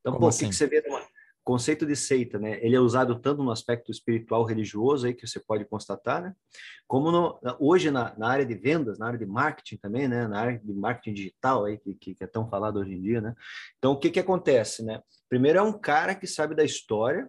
Então, 0.00 0.18
pô, 0.18 0.28
assim? 0.28 0.46
o 0.46 0.48
que, 0.48 0.54
assim? 0.54 0.66
que 0.66 0.72
você 0.72 0.80
vê 0.80 0.88
no 0.88 0.98
conceito 1.44 1.84
de 1.84 1.94
seita, 1.94 2.38
né? 2.38 2.58
Ele 2.64 2.74
é 2.74 2.80
usado 2.80 3.20
tanto 3.20 3.42
no 3.42 3.50
aspecto 3.50 3.90
espiritual 3.90 4.44
religioso 4.44 5.06
aí 5.06 5.14
que 5.14 5.26
você 5.26 5.38
pode 5.38 5.64
constatar, 5.66 6.22
né? 6.22 6.34
Como 6.86 7.12
no, 7.12 7.38
hoje 7.60 7.90
na, 7.90 8.16
na, 8.16 8.28
área 8.28 8.46
de 8.46 8.54
vendas, 8.54 8.98
na 8.98 9.06
área 9.06 9.18
de 9.18 9.26
marketing 9.26 9.76
também, 9.76 10.08
né? 10.08 10.26
Na 10.26 10.40
área 10.40 10.58
de 10.58 10.72
marketing 10.72 11.12
digital 11.12 11.66
aí 11.66 11.76
que, 11.76 11.94
que, 11.94 12.14
que 12.14 12.24
é 12.24 12.26
tão 12.26 12.48
falado 12.48 12.78
hoje 12.78 12.94
em 12.94 13.00
dia, 13.00 13.20
né? 13.20 13.34
Então, 13.78 13.92
o 13.92 13.98
que 13.98 14.10
que 14.10 14.18
acontece, 14.18 14.82
né? 14.82 15.02
Primeiro 15.28 15.58
é 15.58 15.62
um 15.62 15.72
cara 15.72 16.14
que 16.14 16.26
sabe 16.26 16.54
da 16.54 16.64
história, 16.64 17.28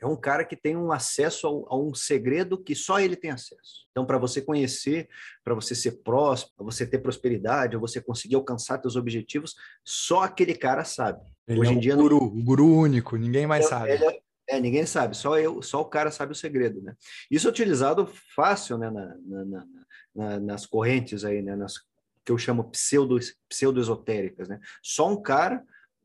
é 0.00 0.06
um 0.06 0.16
cara 0.16 0.44
que 0.44 0.56
tem 0.56 0.76
um 0.76 0.92
acesso 0.92 1.66
a, 1.68 1.76
um 1.76 1.94
segredo 1.94 2.62
que 2.62 2.74
só 2.74 3.00
ele 3.00 3.16
tem 3.16 3.30
acesso. 3.30 3.86
Então, 3.90 4.04
para 4.04 4.18
você 4.18 4.42
conhecer, 4.42 5.08
para 5.42 5.54
você 5.54 5.74
ser 5.74 6.02
próximo, 6.02 6.50
para 6.56 6.64
você 6.64 6.86
ter 6.86 6.98
prosperidade, 6.98 7.76
você 7.76 8.00
conseguir 8.00 8.34
alcançar 8.34 8.80
seus 8.80 8.96
objetivos, 8.96 9.54
só 9.84 10.22
aquele 10.22 10.54
cara 10.54 10.84
sabe. 10.84 11.20
Ele 11.46 11.60
Hoje 11.60 11.70
é 11.70 11.74
em 11.74 11.80
dia, 11.80 11.96
guru, 11.96 12.20
não... 12.20 12.26
o 12.26 12.42
guru 12.42 12.76
único, 12.76 13.16
ninguém 13.16 13.46
mais 13.46 13.68
sabe. 13.68 13.90
É, 13.90 14.20
é, 14.48 14.60
ninguém 14.60 14.84
sabe, 14.84 15.16
só 15.16 15.38
eu, 15.38 15.62
só 15.62 15.80
o 15.80 15.86
cara 15.86 16.10
sabe 16.10 16.32
o 16.32 16.36
segredo, 16.36 16.82
né? 16.82 16.94
Isso 17.30 17.46
é 17.46 17.50
utilizado 17.50 18.06
fácil, 18.34 18.76
né, 18.76 18.90
na, 18.90 19.16
na, 19.24 19.66
na, 20.14 20.40
nas 20.40 20.66
correntes 20.66 21.24
aí, 21.24 21.40
né, 21.40 21.56
nas 21.56 21.78
que 22.24 22.32
eu 22.32 22.38
chamo 22.38 22.64
pseudo, 22.70 23.18
pseudo-esotéricas, 23.48 24.48
né? 24.48 24.58
Só 24.82 25.10
um 25.10 25.20
cara 25.20 25.62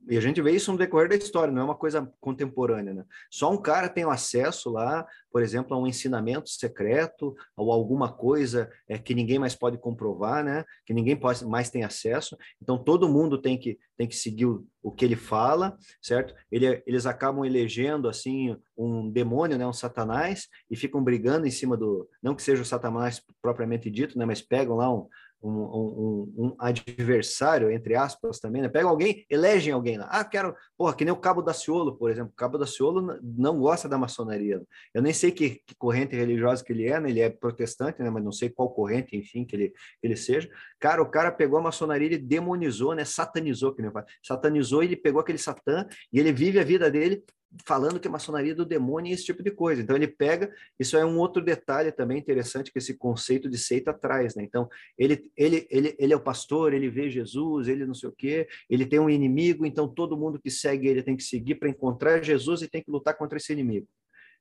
e 0.09 0.17
a 0.17 0.21
gente 0.21 0.41
vê 0.41 0.51
isso 0.51 0.71
no 0.71 0.77
decorrer 0.77 1.07
da 1.07 1.15
história, 1.15 1.53
não 1.53 1.61
é 1.61 1.65
uma 1.65 1.75
coisa 1.75 2.11
contemporânea, 2.19 2.93
né? 2.95 3.05
Só 3.29 3.51
um 3.51 3.61
cara 3.61 3.87
tem 3.87 4.03
acesso 4.03 4.71
lá, 4.71 5.05
por 5.31 5.43
exemplo, 5.43 5.75
a 5.75 5.79
um 5.79 5.85
ensinamento 5.85 6.49
secreto 6.49 7.35
ou 7.55 7.71
alguma 7.71 8.11
coisa 8.11 8.71
é, 8.87 8.97
que 8.97 9.13
ninguém 9.13 9.37
mais 9.37 9.55
pode 9.55 9.77
comprovar, 9.77 10.43
né? 10.43 10.65
Que 10.83 10.93
ninguém 10.95 11.17
mais 11.47 11.69
tem 11.69 11.83
acesso. 11.83 12.35
Então 12.59 12.77
todo 12.77 13.07
mundo 13.07 13.39
tem 13.39 13.55
que 13.57 13.77
tem 13.95 14.07
que 14.07 14.15
seguir 14.15 14.45
o, 14.45 14.65
o 14.81 14.91
que 14.91 15.03
ele 15.03 15.15
fala, 15.15 15.77
certo? 16.01 16.33
Ele, 16.49 16.81
eles 16.87 17.05
acabam 17.05 17.45
elegendo 17.45 18.07
assim 18.07 18.57
um 18.75 19.11
demônio, 19.11 19.57
né? 19.57 19.67
Um 19.67 19.73
satanás 19.73 20.47
e 20.71 20.75
ficam 20.75 21.03
brigando 21.03 21.45
em 21.45 21.51
cima 21.51 21.77
do, 21.77 22.09
não 22.23 22.33
que 22.33 22.41
seja 22.41 22.63
o 22.63 22.65
satanás 22.65 23.21
propriamente 23.41 23.91
dito, 23.91 24.17
né? 24.17 24.25
Mas 24.25 24.41
pegam 24.41 24.75
lá 24.75 24.91
um 24.91 25.07
um, 25.41 25.51
um, 25.51 26.33
um, 26.37 26.55
adversário, 26.59 27.71
entre 27.71 27.95
aspas, 27.95 28.39
também, 28.39 28.61
né? 28.61 28.67
Pega 28.67 28.87
alguém, 28.87 29.25
elegem 29.29 29.73
alguém 29.73 29.97
lá. 29.97 30.07
Ah, 30.11 30.23
quero, 30.23 30.55
porra, 30.77 30.93
que 30.93 31.05
nem 31.05 31.13
o 31.13 31.17
Cabo 31.17 31.41
da 31.41 31.53
Ciolo, 31.53 31.95
por 31.95 32.11
exemplo. 32.11 32.31
O 32.31 32.35
Cabo 32.35 32.57
da 32.57 32.65
Ciolo 32.65 33.17
não 33.21 33.59
gosta 33.59 33.87
da 33.87 33.97
maçonaria. 33.97 34.61
Eu 34.93 35.01
nem 35.01 35.13
sei 35.13 35.31
que, 35.31 35.61
que 35.65 35.75
corrente 35.75 36.15
religiosa 36.15 36.63
que 36.63 36.73
ele 36.73 36.87
é, 36.87 36.99
né? 36.99 37.09
Ele 37.09 37.21
é 37.21 37.29
protestante, 37.29 38.01
né? 38.01 38.09
Mas 38.09 38.23
não 38.23 38.31
sei 38.31 38.49
qual 38.49 38.69
corrente, 38.69 39.15
enfim, 39.15 39.45
que 39.45 39.55
ele, 39.55 39.69
que 39.69 40.07
ele 40.07 40.15
seja. 40.15 40.49
Cara, 40.79 41.01
o 41.01 41.09
cara 41.09 41.31
pegou 41.31 41.59
a 41.59 41.63
maçonaria, 41.63 42.07
ele 42.07 42.17
demonizou, 42.17 42.93
né? 42.93 43.05
Satanizou, 43.05 43.73
que 43.73 43.81
nem 43.81 43.91
eu 43.93 44.03
Satanizou, 44.23 44.83
ele 44.83 44.95
pegou 44.95 45.21
aquele 45.21 45.37
satã 45.37 45.87
e 46.11 46.19
ele 46.19 46.31
vive 46.31 46.59
a 46.59 46.63
vida 46.63 46.91
dele 46.91 47.23
falando 47.65 47.99
que 47.99 48.07
é 48.07 48.11
maçonaria 48.11 48.53
do 48.53 48.65
demônio 48.65 49.09
e 49.09 49.13
esse 49.13 49.25
tipo 49.25 49.41
de 49.41 49.51
coisa. 49.51 49.81
Então 49.81 49.95
ele 49.95 50.07
pega, 50.07 50.53
isso 50.79 50.95
é 50.97 51.05
um 51.05 51.17
outro 51.17 51.43
detalhe 51.43 51.91
também 51.91 52.17
interessante 52.17 52.71
que 52.71 52.77
esse 52.77 52.95
conceito 52.95 53.49
de 53.49 53.57
seita 53.57 53.93
traz, 53.93 54.35
né? 54.35 54.43
Então 54.43 54.69
ele 54.97 55.31
ele 55.35 55.67
ele 55.69 55.95
ele 55.97 56.13
é 56.13 56.15
o 56.15 56.21
pastor, 56.21 56.73
ele 56.73 56.89
vê 56.89 57.09
Jesus, 57.09 57.67
ele 57.67 57.85
não 57.85 57.93
sei 57.93 58.09
o 58.09 58.13
quê, 58.13 58.47
ele 58.69 58.85
tem 58.85 58.99
um 58.99 59.09
inimigo, 59.09 59.65
então 59.65 59.87
todo 59.87 60.17
mundo 60.17 60.39
que 60.39 60.51
segue 60.51 60.87
ele 60.87 61.03
tem 61.03 61.15
que 61.15 61.23
seguir 61.23 61.55
para 61.55 61.69
encontrar 61.69 62.23
Jesus 62.23 62.61
e 62.61 62.67
tem 62.67 62.83
que 62.83 62.91
lutar 62.91 63.17
contra 63.17 63.37
esse 63.37 63.51
inimigo. 63.51 63.87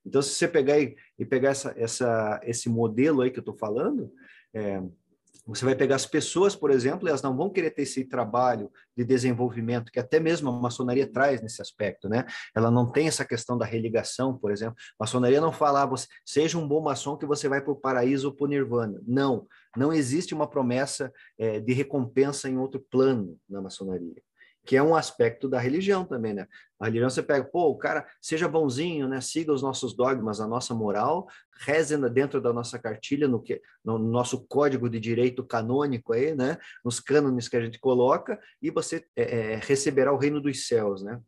Então 0.04 0.20
se 0.20 0.30
você 0.30 0.46
pegar 0.46 0.78
e, 0.78 0.94
e 1.18 1.24
pegar 1.24 1.50
essa, 1.50 1.74
essa 1.76 2.40
esse 2.44 2.68
modelo 2.68 3.22
aí 3.22 3.30
que 3.30 3.38
eu 3.38 3.42
estou 3.42 3.56
falando, 3.56 4.12
é, 4.54 4.82
você 5.48 5.64
vai 5.64 5.74
pegar 5.74 5.96
as 5.96 6.04
pessoas, 6.04 6.54
por 6.54 6.70
exemplo, 6.70 7.08
elas 7.08 7.22
não 7.22 7.34
vão 7.34 7.48
querer 7.48 7.70
ter 7.70 7.82
esse 7.82 8.04
trabalho 8.04 8.70
de 8.94 9.02
desenvolvimento 9.02 9.90
que 9.90 9.98
até 9.98 10.20
mesmo 10.20 10.50
a 10.50 10.52
maçonaria 10.52 11.10
traz 11.10 11.40
nesse 11.40 11.62
aspecto, 11.62 12.06
né? 12.06 12.26
Ela 12.54 12.70
não 12.70 12.92
tem 12.92 13.08
essa 13.08 13.24
questão 13.24 13.56
da 13.56 13.64
religação, 13.64 14.36
por 14.36 14.52
exemplo. 14.52 14.76
A 14.98 15.04
maçonaria 15.04 15.40
não 15.40 15.50
fala, 15.50 15.82
ah, 15.82 15.86
você, 15.86 16.06
seja 16.24 16.58
um 16.58 16.68
bom 16.68 16.82
maçom 16.82 17.16
que 17.16 17.24
você 17.24 17.48
vai 17.48 17.62
para 17.62 17.72
o 17.72 17.76
paraíso 17.76 18.28
ou 18.28 18.34
para 18.34 18.44
o 18.44 18.48
nirvana. 18.48 19.00
Não, 19.06 19.46
não 19.74 19.90
existe 19.90 20.34
uma 20.34 20.46
promessa 20.46 21.10
é, 21.38 21.58
de 21.58 21.72
recompensa 21.72 22.48
em 22.48 22.58
outro 22.58 22.84
plano 22.90 23.38
na 23.48 23.62
maçonaria 23.62 24.22
que 24.64 24.76
é 24.76 24.82
um 24.82 24.94
aspecto 24.94 25.48
da 25.48 25.58
religião 25.58 26.04
também, 26.04 26.34
né? 26.34 26.46
A 26.78 26.86
religião 26.86 27.08
você 27.08 27.22
pega, 27.22 27.44
pô, 27.44 27.70
o 27.70 27.78
cara 27.78 28.06
seja 28.20 28.46
bonzinho, 28.46 29.08
né? 29.08 29.20
Siga 29.20 29.52
os 29.52 29.62
nossos 29.62 29.94
dogmas, 29.96 30.40
a 30.40 30.46
nossa 30.46 30.74
moral, 30.74 31.26
reze 31.60 31.96
dentro 32.10 32.40
da 32.40 32.52
nossa 32.52 32.78
cartilha, 32.78 33.26
no, 33.26 33.42
que, 33.42 33.60
no 33.84 33.98
nosso 33.98 34.46
código 34.46 34.88
de 34.88 35.00
direito 35.00 35.44
canônico 35.44 36.12
aí, 36.12 36.34
né? 36.34 36.58
Nos 36.84 37.00
cânones 37.00 37.48
que 37.48 37.56
a 37.56 37.60
gente 37.60 37.78
coloca, 37.78 38.38
e 38.60 38.70
você 38.70 39.04
é, 39.16 39.54
é, 39.54 39.56
receberá 39.56 40.12
o 40.12 40.18
reino 40.18 40.40
dos 40.40 40.66
céus, 40.66 41.02
né? 41.02 41.20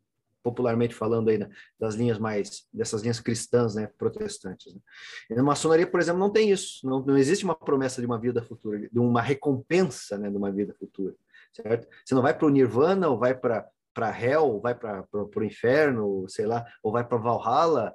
popularmente 0.43 0.95
falando 0.95 1.29
aí 1.29 1.37
né, 1.37 1.47
das 1.79 1.93
linhas 1.93 2.17
mais 2.17 2.65
dessas 2.73 3.03
linhas 3.03 3.19
cristãs, 3.19 3.75
né, 3.75 3.87
protestantes. 3.95 4.73
Né? 4.73 4.81
Na 5.29 5.43
maçonaria, 5.43 5.85
por 5.85 5.99
exemplo, 5.99 6.19
não 6.19 6.31
tem 6.31 6.49
isso. 6.49 6.79
Não, 6.83 6.99
não 7.05 7.15
existe 7.15 7.45
uma 7.45 7.53
promessa 7.53 8.01
de 8.01 8.07
uma 8.07 8.19
vida 8.19 8.41
futura, 8.41 8.79
de 8.79 8.99
uma 8.99 9.21
recompensa, 9.21 10.17
né, 10.17 10.31
de 10.31 10.37
uma 10.37 10.51
vida 10.51 10.73
futura 10.79 11.15
certo? 11.53 11.87
Você 12.05 12.15
não 12.15 12.21
vai 12.21 12.37
para 12.37 12.47
o 12.47 12.49
Nirvana, 12.49 13.09
ou 13.09 13.17
vai 13.17 13.35
para 13.35 13.67
para 13.93 14.17
Hell, 14.17 14.43
ou 14.43 14.61
vai 14.61 14.73
para 14.73 15.05
o 15.13 15.43
inferno, 15.43 16.25
sei 16.29 16.45
lá, 16.45 16.65
ou 16.81 16.93
vai 16.93 17.05
para 17.05 17.17
Valhalla, 17.17 17.93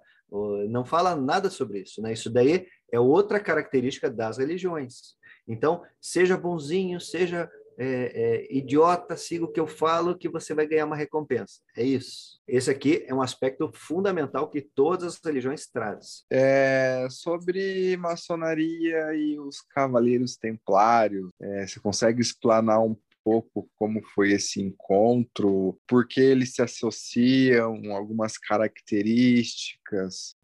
não 0.68 0.84
fala 0.84 1.16
nada 1.16 1.48
sobre 1.48 1.80
isso, 1.80 2.02
né? 2.02 2.12
Isso 2.12 2.28
daí 2.30 2.66
é 2.92 3.00
outra 3.00 3.40
característica 3.40 4.10
das 4.10 4.38
religiões. 4.38 5.16
Então, 5.48 5.82
seja 6.00 6.36
bonzinho, 6.36 7.00
seja 7.00 7.48
é, 7.78 7.86
é, 7.86 8.56
idiota, 8.56 9.16
siga 9.16 9.44
o 9.44 9.52
que 9.52 9.60
eu 9.60 9.66
falo, 9.66 10.16
que 10.16 10.28
você 10.28 10.54
vai 10.54 10.66
ganhar 10.66 10.86
uma 10.86 10.96
recompensa. 10.96 11.60
É 11.76 11.84
isso. 11.84 12.40
Esse 12.48 12.70
aqui 12.70 13.04
é 13.06 13.14
um 13.14 13.20
aspecto 13.20 13.70
fundamental 13.74 14.48
que 14.48 14.62
todas 14.62 15.14
as 15.14 15.20
religiões 15.24 15.66
trazem. 15.66 16.24
É, 16.30 17.06
sobre 17.10 17.96
maçonaria 17.98 19.14
e 19.14 19.38
os 19.38 19.60
cavaleiros 19.60 20.36
templários, 20.36 21.30
é, 21.40 21.66
você 21.66 21.78
consegue 21.78 22.20
explanar 22.20 22.82
um 22.82 22.96
pouco 23.26 23.68
como 23.74 24.00
foi 24.14 24.30
esse 24.30 24.62
encontro, 24.62 25.76
por 25.84 26.06
que 26.06 26.20
eles 26.20 26.54
se 26.54 26.62
associam, 26.62 27.92
algumas 27.92 28.38
características? 28.38 30.36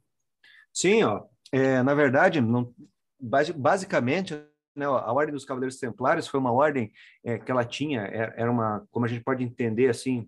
Sim, 0.74 1.04
ó. 1.04 1.22
É, 1.52 1.80
na 1.84 1.94
verdade, 1.94 2.40
não, 2.40 2.74
basicamente 3.20 4.34
né, 4.74 4.84
a 4.84 5.12
Ordem 5.12 5.32
dos 5.32 5.44
Cavaleiros 5.44 5.78
Templários 5.78 6.26
foi 6.26 6.40
uma 6.40 6.50
ordem 6.50 6.92
é, 7.22 7.38
que 7.38 7.52
ela 7.52 7.64
tinha, 7.64 8.00
é, 8.02 8.34
era 8.36 8.50
uma, 8.50 8.84
como 8.90 9.06
a 9.06 9.08
gente 9.08 9.22
pode 9.22 9.44
entender 9.44 9.88
assim, 9.88 10.26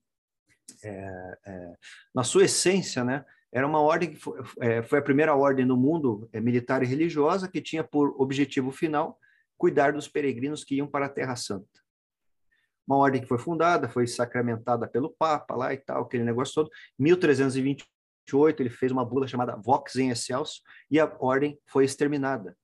é, 0.85 1.39
é, 1.45 1.75
na 2.15 2.23
sua 2.23 2.45
essência, 2.45 3.03
né, 3.03 3.25
era 3.51 3.67
uma 3.67 3.81
ordem 3.81 4.11
que 4.11 4.17
foi, 4.17 4.41
é, 4.61 4.81
foi 4.85 5.01
a 5.01 5.03
primeira 5.03 5.35
ordem 5.35 5.65
no 5.65 5.77
mundo 5.77 6.29
é, 6.33 6.41
militar 6.41 6.85
e 6.85 6.87
religiosa 6.87 7.49
que 7.49 7.61
tinha 7.61 7.83
por 7.83 8.15
objetivo 8.21 8.71
final 8.71 9.19
cuidar 9.57 9.93
dos 9.93 10.07
peregrinos 10.07 10.63
que 10.63 10.77
iam 10.77 10.87
para 10.87 11.07
a 11.07 11.09
Terra 11.09 11.35
Santa. 11.35 11.84
Uma 12.87 12.97
ordem 12.97 13.21
que 13.21 13.29
foi 13.29 13.39
fundada, 13.39 13.89
foi 13.89 14.07
sacramentada 14.07 14.87
pelo 14.87 15.11
Papa 15.11 15.55
lá 15.55 15.73
e 15.73 15.79
tal, 15.79 16.03
aquele 16.03 16.25
negócio 16.25 16.55
todo. 16.55 16.71
Em 16.99 17.03
1328 17.05 18.63
ele 18.63 18.71
fez 18.71 18.93
uma 18.93 19.05
bula 19.05 19.27
chamada 19.27 19.57
Vox 19.57 19.97
in 19.97 20.11
Excelso 20.11 20.61
e 20.91 21.01
a 21.01 21.17
ordem 21.19 21.59
foi 21.67 21.85
exterminada, 21.85 22.57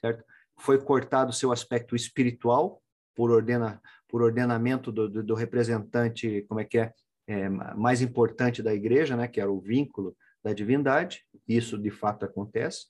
certo? 0.00 0.24
foi 0.58 0.78
cortado 0.82 1.32
seu 1.32 1.52
aspecto 1.52 1.94
espiritual 1.94 2.82
por, 3.14 3.30
ordena, 3.30 3.80
por 4.08 4.22
ordenamento 4.22 4.90
do, 4.90 5.08
do, 5.08 5.22
do 5.22 5.34
representante, 5.34 6.44
como 6.48 6.60
é 6.60 6.64
que 6.64 6.78
é, 6.78 6.92
é, 7.26 7.48
mais 7.48 8.00
importante 8.00 8.62
da 8.62 8.74
igreja, 8.74 9.16
né, 9.16 9.28
que 9.28 9.40
era 9.40 9.50
o 9.50 9.60
vínculo 9.60 10.16
da 10.42 10.52
divindade, 10.52 11.24
isso 11.46 11.76
de 11.78 11.90
fato 11.90 12.24
acontece, 12.24 12.86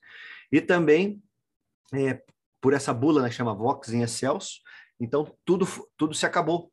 e 0.51 0.61
também 0.61 1.23
é, 1.93 2.23
por 2.61 2.73
essa 2.73 2.93
bula, 2.93 3.23
né, 3.23 3.31
chama 3.31 3.55
Vox 3.55 3.93
in 3.93 4.03
Excelso, 4.03 4.61
então 5.01 5.31
tudo, 5.45 5.67
tudo 5.97 6.15
se 6.15 6.27
acabou, 6.27 6.71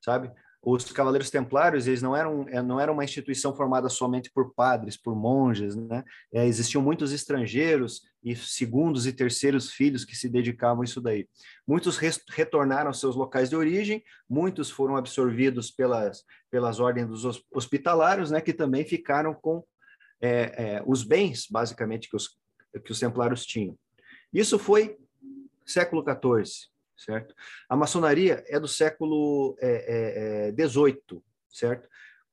sabe? 0.00 0.32
os 0.62 0.92
Cavaleiros 0.92 1.30
Templários 1.30 1.86
eles 1.86 2.02
não 2.02 2.14
eram 2.14 2.46
é, 2.48 2.60
não 2.60 2.78
era 2.78 2.92
uma 2.92 3.04
instituição 3.04 3.54
formada 3.54 3.88
somente 3.88 4.30
por 4.30 4.52
padres, 4.52 4.96
por 4.96 5.16
monges, 5.16 5.74
né? 5.74 6.04
É, 6.32 6.46
existiam 6.46 6.82
muitos 6.82 7.12
estrangeiros 7.12 8.02
e 8.22 8.36
segundos 8.36 9.06
e 9.06 9.12
terceiros 9.12 9.72
filhos 9.72 10.04
que 10.04 10.14
se 10.14 10.28
dedicavam 10.28 10.82
a 10.82 10.84
isso 10.84 11.00
daí. 11.00 11.26
Muitos 11.66 11.96
retornaram 12.28 12.88
aos 12.88 13.00
seus 13.00 13.16
locais 13.16 13.48
de 13.48 13.56
origem, 13.56 14.04
muitos 14.28 14.70
foram 14.70 14.96
absorvidos 14.96 15.70
pelas 15.70 16.24
pelas 16.50 16.78
ordens 16.78 17.08
dos 17.08 17.42
hospitalários, 17.50 18.30
né? 18.30 18.40
Que 18.40 18.52
também 18.52 18.84
ficaram 18.84 19.32
com 19.32 19.64
é, 20.20 20.30
é, 20.76 20.82
os 20.86 21.02
bens, 21.02 21.46
basicamente 21.50 22.08
que 22.08 22.16
os 22.16 22.38
que 22.84 22.92
os 22.92 23.00
Templários 23.00 23.44
tinham. 23.44 23.76
Isso 24.32 24.56
foi 24.58 24.96
século 25.66 26.04
XIV 26.04 26.69
certo? 27.00 27.34
A 27.68 27.76
maçonaria 27.76 28.44
é 28.46 28.60
do 28.60 28.68
século 28.68 29.56
XVIII, 29.58 30.98
é, 31.02 31.16
é, 31.16 31.20
certo? 31.50 31.88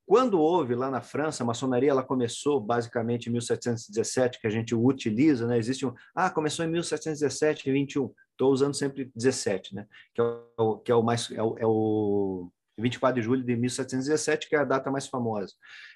Quando 0.05 0.39
houve 0.39 0.73
lá 0.73 0.89
na 0.89 1.01
França, 1.01 1.43
a 1.43 1.45
maçonaria 1.45 1.91
ela 1.91 2.03
começou 2.03 2.61
basicamente 2.61 3.27
em 3.27 3.31
1717, 3.33 4.39
que 4.39 4.47
a 4.47 4.49
gente 4.49 4.73
utiliza, 4.73 5.45
né? 5.45 5.57
Existe 5.57 5.85
um, 5.85 5.93
ah, 6.15 6.29
começou 6.29 6.63
em 6.63 6.69
1717 6.69 7.67
e 7.67 7.73
21. 7.73 8.13
Estou 8.31 8.53
usando 8.53 8.73
sempre 8.73 9.11
17, 9.13 9.75
né? 9.75 9.85
Que 10.15 10.21
é 10.21 10.23
o, 10.57 10.77
que 10.77 10.91
é 10.93 10.95
o 10.95 11.03
mais 11.03 11.29
é 11.31 11.43
o, 11.43 11.57
é 11.57 11.65
o 11.65 12.49
24 12.77 13.19
de 13.19 13.25
julho 13.25 13.43
de 13.43 13.55
1717, 13.55 14.47
que 14.47 14.55
é 14.55 14.59
a 14.59 14.63
data 14.63 14.89
mais 14.89 15.07
famosa. 15.07 15.53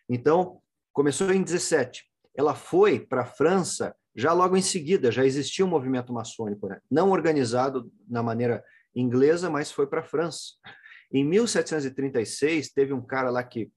Então, 0.10 0.60
começou 0.92 1.32
em 1.32 1.42
17. 1.42 2.04
Ela 2.36 2.54
foi 2.54 3.00
para 3.00 3.22
a 3.22 3.26
França 3.26 3.96
já 4.16 4.34
logo 4.34 4.58
em 4.58 4.62
seguida, 4.62 5.12
já 5.12 5.26
existia 5.26 5.66
um 5.66 5.70
movimento 5.70 6.12
maçônico, 6.14 6.68
né? 6.68 6.80
não 6.90 7.12
organizado 7.12 7.92
na 8.08 8.22
maneira 8.22 8.64
inglesa, 8.96 9.50
mas 9.50 9.72
foi 9.72 9.88
para 9.88 10.02
a 10.02 10.04
França. 10.04 10.56
Em 11.12 11.24
1736, 11.24 12.72
teve 12.72 12.94
um 12.94 13.02
cara 13.02 13.30
lá 13.30 13.44
que, 13.44 13.72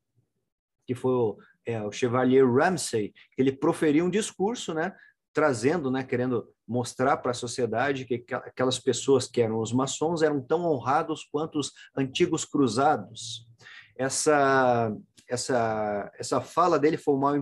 que 0.86 0.94
foi 0.94 1.12
o, 1.12 1.38
é, 1.66 1.82
o 1.82 1.92
Chevalier 1.92 2.48
Ramsay, 2.48 3.12
que 3.32 3.42
ele 3.42 3.52
proferiu 3.52 4.04
um 4.04 4.10
discurso, 4.10 4.74
né, 4.74 4.94
trazendo, 5.32 5.90
né, 5.90 6.04
querendo 6.04 6.48
mostrar 6.66 7.16
para 7.18 7.32
a 7.32 7.34
sociedade 7.34 8.04
que 8.04 8.24
aquelas 8.32 8.78
pessoas 8.78 9.26
que 9.26 9.40
eram 9.42 9.60
os 9.60 9.72
maçons 9.72 10.22
eram 10.22 10.40
tão 10.40 10.64
honrados 10.64 11.24
quanto 11.30 11.58
os 11.58 11.72
antigos 11.96 12.44
cruzados. 12.44 13.46
Essa 13.96 14.94
essa, 15.28 16.12
essa 16.18 16.40
fala 16.40 16.78
dele 16.78 16.98
foi 16.98 17.16
mal 17.16 17.34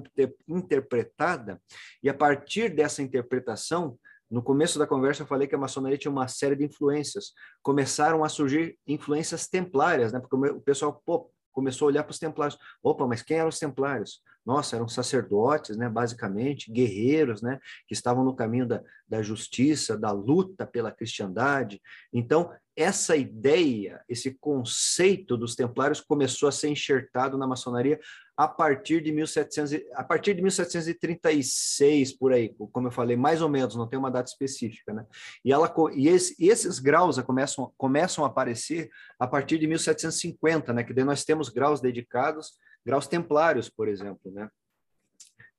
interpretada, 0.48 1.60
e 2.02 2.08
a 2.08 2.14
partir 2.14 2.68
dessa 2.68 3.02
interpretação, 3.02 3.98
no 4.30 4.42
começo 4.42 4.78
da 4.78 4.86
conversa 4.86 5.22
eu 5.22 5.26
falei 5.26 5.46
que 5.46 5.54
a 5.54 5.58
maçonaria 5.58 5.98
tinha 5.98 6.10
uma 6.10 6.26
série 6.26 6.56
de 6.56 6.64
influências. 6.64 7.32
Começaram 7.62 8.24
a 8.24 8.30
surgir 8.30 8.78
influências 8.86 9.46
templárias, 9.46 10.10
né? 10.10 10.20
Porque 10.20 10.34
o 10.34 10.60
pessoal 10.60 11.02
pô, 11.04 11.30
começou 11.52 11.86
a 11.86 11.90
olhar 11.90 12.02
para 12.02 12.12
os 12.12 12.18
templários. 12.18 12.58
Opa, 12.82 13.06
mas 13.06 13.20
quem 13.20 13.36
eram 13.36 13.50
os 13.50 13.58
templários? 13.58 14.22
Nossa, 14.44 14.76
eram 14.76 14.88
sacerdotes, 14.88 15.76
né? 15.76 15.86
Basicamente, 15.86 16.72
guerreiros, 16.72 17.42
né? 17.42 17.60
Que 17.86 17.92
estavam 17.92 18.24
no 18.24 18.34
caminho 18.34 18.66
da, 18.66 18.82
da 19.06 19.22
justiça, 19.22 19.98
da 19.98 20.10
luta 20.12 20.66
pela 20.66 20.90
cristandade. 20.90 21.78
Então, 22.10 22.50
essa 22.76 23.16
ideia, 23.16 24.02
esse 24.08 24.34
conceito 24.34 25.36
dos 25.36 25.54
templários 25.54 26.00
começou 26.00 26.48
a 26.48 26.52
ser 26.52 26.68
enxertado 26.68 27.36
na 27.36 27.46
maçonaria 27.46 28.00
a 28.36 28.48
partir 28.48 29.02
de 29.02 29.12
1700, 29.12 29.72
a 29.94 30.02
partir 30.02 30.34
de 30.34 30.42
1736 30.42 32.12
por 32.16 32.32
aí, 32.32 32.54
como 32.72 32.88
eu 32.88 32.90
falei, 32.90 33.14
mais 33.14 33.42
ou 33.42 33.48
menos, 33.48 33.76
não 33.76 33.86
tem 33.86 33.98
uma 33.98 34.10
data 34.10 34.30
específica, 34.30 34.92
né? 34.92 35.06
E 35.44 35.52
ela 35.52 35.72
e, 35.94 36.08
esse, 36.08 36.34
esses 36.42 36.78
graus 36.78 37.20
começam 37.20 37.72
começam 37.76 38.24
a 38.24 38.28
aparecer 38.28 38.90
a 39.18 39.26
partir 39.26 39.58
de 39.58 39.66
1750, 39.66 40.72
né? 40.72 40.82
Que 40.82 40.94
daí 40.94 41.04
nós 41.04 41.24
temos 41.24 41.50
graus 41.50 41.80
dedicados, 41.80 42.52
graus 42.84 43.06
templários, 43.06 43.68
por 43.68 43.86
exemplo, 43.86 44.32
né? 44.32 44.48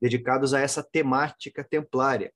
Dedicados 0.02 0.54
a 0.54 0.60
essa 0.60 0.84
temática 0.84 1.64
templária. 1.64 2.34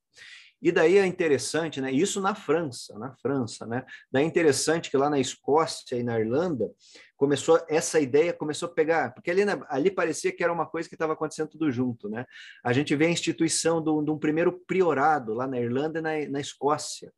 E 0.61 0.71
daí 0.71 0.97
é 0.97 1.05
interessante, 1.05 1.79
né? 1.79 1.91
Isso 1.91 2.19
na 2.19 2.33
França, 2.33 2.97
na 2.97 3.11
França, 3.17 3.65
né? 3.65 3.85
Daí 4.11 4.23
é 4.23 4.27
interessante 4.27 4.89
que 4.89 4.97
lá 4.97 5.09
na 5.09 5.19
Escócia 5.19 5.95
e 5.95 6.03
na 6.03 6.19
Irlanda 6.19 6.69
começou 7.15 7.59
essa 7.67 7.99
ideia 7.99 8.33
começou 8.33 8.67
a 8.67 8.71
pegar, 8.71 9.13
porque 9.13 9.31
ali, 9.31 9.41
ali 9.69 9.91
parecia 9.91 10.31
que 10.31 10.43
era 10.43 10.53
uma 10.53 10.65
coisa 10.65 10.87
que 10.87 10.95
estava 10.95 11.13
acontecendo 11.13 11.49
tudo 11.49 11.71
junto, 11.71 12.09
né? 12.09 12.25
A 12.63 12.73
gente 12.73 12.95
vê 12.95 13.05
a 13.05 13.11
instituição 13.11 13.83
de 13.83 14.11
um 14.11 14.17
primeiro 14.17 14.51
priorado 14.65 15.33
lá 15.33 15.47
na 15.47 15.59
Irlanda 15.59 15.99
e 15.99 16.01
na, 16.01 16.29
na 16.29 16.39
Escócia. 16.39 17.11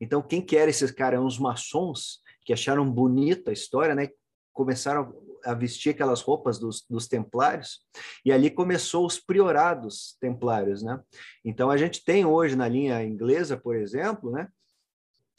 Então, 0.00 0.20
quem 0.20 0.42
que 0.42 0.56
era 0.56 0.70
esses 0.70 0.90
caras? 0.90 1.20
Os 1.20 1.38
maçons 1.38 2.20
que 2.44 2.52
acharam 2.52 2.90
bonita 2.90 3.50
a 3.50 3.52
história, 3.52 3.94
né? 3.94 4.08
Começaram 4.52 5.14
a 5.44 5.54
vestir 5.54 5.90
aquelas 5.90 6.20
roupas 6.20 6.58
dos, 6.58 6.84
dos 6.88 7.06
templários, 7.06 7.80
e 8.24 8.32
ali 8.32 8.50
começou 8.50 9.06
os 9.06 9.18
priorados 9.18 10.16
templários, 10.20 10.82
né? 10.82 11.00
Então, 11.44 11.70
a 11.70 11.76
gente 11.76 12.04
tem 12.04 12.24
hoje 12.24 12.56
na 12.56 12.68
linha 12.68 13.02
inglesa, 13.04 13.56
por 13.56 13.76
exemplo, 13.76 14.30
né? 14.30 14.48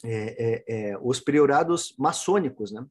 É, 0.03 0.13
é, 0.13 0.63
é, 0.67 0.97
os 1.01 1.19
priorados 1.19 1.93
maçônicos, 1.97 2.71
né? 2.71 2.85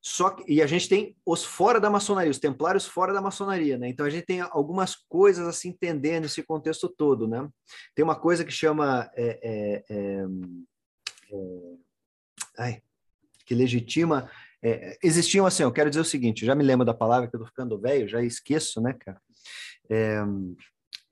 Só 0.00 0.30
que, 0.30 0.44
e 0.50 0.62
a 0.62 0.66
gente 0.66 0.88
tem 0.88 1.16
os 1.26 1.44
fora 1.44 1.80
da 1.80 1.90
maçonaria, 1.90 2.30
os 2.30 2.38
templários 2.38 2.86
fora 2.86 3.12
da 3.12 3.20
maçonaria, 3.20 3.76
né? 3.76 3.88
Então 3.88 4.06
a 4.06 4.10
gente 4.10 4.26
tem 4.26 4.40
algumas 4.40 4.94
coisas 4.94 5.46
a 5.46 5.52
se 5.52 5.68
entender 5.68 6.20
nesse 6.20 6.42
contexto 6.42 6.88
todo, 6.88 7.26
né? 7.26 7.48
Tem 7.94 8.04
uma 8.04 8.14
coisa 8.14 8.44
que 8.44 8.52
chama 8.52 9.10
é, 9.14 9.40
é, 9.42 9.84
é, 9.90 10.24
é 11.32 11.76
ai, 12.58 12.82
que 13.44 13.54
legitima 13.54 14.30
é, 14.62 14.98
existiam 15.02 15.46
assim, 15.46 15.62
eu 15.62 15.72
quero 15.72 15.90
dizer 15.90 16.00
o 16.00 16.04
seguinte, 16.04 16.44
já 16.44 16.54
me 16.54 16.64
lembro 16.64 16.84
da 16.84 16.94
palavra 16.94 17.28
que 17.28 17.36
eu 17.36 17.40
tô 17.40 17.46
ficando 17.46 17.78
velho, 17.78 18.08
já 18.08 18.22
esqueço, 18.22 18.80
né, 18.80 18.92
cara? 18.92 19.20
É, 19.90 20.18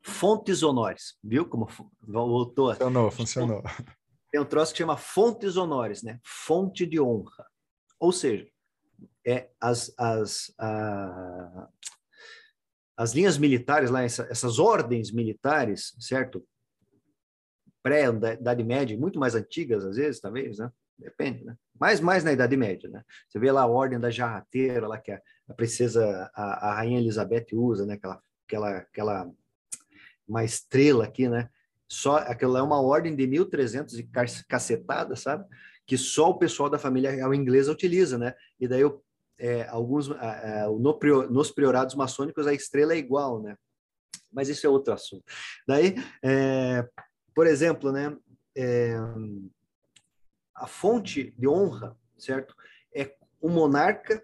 fontes 0.02 0.62
honores, 0.62 1.16
viu 1.22 1.46
como 1.48 1.68
voltou? 2.00 2.72
Funcionou, 2.72 3.10
funcionou. 3.10 3.62
Tem 4.30 4.40
um 4.40 4.44
troço 4.44 4.72
que 4.72 4.78
chama 4.78 4.96
fontes 4.96 5.56
honores, 5.56 6.02
né? 6.02 6.20
Fonte 6.24 6.84
de 6.84 7.00
honra. 7.00 7.46
Ou 7.98 8.12
seja, 8.12 8.46
é 9.26 9.48
as, 9.60 9.92
as, 9.96 10.52
a, 10.58 11.68
as 12.96 13.14
linhas 13.14 13.38
militares 13.38 13.90
lá, 13.90 14.02
essa, 14.02 14.26
essas 14.30 14.58
ordens 14.58 15.12
militares, 15.12 15.94
certo? 16.00 16.46
Pré-Idade 17.82 18.64
Média, 18.64 18.98
muito 18.98 19.18
mais 19.18 19.34
antigas 19.34 19.84
às 19.84 19.96
vezes, 19.96 20.20
talvez, 20.20 20.58
né? 20.58 20.70
Depende, 20.98 21.44
né? 21.44 21.56
Mais, 21.78 22.00
mais 22.00 22.24
na 22.24 22.32
Idade 22.32 22.56
Média, 22.56 22.88
né? 22.88 23.02
Você 23.28 23.38
vê 23.38 23.52
lá 23.52 23.62
a 23.62 23.66
Ordem 23.66 24.00
da 24.00 24.10
Jarrateira, 24.10 24.88
lá 24.88 24.98
que 24.98 25.12
a, 25.12 25.20
a 25.48 25.54
princesa, 25.54 26.30
a, 26.34 26.70
a, 26.70 26.74
Rainha 26.76 26.98
Elizabeth 26.98 27.46
usa, 27.52 27.84
né? 27.84 27.94
Aquela, 27.94 28.22
aquela, 28.46 28.76
aquela 28.78 29.30
uma 30.26 30.44
estrela 30.44 31.04
aqui, 31.04 31.28
né? 31.28 31.50
Só, 31.88 32.16
aquela 32.16 32.58
é 32.58 32.62
uma 32.62 32.80
ordem 32.80 33.14
de 33.14 33.26
1300 33.26 33.98
e 33.98 34.10
cacetada, 34.48 35.14
sabe? 35.14 35.46
que 35.86 35.96
só 35.96 36.30
o 36.30 36.38
pessoal 36.38 36.68
da 36.68 36.78
família 36.78 37.10
real 37.10 37.32
inglesa 37.32 37.70
utiliza, 37.70 38.18
né? 38.18 38.34
E 38.58 38.66
daí 38.66 38.82
é, 39.38 39.68
alguns 39.68 40.10
é, 40.10 40.66
no, 40.66 40.98
nos 41.30 41.50
priorados 41.50 41.94
maçônicos 41.94 42.46
a 42.46 42.52
estrela 42.52 42.92
é 42.92 42.98
igual, 42.98 43.40
né? 43.40 43.56
Mas 44.32 44.48
isso 44.48 44.66
é 44.66 44.68
outro 44.70 44.92
assunto. 44.92 45.24
Daí, 45.66 45.94
é, 46.22 46.86
por 47.34 47.46
exemplo, 47.46 47.92
né? 47.92 48.14
É, 48.56 48.96
a 50.56 50.66
fonte 50.66 51.34
de 51.38 51.46
honra, 51.46 51.96
certo? 52.18 52.54
É 52.94 53.14
o 53.40 53.48
monarca, 53.48 54.22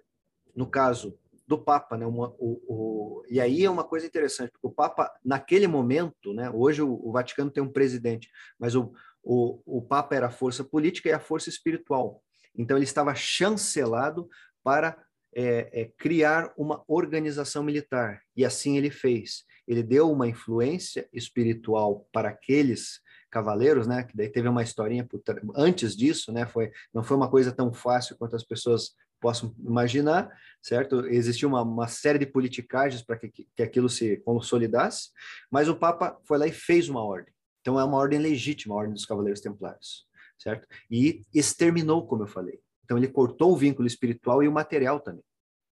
no 0.57 0.67
caso 0.67 1.19
do 1.47 1.59
Papa, 1.59 1.99
né? 1.99 2.07
o, 2.07 2.33
o, 2.39 3.23
e 3.29 3.39
aí 3.39 3.65
é 3.65 3.71
uma 3.71 3.85
coisa 3.85 4.07
interessante, 4.07 4.51
porque 4.53 4.67
o 4.67 4.71
Papa, 4.71 5.13
naquele 5.23 5.67
momento, 5.67 6.33
né? 6.33 6.51
Hoje 6.51 6.81
o, 6.81 6.95
o 7.07 7.13
Vaticano 7.13 7.51
tem 7.51 7.63
um 7.63 7.71
presidente, 7.71 8.31
mas 8.59 8.75
o, 8.75 8.93
o, 9.23 9.61
o 9.67 9.83
Papa 9.83 10.17
era 10.17 10.29
a 10.29 10.31
força 10.31 10.65
política 10.65 11.11
e 11.11 11.13
a 11.13 11.21
força 11.21 11.51
espiritual. 11.51 12.23
Então 12.57 12.77
ele 12.77 12.85
estava 12.85 13.15
chancelado 13.15 14.29
para 14.65 14.97
é, 15.35 15.83
é, 15.83 15.93
criar 15.99 16.53
uma 16.57 16.83
organização 16.89 17.63
militar, 17.63 18.23
e 18.35 18.45
assim 18.45 18.79
ele 18.79 18.91
fez. 18.91 19.45
Ele 19.69 19.83
deu 19.83 20.11
uma 20.11 20.27
influência 20.27 21.07
espiritual 21.13 22.09
para 22.13 22.31
aqueles 22.31 23.02
cavaleiros, 23.33 23.87
né? 23.87 24.05
Que 24.05 24.17
daí 24.17 24.29
teve 24.29 24.47
uma 24.47 24.63
historinha 24.63 25.09
antes 25.57 25.97
disso, 25.97 26.31
né? 26.31 26.47
Foi 26.47 26.71
não 26.93 27.03
foi 27.03 27.17
uma 27.17 27.31
coisa 27.31 27.51
tão 27.51 27.73
fácil 27.73 28.17
quanto 28.17 28.37
as 28.37 28.45
pessoas 28.45 28.95
possam 29.19 29.55
imaginar, 29.59 30.31
certo? 30.61 31.07
Existia 31.07 31.49
uma, 31.49 31.63
uma 31.63 31.89
série 31.89 32.19
de 32.19 32.27
politicagens 32.27 33.03
para 33.03 33.17
que, 33.17 33.31
que 33.31 33.63
aquilo 33.63 33.89
se 33.89 34.19
consolidasse, 34.19 35.11
mas 35.51 35.69
o 35.69 35.77
Papa 35.77 36.19
foi 36.25 36.39
lá 36.39 36.47
e 36.47 36.53
fez 36.53 36.89
uma 36.89 37.03
ordem. 37.03 37.33
Então 37.61 37.79
é 37.81 37.85
uma 37.85 37.97
ordem 37.97 38.19
legítima, 38.19 38.75
a 38.75 38.79
ordem 38.79 38.93
dos 38.93 39.07
Cavaleiros 39.07 39.41
Templários, 39.41 40.05
certo? 40.39 40.69
E 40.91 41.23
exterminou, 41.33 42.07
como 42.07 42.25
eu 42.25 42.27
falei. 42.27 42.61
Então 42.85 42.99
ele 42.99 43.09
cortou 43.09 43.53
o 43.53 43.57
vínculo 43.57 43.87
espiritual 43.87 44.43
e 44.43 44.49
o 44.49 44.53
material 44.53 45.01
também. 45.01 45.25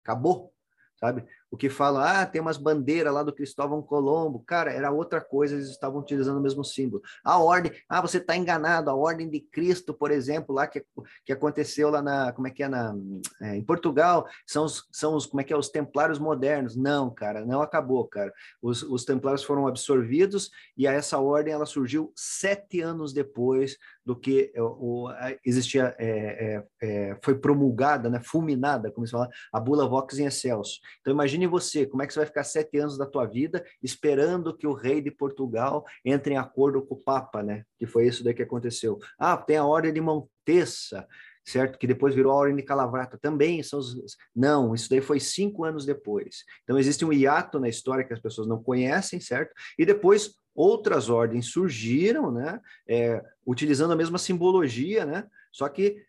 Acabou, 0.03 0.53
sabe? 0.99 1.25
O 1.51 1.57
que 1.57 1.69
fala, 1.69 2.21
ah, 2.21 2.25
tem 2.25 2.39
umas 2.39 2.57
bandeiras 2.57 3.13
lá 3.13 3.23
do 3.23 3.33
Cristóvão 3.33 3.81
Colombo. 3.81 4.43
Cara, 4.45 4.71
era 4.71 4.91
outra 4.91 5.19
coisa, 5.19 5.55
eles 5.55 5.69
estavam 5.69 5.99
utilizando 5.99 6.37
o 6.37 6.41
mesmo 6.41 6.63
símbolo. 6.63 7.01
A 7.23 7.39
ordem, 7.39 7.71
ah, 7.87 8.01
você 8.01 8.17
está 8.17 8.35
enganado, 8.35 8.89
a 8.89 8.95
ordem 8.95 9.29
de 9.29 9.39
Cristo, 9.39 9.93
por 9.93 10.11
exemplo, 10.11 10.53
lá 10.53 10.67
que, 10.67 10.85
que 11.25 11.33
aconteceu 11.33 11.89
lá 11.89 12.01
na, 12.01 12.31
como 12.31 12.47
é 12.47 12.51
que 12.51 12.61
é, 12.61 12.67
na, 12.67 12.95
é, 13.41 13.55
em 13.55 13.63
Portugal, 13.63 14.27
são 14.45 14.65
os, 14.65 14.87
são 14.91 15.15
os, 15.15 15.25
como 15.25 15.41
é 15.41 15.43
que 15.43 15.51
é, 15.51 15.57
os 15.57 15.69
templários 15.69 16.19
modernos. 16.19 16.75
Não, 16.75 17.09
cara, 17.09 17.45
não 17.45 17.61
acabou, 17.61 18.07
cara. 18.07 18.31
Os, 18.61 18.83
os 18.83 19.03
templários 19.03 19.43
foram 19.43 19.67
absorvidos 19.67 20.51
e 20.77 20.87
a 20.87 20.91
essa 20.91 21.17
ordem, 21.17 21.53
ela 21.53 21.65
surgiu 21.65 22.11
sete 22.15 22.81
anos 22.81 23.11
depois 23.11 23.77
do 24.05 24.15
que 24.15 24.51
é, 24.55 24.61
o, 24.61 25.07
existia, 25.45 25.95
é, 25.99 26.07
é, 26.09 26.63
é, 26.81 27.17
foi 27.23 27.37
promulgada, 27.37 28.09
né, 28.09 28.19
fulminada, 28.23 28.91
como 28.91 29.05
se 29.05 29.11
fala, 29.11 29.29
a 29.53 29.59
bula 29.59 29.87
Vox 29.87 30.17
em 30.17 30.25
Excelso. 30.25 30.79
Então, 30.99 31.13
imagine 31.13 31.38
você, 31.47 31.85
como 31.85 32.01
é 32.01 32.07
que 32.07 32.13
você 32.13 32.19
vai 32.19 32.27
ficar 32.27 32.43
sete 32.43 32.77
anos 32.77 32.97
da 32.97 33.05
tua 33.05 33.25
vida 33.25 33.63
esperando 33.81 34.55
que 34.55 34.67
o 34.67 34.73
rei 34.73 35.01
de 35.01 35.11
Portugal 35.11 35.85
entre 36.03 36.33
em 36.33 36.37
acordo 36.37 36.81
com 36.81 36.95
o 36.95 36.99
Papa, 36.99 37.43
né? 37.43 37.63
Que 37.77 37.85
foi 37.85 38.07
isso 38.07 38.23
daí 38.23 38.33
que 38.33 38.43
aconteceu. 38.43 38.99
Ah, 39.17 39.37
tem 39.37 39.57
a 39.57 39.65
ordem 39.65 39.93
de 39.93 40.01
Montessa, 40.01 41.07
certo? 41.45 41.77
Que 41.77 41.87
depois 41.87 42.13
virou 42.13 42.31
a 42.31 42.35
ordem 42.35 42.55
de 42.55 42.63
Calavrata. 42.63 43.17
Também 43.21 43.61
são 43.63 43.79
os... 43.79 44.17
Não, 44.35 44.73
isso 44.73 44.89
daí 44.89 45.01
foi 45.01 45.19
cinco 45.19 45.63
anos 45.63 45.85
depois. 45.85 46.43
Então, 46.63 46.77
existe 46.77 47.03
um 47.03 47.13
hiato 47.13 47.59
na 47.59 47.69
história 47.69 48.03
que 48.03 48.13
as 48.13 48.19
pessoas 48.19 48.47
não 48.47 48.61
conhecem, 48.61 49.19
certo? 49.19 49.53
E 49.77 49.85
depois 49.85 50.35
outras 50.55 51.09
ordens 51.09 51.47
surgiram, 51.47 52.31
né, 52.31 52.59
é, 52.87 53.23
utilizando 53.45 53.93
a 53.93 53.95
mesma 53.95 54.17
simbologia, 54.17 55.05
né, 55.05 55.25
só 55.53 55.69
que, 55.69 56.03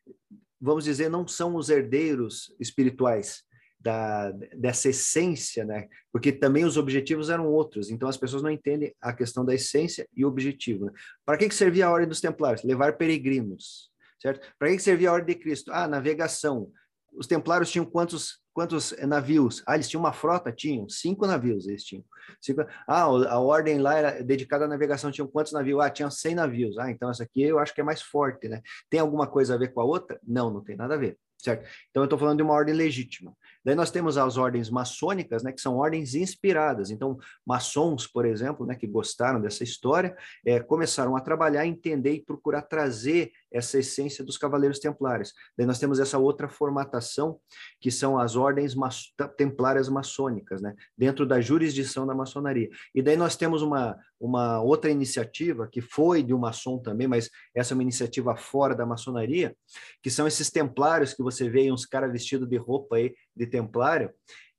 vamos 0.61 0.85
dizer, 0.85 1.09
não 1.09 1.27
são 1.29 1.55
os 1.55 1.69
herdeiros 1.69 2.53
espirituais 2.59 3.45
da, 3.81 4.31
dessa 4.57 4.91
essência, 4.91 5.65
né, 5.65 5.89
porque 6.13 6.31
também 6.31 6.65
os 6.65 6.77
objetivos 6.77 7.31
eram 7.31 7.47
outros, 7.47 7.91
então 7.91 8.09
as 8.09 8.17
pessoas 8.17 8.43
não 8.43 8.51
entendem 8.51 8.95
a 9.01 9.13
questão 9.13 9.45
da 9.45 9.55
essência 9.55 10.07
e 10.15 10.25
objetivo. 10.25 10.87
Né? 10.87 10.93
Para 11.25 11.39
que, 11.39 11.49
que 11.49 11.55
servia 11.55 11.87
a 11.87 11.91
Ordem 11.91 12.09
dos 12.09 12.21
Templários? 12.21 12.63
Levar 12.63 12.97
peregrinos, 12.97 13.91
certo? 14.21 14.47
Para 14.59 14.69
que, 14.69 14.77
que 14.77 14.83
servia 14.83 15.11
a 15.11 15.15
Ordem 15.15 15.35
de 15.35 15.41
Cristo? 15.41 15.73
Ah, 15.73 15.89
navegação. 15.89 16.71
Os 17.13 17.27
Templários 17.27 17.71
tinham 17.71 17.85
quantos 17.85 18.41
quantos 18.53 18.95
navios? 19.07 19.63
Ah, 19.67 19.75
eles 19.75 19.89
tinham 19.89 20.03
uma 20.03 20.13
frota? 20.13 20.53
Tinham, 20.53 20.89
cinco 20.89 21.27
navios 21.27 21.67
eles 21.67 21.85
tinham. 21.85 22.05
Cinco... 22.41 22.63
Ah, 22.87 23.03
a 23.03 23.39
ordem 23.39 23.79
lá 23.79 23.97
era 23.97 24.23
dedicada 24.23 24.65
à 24.65 24.69
navegação, 24.69 25.11
tinham 25.11 25.27
quantos 25.27 25.53
navios? 25.53 25.81
Ah, 25.81 25.91
tinham 25.91 26.11
100 26.11 26.35
navios. 26.35 26.79
Ah, 26.79 26.91
então 26.91 27.11
essa 27.11 27.23
aqui 27.23 27.43
eu 27.43 27.59
acho 27.59 27.75
que 27.75 27.81
é 27.81 27.85
mais 27.85 28.03
forte, 28.03 28.49
né? 28.49 28.61
Tem 28.89 29.01
alguma 29.01 29.27
coisa 29.27 29.55
a 29.55 29.59
ver 29.59 29.73
com 29.73 29.81
a 29.81 29.85
outra? 29.85 30.21
Não, 30.27 30.51
não 30.51 30.63
tem 30.63 30.77
nada 30.77 30.95
a 30.95 30.99
ver, 30.99 31.19
certo? 31.39 31.67
Então 31.91 32.03
eu 32.03 32.05
estou 32.05 32.19
falando 32.19 32.39
de 32.39 32.43
uma 32.43 32.55
ordem 32.55 32.75
legítima. 32.75 33.35
Daí 33.65 33.75
nós 33.75 33.91
temos 33.91 34.17
as 34.17 34.37
ordens 34.37 34.71
maçônicas, 34.71 35.43
né, 35.43 35.53
que 35.53 35.61
são 35.61 35.77
ordens 35.77 36.15
inspiradas. 36.15 36.91
Então, 36.91 37.19
maçons, 37.47 38.07
por 38.07 38.25
exemplo, 38.25 38.65
né, 38.67 38.75
que 38.75 38.87
gostaram 38.87 39.41
dessa 39.41 39.63
história, 39.63 40.17
é, 40.45 40.61
começaram 40.61 41.17
a 41.17 41.21
trabalhar, 41.21 41.67
entender 41.67 42.13
e 42.13 42.25
procurar 42.25 42.63
trazer 42.63 43.33
essa 43.53 43.79
essência 43.79 44.25
dos 44.25 44.39
cavaleiros 44.39 44.79
templários. 44.79 45.35
Daí 45.57 45.67
nós 45.67 45.79
temos 45.79 45.99
essa 45.99 46.19
outra 46.19 46.49
formatação, 46.49 47.39
que 47.81 47.91
são 47.91 48.19
as 48.19 48.37
ordens 48.37 48.75
ma 48.75 48.89
templárias 49.37 49.89
maçônicas, 49.89 50.61
né, 50.61 50.75
dentro 50.97 51.27
da 51.27 51.41
jurisdição 51.41 52.07
da 52.07 52.15
maçonaria. 52.15 52.69
E 52.95 53.03
daí 53.03 53.17
nós 53.17 53.37
temos 53.37 53.63
uma, 53.63 53.97
uma 54.19 54.61
outra 54.61 54.91
iniciativa, 54.91 55.69
que 55.71 55.81
foi 55.81 56.23
de 56.23 56.35
um 56.35 56.39
maçom 56.39 56.79
também, 56.79 57.07
mas 57.07 57.31
essa 57.55 57.73
é 57.73 57.75
uma 57.75 57.83
iniciativa 57.83 58.37
fora 58.37 58.75
da 58.75 58.85
maçonaria, 58.85 59.57
que 60.03 60.11
são 60.11 60.27
esses 60.27 60.51
templários 60.51 61.15
que 61.15 61.23
você 61.23 61.49
vê 61.49 61.71
uns 61.71 61.87
caras 61.87 62.13
vestidos 62.13 62.49
de 62.49 62.57
roupa 62.57 62.97
aí, 62.97 63.15
de 63.37 63.47
templário, 63.47 64.13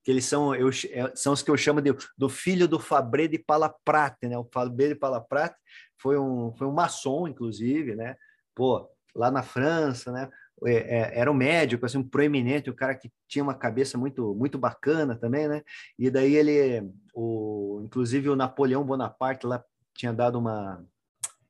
que 0.04 0.12
eles 0.12 0.26
são, 0.26 0.56
eu, 0.56 0.70
é, 0.70 1.12
são 1.16 1.34
os 1.34 1.42
que 1.42 1.52
eu 1.52 1.58
chamo 1.58 1.82
de, 1.82 1.96
do 2.18 2.28
filho 2.28 2.68
do 2.68 2.80
Fabré 2.80 3.28
de 3.28 3.38
Palaprate, 3.38 4.28
né? 4.28 4.38
O 4.38 4.48
Fabré 4.52 4.90
de 4.90 4.96
Palaprate 4.96 5.56
foi 5.98 6.18
um, 6.18 6.54
foi 6.58 6.68
um 6.68 6.72
maçom, 6.72 7.28
inclusive, 7.28 7.96
né? 7.96 8.16
Pô, 8.56 8.90
lá 9.16 9.30
na 9.30 9.44
França, 9.44 10.12
né? 10.12 10.30
É, 10.64 10.74
é, 10.74 11.20
era 11.20 11.32
um 11.32 11.36
médico, 11.36 11.86
assim, 11.86 11.98
um 11.98 12.08
proeminente, 12.08 12.70
um 12.70 12.76
cara 12.76 12.96
que 12.96 13.12
tinha 13.28 13.44
uma 13.44 13.56
cabeça 13.56 13.98
muito, 13.98 14.36
muito 14.36 14.58
bacana 14.58 15.16
também, 15.16 15.48
né? 15.48 15.64
E 15.98 16.10
daí 16.10 16.36
ele, 16.36 16.92
o, 17.14 17.82
inclusive 17.84 18.30
o 18.30 18.36
Napoleão 18.36 18.84
Bonaparte 18.84 19.48
lá 19.48 19.64
tinha 19.96 20.14
dado 20.14 20.38
uma, 20.38 20.84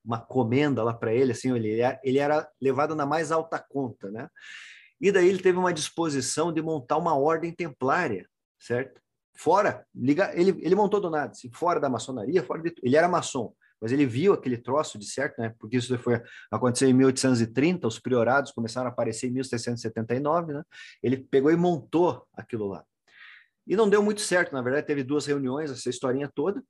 uma 0.04 0.20
comenda 0.20 0.84
lá 0.84 0.94
para 0.94 1.14
ele, 1.14 1.32
assim, 1.32 1.54
ele, 1.54 1.80
ele 2.04 2.20
era 2.20 2.50
levado 2.62 2.96
na 2.96 3.06
mais 3.06 3.32
alta 3.32 3.60
conta, 3.60 4.10
né? 4.10 4.30
E 5.02 5.12
daí 5.12 5.28
ele 5.28 5.42
teve 5.42 5.58
uma 5.58 5.74
disposição 5.74 6.54
de 6.54 6.62
montar 6.62 6.98
uma 6.98 7.18
ordem 7.18 7.52
templária, 7.52 8.30
certo? 8.60 9.02
Fora, 9.36 9.86
liga, 9.96 10.32
ele, 10.36 10.52
ele 10.62 10.76
montou 10.76 11.02
do 11.02 11.10
nada, 11.10 11.32
assim, 11.32 11.50
fora 11.52 11.80
da 11.80 11.90
maçonaria, 11.90 12.44
fora 12.44 12.62
de, 12.62 12.76
ele 12.84 12.96
era 12.96 13.10
maçom, 13.10 13.54
mas 13.82 13.92
ele 13.92 14.06
viu 14.06 14.34
aquele 14.34 14.58
troço 14.58 15.00
de 15.00 15.06
certo, 15.06 15.42
né? 15.42 15.56
Porque 15.58 15.78
isso 15.78 15.98
foi 15.98 16.22
aconteceu 16.52 16.88
em 16.88 16.94
1830, 16.94 17.88
os 17.88 17.98
priorados 17.98 18.52
começaram 18.52 18.88
a 18.88 18.92
aparecer 18.92 19.28
em 19.28 19.32
1779, 19.32 20.54
né? 20.54 20.64
Ele 21.02 21.18
pegou 21.18 21.50
e 21.50 21.56
montou 21.56 22.24
aquilo 22.34 22.68
lá. 22.68 22.86
E 23.66 23.76
não 23.76 23.90
deu 23.90 24.04
muito 24.04 24.22
certo, 24.22 24.54
na 24.54 24.62
verdade, 24.62 24.86
teve 24.86 25.04
duas 25.04 25.26
reuniões, 25.26 25.72
essa 25.72 25.90
historinha 25.90 26.30
toda. 26.34 26.64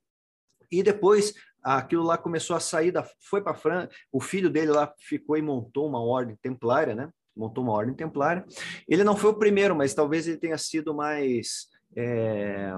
E 0.70 0.82
depois 0.82 1.34
aquilo 1.62 2.02
lá 2.02 2.16
começou 2.16 2.56
a 2.56 2.60
sair 2.60 2.90
da 2.90 3.06
foi 3.20 3.42
para 3.42 3.54
França, 3.54 3.90
o 4.10 4.20
filho 4.20 4.48
dele 4.48 4.70
lá 4.70 4.90
ficou 4.98 5.36
e 5.36 5.42
montou 5.42 5.86
uma 5.86 6.02
ordem 6.02 6.36
templária, 6.40 6.94
né? 6.94 7.10
Montou 7.36 7.64
uma 7.64 7.72
ordem 7.72 7.94
templária. 7.94 8.44
Ele 8.88 9.04
não 9.04 9.16
foi 9.16 9.30
o 9.30 9.38
primeiro, 9.38 9.74
mas 9.74 9.94
talvez 9.94 10.26
ele 10.26 10.36
tenha 10.36 10.58
sido 10.58 10.94
mais 10.94 11.68
é, 11.96 12.72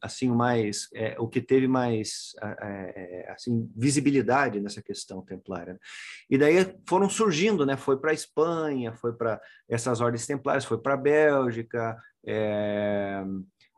assim 0.00 0.30
mais 0.30 0.88
é, 0.94 1.16
o 1.18 1.28
que 1.28 1.40
teve 1.40 1.66
mais 1.66 2.32
é, 2.40 3.26
assim 3.30 3.68
visibilidade 3.76 4.60
nessa 4.60 4.80
questão 4.80 5.20
templária 5.22 5.78
e 6.30 6.38
daí 6.38 6.74
foram 6.86 7.08
surgindo 7.08 7.66
né 7.66 7.76
foi 7.76 7.98
para 7.98 8.12
a 8.12 8.14
Espanha 8.14 8.92
foi 8.92 9.12
para 9.12 9.40
essas 9.68 10.00
ordens 10.00 10.26
templárias 10.26 10.64
foi 10.64 10.78
para 10.78 10.94
a 10.94 10.98
Bélgica 10.98 11.96
é, 12.24 13.24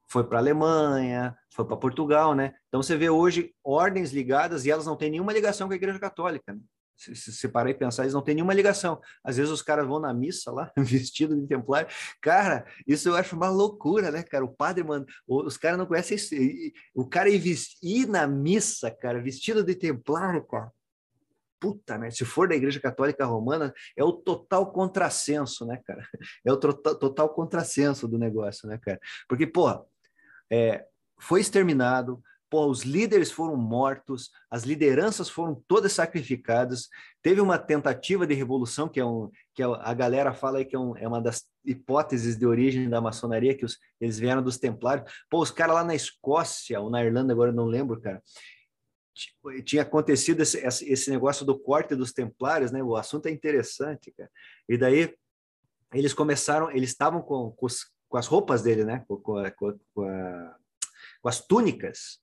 foi 0.06 0.24
para 0.24 0.38
a 0.38 0.42
Alemanha 0.42 1.34
foi 1.50 1.64
para 1.64 1.76
Portugal 1.76 2.34
né 2.34 2.54
então 2.68 2.82
você 2.82 2.96
vê 2.96 3.08
hoje 3.08 3.54
ordens 3.64 4.12
ligadas 4.12 4.66
e 4.66 4.70
elas 4.70 4.86
não 4.86 4.96
têm 4.96 5.10
nenhuma 5.10 5.32
ligação 5.32 5.66
com 5.66 5.72
a 5.72 5.76
Igreja 5.76 5.98
Católica 5.98 6.52
né? 6.52 6.60
Se, 6.96 7.14
se, 7.14 7.46
e 7.46 7.74
pensar, 7.74 8.04
eles 8.04 8.14
não 8.14 8.22
têm 8.22 8.34
nenhuma 8.36 8.54
ligação. 8.54 9.00
Às 9.22 9.36
vezes 9.36 9.50
os 9.50 9.62
caras 9.62 9.86
vão 9.86 9.98
na 9.98 10.14
missa 10.14 10.50
lá, 10.50 10.72
vestido 10.78 11.36
de 11.38 11.46
templário. 11.46 11.88
Cara, 12.20 12.64
isso 12.86 13.08
eu 13.08 13.16
acho 13.16 13.36
uma 13.36 13.48
loucura, 13.48 14.10
né, 14.10 14.22
cara? 14.22 14.44
O 14.44 14.54
padre, 14.54 14.84
mano, 14.84 15.04
os 15.26 15.56
caras 15.56 15.78
não 15.78 15.86
conhecem. 15.86 16.72
O 16.94 17.06
cara 17.06 17.28
ir, 17.28 17.42
ir 17.82 18.06
na 18.06 18.26
missa, 18.26 18.90
cara, 18.90 19.20
vestido 19.20 19.64
de 19.64 19.74
templário, 19.74 20.44
cara. 20.44 20.70
Puta, 21.58 21.96
né? 21.96 22.10
Se 22.10 22.24
for 22.24 22.46
da 22.48 22.54
Igreja 22.54 22.78
Católica 22.78 23.24
Romana, 23.24 23.72
é 23.96 24.04
o 24.04 24.12
total 24.12 24.70
contrassenso, 24.70 25.66
né, 25.66 25.80
cara? 25.84 26.06
É 26.44 26.52
o 26.52 26.56
total, 26.56 26.94
total 26.94 27.28
contrassenso 27.30 28.06
do 28.06 28.18
negócio, 28.18 28.68
né, 28.68 28.78
cara? 28.78 29.00
Porque, 29.28 29.46
pô, 29.46 29.84
é, 30.50 30.84
foi 31.18 31.40
exterminado, 31.40 32.22
pô, 32.54 32.68
os 32.68 32.82
líderes 32.82 33.32
foram 33.32 33.56
mortos, 33.56 34.30
as 34.48 34.62
lideranças 34.62 35.28
foram 35.28 35.60
todas 35.66 35.92
sacrificadas. 35.92 36.88
Teve 37.20 37.40
uma 37.40 37.58
tentativa 37.58 38.24
de 38.24 38.32
revolução, 38.32 38.88
que 38.88 39.00
é 39.00 39.04
um 39.04 39.28
que 39.52 39.60
é 39.60 39.66
a 39.66 39.92
galera 39.92 40.32
fala 40.32 40.58
aí 40.58 40.64
que 40.64 40.76
é, 40.76 40.78
um, 40.78 40.96
é 40.96 41.08
uma 41.08 41.20
das 41.20 41.48
hipóteses 41.64 42.38
de 42.38 42.46
origem 42.46 42.88
da 42.88 43.00
maçonaria, 43.00 43.56
que 43.56 43.64
os, 43.64 43.76
eles 44.00 44.20
vieram 44.20 44.40
dos 44.40 44.56
templários. 44.56 45.12
Pô, 45.28 45.42
os 45.42 45.50
caras 45.50 45.74
lá 45.74 45.82
na 45.82 45.96
Escócia 45.96 46.80
ou 46.80 46.88
na 46.88 47.04
Irlanda, 47.04 47.32
agora 47.32 47.50
não 47.50 47.64
lembro, 47.64 48.00
cara, 48.00 48.22
tinha 49.64 49.82
acontecido 49.82 50.40
esse, 50.40 50.58
esse 50.64 51.10
negócio 51.10 51.44
do 51.44 51.58
corte 51.58 51.96
dos 51.96 52.12
templários, 52.12 52.70
né? 52.70 52.84
O 52.84 52.94
assunto 52.94 53.26
é 53.26 53.32
interessante, 53.32 54.12
cara. 54.12 54.30
E 54.68 54.78
daí 54.78 55.12
eles 55.92 56.14
começaram, 56.14 56.70
eles 56.70 56.90
estavam 56.90 57.20
com, 57.20 57.50
com, 57.50 57.66
com, 58.08 58.16
as 58.16 58.28
roupas 58.28 58.62
dele, 58.62 58.84
né? 58.84 59.04
Com, 59.08 59.16
com, 59.16 59.42
com, 59.92 60.02
a, 60.04 60.56
com 61.20 61.28
as 61.28 61.44
túnicas. 61.44 62.22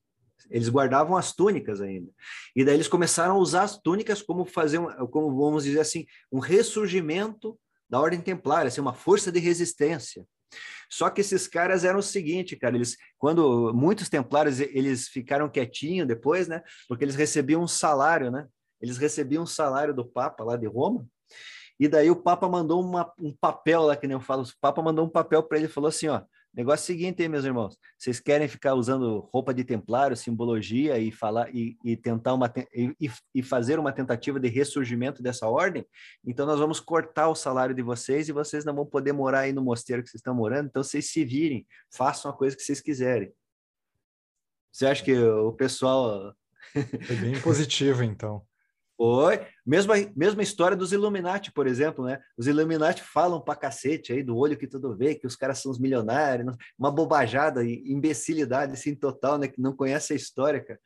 Eles 0.51 0.69
guardavam 0.69 1.15
as 1.15 1.33
túnicas 1.33 1.81
ainda. 1.81 2.11
E 2.55 2.63
daí 2.63 2.75
eles 2.75 2.87
começaram 2.87 3.35
a 3.35 3.39
usar 3.39 3.63
as 3.63 3.77
túnicas 3.81 4.21
como 4.21 4.45
fazer, 4.45 4.79
como 5.09 5.35
vamos 5.35 5.63
dizer 5.63 5.79
assim, 5.79 6.05
um 6.31 6.39
ressurgimento 6.39 7.57
da 7.89 7.99
ordem 7.99 8.21
templária, 8.21 8.67
assim, 8.67 8.81
uma 8.81 8.93
força 8.93 9.31
de 9.31 9.39
resistência. 9.39 10.25
Só 10.89 11.09
que 11.09 11.21
esses 11.21 11.47
caras 11.47 11.85
eram 11.85 11.99
o 11.99 12.03
seguinte, 12.03 12.57
cara, 12.57 12.75
eles 12.75 12.97
quando 13.17 13.73
muitos 13.73 14.09
templários 14.09 14.59
eles 14.59 15.07
ficaram 15.07 15.49
quietinhos 15.49 16.07
depois, 16.07 16.47
né? 16.47 16.61
Porque 16.87 17.05
eles 17.05 17.15
recebiam 17.15 17.63
um 17.63 17.67
salário, 17.67 18.29
né? 18.29 18.45
Eles 18.81 18.97
recebiam 18.97 19.43
um 19.43 19.47
salário 19.47 19.93
do 19.93 20.05
Papa 20.05 20.43
lá 20.43 20.57
de 20.57 20.67
Roma. 20.67 21.07
E 21.79 21.87
daí 21.87 22.11
o 22.11 22.15
Papa 22.15 22.47
mandou 22.47 22.83
uma, 22.83 23.11
um 23.17 23.33
papel 23.33 23.83
lá 23.83 23.95
que 23.95 24.05
nem 24.05 24.15
eu 24.15 24.21
falo, 24.21 24.43
o 24.43 24.47
Papa 24.59 24.81
mandou 24.81 25.05
um 25.05 25.09
papel 25.09 25.41
para 25.41 25.57
ele 25.57 25.67
e 25.67 25.69
falou 25.69 25.87
assim, 25.87 26.07
ó, 26.07 26.21
Negócio 26.53 26.85
seguinte, 26.85 27.25
meus 27.29 27.45
irmãos. 27.45 27.77
Vocês 27.97 28.19
querem 28.19 28.47
ficar 28.47 28.73
usando 28.73 29.29
roupa 29.33 29.53
de 29.53 29.63
templário, 29.63 30.17
simbologia 30.17 30.99
e 30.99 31.09
falar 31.09 31.49
e, 31.55 31.77
e 31.83 31.95
tentar 31.95 32.33
uma 32.33 32.51
e, 32.73 33.09
e, 33.33 33.41
fazer 33.41 33.79
uma 33.79 33.93
tentativa 33.93 34.37
de 34.37 34.49
ressurgimento 34.49 35.23
dessa 35.23 35.47
ordem? 35.47 35.85
Então 36.25 36.45
nós 36.45 36.59
vamos 36.59 36.81
cortar 36.81 37.29
o 37.29 37.35
salário 37.35 37.73
de 37.73 37.81
vocês 37.81 38.27
e 38.27 38.33
vocês 38.33 38.65
não 38.65 38.75
vão 38.75 38.85
poder 38.85 39.13
morar 39.13 39.41
aí 39.41 39.53
no 39.53 39.63
mosteiro 39.63 40.03
que 40.03 40.09
vocês 40.09 40.19
estão 40.19 40.35
morando. 40.35 40.67
Então 40.67 40.83
vocês 40.83 41.09
se 41.09 41.23
virem, 41.23 41.65
façam 41.89 42.29
a 42.29 42.33
coisa 42.35 42.55
que 42.55 42.63
vocês 42.63 42.81
quiserem. 42.81 43.31
Você 44.73 44.85
acha 44.85 45.03
que 45.03 45.17
o 45.17 45.53
pessoal 45.53 46.33
é 46.75 47.15
bem 47.15 47.39
positivo, 47.41 48.03
então. 48.03 48.45
Foi. 49.01 49.43
Mesma, 49.65 49.95
mesma 50.15 50.43
história 50.43 50.77
dos 50.77 50.93
Illuminati, 50.93 51.51
por 51.51 51.65
exemplo, 51.65 52.05
né? 52.05 52.19
Os 52.37 52.45
Illuminati 52.45 53.01
falam 53.01 53.41
pra 53.41 53.55
cacete 53.55 54.13
aí 54.13 54.21
do 54.21 54.37
olho 54.37 54.55
que 54.55 54.67
tudo 54.67 54.95
vê, 54.95 55.15
que 55.15 55.25
os 55.25 55.35
caras 55.35 55.57
são 55.57 55.71
os 55.71 55.79
milionários, 55.79 56.55
uma 56.77 56.91
bobajada, 56.91 57.65
imbecilidade, 57.65 58.73
assim, 58.73 58.93
total, 58.93 59.39
né? 59.39 59.47
Que 59.47 59.59
não 59.59 59.75
conhece 59.75 60.13
a 60.13 60.15
história, 60.15 60.63
cara. 60.63 60.79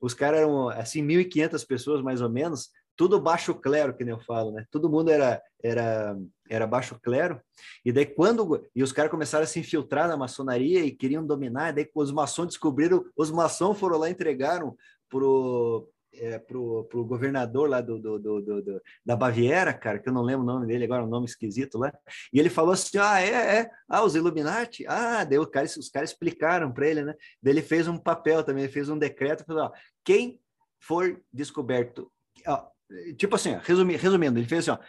Os 0.00 0.14
caras 0.14 0.42
eram, 0.42 0.68
assim, 0.68 1.04
1.500 1.04 1.66
pessoas, 1.66 2.02
mais 2.02 2.20
ou 2.20 2.30
menos, 2.30 2.70
tudo 2.96 3.20
baixo 3.20 3.52
clero, 3.52 3.96
que 3.96 4.04
nem 4.04 4.14
eu 4.14 4.20
falo, 4.20 4.52
né? 4.52 4.64
Todo 4.70 4.88
mundo 4.88 5.10
era, 5.10 5.42
era, 5.60 6.16
era 6.48 6.68
baixo 6.68 6.96
clero. 7.02 7.40
E 7.84 7.90
daí 7.90 8.06
quando... 8.06 8.64
E 8.72 8.80
os 8.80 8.92
caras 8.92 9.10
começaram 9.10 9.42
a 9.42 9.48
se 9.48 9.58
infiltrar 9.58 10.06
na 10.06 10.16
maçonaria 10.16 10.84
e 10.84 10.92
queriam 10.92 11.26
dominar, 11.26 11.72
daí 11.72 11.90
os 11.96 12.12
maçons 12.12 12.46
descobriram, 12.46 13.04
os 13.16 13.32
maçons 13.32 13.76
foram 13.76 13.98
lá 13.98 14.08
e 14.08 14.12
entregaram 14.12 14.76
pro 15.08 15.90
é, 16.18 16.38
pro, 16.38 16.84
pro 16.84 17.04
governador 17.04 17.68
lá 17.68 17.80
do, 17.80 17.98
do, 17.98 18.18
do, 18.18 18.40
do, 18.40 18.82
da 19.04 19.16
Baviera, 19.16 19.72
cara, 19.72 19.98
que 19.98 20.08
eu 20.08 20.12
não 20.12 20.22
lembro 20.22 20.42
o 20.42 20.46
nome 20.46 20.66
dele 20.66 20.84
agora, 20.84 21.04
um 21.04 21.08
nome 21.08 21.26
esquisito 21.26 21.78
lá, 21.78 21.92
e 22.32 22.38
ele 22.38 22.50
falou 22.50 22.72
assim, 22.72 22.98
ah, 22.98 23.20
é, 23.20 23.58
é, 23.58 23.70
ah, 23.88 24.02
os 24.02 24.14
Illuminati, 24.14 24.86
ah, 24.86 25.24
daí 25.24 25.38
o 25.38 25.46
cara, 25.46 25.66
os 25.66 25.88
caras 25.88 26.10
explicaram 26.10 26.72
para 26.72 26.88
ele, 26.88 27.04
né, 27.04 27.14
daí 27.42 27.54
ele 27.54 27.62
fez 27.62 27.88
um 27.88 27.98
papel 27.98 28.42
também, 28.42 28.64
ele 28.64 28.72
fez 28.72 28.88
um 28.88 28.98
decreto, 28.98 29.44
falou, 29.44 29.64
ó, 29.64 29.72
quem 30.04 30.40
for 30.80 31.20
descoberto, 31.32 32.10
ó, 32.46 32.66
tipo 33.16 33.36
assim, 33.36 33.58
resumi, 33.62 33.96
resumindo, 33.96 34.38
ele 34.38 34.48
fez 34.48 34.68
assim, 34.68 34.80
ó, 34.80 34.84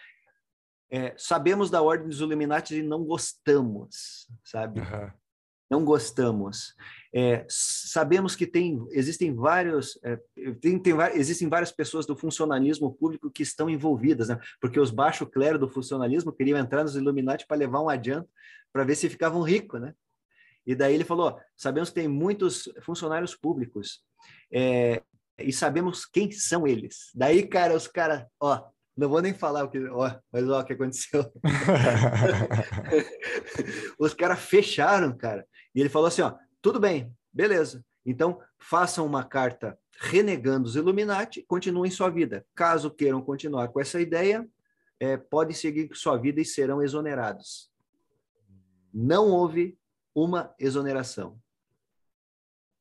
é, 0.90 1.14
sabemos 1.18 1.70
da 1.70 1.82
ordem 1.82 2.08
dos 2.08 2.22
Illuminati 2.22 2.76
e 2.76 2.84
não 2.84 3.04
gostamos, 3.04 4.28
sabe? 4.44 4.80
Uhum. 4.80 5.12
Não 5.70 5.84
gostamos. 5.84 6.76
É, 7.18 7.46
sabemos 7.48 8.36
que 8.36 8.46
tem, 8.46 8.86
existem 8.92 9.34
vários, 9.34 9.98
é, 10.04 10.20
tem, 10.60 10.78
tem, 10.78 10.94
existem 11.14 11.48
várias 11.48 11.72
pessoas 11.72 12.06
do 12.06 12.14
funcionalismo 12.14 12.94
público 12.94 13.32
que 13.32 13.42
estão 13.42 13.70
envolvidas, 13.70 14.28
né? 14.28 14.38
porque 14.60 14.78
os 14.78 14.92
baixo 14.92 15.26
clero 15.26 15.58
do 15.58 15.70
funcionalismo 15.70 16.34
queriam 16.34 16.60
entrar 16.60 16.84
nos 16.84 16.98
Illuminati 16.98 17.48
para 17.48 17.56
levar 17.56 17.80
um 17.80 17.88
adianto 17.88 18.28
para 18.74 18.84
ver 18.84 18.96
se 18.96 19.08
ficavam 19.08 19.42
ricos, 19.42 19.80
né? 19.80 19.94
E 20.68 20.76
daí 20.76 20.94
ele 20.94 21.06
falou: 21.06 21.40
sabemos 21.56 21.88
que 21.88 21.96
tem 21.96 22.08
muitos 22.10 22.70
funcionários 22.82 23.34
públicos 23.34 24.02
é, 24.52 25.02
e 25.40 25.54
sabemos 25.54 26.06
quem 26.06 26.30
são 26.32 26.68
eles. 26.68 27.12
Daí, 27.16 27.48
cara, 27.48 27.74
os 27.74 27.88
caras, 27.88 28.26
ó, 28.38 28.62
não 28.98 29.08
vou 29.08 29.22
nem 29.22 29.34
falar 29.34 29.64
o 29.64 29.70
que, 29.70 29.80
ó, 29.88 30.14
mas 30.30 30.50
ó, 30.50 30.60
o 30.60 30.66
que 30.66 30.74
aconteceu. 30.74 31.32
os 33.98 34.14
caras 34.14 34.40
fecharam, 34.40 35.16
cara. 35.16 35.48
E 35.74 35.80
ele 35.80 35.90
falou 35.90 36.08
assim, 36.08 36.22
ó, 36.22 36.34
tudo 36.66 36.80
bem, 36.80 37.16
beleza. 37.32 37.86
Então, 38.04 38.42
façam 38.58 39.06
uma 39.06 39.24
carta 39.24 39.78
renegando 40.00 40.68
os 40.68 40.76
Illuminati, 40.76 41.44
continuem 41.44 41.92
sua 41.92 42.10
vida. 42.10 42.44
Caso 42.56 42.90
queiram 42.90 43.22
continuar 43.22 43.68
com 43.68 43.80
essa 43.80 44.02
ideia, 44.02 44.50
é, 45.00 45.16
podem 45.16 45.56
seguir 45.56 45.92
sua 45.94 46.18
vida 46.18 46.42
e 46.42 46.46
serão 46.46 46.82
exonerados. 46.82 47.70
Não 48.92 49.30
houve 49.30 49.78
uma 50.16 50.56
exoneração. 50.58 51.40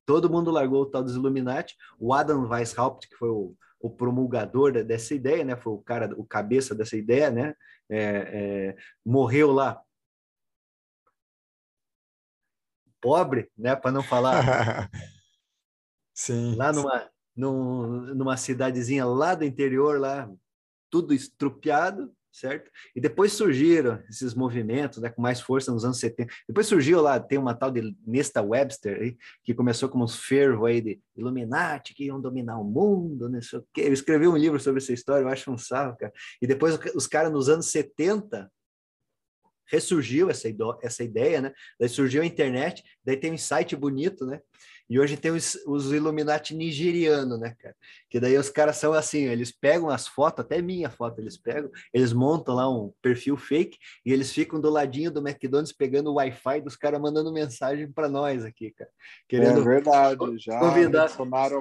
Todo 0.07 0.31
mundo 0.31 0.51
largou 0.51 0.81
o 0.81 0.87
tal 0.87 1.05
dos 1.05 1.17
Illuminati. 1.17 1.77
O 1.99 2.15
Adam 2.15 2.49
Weishaupt, 2.49 3.07
que 3.07 3.17
foi 3.17 3.29
o, 3.29 3.55
o 3.79 3.91
promulgador 3.91 4.83
dessa 4.83 5.15
ideia, 5.15 5.45
né? 5.45 5.57
Foi 5.57 5.75
o 5.75 5.83
cara, 5.83 6.11
o 6.17 6.25
cabeça 6.25 6.75
dessa 6.75 6.97
ideia, 6.97 7.31
né? 7.31 7.55
É, 7.91 7.99
é, 7.99 8.77
morreu 9.05 9.53
lá 9.53 9.79
pobre, 13.05 13.51
né? 13.57 13.77
Para 13.77 13.93
não 13.93 14.03
falar. 14.03 14.91
Sim. 16.17 16.55
Lá 16.57 16.73
numa, 16.73 17.11
num, 17.37 18.15
numa 18.15 18.37
cidadezinha 18.39 19.05
lá 19.05 19.35
do 19.35 19.45
interior, 19.45 20.01
lá 20.01 20.31
tudo 20.91 21.13
estrupiado, 21.13 22.11
certo? 22.33 22.71
E 22.97 23.01
depois 23.01 23.33
surgiram 23.33 24.03
esses 24.09 24.33
movimentos, 24.35 25.03
né, 25.03 25.11
com 25.11 25.21
mais 25.21 25.41
força 25.41 25.71
nos 25.71 25.85
anos 25.85 25.99
70. 25.99 26.33
Depois 26.49 26.67
surgiu 26.67 27.03
lá, 27.03 27.21
tem 27.21 27.37
uma 27.37 27.55
tal 27.55 27.71
de 27.71 27.95
Nesta 28.07 28.41
Webster 28.41 29.01
aí, 29.01 29.17
que 29.43 29.53
começou 29.53 29.89
como 29.89 30.05
uns 30.05 30.17
fervos 30.17 30.67
aí 30.67 30.81
de 30.81 31.01
Illuminati, 31.17 31.95
que 31.95 32.05
iam 32.05 32.21
dominar 32.21 32.59
o 32.59 32.65
mundo, 32.65 33.29
não 33.29 33.43
sei 33.43 33.59
o 33.59 33.67
quê. 33.73 33.83
Eu 33.83 33.93
escrevi 33.93 34.27
um 34.27 34.37
livro 34.37 34.59
sobre 34.59 34.81
essa 34.81 34.93
história, 34.93 35.25
eu 35.25 35.29
acho 35.29 35.51
um 35.51 35.59
sarro, 35.59 35.97
cara. 35.97 36.13
E 36.41 36.47
depois 36.47 36.79
os 36.95 37.07
caras 37.07 37.33
nos 37.33 37.49
anos 37.49 37.67
70 37.67 38.51
ressurgiu 39.67 40.31
essa, 40.31 40.49
essa 40.83 41.05
ideia, 41.05 41.41
né? 41.41 41.53
Daí 41.79 41.89
surgiu 41.89 42.23
a 42.23 42.27
internet, 42.27 42.83
daí 43.05 43.17
tem 43.17 43.33
um 43.33 43.39
site 43.39 43.75
bonito, 43.77 44.27
né? 44.27 44.41
E 44.89 45.01
hoje 45.01 45.17
tem 45.17 45.31
os, 45.31 45.55
os 45.67 45.91
Illuminati 45.93 46.55
nigeriano, 46.55 47.39
né, 47.39 47.55
cara? 47.59 47.75
Que 48.11 48.21
daí 48.21 48.37
os 48.37 48.51
caras 48.51 48.77
são 48.77 48.93
assim, 48.93 49.25
eles 49.25 49.51
pegam 49.51 49.89
as 49.89 50.07
fotos, 50.07 50.45
até 50.45 50.61
minha 50.61 50.91
foto 50.91 51.21
eles 51.21 51.39
pegam, 51.39 51.71
eles 51.93 52.13
montam 52.13 52.55
lá 52.55 52.69
um 52.69 52.93
perfil 53.01 53.37
fake 53.37 53.79
e 54.05 54.13
eles 54.13 54.31
ficam 54.31 54.61
do 54.61 54.69
ladinho 54.69 55.11
do 55.11 55.27
McDonald's 55.27 55.73
pegando 55.73 56.11
o 56.11 56.15
Wi-Fi 56.15 56.61
dos 56.61 56.77
caras 56.77 57.01
mandando 57.01 57.33
mensagem 57.33 57.91
para 57.91 58.09
nós 58.09 58.45
aqui, 58.45 58.73
cara. 58.73 58.91
Querendo 59.27 59.61
é 59.61 59.65
verdade, 59.65 60.39
já 60.39 60.61
convidar. 60.61 61.09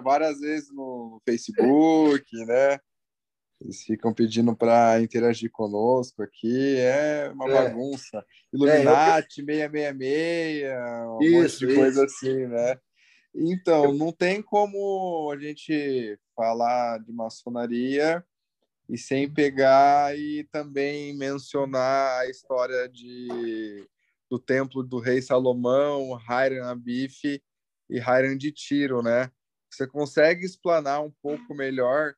várias 0.03 0.39
vezes 0.39 0.69
no 0.73 1.21
Facebook, 1.25 2.25
né? 2.45 2.77
Eles 3.63 3.81
ficam 3.83 4.13
pedindo 4.13 4.53
para 4.53 5.01
interagir 5.01 5.49
conosco 5.49 6.21
aqui, 6.21 6.75
é 6.77 7.31
uma 7.33 7.49
é. 7.49 7.53
bagunça. 7.53 8.25
Illuminati, 8.51 9.41
é, 9.49 9.65
eu... 9.65 9.67
666, 9.71 10.67
um 11.07 11.19
isso, 11.21 11.33
monte 11.33 11.57
de 11.59 11.65
isso. 11.65 11.75
coisa 11.75 12.05
assim, 12.05 12.47
né? 12.47 12.79
Então, 13.33 13.93
não 13.93 14.11
tem 14.11 14.41
como 14.41 15.31
a 15.33 15.39
gente 15.39 16.19
falar 16.35 16.99
de 16.99 17.13
maçonaria 17.13 18.23
e 18.89 18.97
sem 18.97 19.33
pegar 19.33 20.15
e 20.17 20.43
também 20.51 21.15
mencionar 21.15 22.19
a 22.19 22.29
história 22.29 22.87
de, 22.89 23.87
do 24.29 24.37
templo 24.37 24.83
do 24.83 24.99
rei 24.99 25.21
Salomão, 25.21 26.19
Hiram 26.19 26.67
Abif 26.67 27.41
e 27.89 27.97
Hiram 27.97 28.37
de 28.37 28.51
Tiro, 28.51 29.01
né? 29.01 29.31
Você 29.71 29.87
consegue 29.87 30.45
explanar 30.45 31.01
um 31.01 31.11
pouco 31.21 31.55
melhor 31.55 32.13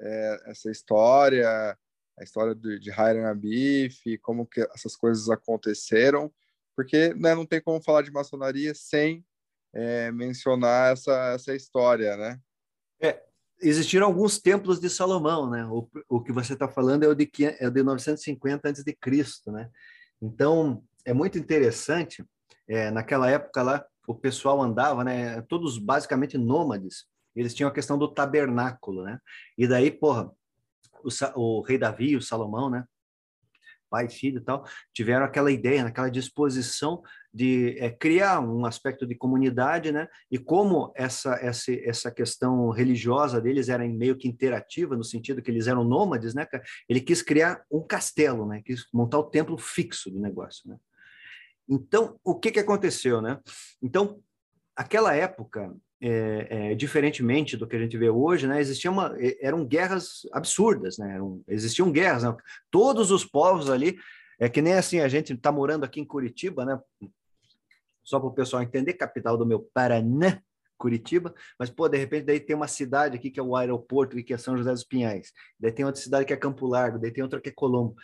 é, 0.00 0.42
essa 0.46 0.70
história, 0.70 1.48
a 2.18 2.22
história 2.22 2.54
de, 2.54 2.78
de 2.78 2.90
Hiram 2.90 3.26
Abif, 3.26 4.18
como 4.18 4.46
que 4.46 4.60
essas 4.74 4.96
coisas 4.96 5.28
aconteceram, 5.28 6.32
porque 6.76 7.14
né, 7.14 7.34
não 7.34 7.46
tem 7.46 7.60
como 7.60 7.82
falar 7.82 8.02
de 8.02 8.10
maçonaria 8.10 8.74
sem 8.74 9.24
é, 9.72 10.10
mencionar 10.10 10.92
essa, 10.92 11.32
essa 11.34 11.54
história, 11.54 12.16
né? 12.16 12.40
É, 13.00 13.22
existiram 13.60 14.06
alguns 14.06 14.38
templos 14.38 14.80
de 14.80 14.88
Salomão, 14.90 15.48
né? 15.48 15.64
O, 15.66 15.88
o 16.08 16.22
que 16.22 16.32
você 16.32 16.54
está 16.54 16.68
falando 16.68 17.04
é 17.04 17.08
o 17.08 17.14
de, 17.14 17.30
é 17.58 17.68
o 17.68 17.70
de 17.70 17.82
950 17.82 18.68
a.C., 18.68 18.96
né? 19.46 19.70
Então, 20.20 20.82
é 21.04 21.12
muito 21.12 21.38
interessante 21.38 22.24
é, 22.68 22.90
naquela 22.90 23.30
época 23.30 23.62
lá, 23.62 23.84
o 24.06 24.14
pessoal 24.14 24.60
andava, 24.60 25.04
né? 25.04 25.40
Todos 25.42 25.78
basicamente 25.78 26.36
nômades. 26.36 27.06
Eles 27.34 27.54
tinham 27.54 27.68
a 27.68 27.74
questão 27.74 27.98
do 27.98 28.08
tabernáculo, 28.08 29.04
né? 29.04 29.18
E 29.56 29.66
daí, 29.66 29.90
porra, 29.90 30.30
o, 31.02 31.10
o 31.40 31.60
rei 31.62 31.78
Davi, 31.78 32.16
o 32.16 32.22
Salomão, 32.22 32.68
né? 32.68 32.84
pai, 33.90 34.08
filho 34.08 34.38
e 34.38 34.40
tal, 34.40 34.64
tiveram 34.94 35.24
aquela 35.26 35.50
ideia, 35.50 35.84
aquela 35.84 36.08
disposição 36.08 37.02
de 37.34 37.76
é, 37.78 37.90
criar 37.90 38.40
um 38.40 38.64
aspecto 38.64 39.04
de 39.04 39.16
comunidade, 39.16 39.90
né? 39.90 40.08
E 40.30 40.38
como 40.38 40.92
essa, 40.94 41.34
essa, 41.42 41.72
essa 41.72 42.10
questão 42.10 42.70
religiosa 42.70 43.40
deles 43.40 43.68
era 43.68 43.86
meio 43.86 44.16
que 44.16 44.28
interativa, 44.28 44.96
no 44.96 45.04
sentido 45.04 45.42
que 45.42 45.50
eles 45.50 45.66
eram 45.66 45.82
nômades, 45.82 46.32
né? 46.32 46.46
Ele 46.88 47.00
quis 47.00 47.20
criar 47.20 47.64
um 47.70 47.82
castelo, 47.82 48.46
né? 48.46 48.62
Quis 48.64 48.86
montar 48.92 49.18
o 49.18 49.24
templo 49.24 49.58
fixo 49.58 50.10
do 50.10 50.20
negócio, 50.20 50.70
né? 50.70 50.78
Então, 51.68 52.18
o 52.24 52.38
que, 52.38 52.52
que 52.52 52.60
aconteceu, 52.60 53.20
né? 53.20 53.38
Então, 53.82 54.20
aquela 54.74 55.14
época, 55.14 55.74
é, 56.00 56.46
é, 56.72 56.74
diferentemente 56.74 57.56
do 57.56 57.66
que 57.66 57.76
a 57.76 57.78
gente 57.78 57.96
vê 57.98 58.08
hoje, 58.08 58.46
né, 58.46 58.60
existiam 58.60 58.92
uma, 58.92 59.14
eram 59.40 59.64
guerras 59.66 60.22
absurdas, 60.32 60.96
né, 60.96 61.14
eram, 61.14 61.42
existiam 61.46 61.92
guerras, 61.92 62.22
né, 62.22 62.34
todos 62.70 63.10
os 63.10 63.24
povos 63.24 63.68
ali, 63.68 63.98
é 64.38 64.48
que 64.48 64.62
nem 64.62 64.72
assim, 64.74 65.00
a 65.00 65.08
gente 65.08 65.34
está 65.34 65.52
morando 65.52 65.84
aqui 65.84 66.00
em 66.00 66.04
Curitiba, 66.04 66.64
né, 66.64 66.80
só 68.02 68.18
para 68.18 68.28
o 68.28 68.34
pessoal 68.34 68.62
entender, 68.62 68.94
capital 68.94 69.36
do 69.36 69.46
meu 69.46 69.68
Paraná, 69.74 70.40
Curitiba, 70.78 71.34
mas, 71.58 71.68
pô, 71.68 71.86
de 71.90 71.98
repente, 71.98 72.24
daí 72.24 72.40
tem 72.40 72.56
uma 72.56 72.66
cidade 72.66 73.14
aqui 73.14 73.30
que 73.30 73.38
é 73.38 73.42
o 73.42 73.54
aeroporto, 73.54 74.16
que 74.24 74.32
é 74.32 74.38
São 74.38 74.56
José 74.56 74.70
dos 74.70 74.82
Pinhais, 74.82 75.30
daí 75.58 75.70
tem 75.70 75.84
outra 75.84 76.00
cidade 76.00 76.24
que 76.24 76.32
é 76.32 76.36
Campo 76.36 76.66
Largo, 76.66 76.98
daí 76.98 77.10
tem 77.10 77.22
outra 77.22 77.38
que 77.38 77.50
é 77.50 77.52
Colombo. 77.52 77.94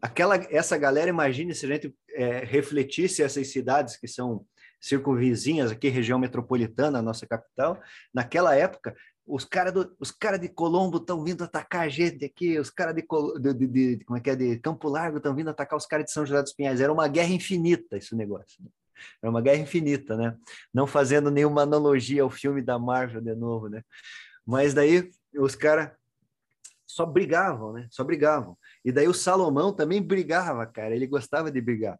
Aquela, 0.00 0.36
essa 0.50 0.78
galera, 0.78 1.10
imagine 1.10 1.54
se 1.54 1.66
a 1.66 1.68
gente 1.68 1.94
é, 2.14 2.38
refletisse 2.38 3.22
essas 3.22 3.48
cidades 3.48 3.96
que 3.98 4.08
são 4.08 4.46
circunvizinhas 4.82 5.70
aqui, 5.70 5.88
região 5.88 6.18
metropolitana, 6.18 7.00
nossa 7.00 7.24
capital, 7.26 7.80
naquela 8.12 8.54
época, 8.56 8.94
os 9.24 9.44
caras 9.44 9.72
cara 10.18 10.36
de 10.36 10.48
Colombo 10.48 10.96
estão 10.96 11.22
vindo 11.22 11.44
atacar 11.44 11.82
a 11.82 11.88
gente 11.88 12.24
aqui, 12.24 12.58
os 12.58 12.68
caras 12.68 12.94
de, 12.94 13.06
de, 13.40 13.54
de, 13.54 13.96
de, 13.96 14.04
como 14.04 14.18
é 14.18 14.20
que 14.20 14.30
é, 14.30 14.36
de 14.36 14.58
Campo 14.58 14.88
Largo 14.88 15.18
estão 15.18 15.34
vindo 15.34 15.48
atacar 15.48 15.76
os 15.78 15.86
caras 15.86 16.06
de 16.06 16.12
São 16.12 16.26
José 16.26 16.42
dos 16.42 16.52
Pinhais. 16.52 16.80
Era 16.80 16.92
uma 16.92 17.06
guerra 17.06 17.32
infinita 17.32 17.96
esse 17.96 18.16
negócio. 18.16 18.60
Né? 18.60 18.68
Era 19.22 19.30
uma 19.30 19.40
guerra 19.40 19.58
infinita, 19.62 20.16
né? 20.16 20.36
Não 20.74 20.86
fazendo 20.86 21.30
nenhuma 21.30 21.62
analogia 21.62 22.22
ao 22.22 22.30
filme 22.30 22.60
da 22.60 22.78
Marvel 22.78 23.20
de 23.20 23.34
novo, 23.34 23.68
né? 23.68 23.82
Mas 24.44 24.74
daí 24.74 25.10
os 25.36 25.54
caras 25.54 25.92
só 26.84 27.06
brigavam, 27.06 27.72
né? 27.72 27.86
Só 27.90 28.02
brigavam. 28.02 28.58
E 28.84 28.90
daí 28.90 29.06
o 29.06 29.14
Salomão 29.14 29.72
também 29.72 30.02
brigava, 30.02 30.66
cara. 30.66 30.94
Ele 30.94 31.06
gostava 31.06 31.50
de 31.50 31.60
brigar. 31.60 31.98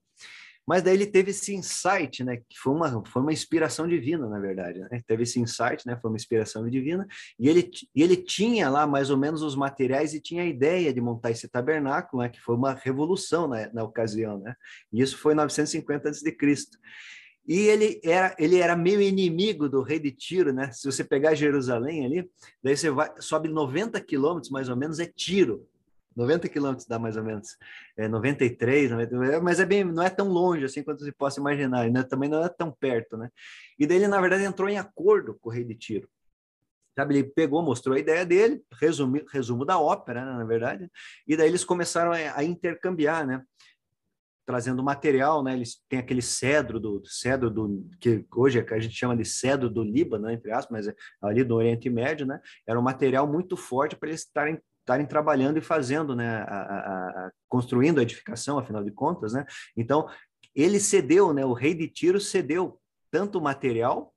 Mas 0.66 0.82
daí 0.82 0.94
ele 0.94 1.06
teve 1.06 1.30
esse 1.30 1.54
insight, 1.54 2.22
né? 2.22 2.36
Que 2.36 2.58
foi 2.58 2.72
uma, 2.72 3.04
foi 3.06 3.22
uma 3.22 3.32
inspiração 3.32 3.86
divina, 3.86 4.28
na 4.28 4.38
verdade. 4.38 4.80
Né? 4.80 5.02
Teve 5.06 5.24
esse 5.24 5.40
insight, 5.40 5.86
né? 5.86 5.98
Foi 6.00 6.10
uma 6.10 6.16
inspiração 6.16 6.68
divina. 6.68 7.06
E 7.38 7.48
ele, 7.48 7.70
e 7.94 8.02
ele 8.02 8.16
tinha 8.16 8.70
lá 8.70 8.86
mais 8.86 9.10
ou 9.10 9.16
menos 9.16 9.42
os 9.42 9.56
materiais 9.56 10.14
e 10.14 10.20
tinha 10.20 10.42
a 10.42 10.46
ideia 10.46 10.92
de 10.92 11.00
montar 11.00 11.30
esse 11.30 11.48
tabernáculo, 11.48 12.22
né? 12.22 12.28
Que 12.28 12.40
foi 12.40 12.54
uma 12.54 12.74
revolução 12.74 13.48
na, 13.48 13.72
na 13.72 13.82
ocasião, 13.82 14.38
né? 14.38 14.54
E 14.92 15.02
isso 15.02 15.18
foi 15.18 15.34
950 15.34 16.08
a.C. 16.08 16.36
E 17.46 17.58
ele 17.58 18.00
era, 18.04 18.36
ele 18.38 18.58
era 18.58 18.76
meio 18.76 19.00
inimigo 19.00 19.68
do 19.68 19.82
rei 19.82 19.98
de 19.98 20.12
Tiro, 20.12 20.52
né? 20.52 20.70
Se 20.70 20.84
você 20.86 21.02
pegar 21.02 21.34
Jerusalém 21.34 22.04
ali, 22.06 22.30
daí 22.62 22.76
você 22.76 22.88
vai, 22.90 23.10
sobe 23.18 23.48
90 23.48 24.00
quilômetros 24.00 24.50
mais 24.50 24.68
ou 24.68 24.76
menos, 24.76 25.00
é 25.00 25.06
Tiro. 25.06 25.66
90 26.16 26.48
quilômetros 26.48 26.86
dá 26.86 26.98
mais 26.98 27.16
ou 27.16 27.22
menos, 27.22 27.56
é 27.96 28.08
93, 28.08 28.90
90, 28.90 29.40
mas 29.40 29.60
é 29.60 29.66
bem, 29.66 29.84
não 29.84 30.02
é 30.02 30.10
tão 30.10 30.28
longe 30.28 30.64
assim 30.64 30.82
quanto 30.82 31.04
se 31.04 31.12
possa 31.12 31.40
imaginar, 31.40 31.90
né? 31.90 32.02
também 32.02 32.28
não 32.28 32.44
é 32.44 32.48
tão 32.48 32.70
perto, 32.70 33.16
né? 33.16 33.30
E 33.78 33.86
daí 33.86 33.98
ele, 33.98 34.08
na 34.08 34.20
verdade, 34.20 34.44
entrou 34.44 34.68
em 34.68 34.78
acordo 34.78 35.38
com 35.40 35.48
o 35.48 35.52
rei 35.52 35.64
de 35.64 35.74
Tiro. 35.74 36.08
Sabe, 36.94 37.16
ele 37.16 37.24
pegou, 37.24 37.62
mostrou 37.62 37.96
a 37.96 37.98
ideia 37.98 38.24
dele, 38.26 38.62
resumo, 38.72 39.22
resumo 39.32 39.64
da 39.64 39.78
ópera, 39.78 40.26
né, 40.26 40.32
na 40.32 40.44
verdade, 40.44 40.90
e 41.26 41.36
daí 41.36 41.48
eles 41.48 41.64
começaram 41.64 42.12
a, 42.12 42.38
a 42.38 42.44
intercambiar, 42.44 43.26
né? 43.26 43.42
trazendo 44.44 44.82
material, 44.82 45.42
né? 45.42 45.54
Eles 45.54 45.80
têm 45.88 45.98
aquele 45.98 46.22
cedro 46.22 46.80
do 46.80 47.02
cedro 47.06 47.50
do 47.50 47.88
que 48.00 48.24
hoje 48.34 48.64
a 48.68 48.78
gente 48.78 48.94
chama 48.94 49.16
de 49.16 49.24
cedro 49.24 49.70
do 49.70 49.82
Líbano, 49.82 50.30
entre 50.30 50.50
aspas, 50.50 50.86
mas 50.86 50.88
é 50.88 50.94
ali 51.22 51.44
do 51.44 51.54
Oriente 51.54 51.88
Médio, 51.88 52.26
né? 52.26 52.40
Era 52.66 52.78
um 52.78 52.82
material 52.82 53.26
muito 53.26 53.56
forte 53.56 53.96
para 53.96 54.08
eles 54.08 54.22
estarem 54.22 54.60
estarem 54.82 55.06
trabalhando 55.06 55.58
e 55.58 55.62
fazendo, 55.62 56.14
né, 56.14 56.42
a, 56.42 56.56
a, 56.56 57.08
a, 57.26 57.30
construindo 57.48 57.98
a 57.98 58.02
edificação, 58.02 58.58
afinal 58.58 58.84
de 58.84 58.90
contas, 58.90 59.32
né? 59.32 59.46
Então, 59.76 60.08
ele 60.54 60.78
cedeu, 60.78 61.32
né, 61.32 61.44
o 61.44 61.52
rei 61.52 61.74
de 61.74 61.88
Tiro 61.88 62.20
cedeu 62.20 62.78
tanto 63.10 63.40
material 63.40 64.12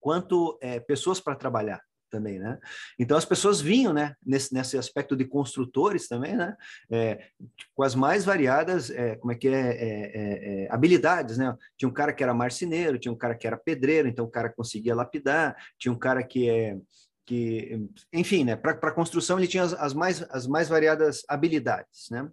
quanto 0.00 0.58
é, 0.60 0.80
pessoas 0.80 1.20
para 1.20 1.34
trabalhar 1.34 1.80
também, 2.10 2.38
né? 2.38 2.60
Então 2.96 3.16
as 3.16 3.24
pessoas 3.24 3.60
vinham, 3.60 3.92
né, 3.92 4.14
nesse, 4.24 4.54
nesse 4.54 4.78
aspecto 4.78 5.16
de 5.16 5.24
construtores 5.24 6.06
também, 6.06 6.36
né, 6.36 6.54
é, 6.88 7.26
com 7.74 7.82
as 7.82 7.96
mais 7.96 8.24
variadas, 8.24 8.88
é, 8.90 9.16
como 9.16 9.32
é 9.32 9.34
que 9.34 9.48
é, 9.48 9.52
é, 9.52 9.56
é, 9.56 10.64
é, 10.64 10.68
habilidades, 10.70 11.36
né? 11.36 11.56
Tinha 11.76 11.88
um 11.88 11.92
cara 11.92 12.12
que 12.12 12.22
era 12.22 12.32
marceneiro, 12.32 12.98
tinha 12.98 13.10
um 13.10 13.16
cara 13.16 13.34
que 13.34 13.46
era 13.46 13.56
pedreiro, 13.56 14.06
então 14.06 14.26
o 14.26 14.30
cara 14.30 14.48
conseguia 14.48 14.94
lapidar, 14.94 15.56
tinha 15.76 15.90
um 15.90 15.98
cara 15.98 16.22
que 16.22 16.48
é 16.48 16.78
que, 17.24 17.88
enfim, 18.12 18.44
né, 18.44 18.56
para 18.56 18.72
a 18.72 18.92
construção 18.92 19.38
ele 19.38 19.48
tinha 19.48 19.62
as, 19.62 19.72
as, 19.74 19.94
mais, 19.94 20.22
as 20.30 20.46
mais 20.46 20.68
variadas 20.68 21.22
habilidades, 21.28 22.08
né? 22.10 22.30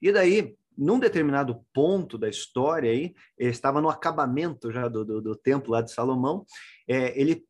E 0.00 0.10
daí, 0.10 0.56
num 0.76 0.98
determinado 0.98 1.64
ponto 1.72 2.18
da 2.18 2.28
história 2.28 2.90
aí, 2.90 3.14
estava 3.38 3.80
no 3.80 3.88
acabamento 3.88 4.72
já 4.72 4.88
do, 4.88 5.04
do, 5.04 5.20
do 5.20 5.36
templo 5.36 5.72
lá 5.72 5.80
de 5.80 5.92
Salomão, 5.92 6.44
é, 6.88 7.18
ele 7.18 7.44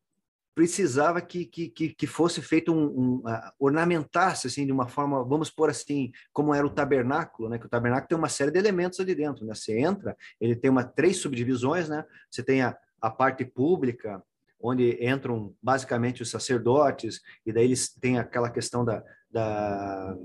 precisava 0.55 1.21
que, 1.21 1.47
que, 1.47 1.71
que, 1.71 2.07
fosse 2.07 2.43
feito 2.43 2.73
um, 2.73 2.85
um 2.85 3.17
uh, 3.21 3.53
ornamentasse 3.59 4.47
assim 4.47 4.67
de 4.67 4.73
uma 4.73 4.87
forma, 4.87 5.25
vamos 5.25 5.51
pôr 5.51 5.71
assim, 5.71 6.13
como 6.33 6.55
era 6.55 6.67
o 6.67 6.71
tabernáculo, 6.71 7.49
né? 7.49 7.59
Que 7.59 7.67
o 7.67 7.71
tabernáculo 7.71 8.09
tem 8.09 8.19
uma 8.19 8.29
série 8.29 8.51
de 8.51 8.59
elementos 8.59 9.01
ali 9.01 9.15
dentro, 9.15 9.47
né? 9.47 9.55
Você 9.55 9.79
entra, 9.79 10.17
ele 10.39 10.55
tem 10.55 10.71
uma 10.71 10.85
três 10.85 11.17
subdivisões, 11.17 11.89
né? 11.89 12.05
Você 12.31 12.43
tem 12.43 12.61
a, 12.61 12.77
a 13.01 13.11
parte 13.11 13.45
pública, 13.45 14.23
onde 14.63 14.97
entram 15.05 15.55
basicamente 15.61 16.23
os 16.23 16.31
sacerdotes, 16.31 17.21
e 17.45 17.53
daí 17.53 17.65
eles 17.65 17.93
têm 17.93 18.19
aquela 18.19 18.49
questão 18.49 18.85
da, 18.85 19.03
da 19.31 20.17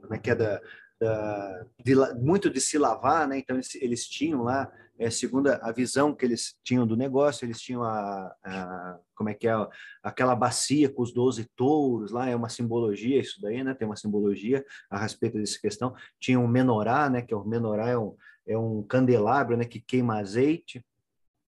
como 0.00 0.14
é 0.14 0.18
que 0.18 0.30
é, 0.30 0.34
da, 0.34 0.60
da 0.98 1.66
de, 1.84 1.94
muito 2.14 2.48
de 2.48 2.60
se 2.60 2.78
lavar, 2.78 3.28
né? 3.28 3.38
Então 3.38 3.56
eles, 3.56 3.74
eles 3.74 4.06
tinham 4.06 4.42
lá, 4.42 4.72
é, 4.98 5.10
segundo 5.10 5.48
a 5.48 5.70
visão 5.72 6.14
que 6.14 6.24
eles 6.24 6.56
tinham 6.64 6.86
do 6.86 6.96
negócio, 6.96 7.44
eles 7.44 7.60
tinham 7.60 7.82
a, 7.82 8.34
a 8.42 8.98
como 9.14 9.28
é 9.28 9.34
que 9.34 9.46
é, 9.46 9.54
aquela 10.02 10.34
bacia 10.34 10.88
com 10.88 11.02
os 11.02 11.12
12 11.12 11.44
touros 11.54 12.10
lá, 12.10 12.28
é 12.28 12.34
uma 12.34 12.48
simbologia 12.48 13.20
isso 13.20 13.40
daí, 13.42 13.62
né? 13.62 13.74
Tem 13.74 13.86
uma 13.86 13.96
simbologia 13.96 14.64
a 14.90 14.98
respeito 14.98 15.36
dessa 15.38 15.60
questão. 15.60 15.94
Tinha 16.18 16.40
um 16.40 16.48
menorá, 16.48 17.10
né? 17.10 17.20
Que 17.20 17.34
é 17.34 17.36
o 17.36 17.44
menorá 17.44 17.90
é 17.90 17.98
um, 17.98 18.16
é 18.46 18.56
um 18.56 18.82
candelabro, 18.82 19.56
né? 19.56 19.66
Que 19.66 19.80
queima 19.80 20.18
azeite 20.18 20.82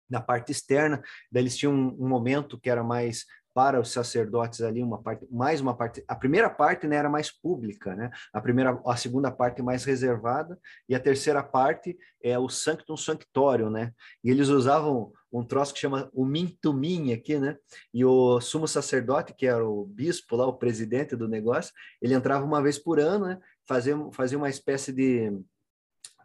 na 0.09 0.21
parte 0.21 0.53
externa, 0.53 1.03
daí 1.31 1.43
eles 1.43 1.57
tinham 1.57 1.73
um, 1.73 2.05
um, 2.05 2.09
momento 2.09 2.59
que 2.59 2.71
era 2.71 2.83
mais 2.83 3.25
para 3.55 3.81
os 3.81 3.93
sacerdotes 3.93 4.61
ali, 4.63 4.83
uma 4.83 5.01
parte, 5.01 5.25
mais 5.31 5.61
uma 5.61 5.77
parte, 5.77 6.05
a 6.09 6.17
primeira 6.17 6.51
parte 6.51 6.89
né, 6.89 6.97
era 6.97 7.09
mais 7.09 7.31
pública, 7.31 7.95
né? 7.95 8.11
A 8.33 8.41
primeira, 8.41 8.81
a 8.85 8.97
segunda 8.97 9.31
parte 9.31 9.63
mais 9.63 9.85
reservada 9.85 10.59
e 10.89 10.95
a 10.95 10.99
terceira 10.99 11.41
parte 11.41 11.97
é 12.21 12.37
o 12.37 12.49
sanctum 12.49 12.97
sanctorium, 12.97 13.71
né? 13.71 13.93
E 14.25 14.31
eles 14.31 14.49
usavam 14.49 15.13
um 15.33 15.45
troço 15.45 15.73
que 15.73 15.79
chama 15.79 16.11
o 16.13 16.25
mintumim 16.25 17.13
aqui, 17.13 17.39
né? 17.39 17.57
E 17.93 18.05
o 18.05 18.41
sumo 18.41 18.67
sacerdote, 18.67 19.33
que 19.33 19.47
era 19.47 19.65
o 19.65 19.85
bispo 19.85 20.35
lá, 20.35 20.47
o 20.47 20.59
presidente 20.59 21.15
do 21.15 21.29
negócio, 21.29 21.73
ele 22.03 22.15
entrava 22.15 22.45
uma 22.45 22.61
vez 22.61 22.77
por 22.77 22.99
ano, 22.99 23.27
né? 23.27 23.39
Fazia, 23.69 23.97
fazia 24.13 24.37
uma 24.37 24.51
espécie 24.51 24.93
de 24.93 25.33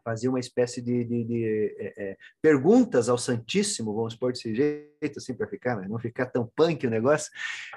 fazia 0.04 0.30
uma 0.30 0.40
espécie 0.40 0.82
de, 0.82 1.04
de, 1.04 1.24
de 1.24 1.76
é, 1.80 1.94
é, 1.98 2.18
perguntas 2.42 3.10
ao 3.10 3.18
Santíssimo, 3.18 3.94
vamos 3.94 4.16
pôr 4.16 4.32
desse 4.32 4.54
jeito, 4.54 5.18
assim, 5.18 5.34
para 5.34 5.48
ficar, 5.48 5.76
né? 5.78 5.88
não 5.88 6.00
ficar 6.00 6.28
tão 6.28 6.50
punk 6.56 6.86
o 6.86 6.90
negócio, 6.90 7.32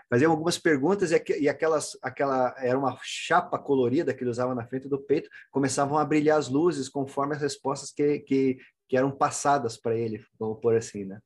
fazia 0.08 0.28
algumas 0.28 0.58
perguntas 0.58 1.12
e, 1.12 1.22
e 1.40 1.48
aquelas, 1.48 1.96
aquela, 2.02 2.54
era 2.58 2.78
uma 2.78 2.98
chapa 3.02 3.58
colorida 3.58 4.14
que 4.14 4.22
ele 4.22 4.30
usava 4.30 4.54
na 4.54 4.66
frente 4.66 4.88
do 4.88 4.98
peito, 4.98 5.28
começavam 5.50 5.98
a 5.98 6.04
brilhar 6.04 6.38
as 6.38 6.48
luzes 6.48 6.88
conforme 6.88 7.34
as 7.34 7.42
respostas 7.42 7.92
que, 7.92 8.20
que, 8.20 8.58
que 8.88 8.96
eram 8.96 9.10
passadas 9.10 9.76
para 9.76 9.96
ele, 9.96 10.24
vamos 10.38 10.60
pôr 10.60 10.76
assim, 10.76 11.04
né? 11.04 11.18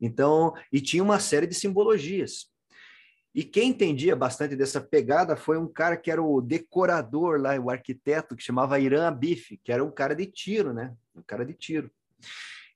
Então, 0.00 0.52
e 0.72 0.80
tinha 0.80 1.02
uma 1.02 1.20
série 1.20 1.46
de 1.46 1.54
simbologias. 1.54 2.51
E 3.34 3.42
quem 3.44 3.70
entendia 3.70 4.14
bastante 4.14 4.54
dessa 4.54 4.80
pegada 4.80 5.36
foi 5.36 5.58
um 5.58 5.66
cara 5.66 5.96
que 5.96 6.10
era 6.10 6.22
o 6.22 6.40
decorador 6.40 7.40
lá, 7.40 7.58
o 7.58 7.70
arquiteto, 7.70 8.36
que 8.36 8.42
chamava 8.42 8.78
Irã 8.78 9.08
Abif, 9.08 9.58
que 9.64 9.72
era 9.72 9.82
um 9.82 9.90
cara 9.90 10.14
de 10.14 10.26
tiro, 10.26 10.72
né? 10.72 10.94
Um 11.16 11.22
cara 11.22 11.44
de 11.44 11.54
tiro. 11.54 11.90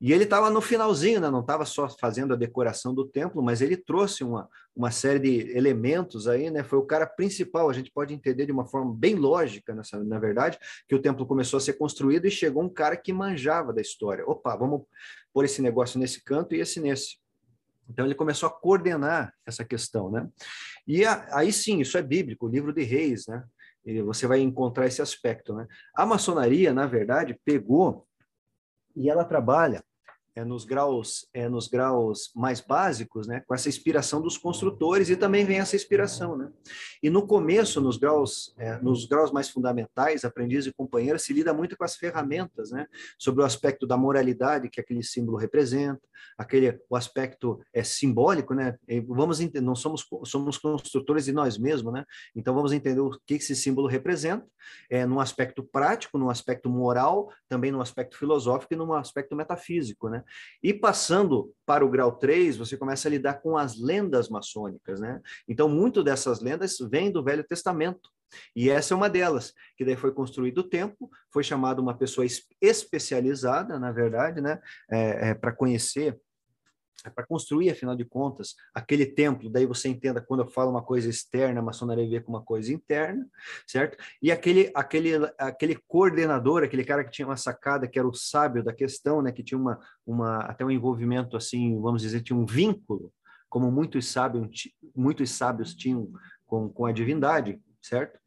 E 0.00 0.12
ele 0.12 0.24
estava 0.24 0.50
no 0.50 0.60
finalzinho, 0.60 1.20
né? 1.20 1.30
não 1.30 1.40
estava 1.40 1.64
só 1.64 1.88
fazendo 1.88 2.34
a 2.34 2.36
decoração 2.36 2.94
do 2.94 3.06
templo, 3.06 3.42
mas 3.42 3.62
ele 3.62 3.76
trouxe 3.76 4.22
uma, 4.22 4.48
uma 4.74 4.90
série 4.90 5.18
de 5.18 5.56
elementos 5.56 6.28
aí, 6.28 6.50
né? 6.50 6.62
Foi 6.62 6.78
o 6.78 6.84
cara 6.84 7.06
principal. 7.06 7.70
A 7.70 7.72
gente 7.72 7.90
pode 7.90 8.12
entender 8.12 8.44
de 8.44 8.52
uma 8.52 8.66
forma 8.66 8.94
bem 8.94 9.14
lógica, 9.14 9.74
nessa, 9.74 10.02
na 10.04 10.18
verdade, 10.18 10.58
que 10.86 10.94
o 10.94 11.00
templo 11.00 11.24
começou 11.24 11.56
a 11.56 11.60
ser 11.60 11.74
construído 11.74 12.26
e 12.26 12.30
chegou 12.30 12.62
um 12.62 12.68
cara 12.68 12.94
que 12.94 13.10
manjava 13.10 13.72
da 13.72 13.80
história. 13.80 14.26
Opa, 14.26 14.54
vamos 14.54 14.82
pôr 15.32 15.46
esse 15.46 15.62
negócio 15.62 15.98
nesse 15.98 16.22
canto 16.22 16.54
e 16.54 16.60
esse 16.60 16.78
nesse. 16.78 17.16
Então 17.88 18.04
ele 18.04 18.14
começou 18.14 18.48
a 18.48 18.52
coordenar 18.52 19.32
essa 19.46 19.64
questão, 19.64 20.10
né? 20.10 20.28
E 20.86 21.04
aí 21.04 21.52
sim, 21.52 21.80
isso 21.80 21.96
é 21.96 22.02
bíblico, 22.02 22.46
o 22.46 22.48
livro 22.48 22.72
de 22.72 22.82
Reis, 22.82 23.26
né? 23.26 23.44
E 23.84 24.02
você 24.02 24.26
vai 24.26 24.40
encontrar 24.40 24.86
esse 24.86 25.00
aspecto, 25.00 25.54
né? 25.54 25.66
A 25.94 26.04
maçonaria, 26.04 26.72
na 26.72 26.86
verdade, 26.86 27.38
pegou 27.44 28.06
e 28.96 29.08
ela 29.08 29.24
trabalha 29.24 29.84
é, 30.36 30.44
nos 30.44 30.64
graus 30.64 31.26
é, 31.32 31.48
nos 31.48 31.66
graus 31.66 32.30
mais 32.36 32.60
básicos, 32.60 33.26
né, 33.26 33.42
com 33.46 33.54
essa 33.54 33.68
inspiração 33.68 34.20
dos 34.20 34.36
construtores 34.36 35.08
e 35.08 35.16
também 35.16 35.44
vem 35.44 35.58
essa 35.58 35.74
inspiração, 35.74 36.36
né? 36.36 36.50
E 37.02 37.08
no 37.08 37.26
começo, 37.26 37.80
nos 37.80 37.96
graus 37.96 38.54
é, 38.58 38.78
nos 38.78 39.06
graus 39.06 39.32
mais 39.32 39.48
fundamentais, 39.48 40.24
aprendiz 40.24 40.66
e 40.66 40.72
companheiro 40.72 41.18
se 41.18 41.32
lida 41.32 41.54
muito 41.54 41.76
com 41.76 41.84
as 41.84 41.96
ferramentas, 41.96 42.70
né, 42.70 42.86
sobre 43.18 43.42
o 43.42 43.46
aspecto 43.46 43.86
da 43.86 43.96
moralidade 43.96 44.68
que 44.68 44.80
aquele 44.80 45.02
símbolo 45.02 45.38
representa, 45.38 46.02
aquele 46.36 46.78
o 46.90 46.96
aspecto 46.96 47.58
é 47.72 47.82
simbólico, 47.82 48.52
né? 48.52 48.76
E 48.86 49.00
vamos 49.00 49.40
entender, 49.40 49.64
não 49.64 49.74
somos 49.74 50.06
somos 50.24 50.58
construtores 50.58 51.24
de 51.24 51.32
nós 51.32 51.56
mesmos, 51.56 51.92
né? 51.92 52.04
Então 52.34 52.54
vamos 52.54 52.72
entender 52.72 53.00
o 53.00 53.10
que 53.26 53.34
esse 53.34 53.56
símbolo 53.56 53.88
representa, 53.88 54.46
é, 54.90 55.06
num 55.06 55.20
aspecto 55.20 55.62
prático, 55.62 56.18
num 56.18 56.28
aspecto 56.28 56.68
moral, 56.68 57.30
também 57.48 57.70
num 57.70 57.80
aspecto 57.80 58.18
filosófico 58.18 58.74
e 58.74 58.76
num 58.76 58.92
aspecto 58.92 59.34
metafísico, 59.34 60.08
né? 60.10 60.22
E 60.62 60.72
passando 60.72 61.52
para 61.64 61.84
o 61.84 61.90
grau 61.90 62.12
3, 62.12 62.56
você 62.56 62.76
começa 62.76 63.08
a 63.08 63.10
lidar 63.10 63.34
com 63.34 63.56
as 63.56 63.78
lendas 63.78 64.28
maçônicas, 64.28 65.00
né? 65.00 65.20
Então, 65.48 65.68
muito 65.68 66.02
dessas 66.02 66.40
lendas 66.40 66.76
vêm 66.90 67.10
do 67.10 67.22
Velho 67.22 67.44
Testamento. 67.44 68.10
E 68.54 68.70
essa 68.70 68.92
é 68.92 68.96
uma 68.96 69.08
delas, 69.08 69.52
que 69.76 69.84
daí 69.84 69.96
foi 69.96 70.12
construído 70.12 70.58
o 70.58 70.68
templo, 70.68 71.08
foi 71.32 71.42
chamada 71.42 71.80
uma 71.80 71.96
pessoa 71.96 72.26
especializada, 72.60 73.78
na 73.78 73.92
verdade, 73.92 74.40
né, 74.40 74.60
é, 74.90 75.30
é, 75.30 75.34
para 75.34 75.52
conhecer 75.52 76.18
é 77.06 77.10
para 77.10 77.24
construir, 77.24 77.70
afinal 77.70 77.94
de 77.94 78.04
contas, 78.04 78.54
aquele 78.74 79.06
templo. 79.06 79.48
Daí 79.48 79.64
você 79.64 79.88
entenda 79.88 80.20
quando 80.20 80.40
eu 80.40 80.48
falo 80.48 80.70
uma 80.70 80.82
coisa 80.82 81.08
externa, 81.08 81.60
a 81.60 81.62
maçonaria 81.62 82.08
vê 82.08 82.20
com 82.20 82.32
uma 82.32 82.42
coisa 82.42 82.72
interna, 82.72 83.24
certo? 83.66 83.96
E 84.20 84.32
aquele, 84.32 84.70
aquele, 84.74 85.12
aquele 85.38 85.78
coordenador, 85.86 86.64
aquele 86.64 86.84
cara 86.84 87.04
que 87.04 87.12
tinha 87.12 87.26
uma 87.26 87.36
sacada, 87.36 87.86
que 87.86 87.98
era 87.98 88.08
o 88.08 88.14
sábio 88.14 88.64
da 88.64 88.72
questão, 88.72 89.22
né? 89.22 89.30
Que 89.30 89.42
tinha 89.42 89.58
uma, 89.58 89.78
uma 90.04 90.38
até 90.38 90.64
um 90.64 90.70
envolvimento 90.70 91.36
assim, 91.36 91.80
vamos 91.80 92.02
dizer, 92.02 92.22
tinha 92.22 92.38
um 92.38 92.44
vínculo, 92.44 93.12
como 93.48 93.70
muitos 93.70 94.08
sábios, 94.08 94.68
muitos 94.94 95.30
sábios 95.30 95.74
tinham 95.74 96.10
com, 96.44 96.68
com 96.68 96.86
a 96.86 96.92
divindade, 96.92 97.60
certo? 97.80 98.18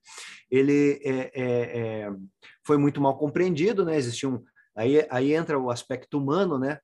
Ele 0.50 1.00
é, 1.04 1.32
é, 1.34 1.44
é, 1.44 2.12
foi 2.66 2.78
muito 2.78 3.02
mal 3.02 3.18
compreendido, 3.18 3.84
né? 3.84 3.98
Existiam 3.98 4.42
aí, 4.74 5.06
aí 5.10 5.34
entra 5.34 5.60
o 5.60 5.70
aspecto 5.70 6.18
humano, 6.18 6.58
né? 6.58 6.80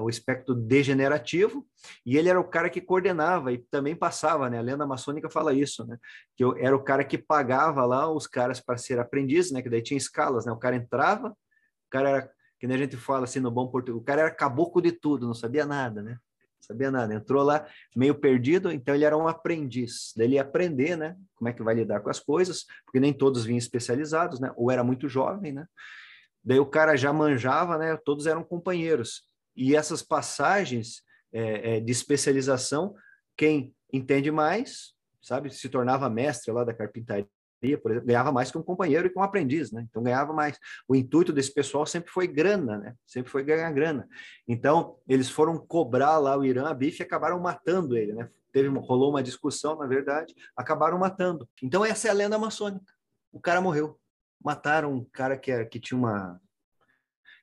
O 0.00 0.08
espectro 0.08 0.54
degenerativo, 0.54 1.66
e 2.04 2.16
ele 2.16 2.28
era 2.28 2.40
o 2.40 2.48
cara 2.48 2.68
que 2.68 2.80
coordenava 2.80 3.52
e 3.52 3.58
também 3.58 3.94
passava, 3.94 4.50
né? 4.50 4.58
A 4.58 4.62
lenda 4.62 4.86
maçônica 4.86 5.30
fala 5.30 5.54
isso, 5.54 5.86
né? 5.86 5.98
Que 6.36 6.44
eu, 6.44 6.56
era 6.56 6.74
o 6.74 6.82
cara 6.82 7.04
que 7.04 7.16
pagava 7.16 7.84
lá 7.84 8.10
os 8.10 8.26
caras 8.26 8.60
para 8.60 8.76
ser 8.76 8.98
aprendiz, 8.98 9.52
né? 9.52 9.62
Que 9.62 9.70
daí 9.70 9.82
tinha 9.82 9.96
escalas, 9.96 10.46
né? 10.46 10.52
O 10.52 10.56
cara 10.56 10.74
entrava, 10.74 11.30
o 11.30 11.90
cara 11.90 12.08
era, 12.08 12.30
que 12.58 12.66
nem 12.66 12.76
a 12.76 12.80
gente 12.80 12.96
fala 12.96 13.24
assim 13.24 13.40
no 13.40 13.50
bom 13.50 13.68
português, 13.68 14.02
o 14.02 14.04
cara 14.04 14.22
era 14.22 14.30
caboclo 14.30 14.82
de 14.82 14.92
tudo, 14.92 15.26
não 15.26 15.34
sabia 15.34 15.64
nada, 15.64 16.02
né? 16.02 16.12
Não 16.12 16.62
sabia 16.62 16.90
nada, 16.90 17.14
entrou 17.14 17.44
lá 17.44 17.64
meio 17.94 18.16
perdido, 18.16 18.72
então 18.72 18.94
ele 18.94 19.04
era 19.04 19.16
um 19.16 19.28
aprendiz. 19.28 20.12
Daí 20.16 20.26
ele 20.26 20.34
ia 20.34 20.42
aprender, 20.42 20.96
né? 20.96 21.16
Como 21.36 21.48
é 21.48 21.52
que 21.52 21.62
vai 21.62 21.74
lidar 21.74 22.00
com 22.00 22.10
as 22.10 22.18
coisas, 22.18 22.64
porque 22.84 22.98
nem 22.98 23.12
todos 23.12 23.44
vinham 23.44 23.58
especializados, 23.58 24.40
né? 24.40 24.52
Ou 24.56 24.72
era 24.72 24.82
muito 24.82 25.08
jovem, 25.08 25.52
né? 25.52 25.66
Daí 26.42 26.58
o 26.58 26.66
cara 26.66 26.96
já 26.96 27.12
manjava, 27.12 27.78
né? 27.78 27.96
Todos 28.04 28.26
eram 28.26 28.42
companheiros. 28.42 29.27
E 29.58 29.74
essas 29.74 30.02
passagens 30.02 31.02
é, 31.32 31.76
é, 31.76 31.80
de 31.80 31.90
especialização, 31.90 32.94
quem 33.36 33.74
entende 33.92 34.30
mais, 34.30 34.94
sabe, 35.20 35.50
se 35.50 35.68
tornava 35.68 36.08
mestre 36.08 36.52
lá 36.52 36.62
da 36.62 36.72
carpintaria, 36.72 37.28
por 37.82 37.90
exemplo, 37.90 38.06
ganhava 38.06 38.30
mais 38.30 38.52
que 38.52 38.56
um 38.56 38.62
companheiro 38.62 39.08
e 39.08 39.10
que 39.10 39.18
um 39.18 39.22
aprendiz, 39.22 39.72
né? 39.72 39.84
Então 39.90 40.00
ganhava 40.00 40.32
mais. 40.32 40.56
O 40.86 40.94
intuito 40.94 41.32
desse 41.32 41.52
pessoal 41.52 41.84
sempre 41.84 42.08
foi 42.08 42.28
grana, 42.28 42.78
né? 42.78 42.94
Sempre 43.04 43.32
foi 43.32 43.42
ganhar 43.42 43.72
grana. 43.72 44.08
Então 44.46 44.96
eles 45.08 45.28
foram 45.28 45.58
cobrar 45.58 46.18
lá 46.18 46.38
o 46.38 46.44
Irã 46.44 46.68
Abif 46.68 47.00
e 47.00 47.02
acabaram 47.02 47.40
matando 47.40 47.96
ele, 47.96 48.12
né? 48.12 48.30
Teve 48.52 48.68
rolou 48.68 49.10
uma 49.10 49.24
discussão, 49.24 49.76
na 49.76 49.88
verdade, 49.88 50.36
acabaram 50.56 50.96
matando. 50.98 51.48
Então 51.60 51.84
essa 51.84 52.06
é 52.06 52.10
a 52.12 52.14
lenda 52.14 52.38
maçônica. 52.38 52.92
O 53.32 53.40
cara 53.40 53.60
morreu. 53.60 53.98
Mataram 54.40 54.94
um 54.94 55.04
cara 55.04 55.36
que, 55.36 55.64
que 55.64 55.80
tinha 55.80 55.98
uma 55.98 56.40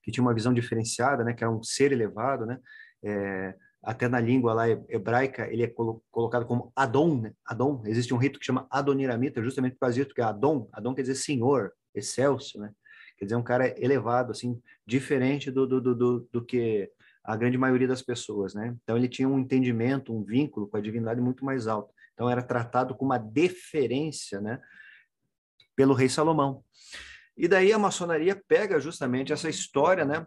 que 0.06 0.11
tinha 0.11 0.23
uma 0.23 0.34
visão 0.34 0.53
diferenciada, 0.53 1.23
né, 1.23 1.34
que 1.34 1.44
era 1.44 1.52
um 1.52 1.61
ser 1.64 1.91
elevado, 1.91 2.45
né, 2.45 2.60
é, 3.03 3.56
até 3.86 4.07
na 4.07 4.19
língua 4.19 4.53
lá 4.53 4.68
hebraica 4.68 5.48
ele 5.52 5.61
é 5.61 5.68
colo 5.68 6.03
colocado 6.10 6.45
como 6.45 6.72
Adon, 6.76 7.22
né? 7.22 7.34
Adon. 7.45 7.84
Existe 7.86 8.14
um 8.14 8.18
rito 8.18 8.40
que 8.40 8.45
chama 8.45 8.68
Adoniramita, 8.69 9.44
justamente 9.44 9.73
por 9.73 9.82
causa 9.82 9.95
disso, 9.95 10.14
que 10.14 10.22
é 10.22 10.23
Adon. 10.23 10.68
Adon 10.73 10.95
quer 10.95 11.03
dizer 11.03 11.15
senhor, 11.15 11.72
excelso, 11.94 12.60
né? 12.60 12.72
Quer 13.15 13.26
dizer 13.26 13.36
um 13.36 13.44
cara 13.44 13.73
elevado, 13.80 14.32
assim, 14.32 14.60
diferente 14.86 15.52
do, 15.52 15.68
do, 15.68 15.80
do, 15.80 16.27
do, 16.32 16.44
que 16.44 16.90
a 17.23 17.36
grande 17.36 17.57
maioria 17.57 17.88
das 17.88 18.02
pessoas, 18.02 18.56
né? 18.56 18.76
Então 18.84 18.98
ele 18.98 19.07
tinha 19.07 19.30
um 19.30 19.38
entendimento, 19.38 20.14
um 20.14 20.23
vínculo 20.23 20.68
com 20.68 20.77
a 20.77 20.82
divindade 20.82 21.22
muito 21.22 21.45
mais 21.45 21.68
alto. 21.68 21.94
Então 22.14 22.27
era 22.27 22.41
tratado 22.41 22.95
com 22.95 23.06
uma 23.06 23.19
deferência, 23.19 24.41
né? 24.41 24.60
Pelo 25.76 25.94
rei 25.94 26.10
Salomão. 26.10 26.64
E 27.37 27.47
daí 27.47 27.73
a 27.73 27.79
maçonaria 27.79 28.41
pega 28.47 28.79
justamente 28.79 29.33
essa 29.33 29.49
história, 29.49 30.05
né? 30.05 30.25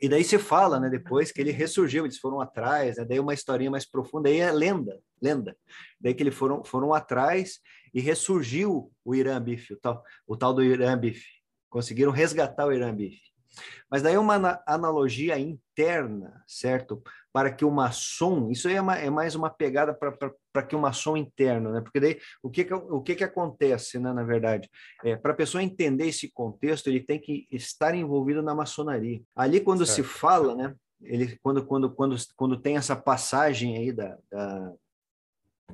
E 0.00 0.08
daí 0.08 0.24
se 0.24 0.38
fala, 0.38 0.80
né, 0.80 0.88
depois 0.88 1.30
que 1.30 1.40
ele 1.42 1.50
ressurgiu, 1.50 2.06
eles 2.06 2.18
foram 2.18 2.40
atrás, 2.40 2.96
né? 2.96 3.04
daí 3.04 3.20
uma 3.20 3.34
historinha 3.34 3.70
mais 3.70 3.84
profunda, 3.84 4.30
aí 4.30 4.38
é 4.38 4.50
lenda, 4.50 4.98
lenda. 5.20 5.54
Daí 6.00 6.14
que 6.14 6.22
eles 6.22 6.34
foram, 6.34 6.64
foram 6.64 6.94
atrás 6.94 7.60
e 7.92 8.00
ressurgiu 8.00 8.90
o 9.04 9.14
Irã 9.14 9.40
Bife, 9.42 9.74
o 9.74 9.76
tal, 9.76 10.02
o 10.26 10.36
tal 10.36 10.54
do 10.54 10.62
Irã 10.62 10.96
Bife. 10.96 11.28
Conseguiram 11.68 12.12
resgatar 12.12 12.66
o 12.66 12.72
Irã 12.72 12.94
Bife. 12.94 13.29
Mas 13.90 14.02
daí 14.02 14.16
uma 14.16 14.62
analogia 14.66 15.38
interna, 15.38 16.42
certo? 16.46 17.02
Para 17.32 17.52
que 17.52 17.64
o 17.64 17.70
maçom, 17.70 18.50
isso 18.50 18.68
aí 18.68 18.74
é, 18.74 18.80
uma, 18.80 18.96
é 18.96 19.10
mais 19.10 19.34
uma 19.34 19.50
pegada 19.50 19.96
para 20.52 20.62
que 20.62 20.76
o 20.76 20.80
maçom 20.80 21.16
interno, 21.16 21.72
né? 21.72 21.80
Porque 21.80 22.00
daí 22.00 22.18
o 22.42 22.50
que, 22.50 22.64
que, 22.64 22.74
o 22.74 23.00
que, 23.00 23.14
que 23.14 23.24
acontece, 23.24 23.98
né, 23.98 24.12
na 24.12 24.22
verdade? 24.22 24.68
É, 25.04 25.16
para 25.16 25.32
a 25.32 25.36
pessoa 25.36 25.62
entender 25.62 26.06
esse 26.06 26.30
contexto, 26.30 26.88
ele 26.88 27.00
tem 27.00 27.20
que 27.20 27.46
estar 27.50 27.94
envolvido 27.94 28.42
na 28.42 28.54
maçonaria. 28.54 29.20
Ali, 29.34 29.60
quando 29.60 29.84
certo. 29.86 29.96
se 29.96 30.02
fala, 30.02 30.54
né? 30.54 30.74
Ele, 31.02 31.38
quando, 31.42 31.64
quando, 31.64 31.90
quando, 31.90 32.16
quando 32.36 32.60
tem 32.60 32.76
essa 32.76 32.94
passagem 32.94 33.76
aí 33.76 33.92
da, 33.92 34.18
da, 34.30 34.72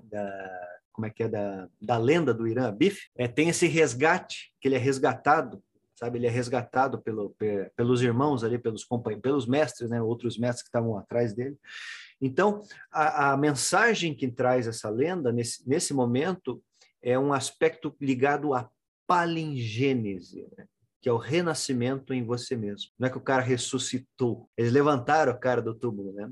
da 0.04 0.66
como 0.92 1.06
é 1.06 1.10
que 1.10 1.24
é 1.24 1.28
da, 1.28 1.68
da 1.80 1.98
lenda 1.98 2.32
do 2.32 2.46
Irã 2.46 2.72
Bif, 2.72 3.10
é, 3.16 3.28
tem 3.28 3.50
esse 3.50 3.66
resgate 3.66 4.52
que 4.60 4.66
ele 4.66 4.76
é 4.76 4.78
resgatado 4.78 5.62
sabe? 5.96 6.18
Ele 6.18 6.26
é 6.26 6.30
resgatado 6.30 7.00
pelo, 7.00 7.34
pelos 7.74 8.02
irmãos 8.02 8.44
ali, 8.44 8.58
pelos 8.58 8.84
companheiros, 8.84 9.22
pelos 9.22 9.46
mestres, 9.46 9.90
né? 9.90 10.00
Outros 10.00 10.38
mestres 10.38 10.62
que 10.62 10.68
estavam 10.68 10.96
atrás 10.96 11.34
dele. 11.34 11.56
Então, 12.20 12.62
a, 12.92 13.32
a 13.32 13.36
mensagem 13.36 14.14
que 14.14 14.30
traz 14.30 14.66
essa 14.66 14.88
lenda 14.88 15.32
nesse, 15.32 15.68
nesse 15.68 15.92
momento 15.92 16.62
é 17.02 17.18
um 17.18 17.32
aspecto 17.32 17.94
ligado 18.00 18.54
à 18.54 18.70
palingênese, 19.06 20.46
né? 20.56 20.66
que 21.00 21.08
é 21.08 21.12
o 21.12 21.18
renascimento 21.18 22.12
em 22.12 22.24
você 22.24 22.56
mesmo. 22.56 22.90
Não 22.98 23.06
é 23.06 23.10
que 23.10 23.16
o 23.16 23.20
cara 23.20 23.40
ressuscitou, 23.40 24.50
eles 24.56 24.72
levantaram 24.72 25.32
o 25.32 25.38
cara 25.38 25.62
do 25.62 25.72
túmulo, 25.72 26.12
né? 26.12 26.28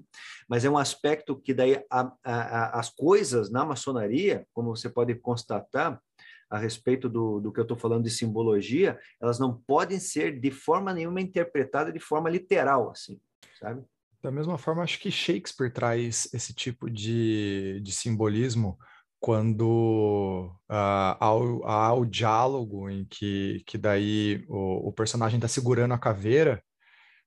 Mas 0.49 0.65
é 0.65 0.70
um 0.70 0.77
aspecto 0.77 1.36
que 1.36 1.55
daí 1.55 1.81
a, 1.89 2.12
a, 2.24 2.81
as 2.81 2.91
coisas 2.91 3.51
na 3.51 3.65
maçonaria, 3.65 4.45
como 4.53 4.74
você 4.74 4.89
pode 4.89 5.15
constatar, 5.15 6.03
a 6.51 6.59
respeito 6.59 7.09
do, 7.09 7.41
do 7.41 7.53
que 7.53 7.61
eu 7.61 7.62
estou 7.62 7.77
falando 7.77 8.05
de 8.05 8.11
simbologia, 8.11 8.99
elas 9.21 9.39
não 9.39 9.55
podem 9.66 9.99
ser 9.99 10.39
de 10.39 10.51
forma 10.51 10.93
nenhuma 10.93 11.21
interpretadas 11.21 11.93
de 11.93 12.01
forma 12.01 12.31
literal, 12.31 12.91
assim, 12.91 13.21
sabe? 13.59 13.83
Da 14.23 14.31
mesma 14.31 14.57
forma, 14.57 14.83
acho 14.83 14.99
que 15.01 15.11
Shakespeare 15.11 15.71
traz 15.71 16.33
esse 16.33 16.55
tipo 16.55 16.89
de, 16.89 17.79
de 17.83 17.93
simbolismo 17.93 18.79
quando 19.21 20.51
uh, 20.71 21.16
há, 21.19 21.35
o, 21.35 21.65
há, 21.65 21.95
o, 21.95 22.05
diálogo 22.05 22.89
em 22.91 23.05
que, 23.05 23.62
que 23.66 23.79
daí 23.79 24.45
o, 24.49 24.89
o 24.89 24.93
personagem 24.93 25.39
está 25.39 25.49
segurando 25.49 25.95
a 25.95 25.99
caveira, 25.99 26.62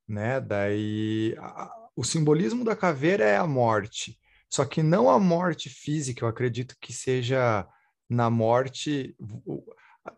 né? 0.07 0.39
Daí 0.39 1.35
a, 1.39 1.71
o 1.95 2.03
simbolismo 2.03 2.63
da 2.63 2.75
caveira 2.75 3.23
é 3.23 3.37
a 3.37 3.47
morte, 3.47 4.17
só 4.49 4.63
que 4.63 4.81
não 4.81 5.09
a 5.09 5.19
morte 5.19 5.69
física, 5.69 6.23
eu 6.23 6.29
acredito 6.29 6.75
que 6.79 6.93
seja 6.93 7.67
na 8.09 8.29
morte, 8.29 9.15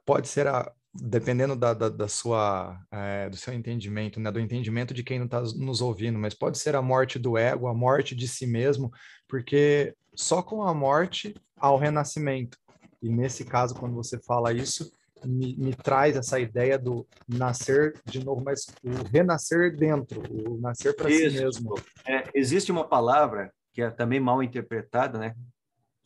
pode 0.06 0.28
ser 0.28 0.48
a, 0.48 0.72
dependendo 0.94 1.56
da, 1.56 1.74
da, 1.74 1.90
da 1.90 2.08
sua, 2.08 2.80
é, 2.92 3.30
do 3.30 3.38
seu 3.38 3.54
entendimento, 3.54 4.20
né, 4.20 4.32
do 4.32 4.40
entendimento 4.40 4.94
de 4.94 5.04
quem 5.04 5.20
não 5.20 5.26
está 5.26 5.42
nos 5.42 5.82
ouvindo, 5.82 6.18
mas 6.18 6.34
pode 6.34 6.58
ser 6.58 6.76
a 6.76 6.82
morte 6.82 7.20
do 7.20 7.38
ego, 7.38 7.68
a 7.68 7.74
morte 7.74 8.16
de 8.16 8.28
si 8.28 8.48
mesmo, 8.48 8.92
porque 9.28 9.96
só 10.16 10.42
com 10.42 10.64
a 10.64 10.74
morte 10.74 11.36
há 11.58 11.72
o 11.72 11.78
renascimento. 11.78 12.58
E 13.02 13.10
nesse 13.10 13.46
caso, 13.46 13.76
quando 13.76 13.96
você 13.96 14.20
fala 14.20 14.52
isso, 14.52 14.92
me, 15.26 15.56
me, 15.58 15.74
traz 15.74 16.16
essa 16.16 16.40
ideia 16.40 16.78
do 16.78 17.08
nascer 17.28 17.94
de 18.06 18.24
novo, 18.24 18.42
mas 18.44 18.66
o 18.84 19.04
renascer 19.12 19.76
dentro, 19.76 20.22
o 20.30 20.60
nascer 20.60 20.96
para 20.96 21.10
si 21.10 21.30
mesmo. 21.30 21.76
É, 22.06 22.24
existe 22.34 22.72
uma 22.72 22.88
palavra 22.88 23.52
que 23.74 23.82
é 23.82 23.90
também 23.90 24.20
mal 24.20 24.42
interpretada, 24.42 25.20
né? 25.20 25.36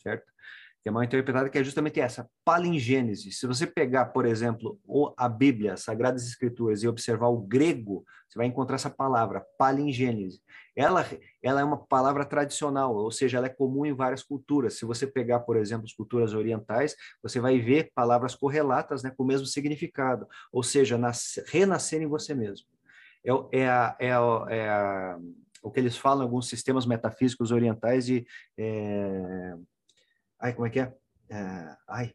Certo? 0.02 0.33
Que 0.84 0.90
é 0.90 0.92
mal 0.92 1.02
interpretada, 1.02 1.50
que 1.50 1.58
é 1.58 1.64
justamente 1.64 2.02
essa, 2.02 2.30
palingênese. 2.44 3.32
Se 3.32 3.48
você 3.48 3.66
pegar, 3.66 4.08
por 4.08 4.26
exemplo, 4.26 4.78
a 5.16 5.30
Bíblia, 5.30 5.74
as 5.74 5.84
Sagradas 5.84 6.28
Escrituras, 6.28 6.84
e 6.84 6.88
observar 6.90 7.30
o 7.30 7.40
grego, 7.40 8.04
você 8.28 8.38
vai 8.38 8.48
encontrar 8.48 8.76
essa 8.76 8.90
palavra, 8.90 9.46
palingênese. 9.58 10.42
Ela, 10.76 11.06
ela 11.42 11.62
é 11.62 11.64
uma 11.64 11.78
palavra 11.78 12.26
tradicional, 12.26 12.94
ou 12.94 13.12
seja, 13.12 13.38
ela 13.38 13.46
é 13.46 13.50
comum 13.50 13.86
em 13.86 13.94
várias 13.94 14.24
culturas. 14.24 14.74
Se 14.74 14.84
você 14.84 15.08
pegar, 15.08 15.40
por 15.40 15.56
exemplo, 15.56 15.86
as 15.86 15.94
culturas 15.94 16.34
orientais, 16.34 16.98
você 17.22 17.40
vai 17.40 17.60
ver 17.60 17.90
palavras 17.96 18.36
correlatas 18.36 19.04
né, 19.04 19.14
com 19.16 19.24
o 19.24 19.28
mesmo 19.28 19.48
significado, 19.48 20.28
ou 20.52 20.64
seja, 20.64 21.00
renascer 21.48 22.02
em 22.02 22.08
você 22.08 22.34
mesmo. 22.34 22.68
É, 23.24 23.62
é, 23.62 23.70
a, 23.70 23.96
é, 24.02 24.12
a, 24.12 24.46
é 24.50 24.70
a, 24.70 25.20
o 25.62 25.72
que 25.72 25.80
eles 25.80 25.96
falam 25.96 26.24
em 26.24 26.26
alguns 26.26 26.50
sistemas 26.50 26.86
metafísicos 26.86 27.52
orientais 27.52 28.06
de... 28.06 28.28
Ai, 30.44 30.54
como 30.54 30.68
é 30.68 30.70
que 30.70 30.80
é? 30.82 30.94
é 31.30 31.76
ai, 31.88 32.12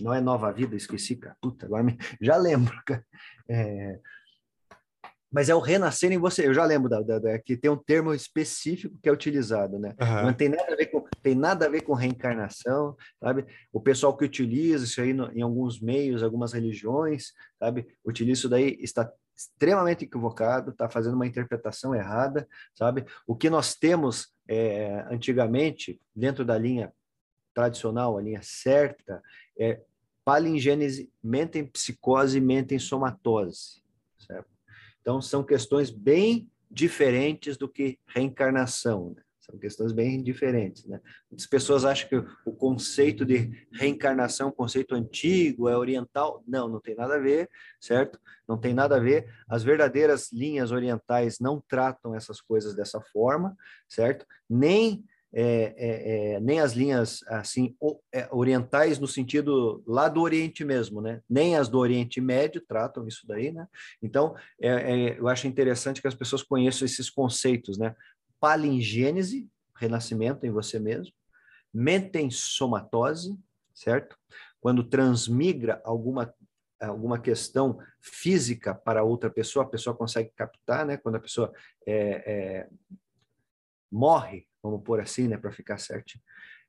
não 0.00 0.14
é 0.14 0.20
Nova 0.20 0.50
Vida, 0.50 0.74
esqueci, 0.74 1.14
cara. 1.16 1.36
Puta, 1.42 1.66
agora 1.66 1.82
me, 1.82 1.98
já 2.22 2.36
lembro, 2.38 2.74
cara. 2.86 3.04
É, 3.46 4.00
mas 5.30 5.50
é 5.50 5.54
o 5.54 5.60
renascer 5.60 6.10
em 6.10 6.16
você. 6.16 6.46
Eu 6.46 6.54
já 6.54 6.64
lembro 6.64 6.88
da, 6.88 7.02
da, 7.02 7.18
da, 7.18 7.38
que 7.38 7.54
tem 7.54 7.70
um 7.70 7.76
termo 7.76 8.14
específico 8.14 8.96
que 9.02 9.08
é 9.10 9.12
utilizado, 9.12 9.78
né? 9.78 9.94
Uhum. 10.00 10.22
Não 10.22 10.32
tem 10.32 10.48
nada 10.48 10.72
a 10.72 10.76
ver 10.76 10.86
com 10.86 11.04
tem 11.22 11.34
nada 11.34 11.66
a 11.66 11.68
ver 11.68 11.82
com 11.82 11.92
reencarnação, 11.92 12.96
sabe? 13.22 13.44
O 13.70 13.78
pessoal 13.78 14.16
que 14.16 14.24
utiliza 14.24 14.84
isso 14.84 15.00
aí 15.02 15.12
no, 15.12 15.30
em 15.32 15.42
alguns 15.42 15.78
meios, 15.78 16.22
algumas 16.22 16.54
religiões, 16.54 17.32
sabe? 17.58 17.86
Utiliza 18.02 18.40
isso 18.40 18.48
daí 18.48 18.78
está 18.80 19.12
extremamente 19.36 20.06
equivocado, 20.06 20.70
está 20.70 20.88
fazendo 20.88 21.14
uma 21.14 21.26
interpretação 21.26 21.94
errada, 21.94 22.48
sabe? 22.74 23.04
O 23.26 23.36
que 23.36 23.50
nós 23.50 23.74
temos 23.74 24.32
é, 24.48 25.04
antigamente 25.10 26.00
dentro 26.14 26.42
da 26.42 26.56
linha 26.56 26.90
tradicional, 27.56 28.18
a 28.18 28.22
linha 28.22 28.42
certa, 28.42 29.22
é 29.58 29.80
palingênese, 30.22 31.10
mente 31.24 31.58
em 31.58 31.64
psicose, 31.64 32.38
mente 32.38 32.74
em 32.74 32.78
somatose. 32.78 33.82
Certo? 34.18 34.50
Então, 35.00 35.22
são 35.22 35.42
questões 35.42 35.90
bem 35.90 36.50
diferentes 36.70 37.56
do 37.56 37.66
que 37.66 37.98
reencarnação. 38.06 39.14
Né? 39.16 39.22
São 39.40 39.58
questões 39.58 39.92
bem 39.92 40.22
diferentes. 40.22 40.84
Né? 40.84 41.00
Muitas 41.30 41.46
pessoas 41.46 41.86
acham 41.86 42.08
que 42.10 42.16
o 42.44 42.52
conceito 42.52 43.24
de 43.24 43.50
reencarnação 43.72 44.52
conceito 44.52 44.94
antigo, 44.94 45.66
é 45.66 45.76
oriental. 45.78 46.44
Não, 46.46 46.68
não 46.68 46.80
tem 46.80 46.94
nada 46.94 47.14
a 47.14 47.18
ver, 47.18 47.48
certo? 47.80 48.20
Não 48.46 48.58
tem 48.58 48.74
nada 48.74 48.96
a 48.96 49.00
ver. 49.00 49.32
As 49.48 49.62
verdadeiras 49.62 50.30
linhas 50.30 50.72
orientais 50.72 51.38
não 51.38 51.62
tratam 51.66 52.14
essas 52.14 52.38
coisas 52.38 52.74
dessa 52.74 53.00
forma, 53.00 53.56
certo? 53.88 54.26
Nem 54.50 55.02
é, 55.32 55.74
é, 55.76 56.34
é, 56.34 56.40
nem 56.40 56.60
as 56.60 56.72
linhas 56.72 57.22
assim 57.28 57.76
é, 58.12 58.28
orientais 58.30 58.98
no 58.98 59.06
sentido 59.06 59.82
lá 59.86 60.08
do 60.08 60.20
Oriente 60.20 60.64
mesmo, 60.64 61.00
né? 61.00 61.20
Nem 61.28 61.56
as 61.56 61.68
do 61.68 61.78
Oriente 61.78 62.20
Médio 62.20 62.60
tratam 62.66 63.06
isso 63.06 63.26
daí, 63.26 63.52
né? 63.52 63.66
Então, 64.02 64.34
é, 64.60 64.68
é, 64.68 65.18
eu 65.18 65.28
acho 65.28 65.46
interessante 65.46 66.00
que 66.00 66.08
as 66.08 66.14
pessoas 66.14 66.42
conheçam 66.42 66.86
esses 66.86 67.10
conceitos, 67.10 67.76
né? 67.76 67.94
Palingênese, 68.40 69.48
renascimento 69.74 70.46
em 70.46 70.50
você 70.50 70.78
mesmo, 70.78 71.12
mentensomatose, 71.72 73.36
certo? 73.74 74.16
Quando 74.60 74.84
transmigra 74.84 75.80
alguma 75.84 76.32
alguma 76.78 77.18
questão 77.18 77.78
física 78.02 78.74
para 78.74 79.02
outra 79.02 79.30
pessoa, 79.30 79.64
a 79.64 79.68
pessoa 79.68 79.96
consegue 79.96 80.30
captar, 80.36 80.84
né? 80.84 80.98
Quando 80.98 81.16
a 81.16 81.20
pessoa 81.20 81.50
morre, 83.90 84.46
vamos 84.70 84.84
pôr 84.84 85.00
assim, 85.00 85.28
né, 85.28 85.36
para 85.36 85.52
ficar 85.52 85.78
certo. 85.78 86.18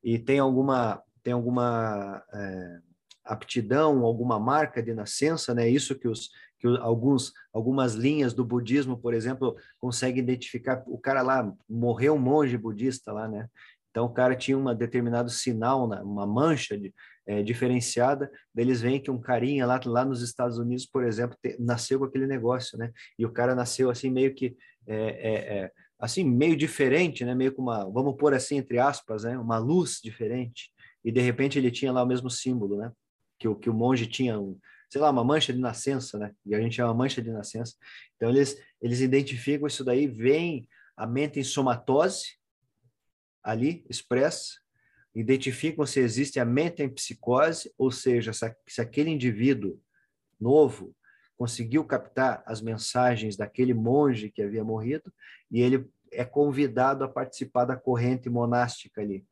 E 0.03 0.18
tem 0.18 0.40
alguma 0.40 1.02
tem 1.24 1.34
alguma 1.34 2.24
é, 2.34 2.78
aptidão, 3.26 4.06
alguma 4.06 4.40
marca 4.40 4.82
de 4.82 4.94
nascença, 4.94 5.53
né? 5.53 5.68
Isso 5.68 5.95
que 5.95 6.07
os 6.07 6.30
que 6.60 6.68
alguns 6.80 7.34
algumas 7.53 7.94
linhas 7.94 8.34
do 8.34 8.44
budismo, 8.44 8.98
por 8.98 9.14
exemplo, 9.14 9.56
conseguem 9.80 10.24
identificar. 10.24 10.84
O 10.88 10.98
cara 10.98 11.22
lá 11.22 11.53
morreu 11.69 12.15
um 12.15 12.19
monge 12.19 12.57
budista 12.57 13.11
lá, 13.11 13.28
né? 13.28 13.48
Então 13.91 14.06
o 14.06 14.14
cara 14.14 14.36
tinha 14.36 14.57
um 14.57 14.74
determinado 14.76 15.30
sinal, 15.30 15.88
né? 15.88 15.99
uma 16.02 16.26
mancha 16.26 16.78
de, 16.78 16.94
é, 17.26 17.41
diferenciada. 17.41 18.32
Eles 18.56 18.80
veem 18.80 19.02
que 19.02 19.10
um 19.10 19.19
carinha 19.19 19.65
lá 19.65 19.80
lá 19.86 20.06
nos 20.06 20.22
Estados 20.22 20.57
Unidos, 20.60 20.86
por 20.86 21.03
exemplo, 21.03 21.38
te, 21.41 21.57
nasceu 21.60 21.99
com 21.99 22.06
aquele 22.06 22.28
negócio, 22.28 22.78
né? 22.78 22.91
E 23.18 23.26
o 23.26 23.32
cara 23.32 23.56
nasceu 23.56 23.90
assim 23.90 24.11
meio 24.11 24.34
que 24.34 24.56
é, 24.86 25.64
é, 25.65 25.72
assim 25.99 26.24
meio 26.24 26.56
diferente, 26.56 27.26
né? 27.26 27.34
Meio 27.34 27.53
com 27.53 27.61
uma, 27.61 27.90
vamos 27.90 28.15
pôr 28.18 28.34
assim 28.34 28.57
entre 28.57 28.80
aspas, 28.80 29.24
né? 29.24 29.38
Uma 29.38 29.57
luz 29.57 29.99
diferente. 30.03 30.72
E 31.03 31.11
de 31.11 31.22
repente 31.22 31.57
ele 31.57 31.72
tinha 31.72 31.91
lá 31.91 32.03
o 32.03 32.07
mesmo 32.07 32.30
símbolo, 32.30 32.78
né? 32.78 32.91
Que 33.40 33.48
o 33.48 33.56
que 33.56 33.69
o 33.69 33.74
monge 33.74 34.07
tinha, 34.07 34.40
um, 34.40 34.57
sei 34.90 35.02
lá, 35.02 35.10
uma 35.10 35.24
mancha 35.24 35.53
de 35.53 35.60
nascença, 35.60 36.18
né? 36.18 36.32
E 36.45 36.53
a 36.53 36.61
gente 36.61 36.76
chama 36.76 36.94
mancha 36.94 37.22
de 37.22 37.32
nascença. 37.32 37.76
Então 38.15 38.30
eles 38.30 38.61
eles 38.82 39.02
identificam 39.02 39.68
isso 39.68 39.84
daí, 39.84 40.07
vem 40.07 40.68
a 40.95 41.06
mente 41.07 41.40
em 41.40 41.44
somatose 41.44 42.38
ali 43.44 43.86
expressa, 43.90 44.56
identificam 45.15 45.86
se 45.86 45.99
existe 45.99 46.40
a 46.40 46.45
mente 46.45 46.84
em 46.84 46.90
psicose, 46.90 47.74
ou 47.78 47.90
seja, 47.90 48.34
se, 48.34 48.53
se 48.68 48.82
aquele 48.82 49.10
indivíduo 49.10 49.80
novo 50.40 50.94
conseguiu 51.38 51.84
captar 51.85 52.43
as 52.45 52.61
mensagens 52.61 53.38
daquele 53.38 53.73
monge 53.73 54.31
que 54.31 54.41
havia 54.41 54.64
morrido 54.64 55.14
e 55.51 55.61
ele 55.61 55.88
é 56.11 56.26
convidado 56.26 57.03
a 57.03 57.07
participar 57.07 57.65
da 57.65 57.76
corrente 57.76 58.30
monástica 58.30 59.01
ali. 59.01 59.26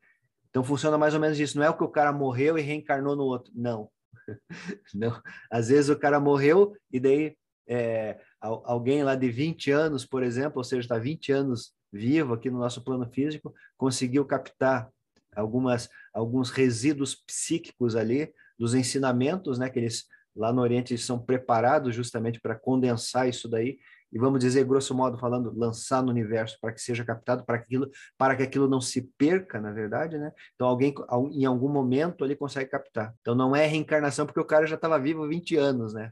Então 0.49 0.63
funciona 0.63 0.97
mais 0.97 1.13
ou 1.13 1.19
menos 1.19 1.39
isso. 1.39 1.57
Não 1.57 1.65
é 1.65 1.69
o 1.69 1.77
que 1.77 1.83
o 1.83 1.89
cara 1.89 2.13
morreu 2.13 2.57
e 2.57 2.61
reencarnou 2.61 3.15
no 3.15 3.23
outro. 3.23 3.51
Não. 3.55 3.89
Não. 4.93 5.21
Às 5.51 5.69
vezes 5.69 5.89
o 5.89 5.97
cara 5.97 6.19
morreu 6.19 6.73
e 6.91 6.99
daí 6.99 7.35
é, 7.67 8.19
alguém 8.39 9.03
lá 9.03 9.15
de 9.15 9.29
20 9.29 9.71
anos, 9.71 10.05
por 10.05 10.23
exemplo, 10.23 10.59
ou 10.59 10.63
seja, 10.63 10.81
está 10.81 10.97
20 10.97 11.31
anos 11.31 11.73
vivo 11.91 12.33
aqui 12.33 12.49
no 12.49 12.59
nosso 12.59 12.83
plano 12.83 13.09
físico, 13.11 13.53
conseguiu 13.77 14.25
captar 14.25 14.89
algumas 15.35 15.89
alguns 16.13 16.49
resíduos 16.49 17.15
psíquicos 17.15 17.95
ali 17.95 18.33
dos 18.57 18.73
ensinamentos, 18.73 19.59
né, 19.59 19.69
que 19.69 19.79
eles 19.79 20.05
Lá 20.35 20.51
no 20.51 20.61
Oriente 20.61 20.93
eles 20.93 21.05
são 21.05 21.17
preparados 21.17 21.95
justamente 21.95 22.39
para 22.39 22.55
condensar 22.55 23.29
isso 23.29 23.47
daí 23.47 23.77
e 24.11 24.19
vamos 24.19 24.39
dizer 24.39 24.65
grosso 24.65 24.93
modo 24.93 25.17
falando 25.17 25.53
lançar 25.57 26.03
no 26.03 26.09
universo 26.09 26.57
para 26.61 26.71
que 26.71 26.81
seja 26.81 27.03
captado 27.03 27.45
para 27.45 27.57
que 27.57 27.65
aquilo 27.65 27.89
para 28.17 28.35
que 28.35 28.43
aquilo 28.43 28.67
não 28.67 28.81
se 28.81 29.09
perca 29.17 29.59
na 29.59 29.71
verdade 29.71 30.17
né? 30.17 30.31
Então 30.55 30.67
alguém 30.67 30.93
em 31.31 31.45
algum 31.45 31.69
momento 31.69 32.25
ele 32.25 32.35
consegue 32.35 32.69
captar. 32.69 33.13
Então 33.21 33.35
não 33.35 33.55
é 33.55 33.65
reencarnação 33.65 34.25
porque 34.25 34.39
o 34.39 34.45
cara 34.45 34.67
já 34.67 34.75
estava 34.75 34.99
vivo 34.99 35.27
20 35.27 35.55
anos 35.55 35.93
né? 35.93 36.11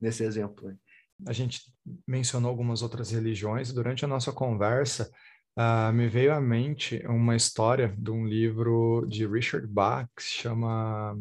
Nesse 0.00 0.24
exemplo 0.24 0.72
a 1.26 1.32
gente 1.32 1.60
mencionou 2.06 2.48
algumas 2.48 2.80
outras 2.80 3.10
religiões. 3.10 3.72
Durante 3.72 4.04
a 4.04 4.08
nossa 4.08 4.32
conversa 4.32 5.10
uh, 5.58 5.92
me 5.92 6.08
veio 6.08 6.32
à 6.32 6.40
mente 6.40 7.04
uma 7.06 7.34
história 7.34 7.94
de 7.98 8.10
um 8.10 8.26
livro 8.26 9.04
de 9.08 9.26
Richard 9.26 9.66
Bach 9.66 10.08
que 10.16 10.22
se 10.22 10.30
chama 10.30 11.16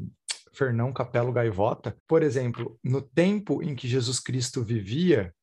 Fernão 0.58 0.92
Capelo 0.92 1.32
Gaivota, 1.32 1.96
por 2.08 2.24
exemplo, 2.24 2.80
no 2.84 3.02
tempo 3.02 3.62
em 3.62 3.76
que 3.76 3.88
Jesus 3.88 4.20
Cristo 4.20 4.64
vivia, 4.64 5.34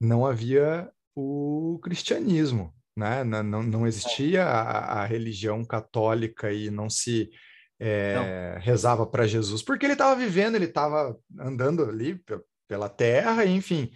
não 0.00 0.26
havia 0.26 0.90
o 1.14 1.78
cristianismo, 1.82 2.74
né? 2.96 3.22
Não, 3.22 3.62
não 3.62 3.86
existia 3.86 4.44
a, 4.44 5.02
a 5.02 5.06
religião 5.06 5.64
católica 5.64 6.52
e 6.52 6.68
não 6.68 6.90
se 6.90 7.30
é, 7.78 8.58
rezava 8.60 9.06
para 9.06 9.26
Jesus, 9.26 9.62
porque 9.62 9.86
ele 9.86 9.92
estava 9.92 10.18
vivendo, 10.18 10.56
ele 10.56 10.64
estava 10.64 11.16
andando 11.38 11.84
ali 11.84 12.20
pela 12.68 12.88
terra, 12.88 13.46
enfim. 13.46 13.90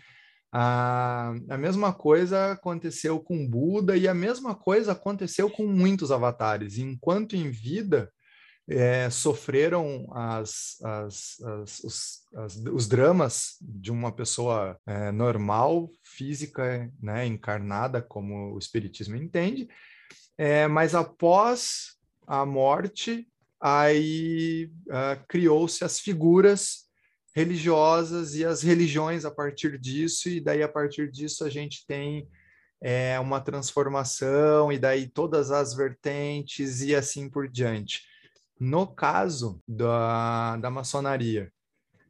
A, 0.53 1.35
a 1.51 1.59
mesma 1.59 1.93
coisa 1.93 2.53
aconteceu 2.53 3.21
com 3.21 3.47
Buda 3.47 3.97
e 3.97 4.07
a 4.07 4.15
mesma 4.15 4.55
coisa 4.55 4.93
aconteceu 4.93 5.51
com 5.51 5.67
muitos 5.67 6.13
avatares. 6.13 6.79
Enquanto 6.79 7.35
em 7.35 7.51
vida, 7.51 8.11
é, 8.69 9.09
sofreram 9.09 10.07
as, 10.13 10.77
as, 10.83 11.41
as, 11.41 11.81
os, 11.81 12.27
os, 12.71 12.87
dramas 12.87 13.57
de 13.63 13.91
uma 13.91 14.13
pessoa 14.13 14.79
é, 14.87 15.11
normal, 15.11 15.91
física, 16.05 16.91
né, 17.01 17.27
encarnada, 17.27 18.03
como 18.03 18.53
o 18.55 18.59
Espiritismo 18.59 19.17
entende, 19.17 19.69
é, 20.37 20.69
mas 20.69 20.95
após 20.95 21.97
a 22.27 22.45
morte, 22.45 23.27
aí 23.59 24.71
uh, 24.87 25.25
criou-se 25.27 25.83
as 25.83 25.99
figuras 25.99 26.87
religiosas 27.35 28.35
e 28.35 28.45
as 28.45 28.63
religiões 28.63 29.25
a 29.25 29.31
partir 29.31 29.79
disso, 29.79 30.29
e 30.29 30.41
daí 30.41 30.63
a 30.63 30.69
partir 30.69 31.11
disso 31.11 31.45
a 31.45 31.51
gente 31.51 31.87
tem 31.87 32.29
uma 33.21 33.41
transformação, 33.41 34.71
e 34.71 34.79
daí 34.79 35.09
todas 35.09 35.51
as 35.51 35.75
vertentes 35.75 36.81
e 36.81 36.95
assim 36.95 37.29
por 37.29 37.49
diante. 37.49 38.03
No 38.59 38.87
caso 38.87 39.63
da, 39.67 40.57
da 40.57 40.71
maçonaria, 40.71 41.53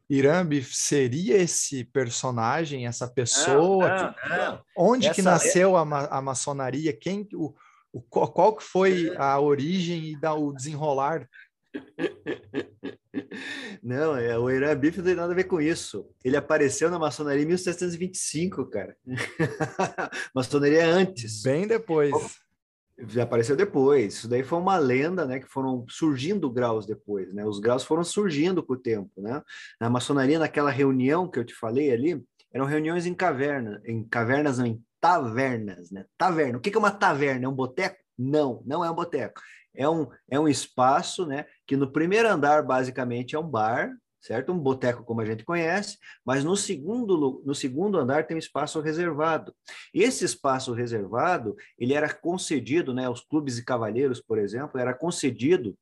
Irambi 0.09 0.63
seria 0.63 1.37
esse 1.37 1.83
personagem, 1.83 2.87
essa 2.87 3.07
pessoa? 3.07 3.89
Não, 3.89 4.13
que, 4.13 4.29
não, 4.29 4.61
onde 4.75 5.07
essa 5.07 5.15
que 5.15 5.21
nasceu 5.21 5.77
é... 5.77 5.81
a, 5.81 5.85
ma 5.85 6.05
a 6.05 6.21
maçonaria? 6.21 6.91
Quem, 6.91 7.27
o, 7.33 7.53
o, 7.93 8.01
qual 8.01 8.55
que 8.55 8.63
foi 8.63 9.15
a 9.17 9.39
origem 9.39 10.05
e 10.05 10.19
da, 10.19 10.33
o 10.33 10.51
desenrolar 10.51 11.29
não, 13.83 14.17
é, 14.17 14.37
o 14.37 14.49
Irã 14.49 14.75
Bife 14.75 14.97
não 14.97 15.05
tem 15.05 15.15
nada 15.15 15.31
a 15.31 15.35
ver 15.35 15.45
com 15.45 15.61
isso. 15.61 16.09
Ele 16.23 16.35
apareceu 16.35 16.89
na 16.89 16.97
maçonaria 16.97 17.43
em 17.43 17.47
1725, 17.47 18.65
cara. 18.65 18.97
maçonaria 20.33 20.83
antes. 20.85 21.43
Bem 21.43 21.67
depois. 21.67 22.11
Apareceu 23.21 23.55
depois. 23.55 24.15
Isso 24.15 24.27
daí 24.27 24.43
foi 24.43 24.59
uma 24.59 24.77
lenda, 24.77 25.25
né? 25.25 25.39
Que 25.39 25.47
foram 25.47 25.85
surgindo 25.89 26.49
graus 26.49 26.85
depois, 26.85 27.33
né? 27.33 27.45
Os 27.45 27.59
graus 27.59 27.83
foram 27.83 28.03
surgindo 28.03 28.63
com 28.63 28.73
o 28.73 28.77
tempo, 28.77 29.21
né? 29.21 29.41
Na 29.79 29.89
maçonaria, 29.89 30.39
naquela 30.39 30.69
reunião 30.69 31.27
que 31.27 31.39
eu 31.39 31.45
te 31.45 31.53
falei 31.53 31.91
ali, 31.91 32.21
eram 32.53 32.65
reuniões 32.65 33.05
em 33.05 33.13
caverna, 33.13 33.81
em 33.85 34.03
cavernas, 34.03 34.57
não, 34.57 34.65
em 34.65 34.83
tavernas, 34.99 35.91
né? 35.91 36.05
Taverna. 36.17 36.57
O 36.57 36.61
que 36.61 36.75
é 36.75 36.79
uma 36.79 36.91
taverna? 36.91 37.45
É 37.45 37.47
um 37.47 37.53
boteco? 37.53 37.97
Não, 38.17 38.61
não 38.65 38.83
é 38.83 38.91
um 38.91 38.95
boteco 38.95 39.41
é 39.79 39.87
um, 39.87 40.07
é 40.29 40.39
um 40.39 40.47
espaço 40.47 41.25
né, 41.25 41.45
que 41.65 41.77
no 41.77 41.91
primeiro 41.91 42.29
andar, 42.29 42.63
basicamente, 42.63 43.35
é 43.35 43.39
um 43.39 43.47
bar, 43.47 43.91
certo? 44.19 44.51
Um 44.51 44.59
boteco 44.59 45.03
como 45.03 45.21
a 45.21 45.25
gente 45.25 45.43
conhece, 45.43 45.97
mas 46.25 46.43
no 46.43 46.55
segundo, 46.55 47.41
no 47.45 47.55
segundo 47.55 47.97
andar 47.97 48.25
tem 48.25 48.35
um 48.35 48.39
espaço 48.39 48.79
reservado. 48.81 49.53
Esse 49.93 50.25
espaço 50.25 50.73
reservado, 50.73 51.55
ele 51.77 51.93
era 51.93 52.13
concedido, 52.13 52.93
né, 52.93 53.05
aos 53.05 53.21
clubes 53.21 53.57
e 53.57 53.65
cavalheiros, 53.65 54.21
por 54.21 54.37
exemplo, 54.37 54.79
era 54.79 54.93
concedido 54.93 55.77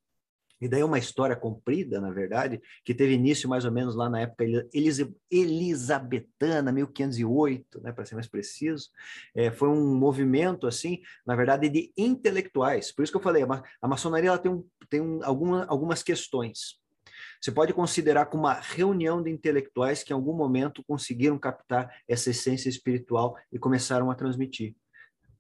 e 0.60 0.68
daí 0.68 0.84
uma 0.84 0.98
história 0.98 1.36
comprida, 1.36 2.02
na 2.02 2.10
verdade, 2.10 2.60
que 2.84 2.94
teve 2.94 3.14
início 3.14 3.48
mais 3.48 3.64
ou 3.64 3.72
menos 3.72 3.96
lá 3.96 4.10
na 4.10 4.22
época 4.22 4.44
elis 4.74 4.98
elisabetana, 5.30 6.72
1508, 6.72 7.82
né, 7.82 7.92
para 7.92 8.06
ser 8.06 8.16
mais 8.16 8.28
preciso. 8.28 8.90
É, 9.36 9.52
foi 9.52 9.70
um 9.70 9.96
movimento, 9.96 10.66
assim, 10.66 11.02
na 11.26 11.36
verdade, 11.36 11.70
de 11.70 11.92
intelectuais. 11.96 12.92
Por 12.92 13.04
isso 13.04 13.12
que 13.12 13.18
eu 13.18 13.22
falei, 13.22 13.44
a, 13.44 13.64
a 13.82 13.88
maçonaria 13.88 14.30
ela 14.30 14.40
tem, 14.40 14.52
um, 14.52 14.66
tem 14.90 15.00
um, 15.00 15.24
alguma, 15.24 15.66
algumas 15.66 16.02
questões. 16.02 16.80
Você 17.42 17.52
pode 17.52 17.74
considerar 17.74 18.26
como 18.28 18.44
uma 18.44 18.54
reunião 18.54 19.22
de 19.22 19.30
intelectuais 19.30 20.04
que 20.04 20.12
em 20.12 20.16
algum 20.16 20.34
momento 20.34 20.84
conseguiram 20.84 21.38
captar 21.38 22.02
essa 22.08 22.30
essência 22.32 22.70
espiritual 22.70 23.36
e 23.52 23.60
começaram 23.60 24.10
a 24.10 24.16
transmitir. 24.16 24.76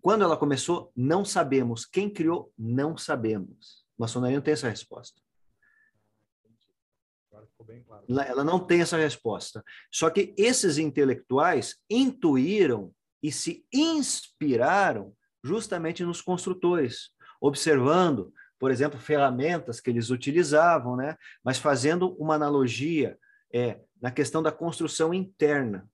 Quando 0.02 0.24
ela 0.24 0.38
começou, 0.38 0.91
não 0.95 1.26
sabemos. 1.26 1.86
Quem 1.86 2.10
criou, 2.10 2.52
não 2.57 2.95
sabemos 2.98 3.88
maçonaria 3.98 4.38
não 4.38 4.44
tem 4.44 4.53
essa 4.53 4.69
resposta. 4.69 5.22
Ela 8.07 8.44
não 8.44 8.60
tem 8.60 8.82
essa 8.82 8.98
resposta. 8.98 9.64
Só 9.91 10.10
que 10.10 10.34
esses 10.38 10.78
intelectuais 10.78 11.76
intuíram 11.90 12.94
e 13.22 13.32
se 13.32 13.65
inspiraram 13.74 15.14
justamente 15.44 16.03
nos 16.03 16.22
construtores, 16.22 17.10
observando, 17.41 18.34
por 18.60 18.72
exemplo, 18.72 19.00
ferramentas 19.00 19.80
que 19.80 19.90
eles 19.90 20.10
utilizavam, 20.10 20.96
né? 20.96 21.16
mas 21.44 21.58
fazendo 21.58 22.16
uma 22.16 22.36
analogia 22.36 23.18
é, 23.54 23.80
na 24.02 24.12
questão 24.12 24.42
da 24.42 24.52
construção 24.52 25.14
interna. 25.14 25.88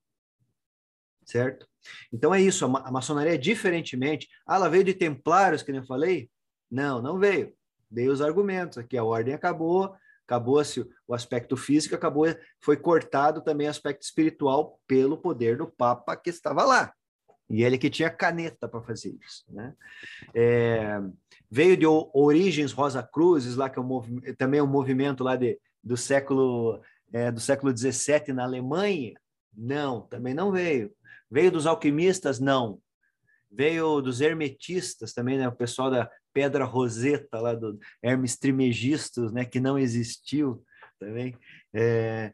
Certo? 1.26 1.68
Então 2.12 2.34
é 2.34 2.42
isso, 2.42 2.66
a, 2.66 2.68
ma 2.68 2.80
a 2.80 2.92
maçonaria, 2.92 3.38
diferentemente. 3.38 4.28
Ah, 4.46 4.56
ela 4.56 4.70
veio 4.70 4.84
de 4.84 4.94
templários, 4.94 5.64
que 5.64 5.72
nem 5.72 5.82
eu 5.82 5.88
falei? 5.88 6.30
Não, 6.70 7.02
não 7.02 7.18
veio 7.18 7.54
dei 7.94 8.10
os 8.10 8.22
argumentos 8.22 8.78
aqui, 8.80 8.98
a 8.98 9.04
ordem 9.04 9.36
acabou, 9.36 9.96
acabou-se 10.26 10.82
o 11.08 11.14
aspecto 11.14 11.56
físico, 11.56 11.94
acabou, 11.94 12.26
foi 12.60 12.76
cortado 12.76 13.42
também 13.42 13.68
o 13.68 13.70
aspecto 13.70 14.02
espiritual 14.02 14.80
pelo 14.88 15.18
poder 15.18 15.58
do 15.58 15.68
Papa 15.68 16.18
que 16.18 16.32
estava 16.32 16.66
lá. 16.66 16.92
E 17.50 17.64
ele 17.64 17.78
que 17.78 17.90
tinha 17.90 18.10
caneta 18.10 18.68
para 18.68 18.82
fazer 18.82 19.16
isso. 19.22 19.46
Né? 19.50 19.76
É, 20.34 21.00
veio 21.54 21.78
de 21.78 21.86
Origens 21.86 22.72
Rosa 22.72 23.04
Cruzes, 23.04 23.56
lá 23.56 23.70
que 23.70 23.78
é 23.78 23.82
um 23.82 24.02
também 24.36 24.60
é 24.60 24.64
um 24.64 24.68
movimento 24.68 25.24
lá 25.24 25.36
de, 25.36 25.60
do 25.84 25.96
século 25.96 26.82
é, 27.14 27.32
do 27.32 27.40
século 27.40 27.72
17 27.72 28.34
na 28.34 28.44
Alemanha? 28.44 29.14
Não, 29.56 30.02
também 30.02 30.34
não 30.34 30.52
veio. 30.52 30.92
Veio 31.30 31.52
dos 31.52 31.68
alquimistas? 31.68 32.40
Não. 32.40 32.80
Veio 33.52 34.02
dos 34.02 34.20
hermetistas 34.20 35.14
também, 35.14 35.38
né? 35.38 35.48
O 35.48 35.56
pessoal 35.56 35.92
da 35.92 36.10
Pedra 36.34 36.66
Roseta 36.66 37.40
lá 37.40 37.54
do 37.54 37.78
Hermes 38.02 38.36
Trimegistus, 38.36 39.32
né? 39.32 39.46
Que 39.46 39.60
não 39.60 39.78
existiu 39.78 40.66
também. 41.00 41.38
É... 41.72 42.34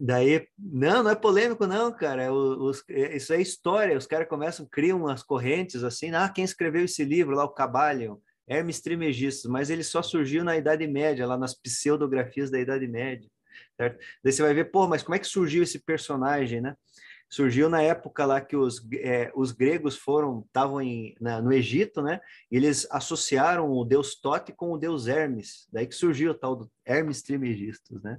Daí, 0.00 0.48
não, 0.58 1.02
não 1.02 1.10
é 1.10 1.14
polêmico, 1.14 1.66
não, 1.66 1.92
cara. 1.92 2.32
Os, 2.32 2.82
é, 2.88 3.16
isso 3.16 3.32
é 3.34 3.40
história. 3.40 3.96
Os 3.96 4.06
caras 4.06 4.28
começam, 4.28 4.66
criam 4.66 4.98
umas 4.98 5.22
correntes 5.22 5.84
assim. 5.84 6.10
Ah, 6.14 6.28
quem 6.28 6.42
escreveu 6.42 6.84
esse 6.84 7.04
livro 7.04 7.36
lá, 7.36 7.44
o 7.44 7.50
Cabalion, 7.50 8.16
Hermes 8.48 8.80
Trimegistus, 8.80 9.50
mas 9.50 9.68
ele 9.68 9.84
só 9.84 10.02
surgiu 10.02 10.42
na 10.42 10.56
Idade 10.56 10.86
Média, 10.86 11.26
lá 11.26 11.36
nas 11.36 11.54
pseudografias 11.54 12.50
da 12.50 12.58
Idade 12.58 12.88
Média. 12.88 13.28
Certo? 13.76 13.98
Daí 14.24 14.32
você 14.32 14.42
vai 14.42 14.54
ver, 14.54 14.70
pô, 14.70 14.88
mas 14.88 15.02
como 15.02 15.14
é 15.14 15.18
que 15.18 15.26
surgiu 15.26 15.62
esse 15.62 15.78
personagem, 15.78 16.60
né? 16.60 16.74
surgiu 17.30 17.68
na 17.68 17.80
época 17.80 18.26
lá 18.26 18.40
que 18.40 18.56
os, 18.56 18.84
é, 18.94 19.30
os 19.36 19.52
gregos 19.52 19.96
foram 19.96 20.44
estavam 20.46 20.78
no 21.20 21.52
Egito, 21.52 22.02
né? 22.02 22.20
E 22.50 22.56
eles 22.56 22.88
associaram 22.90 23.70
o 23.70 23.84
deus 23.84 24.16
Tote 24.16 24.52
com 24.52 24.72
o 24.72 24.78
deus 24.78 25.06
Hermes, 25.06 25.68
daí 25.72 25.86
que 25.86 25.94
surgiu 25.94 26.32
o 26.32 26.34
tal 26.34 26.56
do 26.56 26.70
Hermes 26.84 27.22
Trismegistus, 27.22 28.02
né? 28.02 28.18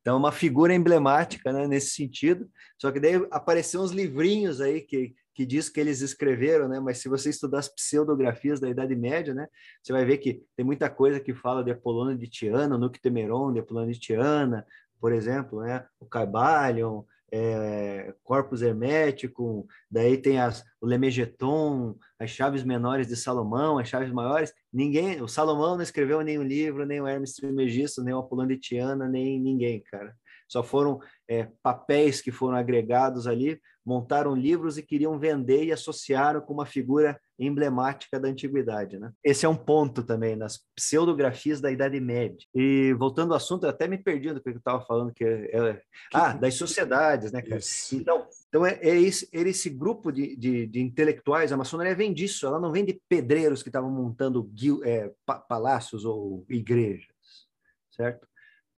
Então, 0.00 0.16
uma 0.16 0.32
figura 0.32 0.74
emblemática 0.74 1.52
né, 1.52 1.66
nesse 1.66 1.90
sentido. 1.90 2.48
Só 2.78 2.90
que 2.90 2.98
daí 2.98 3.14
apareceram 3.30 3.84
uns 3.84 3.90
livrinhos 3.90 4.60
aí 4.60 4.80
que, 4.80 5.14
que 5.34 5.44
diz 5.44 5.68
que 5.68 5.78
eles 5.78 6.00
escreveram, 6.00 6.68
né? 6.68 6.80
Mas 6.80 6.98
se 6.98 7.08
você 7.08 7.30
estudar 7.30 7.58
as 7.58 7.68
pseudografias 7.68 8.58
da 8.60 8.68
Idade 8.68 8.96
Média, 8.96 9.34
né? 9.34 9.46
Você 9.82 9.92
vai 9.92 10.04
ver 10.04 10.18
que 10.18 10.42
tem 10.56 10.64
muita 10.64 10.88
coisa 10.88 11.20
que 11.20 11.34
fala 11.34 11.62
de 11.62 11.70
Apolônio 11.70 12.16
de 12.16 12.26
Tiana, 12.28 12.78
Nuctemeron 12.78 13.52
de 13.52 13.60
Apolônio 13.60 13.92
de 13.92 14.00
Tiana, 14.00 14.66
por 14.98 15.12
exemplo, 15.12 15.60
né? 15.60 15.84
O 15.98 16.06
Caibalion, 16.06 17.04
é, 17.32 18.14
corpus 18.22 18.62
hermético, 18.62 19.66
daí 19.90 20.16
tem 20.18 20.40
as, 20.40 20.64
o 20.80 20.86
Lemegeton, 20.86 21.96
as 22.18 22.30
chaves 22.30 22.64
menores 22.64 23.06
de 23.06 23.16
Salomão, 23.16 23.78
as 23.78 23.88
chaves 23.88 24.12
maiores. 24.12 24.52
Ninguém, 24.72 25.22
o 25.22 25.28
Salomão 25.28 25.76
não 25.76 25.82
escreveu 25.82 26.20
nenhum 26.22 26.42
livro, 26.42 26.84
nem 26.84 27.00
o 27.00 27.06
Hermes 27.06 27.34
Trismegisto, 27.34 28.02
nem 28.02 28.14
o 28.14 28.18
Apolônio 28.18 28.56
de 28.56 28.60
Tiana, 28.60 29.08
nem 29.08 29.40
ninguém, 29.40 29.82
cara. 29.90 30.14
Só 30.48 30.64
foram 30.64 30.98
é, 31.28 31.48
papéis 31.62 32.20
que 32.20 32.32
foram 32.32 32.56
agregados 32.56 33.26
ali, 33.28 33.60
montaram 33.84 34.34
livros 34.34 34.78
e 34.78 34.82
queriam 34.82 35.18
vender 35.18 35.64
e 35.64 35.72
associaram 35.72 36.40
com 36.40 36.52
uma 36.52 36.66
figura 36.66 37.18
emblemática 37.38 38.20
da 38.20 38.28
antiguidade. 38.28 38.98
Né? 38.98 39.10
Esse 39.24 39.46
é 39.46 39.48
um 39.48 39.56
ponto 39.56 40.02
também 40.02 40.36
nas 40.36 40.60
pseudografias 40.74 41.60
da 41.60 41.70
Idade 41.70 41.98
Média. 41.98 42.46
E 42.54 42.94
voltando 42.98 43.32
ao 43.32 43.38
assunto, 43.38 43.64
eu 43.64 43.70
até 43.70 43.88
me 43.88 43.96
perdi 43.96 44.32
do 44.32 44.42
que 44.42 44.50
eu 44.50 44.56
estava 44.56 44.84
falando, 44.84 45.12
que 45.12 45.24
é, 45.24 45.56
é, 45.56 45.82
ah, 46.12 46.34
das 46.34 46.54
sociedades, 46.54 47.32
né, 47.32 47.40
cara? 47.40 47.58
Isso. 47.58 47.96
Então, 47.96 48.26
então 48.48 48.66
é, 48.66 48.78
é, 48.82 49.00
esse, 49.00 49.28
é 49.32 49.40
esse 49.40 49.70
grupo 49.70 50.12
de, 50.12 50.36
de, 50.36 50.66
de, 50.66 50.80
intelectuais, 50.80 51.52
a 51.52 51.56
maçonaria 51.56 51.94
vem 51.94 52.12
disso, 52.12 52.46
ela 52.46 52.60
não 52.60 52.70
vem 52.70 52.84
de 52.84 53.00
pedreiros 53.08 53.62
que 53.62 53.68
estavam 53.68 53.90
montando 53.90 54.50
é, 54.84 55.10
palácios 55.48 56.04
ou 56.04 56.44
igrejas, 56.48 57.08
certo? 57.90 58.29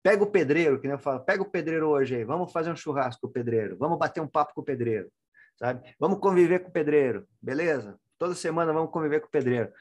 Pega 0.03 0.23
o 0.23 0.31
pedreiro, 0.31 0.79
que 0.79 0.87
nem 0.87 0.95
eu 0.95 0.99
falo, 0.99 1.19
pega 1.19 1.43
o 1.43 1.49
pedreiro 1.49 1.87
hoje 1.89 2.15
aí, 2.15 2.23
vamos 2.23 2.51
fazer 2.51 2.71
um 2.71 2.75
churrasco 2.75 3.21
com 3.21 3.27
o 3.27 3.31
pedreiro, 3.31 3.77
vamos 3.77 3.99
bater 3.99 4.19
um 4.21 4.27
papo 4.27 4.53
com 4.55 4.61
o 4.61 4.63
pedreiro, 4.63 5.11
sabe? 5.57 5.95
Vamos 5.99 6.19
conviver 6.19 6.59
com 6.59 6.69
o 6.69 6.71
pedreiro, 6.71 7.27
beleza? 7.41 7.99
Toda 8.17 8.33
semana 8.33 8.73
vamos 8.73 8.91
conviver 8.91 9.19
com 9.19 9.27
o 9.27 9.31
pedreiro. 9.31 9.71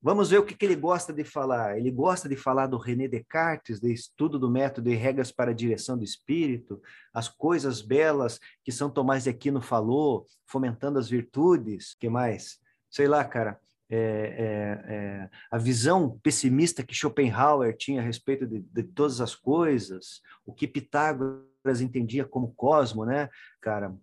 Vamos 0.00 0.30
ver 0.30 0.38
o 0.38 0.44
que, 0.44 0.54
que 0.54 0.64
ele 0.64 0.76
gosta 0.76 1.12
de 1.12 1.24
falar. 1.24 1.76
Ele 1.76 1.90
gosta 1.90 2.28
de 2.28 2.36
falar 2.36 2.68
do 2.68 2.78
René 2.78 3.08
Descartes, 3.08 3.80
de 3.80 3.92
estudo 3.92 4.38
do 4.38 4.48
método 4.48 4.88
e 4.90 4.94
regras 4.94 5.32
para 5.32 5.50
a 5.50 5.54
direção 5.54 5.98
do 5.98 6.04
espírito, 6.04 6.80
as 7.12 7.28
coisas 7.28 7.82
belas 7.82 8.38
que 8.62 8.70
São 8.70 8.88
Tomás 8.88 9.24
de 9.24 9.30
Aquino 9.30 9.60
falou, 9.60 10.24
fomentando 10.46 11.00
as 11.00 11.08
virtudes. 11.08 11.96
que 11.98 12.08
mais? 12.08 12.60
Sei 12.88 13.08
lá, 13.08 13.24
cara. 13.24 13.58
É, 13.90 13.96
é, 13.96 14.94
é, 14.94 15.30
a 15.50 15.56
visão 15.56 16.18
pessimista 16.22 16.82
que 16.82 16.94
Schopenhauer 16.94 17.74
tinha 17.76 18.02
a 18.02 18.04
respeito 18.04 18.46
de, 18.46 18.60
de, 18.60 18.82
todas 18.82 19.20
as 19.20 19.34
coisas, 19.34 20.20
o 20.44 20.52
que 20.52 20.68
Pitágoras 20.68 21.80
entendia 21.80 22.26
como 22.26 22.52
cosmo, 22.54 23.06
né, 23.06 23.30
cara? 23.62 23.96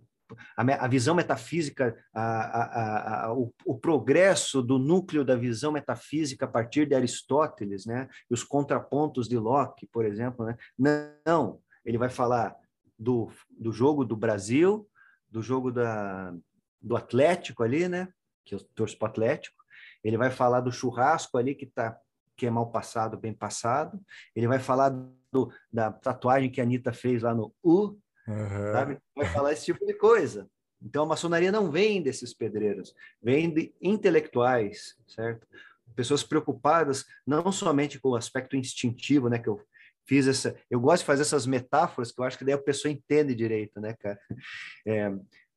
a, 0.57 0.85
a 0.85 0.87
visão 0.87 1.13
metafísica, 1.15 1.95
a, 2.13 3.25
a, 3.25 3.33
o, 3.33 3.53
o, 3.65 3.77
progresso 3.77 4.61
do 4.61 4.79
núcleo 4.79 5.23
da 5.23 5.35
visão 5.35 5.71
metafísica 5.71 6.45
a 6.45 6.47
partir 6.47 6.87
de 6.87 6.95
Aristóteles, 6.95 7.85
né? 7.85 8.07
E 8.29 8.33
os 8.33 8.43
contrapontos 8.43 9.27
de 9.27 9.37
Locke, 9.37 9.87
por 9.87 10.05
exemplo, 10.05 10.45
né? 10.45 10.57
Não, 11.25 11.59
ele 11.83 11.97
vai 11.97 12.09
falar 12.09 12.55
do, 12.97 13.29
do 13.49 13.71
jogo 13.71 14.03
do 14.03 14.15
Brasil, 14.15 14.87
do 15.29 15.41
jogo 15.41 15.71
da, 15.71 16.33
do 16.81 16.95
Atlético 16.95 17.63
ali, 17.63 17.87
né? 17.87 18.07
Que 18.43 18.55
eu 18.55 18.59
torço 18.75 18.97
para 18.97 19.07
o 19.07 19.09
Atlético. 19.09 19.55
Ele 20.06 20.18
vai 20.18 20.30
falar 20.30 20.61
do 20.61 20.72
churrasco 20.72 21.38
ali 21.38 21.56
que 21.56 21.65
tá 21.65 21.99
que 22.38 22.45
é 22.45 22.52
mal 22.52 22.69
passado, 22.69 23.18
bem 23.18 23.34
passado. 23.34 23.99
Ele 24.36 24.48
vai 24.48 24.60
falar 24.60 24.90
do, 25.32 25.52
da 25.72 25.91
tatuagem 25.91 26.52
que 26.52 26.60
a 26.60 26.64
Anitta 26.64 26.91
fez 26.91 27.23
lá 27.23 27.34
no 27.34 27.53
U, 27.64 27.98
uhum. 28.27 28.72
sabe? 28.73 28.98
Vai 29.15 29.26
falar 29.27 29.53
esse 29.53 29.65
tipo 29.65 29.86
de 29.86 29.94
coisa. 29.94 30.48
Então, 30.82 31.03
a 31.03 31.07
maçonaria 31.07 31.52
não 31.52 31.72
vem 31.72 32.02
desses 32.02 32.34
pedreiros, 32.34 32.94
vem 33.23 33.49
de 33.49 33.73
intelectuais, 33.82 34.98
certo? 35.07 35.48
Pessoas 35.95 36.23
preocupadas 36.23 37.06
não 37.26 37.52
somente 37.52 37.99
com 37.99 38.10
o 38.10 38.15
aspecto 38.15 38.57
instintivo, 38.57 39.30
né? 39.30 39.40
Que 39.40 39.48
eu 39.48 39.61
fiz 40.06 40.27
essa... 40.27 40.56
Eu 40.69 40.80
gosto 40.80 41.03
de 41.03 41.07
fazer 41.07 41.22
essas 41.22 41.48
metáforas 41.48 42.11
que 42.11 42.19
eu 42.19 42.26
acho 42.26 42.38
que 42.38 42.44
daí 42.44 42.53
a 42.53 42.61
pessoa 42.61 42.91
entende 42.91 43.34
direito, 43.34 43.80
né, 43.80 43.94
cara? 43.94 44.19
É, 44.86 45.10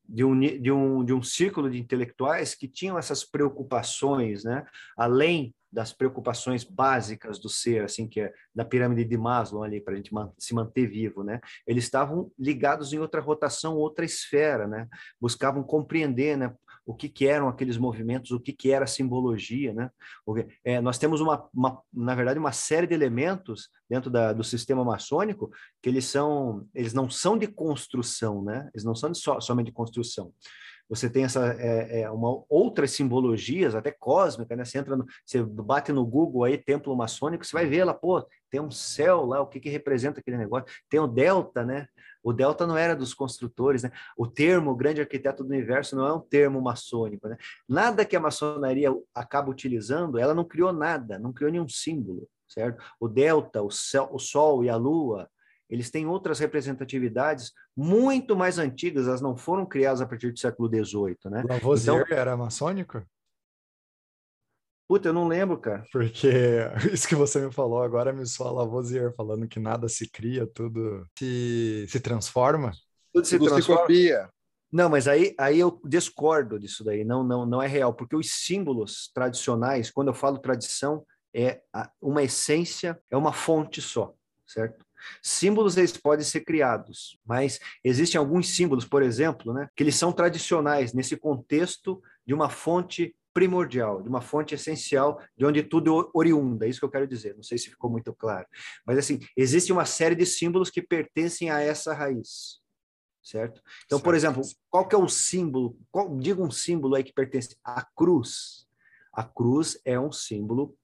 de 0.09 0.23
um, 0.23 0.39
de, 0.39 0.71
um, 0.71 1.05
de 1.05 1.13
um 1.13 1.21
círculo 1.21 1.69
de 1.69 1.79
intelectuais 1.79 2.55
que 2.55 2.67
tinham 2.67 2.97
essas 2.97 3.23
preocupações, 3.23 4.43
né? 4.43 4.65
Além 4.97 5.53
das 5.71 5.93
preocupações 5.93 6.63
básicas 6.63 7.39
do 7.39 7.47
ser, 7.47 7.83
assim, 7.83 8.07
que 8.07 8.21
é 8.21 8.33
da 8.55 8.65
pirâmide 8.65 9.05
de 9.05 9.17
Maslow 9.17 9.63
ali, 9.63 9.79
para 9.79 9.93
a 9.93 9.97
gente 9.97 10.09
se 10.39 10.55
manter 10.55 10.87
vivo, 10.87 11.23
né? 11.23 11.39
Eles 11.67 11.83
estavam 11.83 12.31
ligados 12.39 12.91
em 12.91 12.97
outra 12.97 13.21
rotação, 13.21 13.75
outra 13.75 14.03
esfera, 14.03 14.67
né? 14.67 14.87
Buscavam 15.21 15.61
compreender, 15.63 16.35
né? 16.35 16.51
O 16.89 16.95
que, 16.95 17.07
que 17.07 17.27
eram 17.27 17.47
aqueles 17.47 17.77
movimentos, 17.77 18.31
o 18.31 18.39
que, 18.39 18.51
que 18.51 18.71
era 18.71 18.85
a 18.85 18.87
simbologia, 18.87 19.71
né? 19.73 19.91
É, 20.63 20.81
nós 20.81 20.97
temos 20.97 21.21
uma, 21.21 21.47
uma, 21.53 21.79
na 21.93 22.15
verdade, 22.15 22.39
uma 22.39 22.51
série 22.51 22.87
de 22.87 22.95
elementos 22.95 23.69
dentro 23.87 24.09
da, 24.09 24.33
do 24.33 24.43
sistema 24.43 24.83
maçônico 24.83 25.51
que 25.83 25.87
eles 25.87 26.05
são, 26.05 26.67
eles 26.73 26.91
não 26.91 27.07
são 27.07 27.37
de 27.37 27.45
construção, 27.45 28.43
né? 28.43 28.67
Eles 28.73 28.83
não 28.83 28.95
são 28.95 29.11
de 29.11 29.19
so, 29.19 29.39
somente 29.39 29.67
de 29.67 29.71
construção 29.71 30.33
você 30.89 31.07
tem 31.07 31.23
essa 31.23 31.55
é, 31.59 32.01
é, 32.01 32.11
uma 32.11 32.43
outras 32.49 32.91
simbologias, 32.91 33.75
até 33.75 33.91
cósmica, 33.91 34.55
né? 34.55 34.65
Você 34.65 34.79
entra, 34.79 34.97
no, 34.97 35.05
você 35.23 35.43
bate 35.43 35.93
no 35.93 36.03
Google 36.03 36.43
aí 36.43 36.57
templo 36.57 36.95
maçônico, 36.95 37.45
você 37.45 37.53
vai 37.53 37.67
ver 37.67 37.83
lá, 37.83 37.93
pô, 37.93 38.25
tem 38.49 38.59
um 38.59 38.71
céu 38.71 39.23
lá, 39.23 39.39
o 39.39 39.47
que 39.47 39.59
que 39.59 39.69
representa 39.69 40.19
aquele 40.19 40.37
negócio? 40.37 40.67
Tem 40.89 40.99
o 40.99 41.05
delta, 41.05 41.63
né? 41.63 41.87
O 42.23 42.33
delta 42.33 42.65
não 42.65 42.75
era 42.75 42.95
dos 42.95 43.13
construtores, 43.13 43.83
né? 43.83 43.91
O 44.17 44.25
termo 44.27 44.75
grande 44.75 44.99
arquiteto 44.99 45.43
do 45.43 45.49
universo 45.53 45.95
não 45.95 46.07
é 46.07 46.13
um 46.13 46.19
termo 46.19 46.59
maçônico, 46.59 47.27
né? 47.27 47.37
Nada 47.67 48.03
que 48.03 48.15
a 48.15 48.19
maçonaria 48.19 48.89
acaba 49.13 49.51
utilizando, 49.51 50.17
ela 50.17 50.33
não 50.33 50.43
criou 50.43 50.73
nada, 50.73 51.19
não 51.19 51.31
criou 51.31 51.51
nenhum 51.51 51.69
símbolo, 51.69 52.27
certo? 52.47 52.83
O 52.99 53.07
delta, 53.07 53.61
o, 53.61 53.69
céu, 53.69 54.09
o 54.11 54.17
sol 54.17 54.63
e 54.63 54.69
a 54.69 54.75
lua, 54.75 55.29
eles 55.69 55.91
têm 55.91 56.07
outras 56.07 56.39
representatividades 56.39 57.53
muito 57.75 58.35
mais 58.35 58.57
antigas, 58.57 59.07
elas 59.07 59.21
não 59.21 59.37
foram 59.37 59.65
criadas 59.65 60.01
a 60.01 60.05
partir 60.05 60.31
do 60.31 60.39
século 60.39 60.67
XVIII, 60.67 61.17
né? 61.25 61.43
Lavoisier 61.47 62.01
então, 62.01 62.17
era 62.17 62.35
maçônico? 62.35 63.03
Puta, 64.87 65.09
eu 65.09 65.13
não 65.13 65.27
lembro, 65.27 65.59
cara. 65.59 65.85
Porque 65.91 66.31
isso 66.91 67.07
que 67.07 67.15
você 67.15 67.39
me 67.45 67.53
falou 67.53 67.83
agora 67.83 68.11
me 68.11 68.25
soa 68.25 68.51
Lavoisier, 68.51 69.13
falando 69.15 69.47
que 69.47 69.59
nada 69.59 69.87
se 69.87 70.09
cria, 70.09 70.47
tudo 70.47 71.05
se, 71.17 71.85
se 71.87 71.99
transforma. 71.99 72.71
Tudo 73.13 73.25
se 73.25 73.37
tudo 73.37 73.49
transforma. 73.49 73.81
Se 73.81 73.87
copia. 73.87 74.29
Não, 74.71 74.89
mas 74.89 75.07
aí, 75.07 75.35
aí 75.37 75.59
eu 75.59 75.79
discordo 75.85 76.59
disso 76.59 76.83
daí, 76.83 77.03
não, 77.03 77.23
não, 77.23 77.45
não 77.45 77.61
é 77.61 77.67
real, 77.67 77.93
porque 77.93 78.15
os 78.15 78.31
símbolos 78.31 79.11
tradicionais, 79.13 79.89
quando 79.89 80.09
eu 80.09 80.13
falo 80.13 80.37
tradição, 80.37 81.03
é 81.33 81.61
uma 82.01 82.23
essência, 82.23 82.99
é 83.09 83.17
uma 83.17 83.33
fonte 83.33 83.81
só, 83.81 84.13
certo? 84.47 84.85
Símbolos 85.21 85.77
eles 85.77 85.95
podem 85.95 86.25
ser 86.25 86.41
criados, 86.41 87.17
mas 87.25 87.59
existem 87.83 88.19
alguns 88.19 88.49
símbolos, 88.49 88.85
por 88.85 89.01
exemplo, 89.01 89.53
né, 89.53 89.69
que 89.75 89.83
eles 89.83 89.95
são 89.95 90.11
tradicionais 90.11 90.93
nesse 90.93 91.15
contexto 91.17 92.01
de 92.25 92.33
uma 92.33 92.49
fonte 92.49 93.15
primordial, 93.33 94.01
de 94.01 94.09
uma 94.09 94.21
fonte 94.21 94.55
essencial, 94.55 95.21
de 95.37 95.45
onde 95.45 95.63
tudo 95.63 96.09
oriunda, 96.13 96.65
é 96.65 96.69
isso 96.69 96.79
que 96.79 96.85
eu 96.85 96.91
quero 96.91 97.07
dizer, 97.07 97.35
não 97.35 97.43
sei 97.43 97.57
se 97.57 97.69
ficou 97.69 97.89
muito 97.89 98.13
claro. 98.13 98.45
Mas 98.85 98.97
assim, 98.97 99.19
existe 99.37 99.71
uma 99.71 99.85
série 99.85 100.15
de 100.15 100.25
símbolos 100.25 100.69
que 100.69 100.81
pertencem 100.81 101.49
a 101.49 101.59
essa 101.59 101.93
raiz, 101.93 102.59
certo? 103.23 103.61
Então, 103.85 103.97
certo. 103.97 104.03
por 104.03 104.15
exemplo, 104.15 104.41
qual 104.69 104.87
que 104.87 104.95
é 104.95 104.97
o 104.97 105.07
símbolo, 105.07 105.77
qual, 105.91 106.17
diga 106.17 106.41
um 106.41 106.51
símbolo 106.51 106.95
aí 106.95 107.03
que 107.03 107.13
pertence 107.13 107.55
à 107.63 107.85
cruz. 107.95 108.67
A 109.13 109.23
cruz 109.23 109.79
é 109.85 109.99
um 109.99 110.11
símbolo 110.11 110.75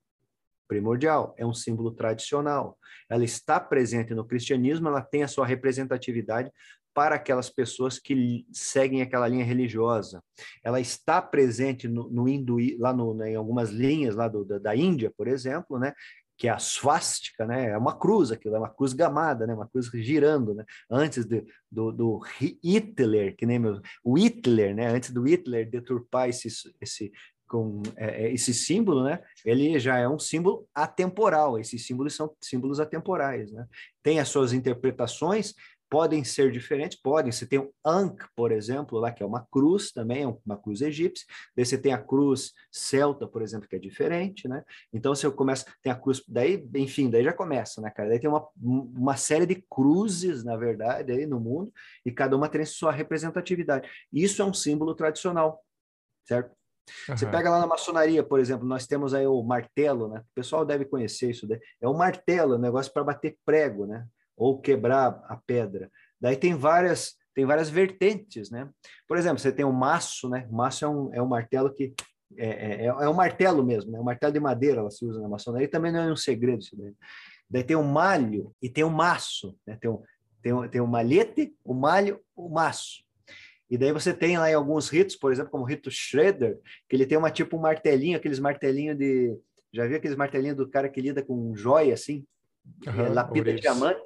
primordial, 0.68 1.34
é 1.38 1.46
um 1.46 1.54
símbolo 1.54 1.92
tradicional. 1.92 2.78
Ela 3.10 3.24
está 3.24 3.60
presente 3.60 4.14
no 4.14 4.26
cristianismo, 4.26 4.88
ela 4.88 5.02
tem 5.02 5.24
a 5.24 5.28
sua 5.28 5.46
representatividade 5.46 6.52
para 6.94 7.16
aquelas 7.16 7.50
pessoas 7.50 8.00
que 8.00 8.46
seguem 8.54 9.02
aquela 9.02 9.28
linha 9.28 9.44
religiosa. 9.44 10.24
Ela 10.64 10.80
está 10.80 11.22
presente 11.22 11.90
no, 11.90 12.10
no 12.10 12.26
lá 12.80 12.94
no, 12.94 13.14
né, 13.14 13.32
em 13.32 13.36
algumas 13.36 13.70
linhas 13.70 14.16
lá 14.16 14.30
do, 14.30 14.46
da, 14.46 14.58
da 14.58 14.76
Índia, 14.76 15.12
por 15.16 15.28
exemplo, 15.28 15.78
né, 15.78 15.94
que 16.38 16.48
é 16.48 16.52
a 16.52 16.60
swastika, 16.60 17.46
né? 17.46 17.70
É 17.70 17.78
uma 17.78 17.98
cruz 17.98 18.32
aquilo, 18.32 18.56
é 18.56 18.60
uma 18.60 18.70
cruz 18.70 18.92
gamada, 18.94 19.48
né? 19.48 19.54
Uma 19.54 19.68
cruz 19.68 19.90
girando, 19.94 20.54
né? 20.54 20.66
Antes 20.90 21.26
de, 21.26 21.46
do, 21.72 21.92
do 21.92 22.20
Hitler, 22.62 23.36
que 23.38 23.46
nem 23.46 23.58
meu, 23.58 23.82
o 24.04 24.18
Hitler, 24.18 24.76
né? 24.76 24.88
Antes 24.88 25.12
do 25.12 25.24
Hitler 25.24 25.70
deturpar 25.70 26.28
esse, 26.28 26.50
esse, 26.82 27.12
com 27.48 27.82
é, 27.96 28.26
é, 28.26 28.34
esse 28.34 28.54
símbolo, 28.54 29.04
né? 29.04 29.22
Ele 29.46 29.78
já 29.80 29.98
é 29.98 30.08
um 30.08 30.20
símbolo 30.20 30.68
atemporal. 30.74 31.60
Esses 31.60 31.86
símbolos 31.86 32.16
são 32.16 32.36
símbolos 32.42 32.80
atemporais, 32.80 33.52
né? 33.52 33.68
Tem 34.04 34.20
as 34.20 34.30
suas 34.30 34.54
interpretações, 34.54 35.54
podem 35.90 36.24
ser 36.24 36.52
diferentes, 36.52 37.00
podem. 37.00 37.32
Você 37.32 37.46
tem 37.46 37.60
o 37.60 37.74
Ankh, 37.86 38.28
por 38.36 38.52
exemplo, 38.52 39.00
lá 39.00 39.12
que 39.12 39.24
é 39.24 39.26
uma 39.26 39.46
cruz 39.52 39.92
também, 39.92 40.24
é 40.24 40.38
uma 40.46 40.58
cruz 40.58 40.82
egípcia. 40.82 41.26
Daí 41.56 41.66
você 41.66 41.78
tem 41.78 41.94
a 41.94 42.02
cruz 42.02 42.52
celta, 42.72 43.28
por 43.28 43.42
exemplo, 43.42 43.68
que 43.68 43.76
é 43.76 43.80
diferente, 43.80 44.48
né? 44.48 44.64
Então 44.92 45.14
você 45.14 45.30
começa, 45.32 45.66
tem 45.82 45.92
a 45.92 45.96
cruz, 45.96 46.24
daí, 46.28 46.68
enfim, 46.76 47.10
daí 47.10 47.24
já 47.24 47.34
começa, 47.34 47.82
né, 47.82 47.90
cara? 47.90 48.10
Daí 48.10 48.20
tem 48.20 48.30
uma, 48.30 48.48
uma 48.58 49.18
série 49.18 49.46
de 49.46 49.64
cruzes, 49.70 50.44
na 50.44 50.58
verdade, 50.58 51.12
aí 51.12 51.26
no 51.26 51.40
mundo, 51.40 51.72
e 52.06 52.12
cada 52.12 52.36
uma 52.36 52.50
tem 52.50 52.66
sua 52.66 52.92
representatividade. 52.92 53.90
Isso 54.12 54.42
é 54.42 54.46
um 54.46 54.54
símbolo 54.54 54.96
tradicional, 54.96 55.64
certo? 56.26 56.56
Uhum. 57.10 57.18
Você 57.18 57.26
pega 57.26 57.50
lá 57.50 57.60
na 57.60 57.68
maçonaria, 57.68 58.24
por 58.24 58.40
exemplo, 58.40 58.68
nós 58.68 58.86
temos 58.86 59.14
aí 59.14 59.26
o 59.26 59.42
martelo, 59.44 60.08
né? 60.08 60.20
O 60.20 60.36
pessoal 60.36 60.66
deve 60.66 60.86
conhecer 60.86 61.32
isso 61.32 61.48
daí. 61.48 61.60
É 61.82 61.88
o 61.88 61.94
martelo, 61.94 62.54
é 62.54 62.58
um 62.58 62.62
negócio 62.62 62.92
para 62.94 63.04
bater 63.04 63.38
prego, 63.46 63.86
né? 63.86 64.06
Ou 64.38 64.60
quebrar 64.60 65.24
a 65.28 65.38
pedra. 65.46 65.90
Daí 66.20 66.36
tem 66.36 66.56
várias 66.56 67.16
tem 67.36 67.46
várias 67.46 67.70
vertentes, 67.70 68.50
né? 68.50 68.70
Por 69.06 69.18
exemplo, 69.18 69.40
você 69.40 69.52
tem 69.52 69.66
o 69.66 69.74
maço, 69.74 70.30
né? 70.30 70.48
O 70.50 70.56
maço 70.56 70.86
é 70.86 70.88
um, 70.88 71.14
é 71.14 71.22
um 71.22 71.28
martelo 71.28 71.72
que 71.74 71.94
é, 72.38 72.48
é, 72.48 72.82
é, 72.84 72.86
é 72.86 73.10
um 73.10 73.14
martelo 73.14 73.64
mesmo, 73.64 73.92
né? 73.92 74.00
Um 74.00 74.04
martelo 74.04 74.32
de 74.32 74.40
madeira 74.40 74.80
ela 74.80 74.90
se 74.90 75.06
usa 75.06 75.22
na 75.22 75.28
maçonaria, 75.28 75.70
também 75.70 75.92
não 75.92 76.00
é 76.00 76.12
um 76.12 76.16
segredo 76.16 76.60
isso 76.60 76.78
daí. 76.78 76.94
Daí 77.50 77.64
tem 77.64 77.76
o 77.76 77.84
malho 77.84 78.54
e 78.62 78.70
tem 78.70 78.86
o 78.86 78.90
maço, 78.90 79.56
né? 79.68 79.78
Tem 79.80 79.92
o, 79.92 80.02
tem 80.42 80.54
o, 80.54 80.70
tem 80.70 80.82
o 80.82 80.88
malhete, 80.88 81.54
o 81.64 81.74
malho, 81.74 82.22
o 82.36 82.50
maço. 82.50 83.04
E 83.70 83.78
daí 83.78 83.92
você 83.92 84.14
tem 84.14 84.38
lá 84.38 84.50
em 84.50 84.54
alguns 84.54 84.90
ritos, 84.90 85.16
por 85.16 85.32
exemplo, 85.32 85.52
como 85.52 85.64
o 85.64 85.68
rito 85.68 85.90
Shredder, 85.90 86.60
que 86.88 86.96
ele 86.96 87.06
tem 87.06 87.18
uma 87.18 87.32
tipo 87.32 87.58
um 87.58 87.62
martelinho, 87.62 88.18
aqueles 88.18 88.40
martelinhos 88.40 88.98
de. 88.98 89.38
Já 89.74 89.88
viu 89.88 89.98
aqueles 89.98 90.16
martelinhos 90.16 90.56
do 90.56 90.70
cara 90.70 90.88
que 90.88 91.02
lida 91.02 91.24
com 91.24 91.56
joia, 91.56 91.94
assim? 91.94 92.26
Uhum, 92.88 93.06
é, 93.06 93.10
lapida 93.10 93.54
de 93.54 93.62
diamante, 93.62 94.02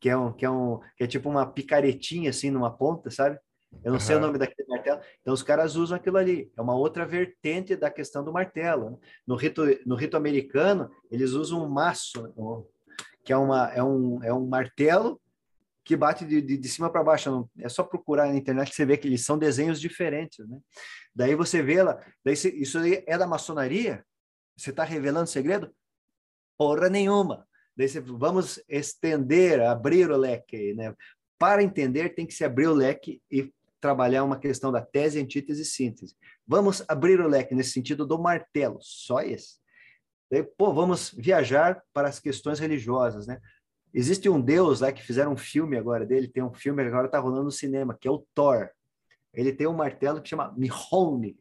que 0.00 0.08
é, 0.08 0.16
um, 0.16 0.32
que, 0.32 0.44
é 0.44 0.50
um, 0.50 0.80
que 0.96 1.04
é 1.04 1.06
tipo 1.06 1.28
uma 1.28 1.46
picaretinha, 1.46 2.30
assim, 2.30 2.50
numa 2.50 2.70
ponta, 2.70 3.10
sabe? 3.10 3.38
Eu 3.84 3.90
não 3.90 3.92
uhum. 3.94 4.00
sei 4.00 4.16
o 4.16 4.20
nome 4.20 4.38
daquele 4.38 4.68
martelo. 4.68 5.00
Então, 5.20 5.34
os 5.34 5.42
caras 5.42 5.76
usam 5.76 5.96
aquilo 5.96 6.16
ali. 6.16 6.50
É 6.56 6.60
uma 6.60 6.74
outra 6.74 7.04
vertente 7.04 7.76
da 7.76 7.90
questão 7.90 8.24
do 8.24 8.32
martelo. 8.32 8.90
Né? 8.90 8.96
No, 9.26 9.36
rito, 9.36 9.62
no 9.84 9.94
rito 9.94 10.16
americano, 10.16 10.90
eles 11.10 11.32
usam 11.32 11.64
um 11.64 11.68
maço, 11.68 12.22
né? 12.22 12.62
que 13.24 13.32
é, 13.32 13.36
uma, 13.36 13.70
é, 13.72 13.82
um, 13.82 14.22
é 14.22 14.32
um 14.32 14.46
martelo 14.46 15.20
que 15.88 15.96
bate 15.96 16.26
de, 16.26 16.42
de, 16.42 16.58
de 16.58 16.68
cima 16.68 16.92
para 16.92 17.02
baixo. 17.02 17.48
é 17.58 17.66
só 17.66 17.82
procurar 17.82 18.26
na 18.26 18.36
internet 18.36 18.74
você 18.74 18.84
vê 18.84 18.98
que 18.98 19.08
eles 19.08 19.24
são 19.24 19.38
desenhos 19.38 19.80
diferentes, 19.80 20.46
né? 20.46 20.60
Daí 21.14 21.34
você 21.34 21.62
vê 21.62 21.82
lá, 21.82 21.98
daí 22.22 22.36
você, 22.36 22.50
isso 22.50 22.78
aí 22.78 23.02
é 23.06 23.16
da 23.16 23.26
maçonaria? 23.26 24.04
Você 24.54 24.68
está 24.68 24.84
revelando 24.84 25.30
segredo? 25.30 25.74
Porra 26.58 26.90
nenhuma. 26.90 27.48
Daí 27.74 27.88
você, 27.88 28.00
vamos 28.00 28.62
estender, 28.68 29.62
abrir 29.62 30.10
o 30.10 30.16
leque, 30.18 30.74
né? 30.74 30.94
Para 31.38 31.62
entender, 31.62 32.10
tem 32.10 32.26
que 32.26 32.34
se 32.34 32.44
abrir 32.44 32.66
o 32.66 32.74
leque 32.74 33.22
e 33.30 33.50
trabalhar 33.80 34.24
uma 34.24 34.38
questão 34.38 34.70
da 34.70 34.82
tese, 34.82 35.18
antítese 35.18 35.62
e 35.62 35.64
síntese. 35.64 36.14
Vamos 36.46 36.84
abrir 36.86 37.18
o 37.18 37.26
leque 37.26 37.54
nesse 37.54 37.70
sentido 37.70 38.04
do 38.04 38.18
martelo, 38.18 38.76
só 38.82 39.20
esse. 39.20 39.56
Daí, 40.30 40.42
pô, 40.42 40.74
vamos 40.74 41.14
viajar 41.16 41.82
para 41.94 42.08
as 42.08 42.20
questões 42.20 42.58
religiosas, 42.58 43.26
né? 43.26 43.40
Existe 43.98 44.28
um 44.28 44.40
deus 44.40 44.80
lá 44.80 44.92
que 44.92 45.02
fizeram 45.02 45.32
um 45.32 45.36
filme 45.36 45.76
agora 45.76 46.06
dele, 46.06 46.28
tem 46.28 46.40
um 46.40 46.54
filme 46.54 46.84
que 46.84 46.88
agora 46.88 47.06
está 47.06 47.18
rolando 47.18 47.42
no 47.42 47.50
cinema, 47.50 47.98
que 48.00 48.06
é 48.06 48.10
o 48.10 48.24
Thor. 48.32 48.70
ele 49.34 49.52
tem 49.52 49.66
um 49.66 49.72
martelo 49.72 50.22
que 50.22 50.28
chama 50.28 50.54
Mihone. 50.56 51.36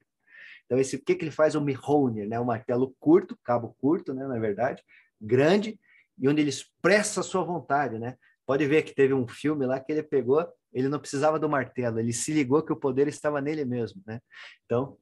Então, 0.65 0.79
esse, 0.79 0.95
o 0.95 0.99
que, 0.99 1.13
que 1.13 1.23
ele 1.23 1.29
faz? 1.29 1.53
O 1.53 1.61
Mihone, 1.61 2.25
né? 2.25 2.39
Um 2.39 2.45
martelo 2.45 2.95
curto, 2.99 3.38
cabo 3.43 3.75
curto, 3.79 4.11
né? 4.11 4.25
Na 4.25 4.39
verdade, 4.39 4.84
grande, 5.21 5.79
e 6.17 6.27
onde 6.27 6.41
ele 6.41 6.49
expressa 6.49 7.19
a 7.19 7.23
sua 7.23 7.43
vontade, 7.43 7.99
né? 7.99 8.17
Pode 8.43 8.65
ver 8.65 8.81
que 8.81 8.95
teve 8.95 9.13
um 9.13 9.27
filme 9.27 9.63
lá 9.67 9.79
que 9.79 9.91
ele 9.91 10.01
pegou, 10.01 10.43
ele 10.73 10.89
não 10.89 10.97
precisava 10.97 11.38
do 11.38 11.47
martelo, 11.47 11.99
ele 11.99 12.11
se 12.11 12.34
ligou 12.34 12.63
que 12.63 12.73
o 12.73 12.79
poder 12.79 13.07
estava 13.07 13.39
nele 13.39 13.65
mesmo, 13.65 14.01
né? 14.03 14.19
Então, 14.65 14.97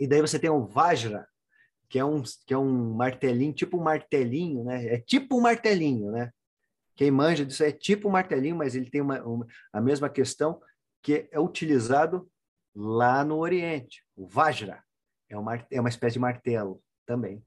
e 0.00 0.06
daí 0.06 0.22
você 0.22 0.38
tem 0.38 0.48
o 0.48 0.64
Vajra, 0.64 1.28
que 1.86 1.98
é 1.98 2.04
um 2.04 2.22
que 2.46 2.54
é 2.54 2.58
um 2.58 2.94
martelinho, 2.94 3.52
tipo 3.52 3.76
um 3.76 3.82
martelinho, 3.82 4.64
né? 4.64 4.86
É 4.86 4.98
tipo 4.98 5.36
um 5.36 5.42
martelinho, 5.42 6.10
né? 6.10 6.32
Quem 6.98 7.12
manja 7.12 7.46
disso 7.46 7.62
é 7.62 7.70
tipo 7.70 8.10
martelinho, 8.10 8.56
mas 8.56 8.74
ele 8.74 8.90
tem 8.90 9.00
uma, 9.00 9.22
uma 9.22 9.46
a 9.72 9.80
mesma 9.80 10.10
questão 10.10 10.60
que 11.00 11.28
é 11.30 11.38
utilizado 11.38 12.28
lá 12.74 13.24
no 13.24 13.38
Oriente, 13.38 14.04
o 14.16 14.26
Vajra. 14.26 14.82
É 15.30 15.38
uma, 15.38 15.64
é 15.70 15.78
uma 15.78 15.88
espécie 15.88 16.14
de 16.14 16.18
martelo 16.18 16.82
também. 17.06 17.40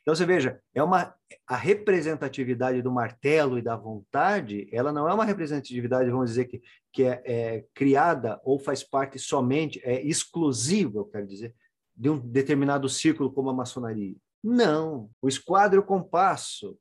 Então 0.00 0.14
você 0.14 0.24
veja, 0.24 0.58
é 0.74 0.82
uma 0.82 1.14
a 1.46 1.56
representatividade 1.56 2.80
do 2.80 2.90
martelo 2.90 3.58
e 3.58 3.62
da 3.62 3.76
vontade, 3.76 4.66
ela 4.72 4.90
não 4.90 5.06
é 5.06 5.12
uma 5.12 5.26
representatividade, 5.26 6.10
vamos 6.10 6.30
dizer 6.30 6.46
que 6.46 6.62
que 6.90 7.04
é, 7.04 7.22
é 7.26 7.64
criada 7.74 8.40
ou 8.42 8.58
faz 8.58 8.82
parte 8.82 9.18
somente, 9.18 9.78
é 9.84 10.00
exclusiva, 10.02 11.00
eu 11.00 11.04
quero 11.04 11.26
dizer, 11.26 11.54
de 11.94 12.08
um 12.08 12.18
determinado 12.18 12.88
círculo 12.88 13.30
como 13.30 13.50
a 13.50 13.54
maçonaria. 13.54 14.16
Não, 14.42 15.10
o 15.20 15.28
esquadro 15.28 15.82
compasso, 15.82 16.78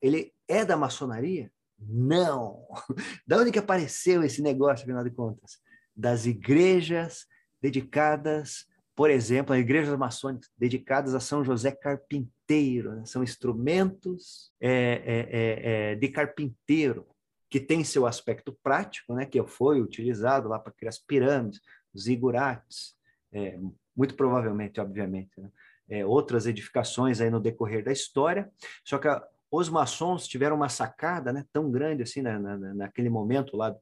ele 0.00 0.34
é 0.48 0.64
da 0.64 0.76
maçonaria? 0.76 1.50
Não. 1.78 2.66
Da 3.26 3.38
onde 3.38 3.52
que 3.52 3.58
apareceu 3.58 4.22
esse 4.22 4.40
negócio, 4.40 4.84
afinal 4.84 5.04
de 5.04 5.10
contas? 5.10 5.58
Das 5.94 6.26
igrejas 6.26 7.26
dedicadas 7.60 8.66
por 8.96 9.10
exemplo, 9.10 9.54
as 9.54 9.60
igrejas 9.60 9.96
maçônicas 9.98 10.50
dedicadas 10.56 11.14
a 11.14 11.20
São 11.20 11.44
José 11.44 11.70
Carpinteiro, 11.70 12.96
né? 12.96 13.04
são 13.04 13.22
instrumentos 13.22 14.50
é, 14.58 14.70
é, 14.70 15.90
é, 15.90 15.92
é 15.92 15.94
de 15.94 16.08
carpinteiro 16.08 17.06
que 17.50 17.60
tem 17.60 17.84
seu 17.84 18.06
aspecto 18.06 18.56
prático, 18.62 19.14
né? 19.14 19.26
que 19.26 19.40
foi 19.46 19.82
utilizado 19.82 20.48
lá 20.48 20.58
para 20.58 20.72
criar 20.72 20.88
as 20.88 20.98
pirâmides, 20.98 21.60
os 21.92 22.08
igurates, 22.08 22.96
é, 23.30 23.58
muito 23.94 24.14
provavelmente, 24.14 24.80
obviamente, 24.80 25.30
né? 25.38 25.50
É, 25.88 26.04
outras 26.04 26.46
edificações 26.46 27.20
aí 27.20 27.30
no 27.30 27.38
decorrer 27.38 27.84
da 27.84 27.92
história. 27.92 28.50
Só 28.84 28.98
que 28.98 29.06
a, 29.06 29.24
os 29.50 29.68
maçons 29.68 30.26
tiveram 30.26 30.56
uma 30.56 30.68
sacada 30.68 31.32
né, 31.32 31.44
tão 31.52 31.70
grande 31.70 32.02
assim 32.02 32.22
na, 32.22 32.38
na, 32.38 32.56
naquele 32.74 33.08
momento 33.08 33.56
lá 33.56 33.74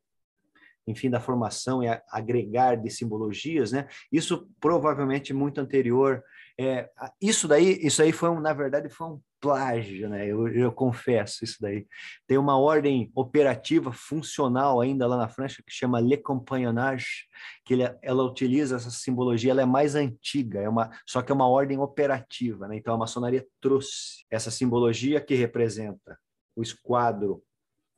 enfim, 0.87 1.09
da 1.09 1.21
formação 1.21 1.83
e 1.83 1.87
agregar 2.11 2.77
de 2.77 2.91
simbologias, 2.91 3.73
né? 3.73 3.89
Isso 4.13 4.49
provavelmente 4.61 5.33
muito 5.33 5.61
anterior. 5.61 6.23
É, 6.61 6.91
isso 7.21 7.49
daí, 7.49 7.79
isso 7.81 8.03
aí 8.03 8.13
foi, 8.13 8.29
um, 8.29 8.41
na 8.41 8.53
verdade, 8.53 8.89
foi 8.89 9.07
um 9.09 9.21
plágio, 9.45 10.09
né? 10.09 10.27
Eu, 10.27 10.49
eu, 10.49 10.73
confesso 10.73 11.45
isso 11.45 11.59
daí. 11.61 11.87
Tem 12.27 12.39
uma 12.39 12.59
ordem 12.59 13.13
operativa 13.15 13.93
funcional 13.93 14.81
ainda 14.81 15.07
lá 15.07 15.19
na 15.19 15.29
França 15.29 15.63
que 15.63 15.71
chama 15.71 16.01
Le 16.01 16.17
Compagnonnage, 16.17 17.27
que 17.63 17.75
ele, 17.75 17.83
ela 18.01 18.25
utiliza 18.25 18.77
essa 18.77 18.91
simbologia, 18.91 19.51
ela 19.51 19.61
é 19.61 19.67
mais 19.67 19.95
antiga, 19.95 20.61
é 20.61 20.69
uma, 20.69 20.91
só 21.07 21.21
que 21.21 21.31
é 21.31 21.35
uma 21.35 21.47
ordem 21.47 21.79
operativa, 21.79 22.67
né? 22.67 22.77
Então 22.77 22.95
a 22.95 22.99
maçonaria 22.99 23.47
trouxe 23.61 24.25
essa 24.31 24.51
simbologia 24.51 25.21
que 25.21 25.35
representa 25.35 26.19
o 26.57 26.63
esquadro 26.63 27.43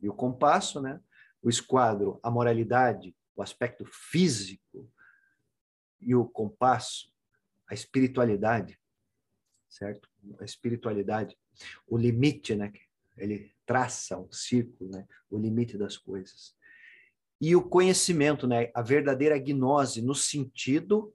e 0.02 0.08
o 0.08 0.12
compasso, 0.12 0.80
né? 0.80 0.98
o 1.40 1.48
esquadro, 1.48 2.18
a 2.24 2.28
moralidade, 2.28 3.14
o 3.36 3.40
aspecto 3.40 3.84
físico 3.86 4.90
e 6.00 6.12
o 6.12 6.26
compasso, 6.26 7.08
a 7.70 7.74
espiritualidade, 7.74 8.76
certo? 9.68 10.08
A 10.40 10.44
espiritualidade, 10.44 11.36
o 11.86 11.96
limite, 11.96 12.54
né? 12.54 12.72
Ele 13.16 13.52
traça 13.64 14.18
um 14.18 14.30
círculo, 14.30 14.90
né? 14.90 15.06
O 15.30 15.38
limite 15.38 15.76
das 15.78 15.96
coisas. 15.96 16.54
E 17.40 17.54
o 17.54 17.62
conhecimento, 17.62 18.46
né? 18.46 18.70
A 18.74 18.82
verdadeira 18.82 19.38
gnose 19.38 20.02
no 20.02 20.14
sentido 20.14 21.14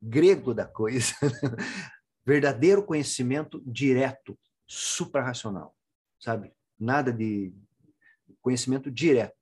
grego 0.00 0.52
da 0.52 0.66
coisa. 0.66 1.14
Verdadeiro 2.24 2.84
conhecimento 2.84 3.60
direto, 3.66 4.38
suprarracional, 4.66 5.74
sabe? 6.20 6.52
Nada 6.78 7.12
de 7.12 7.52
conhecimento 8.40 8.90
direto 8.90 9.34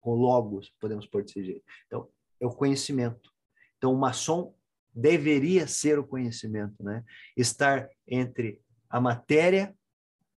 com 0.00 0.14
logos, 0.14 0.74
podemos 0.80 1.06
pôr 1.06 1.22
desse 1.22 1.44
jeito. 1.44 1.64
Então, 1.86 2.08
é 2.40 2.46
o 2.46 2.50
conhecimento. 2.50 3.32
Então, 3.78 3.94
o 3.94 3.98
maçom 3.98 4.52
deveria 4.94 5.66
ser 5.66 5.98
o 5.98 6.06
conhecimento, 6.06 6.82
né? 6.82 7.04
Estar 7.36 7.88
entre 8.06 8.60
a 8.88 9.00
matéria 9.00 9.74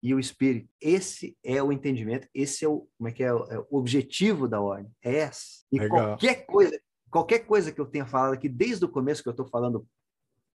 e 0.02 0.14
o 0.14 0.20
espírito. 0.20 0.68
Esse 0.80 1.36
é 1.42 1.62
o 1.62 1.72
entendimento, 1.72 2.28
esse 2.34 2.64
é 2.64 2.68
o, 2.68 2.86
como 2.96 3.08
é 3.08 3.12
que 3.12 3.22
é, 3.24 3.28
é 3.28 3.32
o 3.32 3.78
objetivo 3.78 4.46
da 4.46 4.60
ordem. 4.60 4.92
É 5.02 5.16
essa. 5.16 5.64
E 5.72 5.78
Legal. 5.78 6.08
qualquer 6.08 6.46
coisa, 6.46 6.80
qualquer 7.10 7.38
coisa 7.40 7.72
que 7.72 7.80
eu 7.80 7.86
tenha 7.86 8.06
falado 8.06 8.34
aqui 8.34 8.48
desde 8.48 8.84
o 8.84 8.88
começo 8.88 9.22
que 9.22 9.28
eu 9.28 9.32
estou 9.32 9.46
falando 9.46 9.86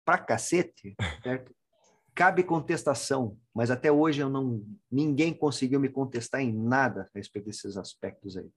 pra 0.06 0.18
cacete, 0.18 0.96
certo? 1.24 1.54
Cabe 2.16 2.44
contestação, 2.44 3.38
mas 3.54 3.72
até 3.72 3.92
hoje 3.92 4.22
eu 4.22 4.30
não 4.30 4.64
ninguém 4.92 5.34
conseguiu 5.34 5.80
me 5.80 5.90
contestar 5.90 6.42
em 6.42 6.52
nada 6.52 7.10
a 7.14 7.18
respeito 7.18 7.46
desses 7.46 7.78
aspectos 7.78 8.36
aí 8.36 8.50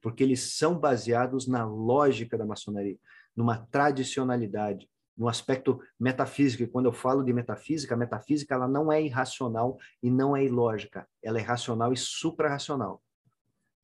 porque 0.00 0.22
eles 0.22 0.56
são 0.56 0.78
baseados 0.78 1.46
na 1.46 1.64
lógica 1.64 2.36
da 2.36 2.46
maçonaria, 2.46 2.96
numa 3.36 3.58
tradicionalidade, 3.70 4.88
no 5.16 5.28
aspecto 5.28 5.80
metafísico. 5.98 6.62
E 6.62 6.66
quando 6.66 6.86
eu 6.86 6.92
falo 6.92 7.22
de 7.22 7.32
metafísica, 7.32 7.94
a 7.94 7.98
metafísica 7.98 8.54
ela 8.54 8.66
não 8.66 8.90
é 8.90 9.02
irracional 9.02 9.78
e 10.02 10.10
não 10.10 10.36
é 10.36 10.44
ilógica, 10.44 11.06
ela 11.22 11.38
é 11.38 11.42
racional 11.42 11.92
e 11.92 11.96
suprarracional. 11.96 13.02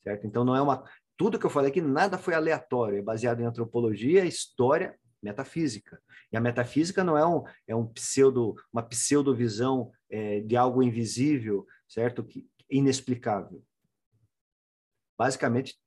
Certo? 0.03 0.27
Então 0.27 0.45
não 0.45 0.57
é 0.57 0.63
uma 0.63 0.85
tudo 1.17 1.39
que 1.39 1.47
eu 1.47 1.51
falei 1.51 1.71
aqui 1.71 1.81
nada 1.81 2.19
foi 2.19 2.35
aleatório, 2.35 2.99
é 2.99 3.03
baseado 3.03 3.41
em 3.41 3.47
antropologia, 3.47 4.25
história, 4.25 4.99
metafísica. 5.23 6.01
E 6.31 6.37
a 6.37 6.41
metafísica 6.41 7.03
não 7.03 7.17
é 7.17 7.27
um 7.27 7.45
é 7.67 7.75
um 7.75 7.87
pseudo 7.87 8.55
uma 8.73 8.83
pseudovisão 8.83 9.91
é, 10.11 10.41
de 10.41 10.57
algo 10.57 10.83
invisível, 10.83 11.67
certo? 11.89 12.23
Que 12.23 12.47
inexplicável. 12.71 13.63
Basicamente 15.19 15.79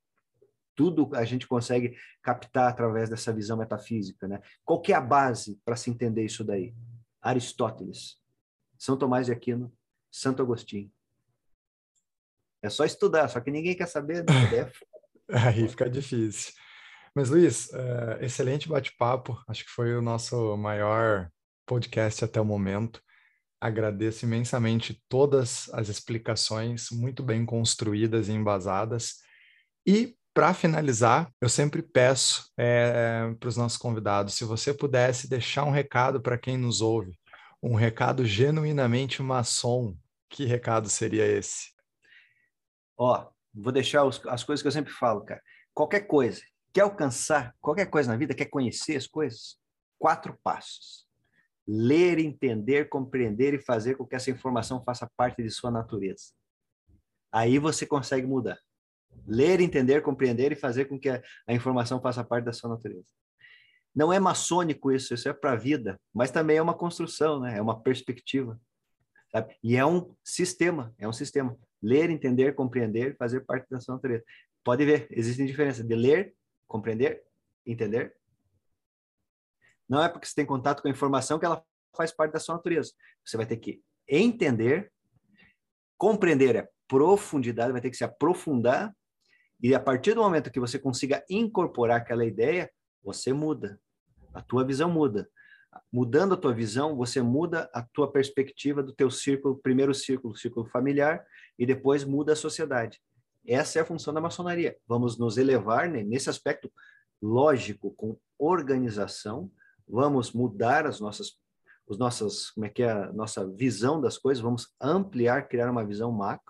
tudo 0.74 1.10
a 1.14 1.24
gente 1.24 1.46
consegue 1.46 1.96
captar 2.22 2.68
através 2.68 3.08
dessa 3.08 3.32
visão 3.32 3.56
metafísica, 3.56 4.26
né? 4.26 4.40
Qual 4.64 4.80
que 4.80 4.92
é 4.92 4.96
a 4.96 5.00
base 5.00 5.60
para 5.64 5.76
se 5.76 5.90
entender 5.90 6.24
isso 6.24 6.44
daí? 6.44 6.74
Aristóteles, 7.20 8.18
São 8.78 8.96
Tomás 8.96 9.26
de 9.26 9.32
Aquino, 9.32 9.72
Santo 10.10 10.42
Agostinho. 10.42 10.90
É 12.62 12.68
só 12.68 12.84
estudar, 12.84 13.28
só 13.28 13.40
que 13.40 13.50
ninguém 13.50 13.76
quer 13.76 13.86
saber. 13.86 14.24
Né? 14.24 14.32
É 14.58 14.72
Aí 15.48 15.68
fica 15.68 15.88
difícil. 15.88 16.52
Mas, 17.14 17.30
Luiz, 17.30 17.68
uh, 17.68 18.22
excelente 18.22 18.68
bate-papo. 18.68 19.42
Acho 19.48 19.64
que 19.64 19.70
foi 19.70 19.96
o 19.96 20.02
nosso 20.02 20.56
maior 20.56 21.30
podcast 21.66 22.24
até 22.24 22.40
o 22.40 22.44
momento. 22.44 23.02
Agradeço 23.60 24.24
imensamente 24.24 25.02
todas 25.08 25.68
as 25.72 25.88
explicações, 25.88 26.88
muito 26.90 27.22
bem 27.22 27.44
construídas 27.44 28.28
e 28.28 28.32
embasadas. 28.32 29.16
E 29.86 30.16
para 30.32 30.54
finalizar, 30.54 31.32
eu 31.40 31.48
sempre 31.48 31.82
peço 31.82 32.50
é, 32.56 33.34
para 33.38 33.48
os 33.48 33.56
nossos 33.56 33.76
convidados, 33.76 34.34
se 34.34 34.44
você 34.44 34.72
pudesse 34.72 35.28
deixar 35.28 35.64
um 35.64 35.70
recado 35.70 36.20
para 36.20 36.38
quem 36.38 36.56
nos 36.56 36.80
ouve, 36.80 37.18
um 37.62 37.74
recado 37.74 38.24
genuinamente 38.24 39.22
maçom, 39.22 39.96
que 40.28 40.44
recado 40.44 40.88
seria 40.88 41.26
esse? 41.26 41.72
Ó, 42.96 43.28
vou 43.52 43.72
deixar 43.72 44.04
os, 44.04 44.24
as 44.26 44.44
coisas 44.44 44.62
que 44.62 44.68
eu 44.68 44.72
sempre 44.72 44.92
falo, 44.92 45.24
cara. 45.24 45.42
Qualquer 45.74 46.00
coisa, 46.00 46.40
quer 46.72 46.82
alcançar 46.82 47.54
qualquer 47.60 47.86
coisa 47.86 48.10
na 48.10 48.16
vida, 48.16 48.34
quer 48.34 48.46
conhecer 48.46 48.96
as 48.96 49.06
coisas, 49.06 49.58
quatro 49.98 50.38
passos. 50.42 51.06
Ler, 51.66 52.18
entender, 52.18 52.88
compreender 52.88 53.54
e 53.54 53.62
fazer 53.62 53.96
com 53.96 54.06
que 54.06 54.16
essa 54.16 54.30
informação 54.30 54.82
faça 54.84 55.10
parte 55.16 55.42
de 55.42 55.50
sua 55.50 55.70
natureza. 55.70 56.32
Aí 57.32 57.58
você 57.58 57.86
consegue 57.86 58.26
mudar. 58.26 58.58
Ler, 59.26 59.60
entender, 59.60 60.02
compreender 60.02 60.52
e 60.52 60.56
fazer 60.56 60.86
com 60.86 60.98
que 60.98 61.08
a, 61.08 61.22
a 61.46 61.54
informação 61.54 62.00
faça 62.00 62.24
parte 62.24 62.44
da 62.44 62.52
sua 62.52 62.70
natureza. 62.70 63.06
Não 63.94 64.12
é 64.12 64.20
maçônico 64.20 64.92
isso, 64.92 65.14
isso 65.14 65.28
é 65.28 65.32
para 65.32 65.52
a 65.52 65.56
vida, 65.56 66.00
mas 66.14 66.30
também 66.30 66.56
é 66.56 66.62
uma 66.62 66.76
construção, 66.76 67.40
né? 67.40 67.58
é 67.58 67.62
uma 67.62 67.80
perspectiva. 67.82 68.60
Sabe? 69.32 69.56
E 69.62 69.76
é 69.76 69.84
um 69.84 70.14
sistema, 70.24 70.94
é 70.98 71.08
um 71.08 71.12
sistema. 71.12 71.56
Ler, 71.82 72.10
entender, 72.10 72.54
compreender, 72.54 73.16
fazer 73.16 73.40
parte 73.40 73.68
da 73.70 73.80
sua 73.80 73.94
natureza. 73.94 74.24
Pode 74.62 74.84
ver, 74.84 75.08
existem 75.10 75.46
diferenças 75.46 75.86
de 75.86 75.94
ler, 75.94 76.34
compreender, 76.68 77.22
entender. 77.66 78.14
Não 79.88 80.02
é 80.02 80.08
porque 80.08 80.26
você 80.26 80.34
tem 80.34 80.46
contato 80.46 80.82
com 80.82 80.88
a 80.88 80.90
informação 80.90 81.38
que 81.38 81.46
ela 81.46 81.64
faz 81.96 82.12
parte 82.12 82.32
da 82.32 82.38
sua 82.38 82.56
natureza. 82.56 82.92
Você 83.24 83.36
vai 83.36 83.46
ter 83.46 83.56
que 83.56 83.82
entender, 84.08 84.92
compreender 85.96 86.56
é 86.56 86.68
profundidade, 86.86 87.72
vai 87.72 87.80
ter 87.80 87.90
que 87.90 87.96
se 87.96 88.04
aprofundar 88.04 88.94
e 89.62 89.74
a 89.74 89.80
partir 89.80 90.14
do 90.14 90.22
momento 90.22 90.50
que 90.50 90.60
você 90.60 90.78
consiga 90.78 91.24
incorporar 91.28 91.98
aquela 91.98 92.24
ideia, 92.24 92.70
você 93.02 93.32
muda. 93.32 93.78
A 94.32 94.40
tua 94.40 94.64
visão 94.64 94.90
muda. 94.90 95.28
Mudando 95.92 96.34
a 96.34 96.36
tua 96.36 96.52
visão, 96.52 96.96
você 96.96 97.20
muda 97.20 97.70
a 97.72 97.82
tua 97.82 98.10
perspectiva 98.10 98.82
do 98.82 98.92
teu 98.92 99.10
círculo, 99.10 99.58
primeiro 99.58 99.94
círculo, 99.94 100.36
círculo 100.36 100.66
familiar, 100.66 101.24
e 101.58 101.66
depois 101.66 102.04
muda 102.04 102.32
a 102.32 102.36
sociedade. 102.36 103.00
Essa 103.46 103.78
é 103.78 103.82
a 103.82 103.84
função 103.84 104.12
da 104.14 104.20
maçonaria. 104.20 104.76
Vamos 104.86 105.18
nos 105.18 105.36
elevar 105.36 105.88
né, 105.88 106.02
nesse 106.02 106.30
aspecto 106.30 106.72
lógico, 107.20 107.90
com 107.92 108.16
organização, 108.38 109.50
vamos 109.86 110.32
mudar 110.32 110.86
as 110.86 111.00
nossas 111.00 111.38
os 111.86 111.98
nossas, 111.98 112.52
como 112.52 112.66
é 112.66 112.68
que 112.68 112.84
é 112.84 112.90
a 112.90 113.12
nossa 113.12 113.44
visão 113.44 114.00
das 114.00 114.16
coisas, 114.16 114.40
vamos 114.40 114.72
ampliar, 114.80 115.48
criar 115.48 115.68
uma 115.68 115.84
visão 115.84 116.12
macro 116.12 116.49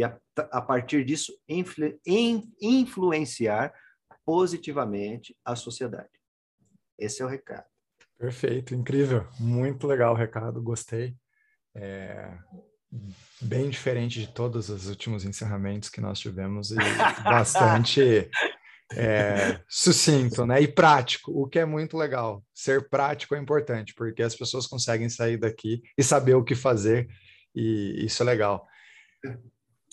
e 0.00 0.04
a, 0.04 0.18
a 0.50 0.62
partir 0.62 1.04
disso 1.04 1.30
influ, 1.46 1.92
in, 2.06 2.50
influenciar 2.60 3.70
positivamente 4.24 5.36
a 5.44 5.54
sociedade. 5.54 6.08
Esse 6.98 7.20
é 7.20 7.24
o 7.24 7.28
recado. 7.28 7.66
Perfeito, 8.18 8.74
incrível, 8.74 9.26
muito 9.38 9.86
legal 9.86 10.14
o 10.14 10.16
recado, 10.16 10.62
gostei. 10.62 11.14
É, 11.74 12.34
bem 13.42 13.68
diferente 13.68 14.20
de 14.20 14.28
todos 14.28 14.70
os 14.70 14.88
últimos 14.88 15.24
encerramentos 15.24 15.90
que 15.90 16.00
nós 16.00 16.18
tivemos 16.18 16.70
e 16.70 16.76
bastante 17.22 18.30
é, 18.94 19.60
sucinto, 19.68 20.46
né? 20.46 20.62
E 20.62 20.68
prático, 20.68 21.30
o 21.30 21.46
que 21.46 21.58
é 21.58 21.66
muito 21.66 21.96
legal. 21.98 22.42
Ser 22.54 22.88
prático 22.88 23.34
é 23.34 23.38
importante, 23.38 23.92
porque 23.94 24.22
as 24.22 24.34
pessoas 24.34 24.66
conseguem 24.66 25.10
sair 25.10 25.36
daqui 25.36 25.82
e 25.96 26.02
saber 26.02 26.34
o 26.34 26.44
que 26.44 26.54
fazer, 26.54 27.06
e 27.54 28.06
isso 28.06 28.22
é 28.22 28.26
legal. 28.26 28.66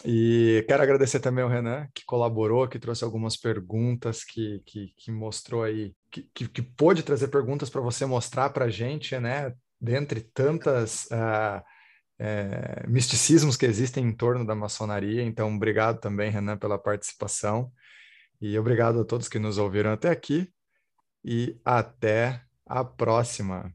E 0.06 0.64
quero 0.68 0.84
agradecer 0.84 1.20
também 1.20 1.44
ao 1.44 1.50
Renan, 1.50 1.88
que 1.94 2.06
colaborou, 2.06 2.68
que 2.68 2.78
trouxe 2.78 3.04
algumas 3.04 3.36
perguntas, 3.36 4.24
que, 4.24 4.62
que, 4.66 4.94
que 4.96 5.12
mostrou 5.12 5.64
aí, 5.64 5.96
que, 6.12 6.30
que, 6.34 6.48
que 6.48 6.62
pôde 6.62 7.02
trazer 7.02 7.30
perguntas 7.30 7.70
para 7.70 7.82
você 7.82 8.06
mostrar 8.06 8.50
para 8.52 8.66
a 8.66 8.70
gente, 8.70 9.18
né? 9.20 9.54
Dentre 9.82 10.22
tantas 10.22 11.06
uh, 11.06 11.62
uh, 12.22 12.90
misticismos 12.90 13.58
que 13.58 13.66
existem 13.66 14.06
em 14.06 14.16
torno 14.16 14.46
da 14.46 14.56
maçonaria. 14.56 15.24
Então, 15.24 15.56
obrigado 15.56 16.00
também, 16.00 16.30
Renan, 16.30 16.58
pela 16.58 16.78
participação. 16.78 17.72
E 18.40 18.58
obrigado 18.58 19.02
a 19.02 19.06
todos 19.06 19.28
que 19.28 19.40
nos 19.40 19.58
ouviram 19.58 19.92
até 19.92 20.10
aqui 20.10 20.48
e 21.26 21.60
até 21.66 22.42
a 22.66 22.84
próxima. 22.84 23.74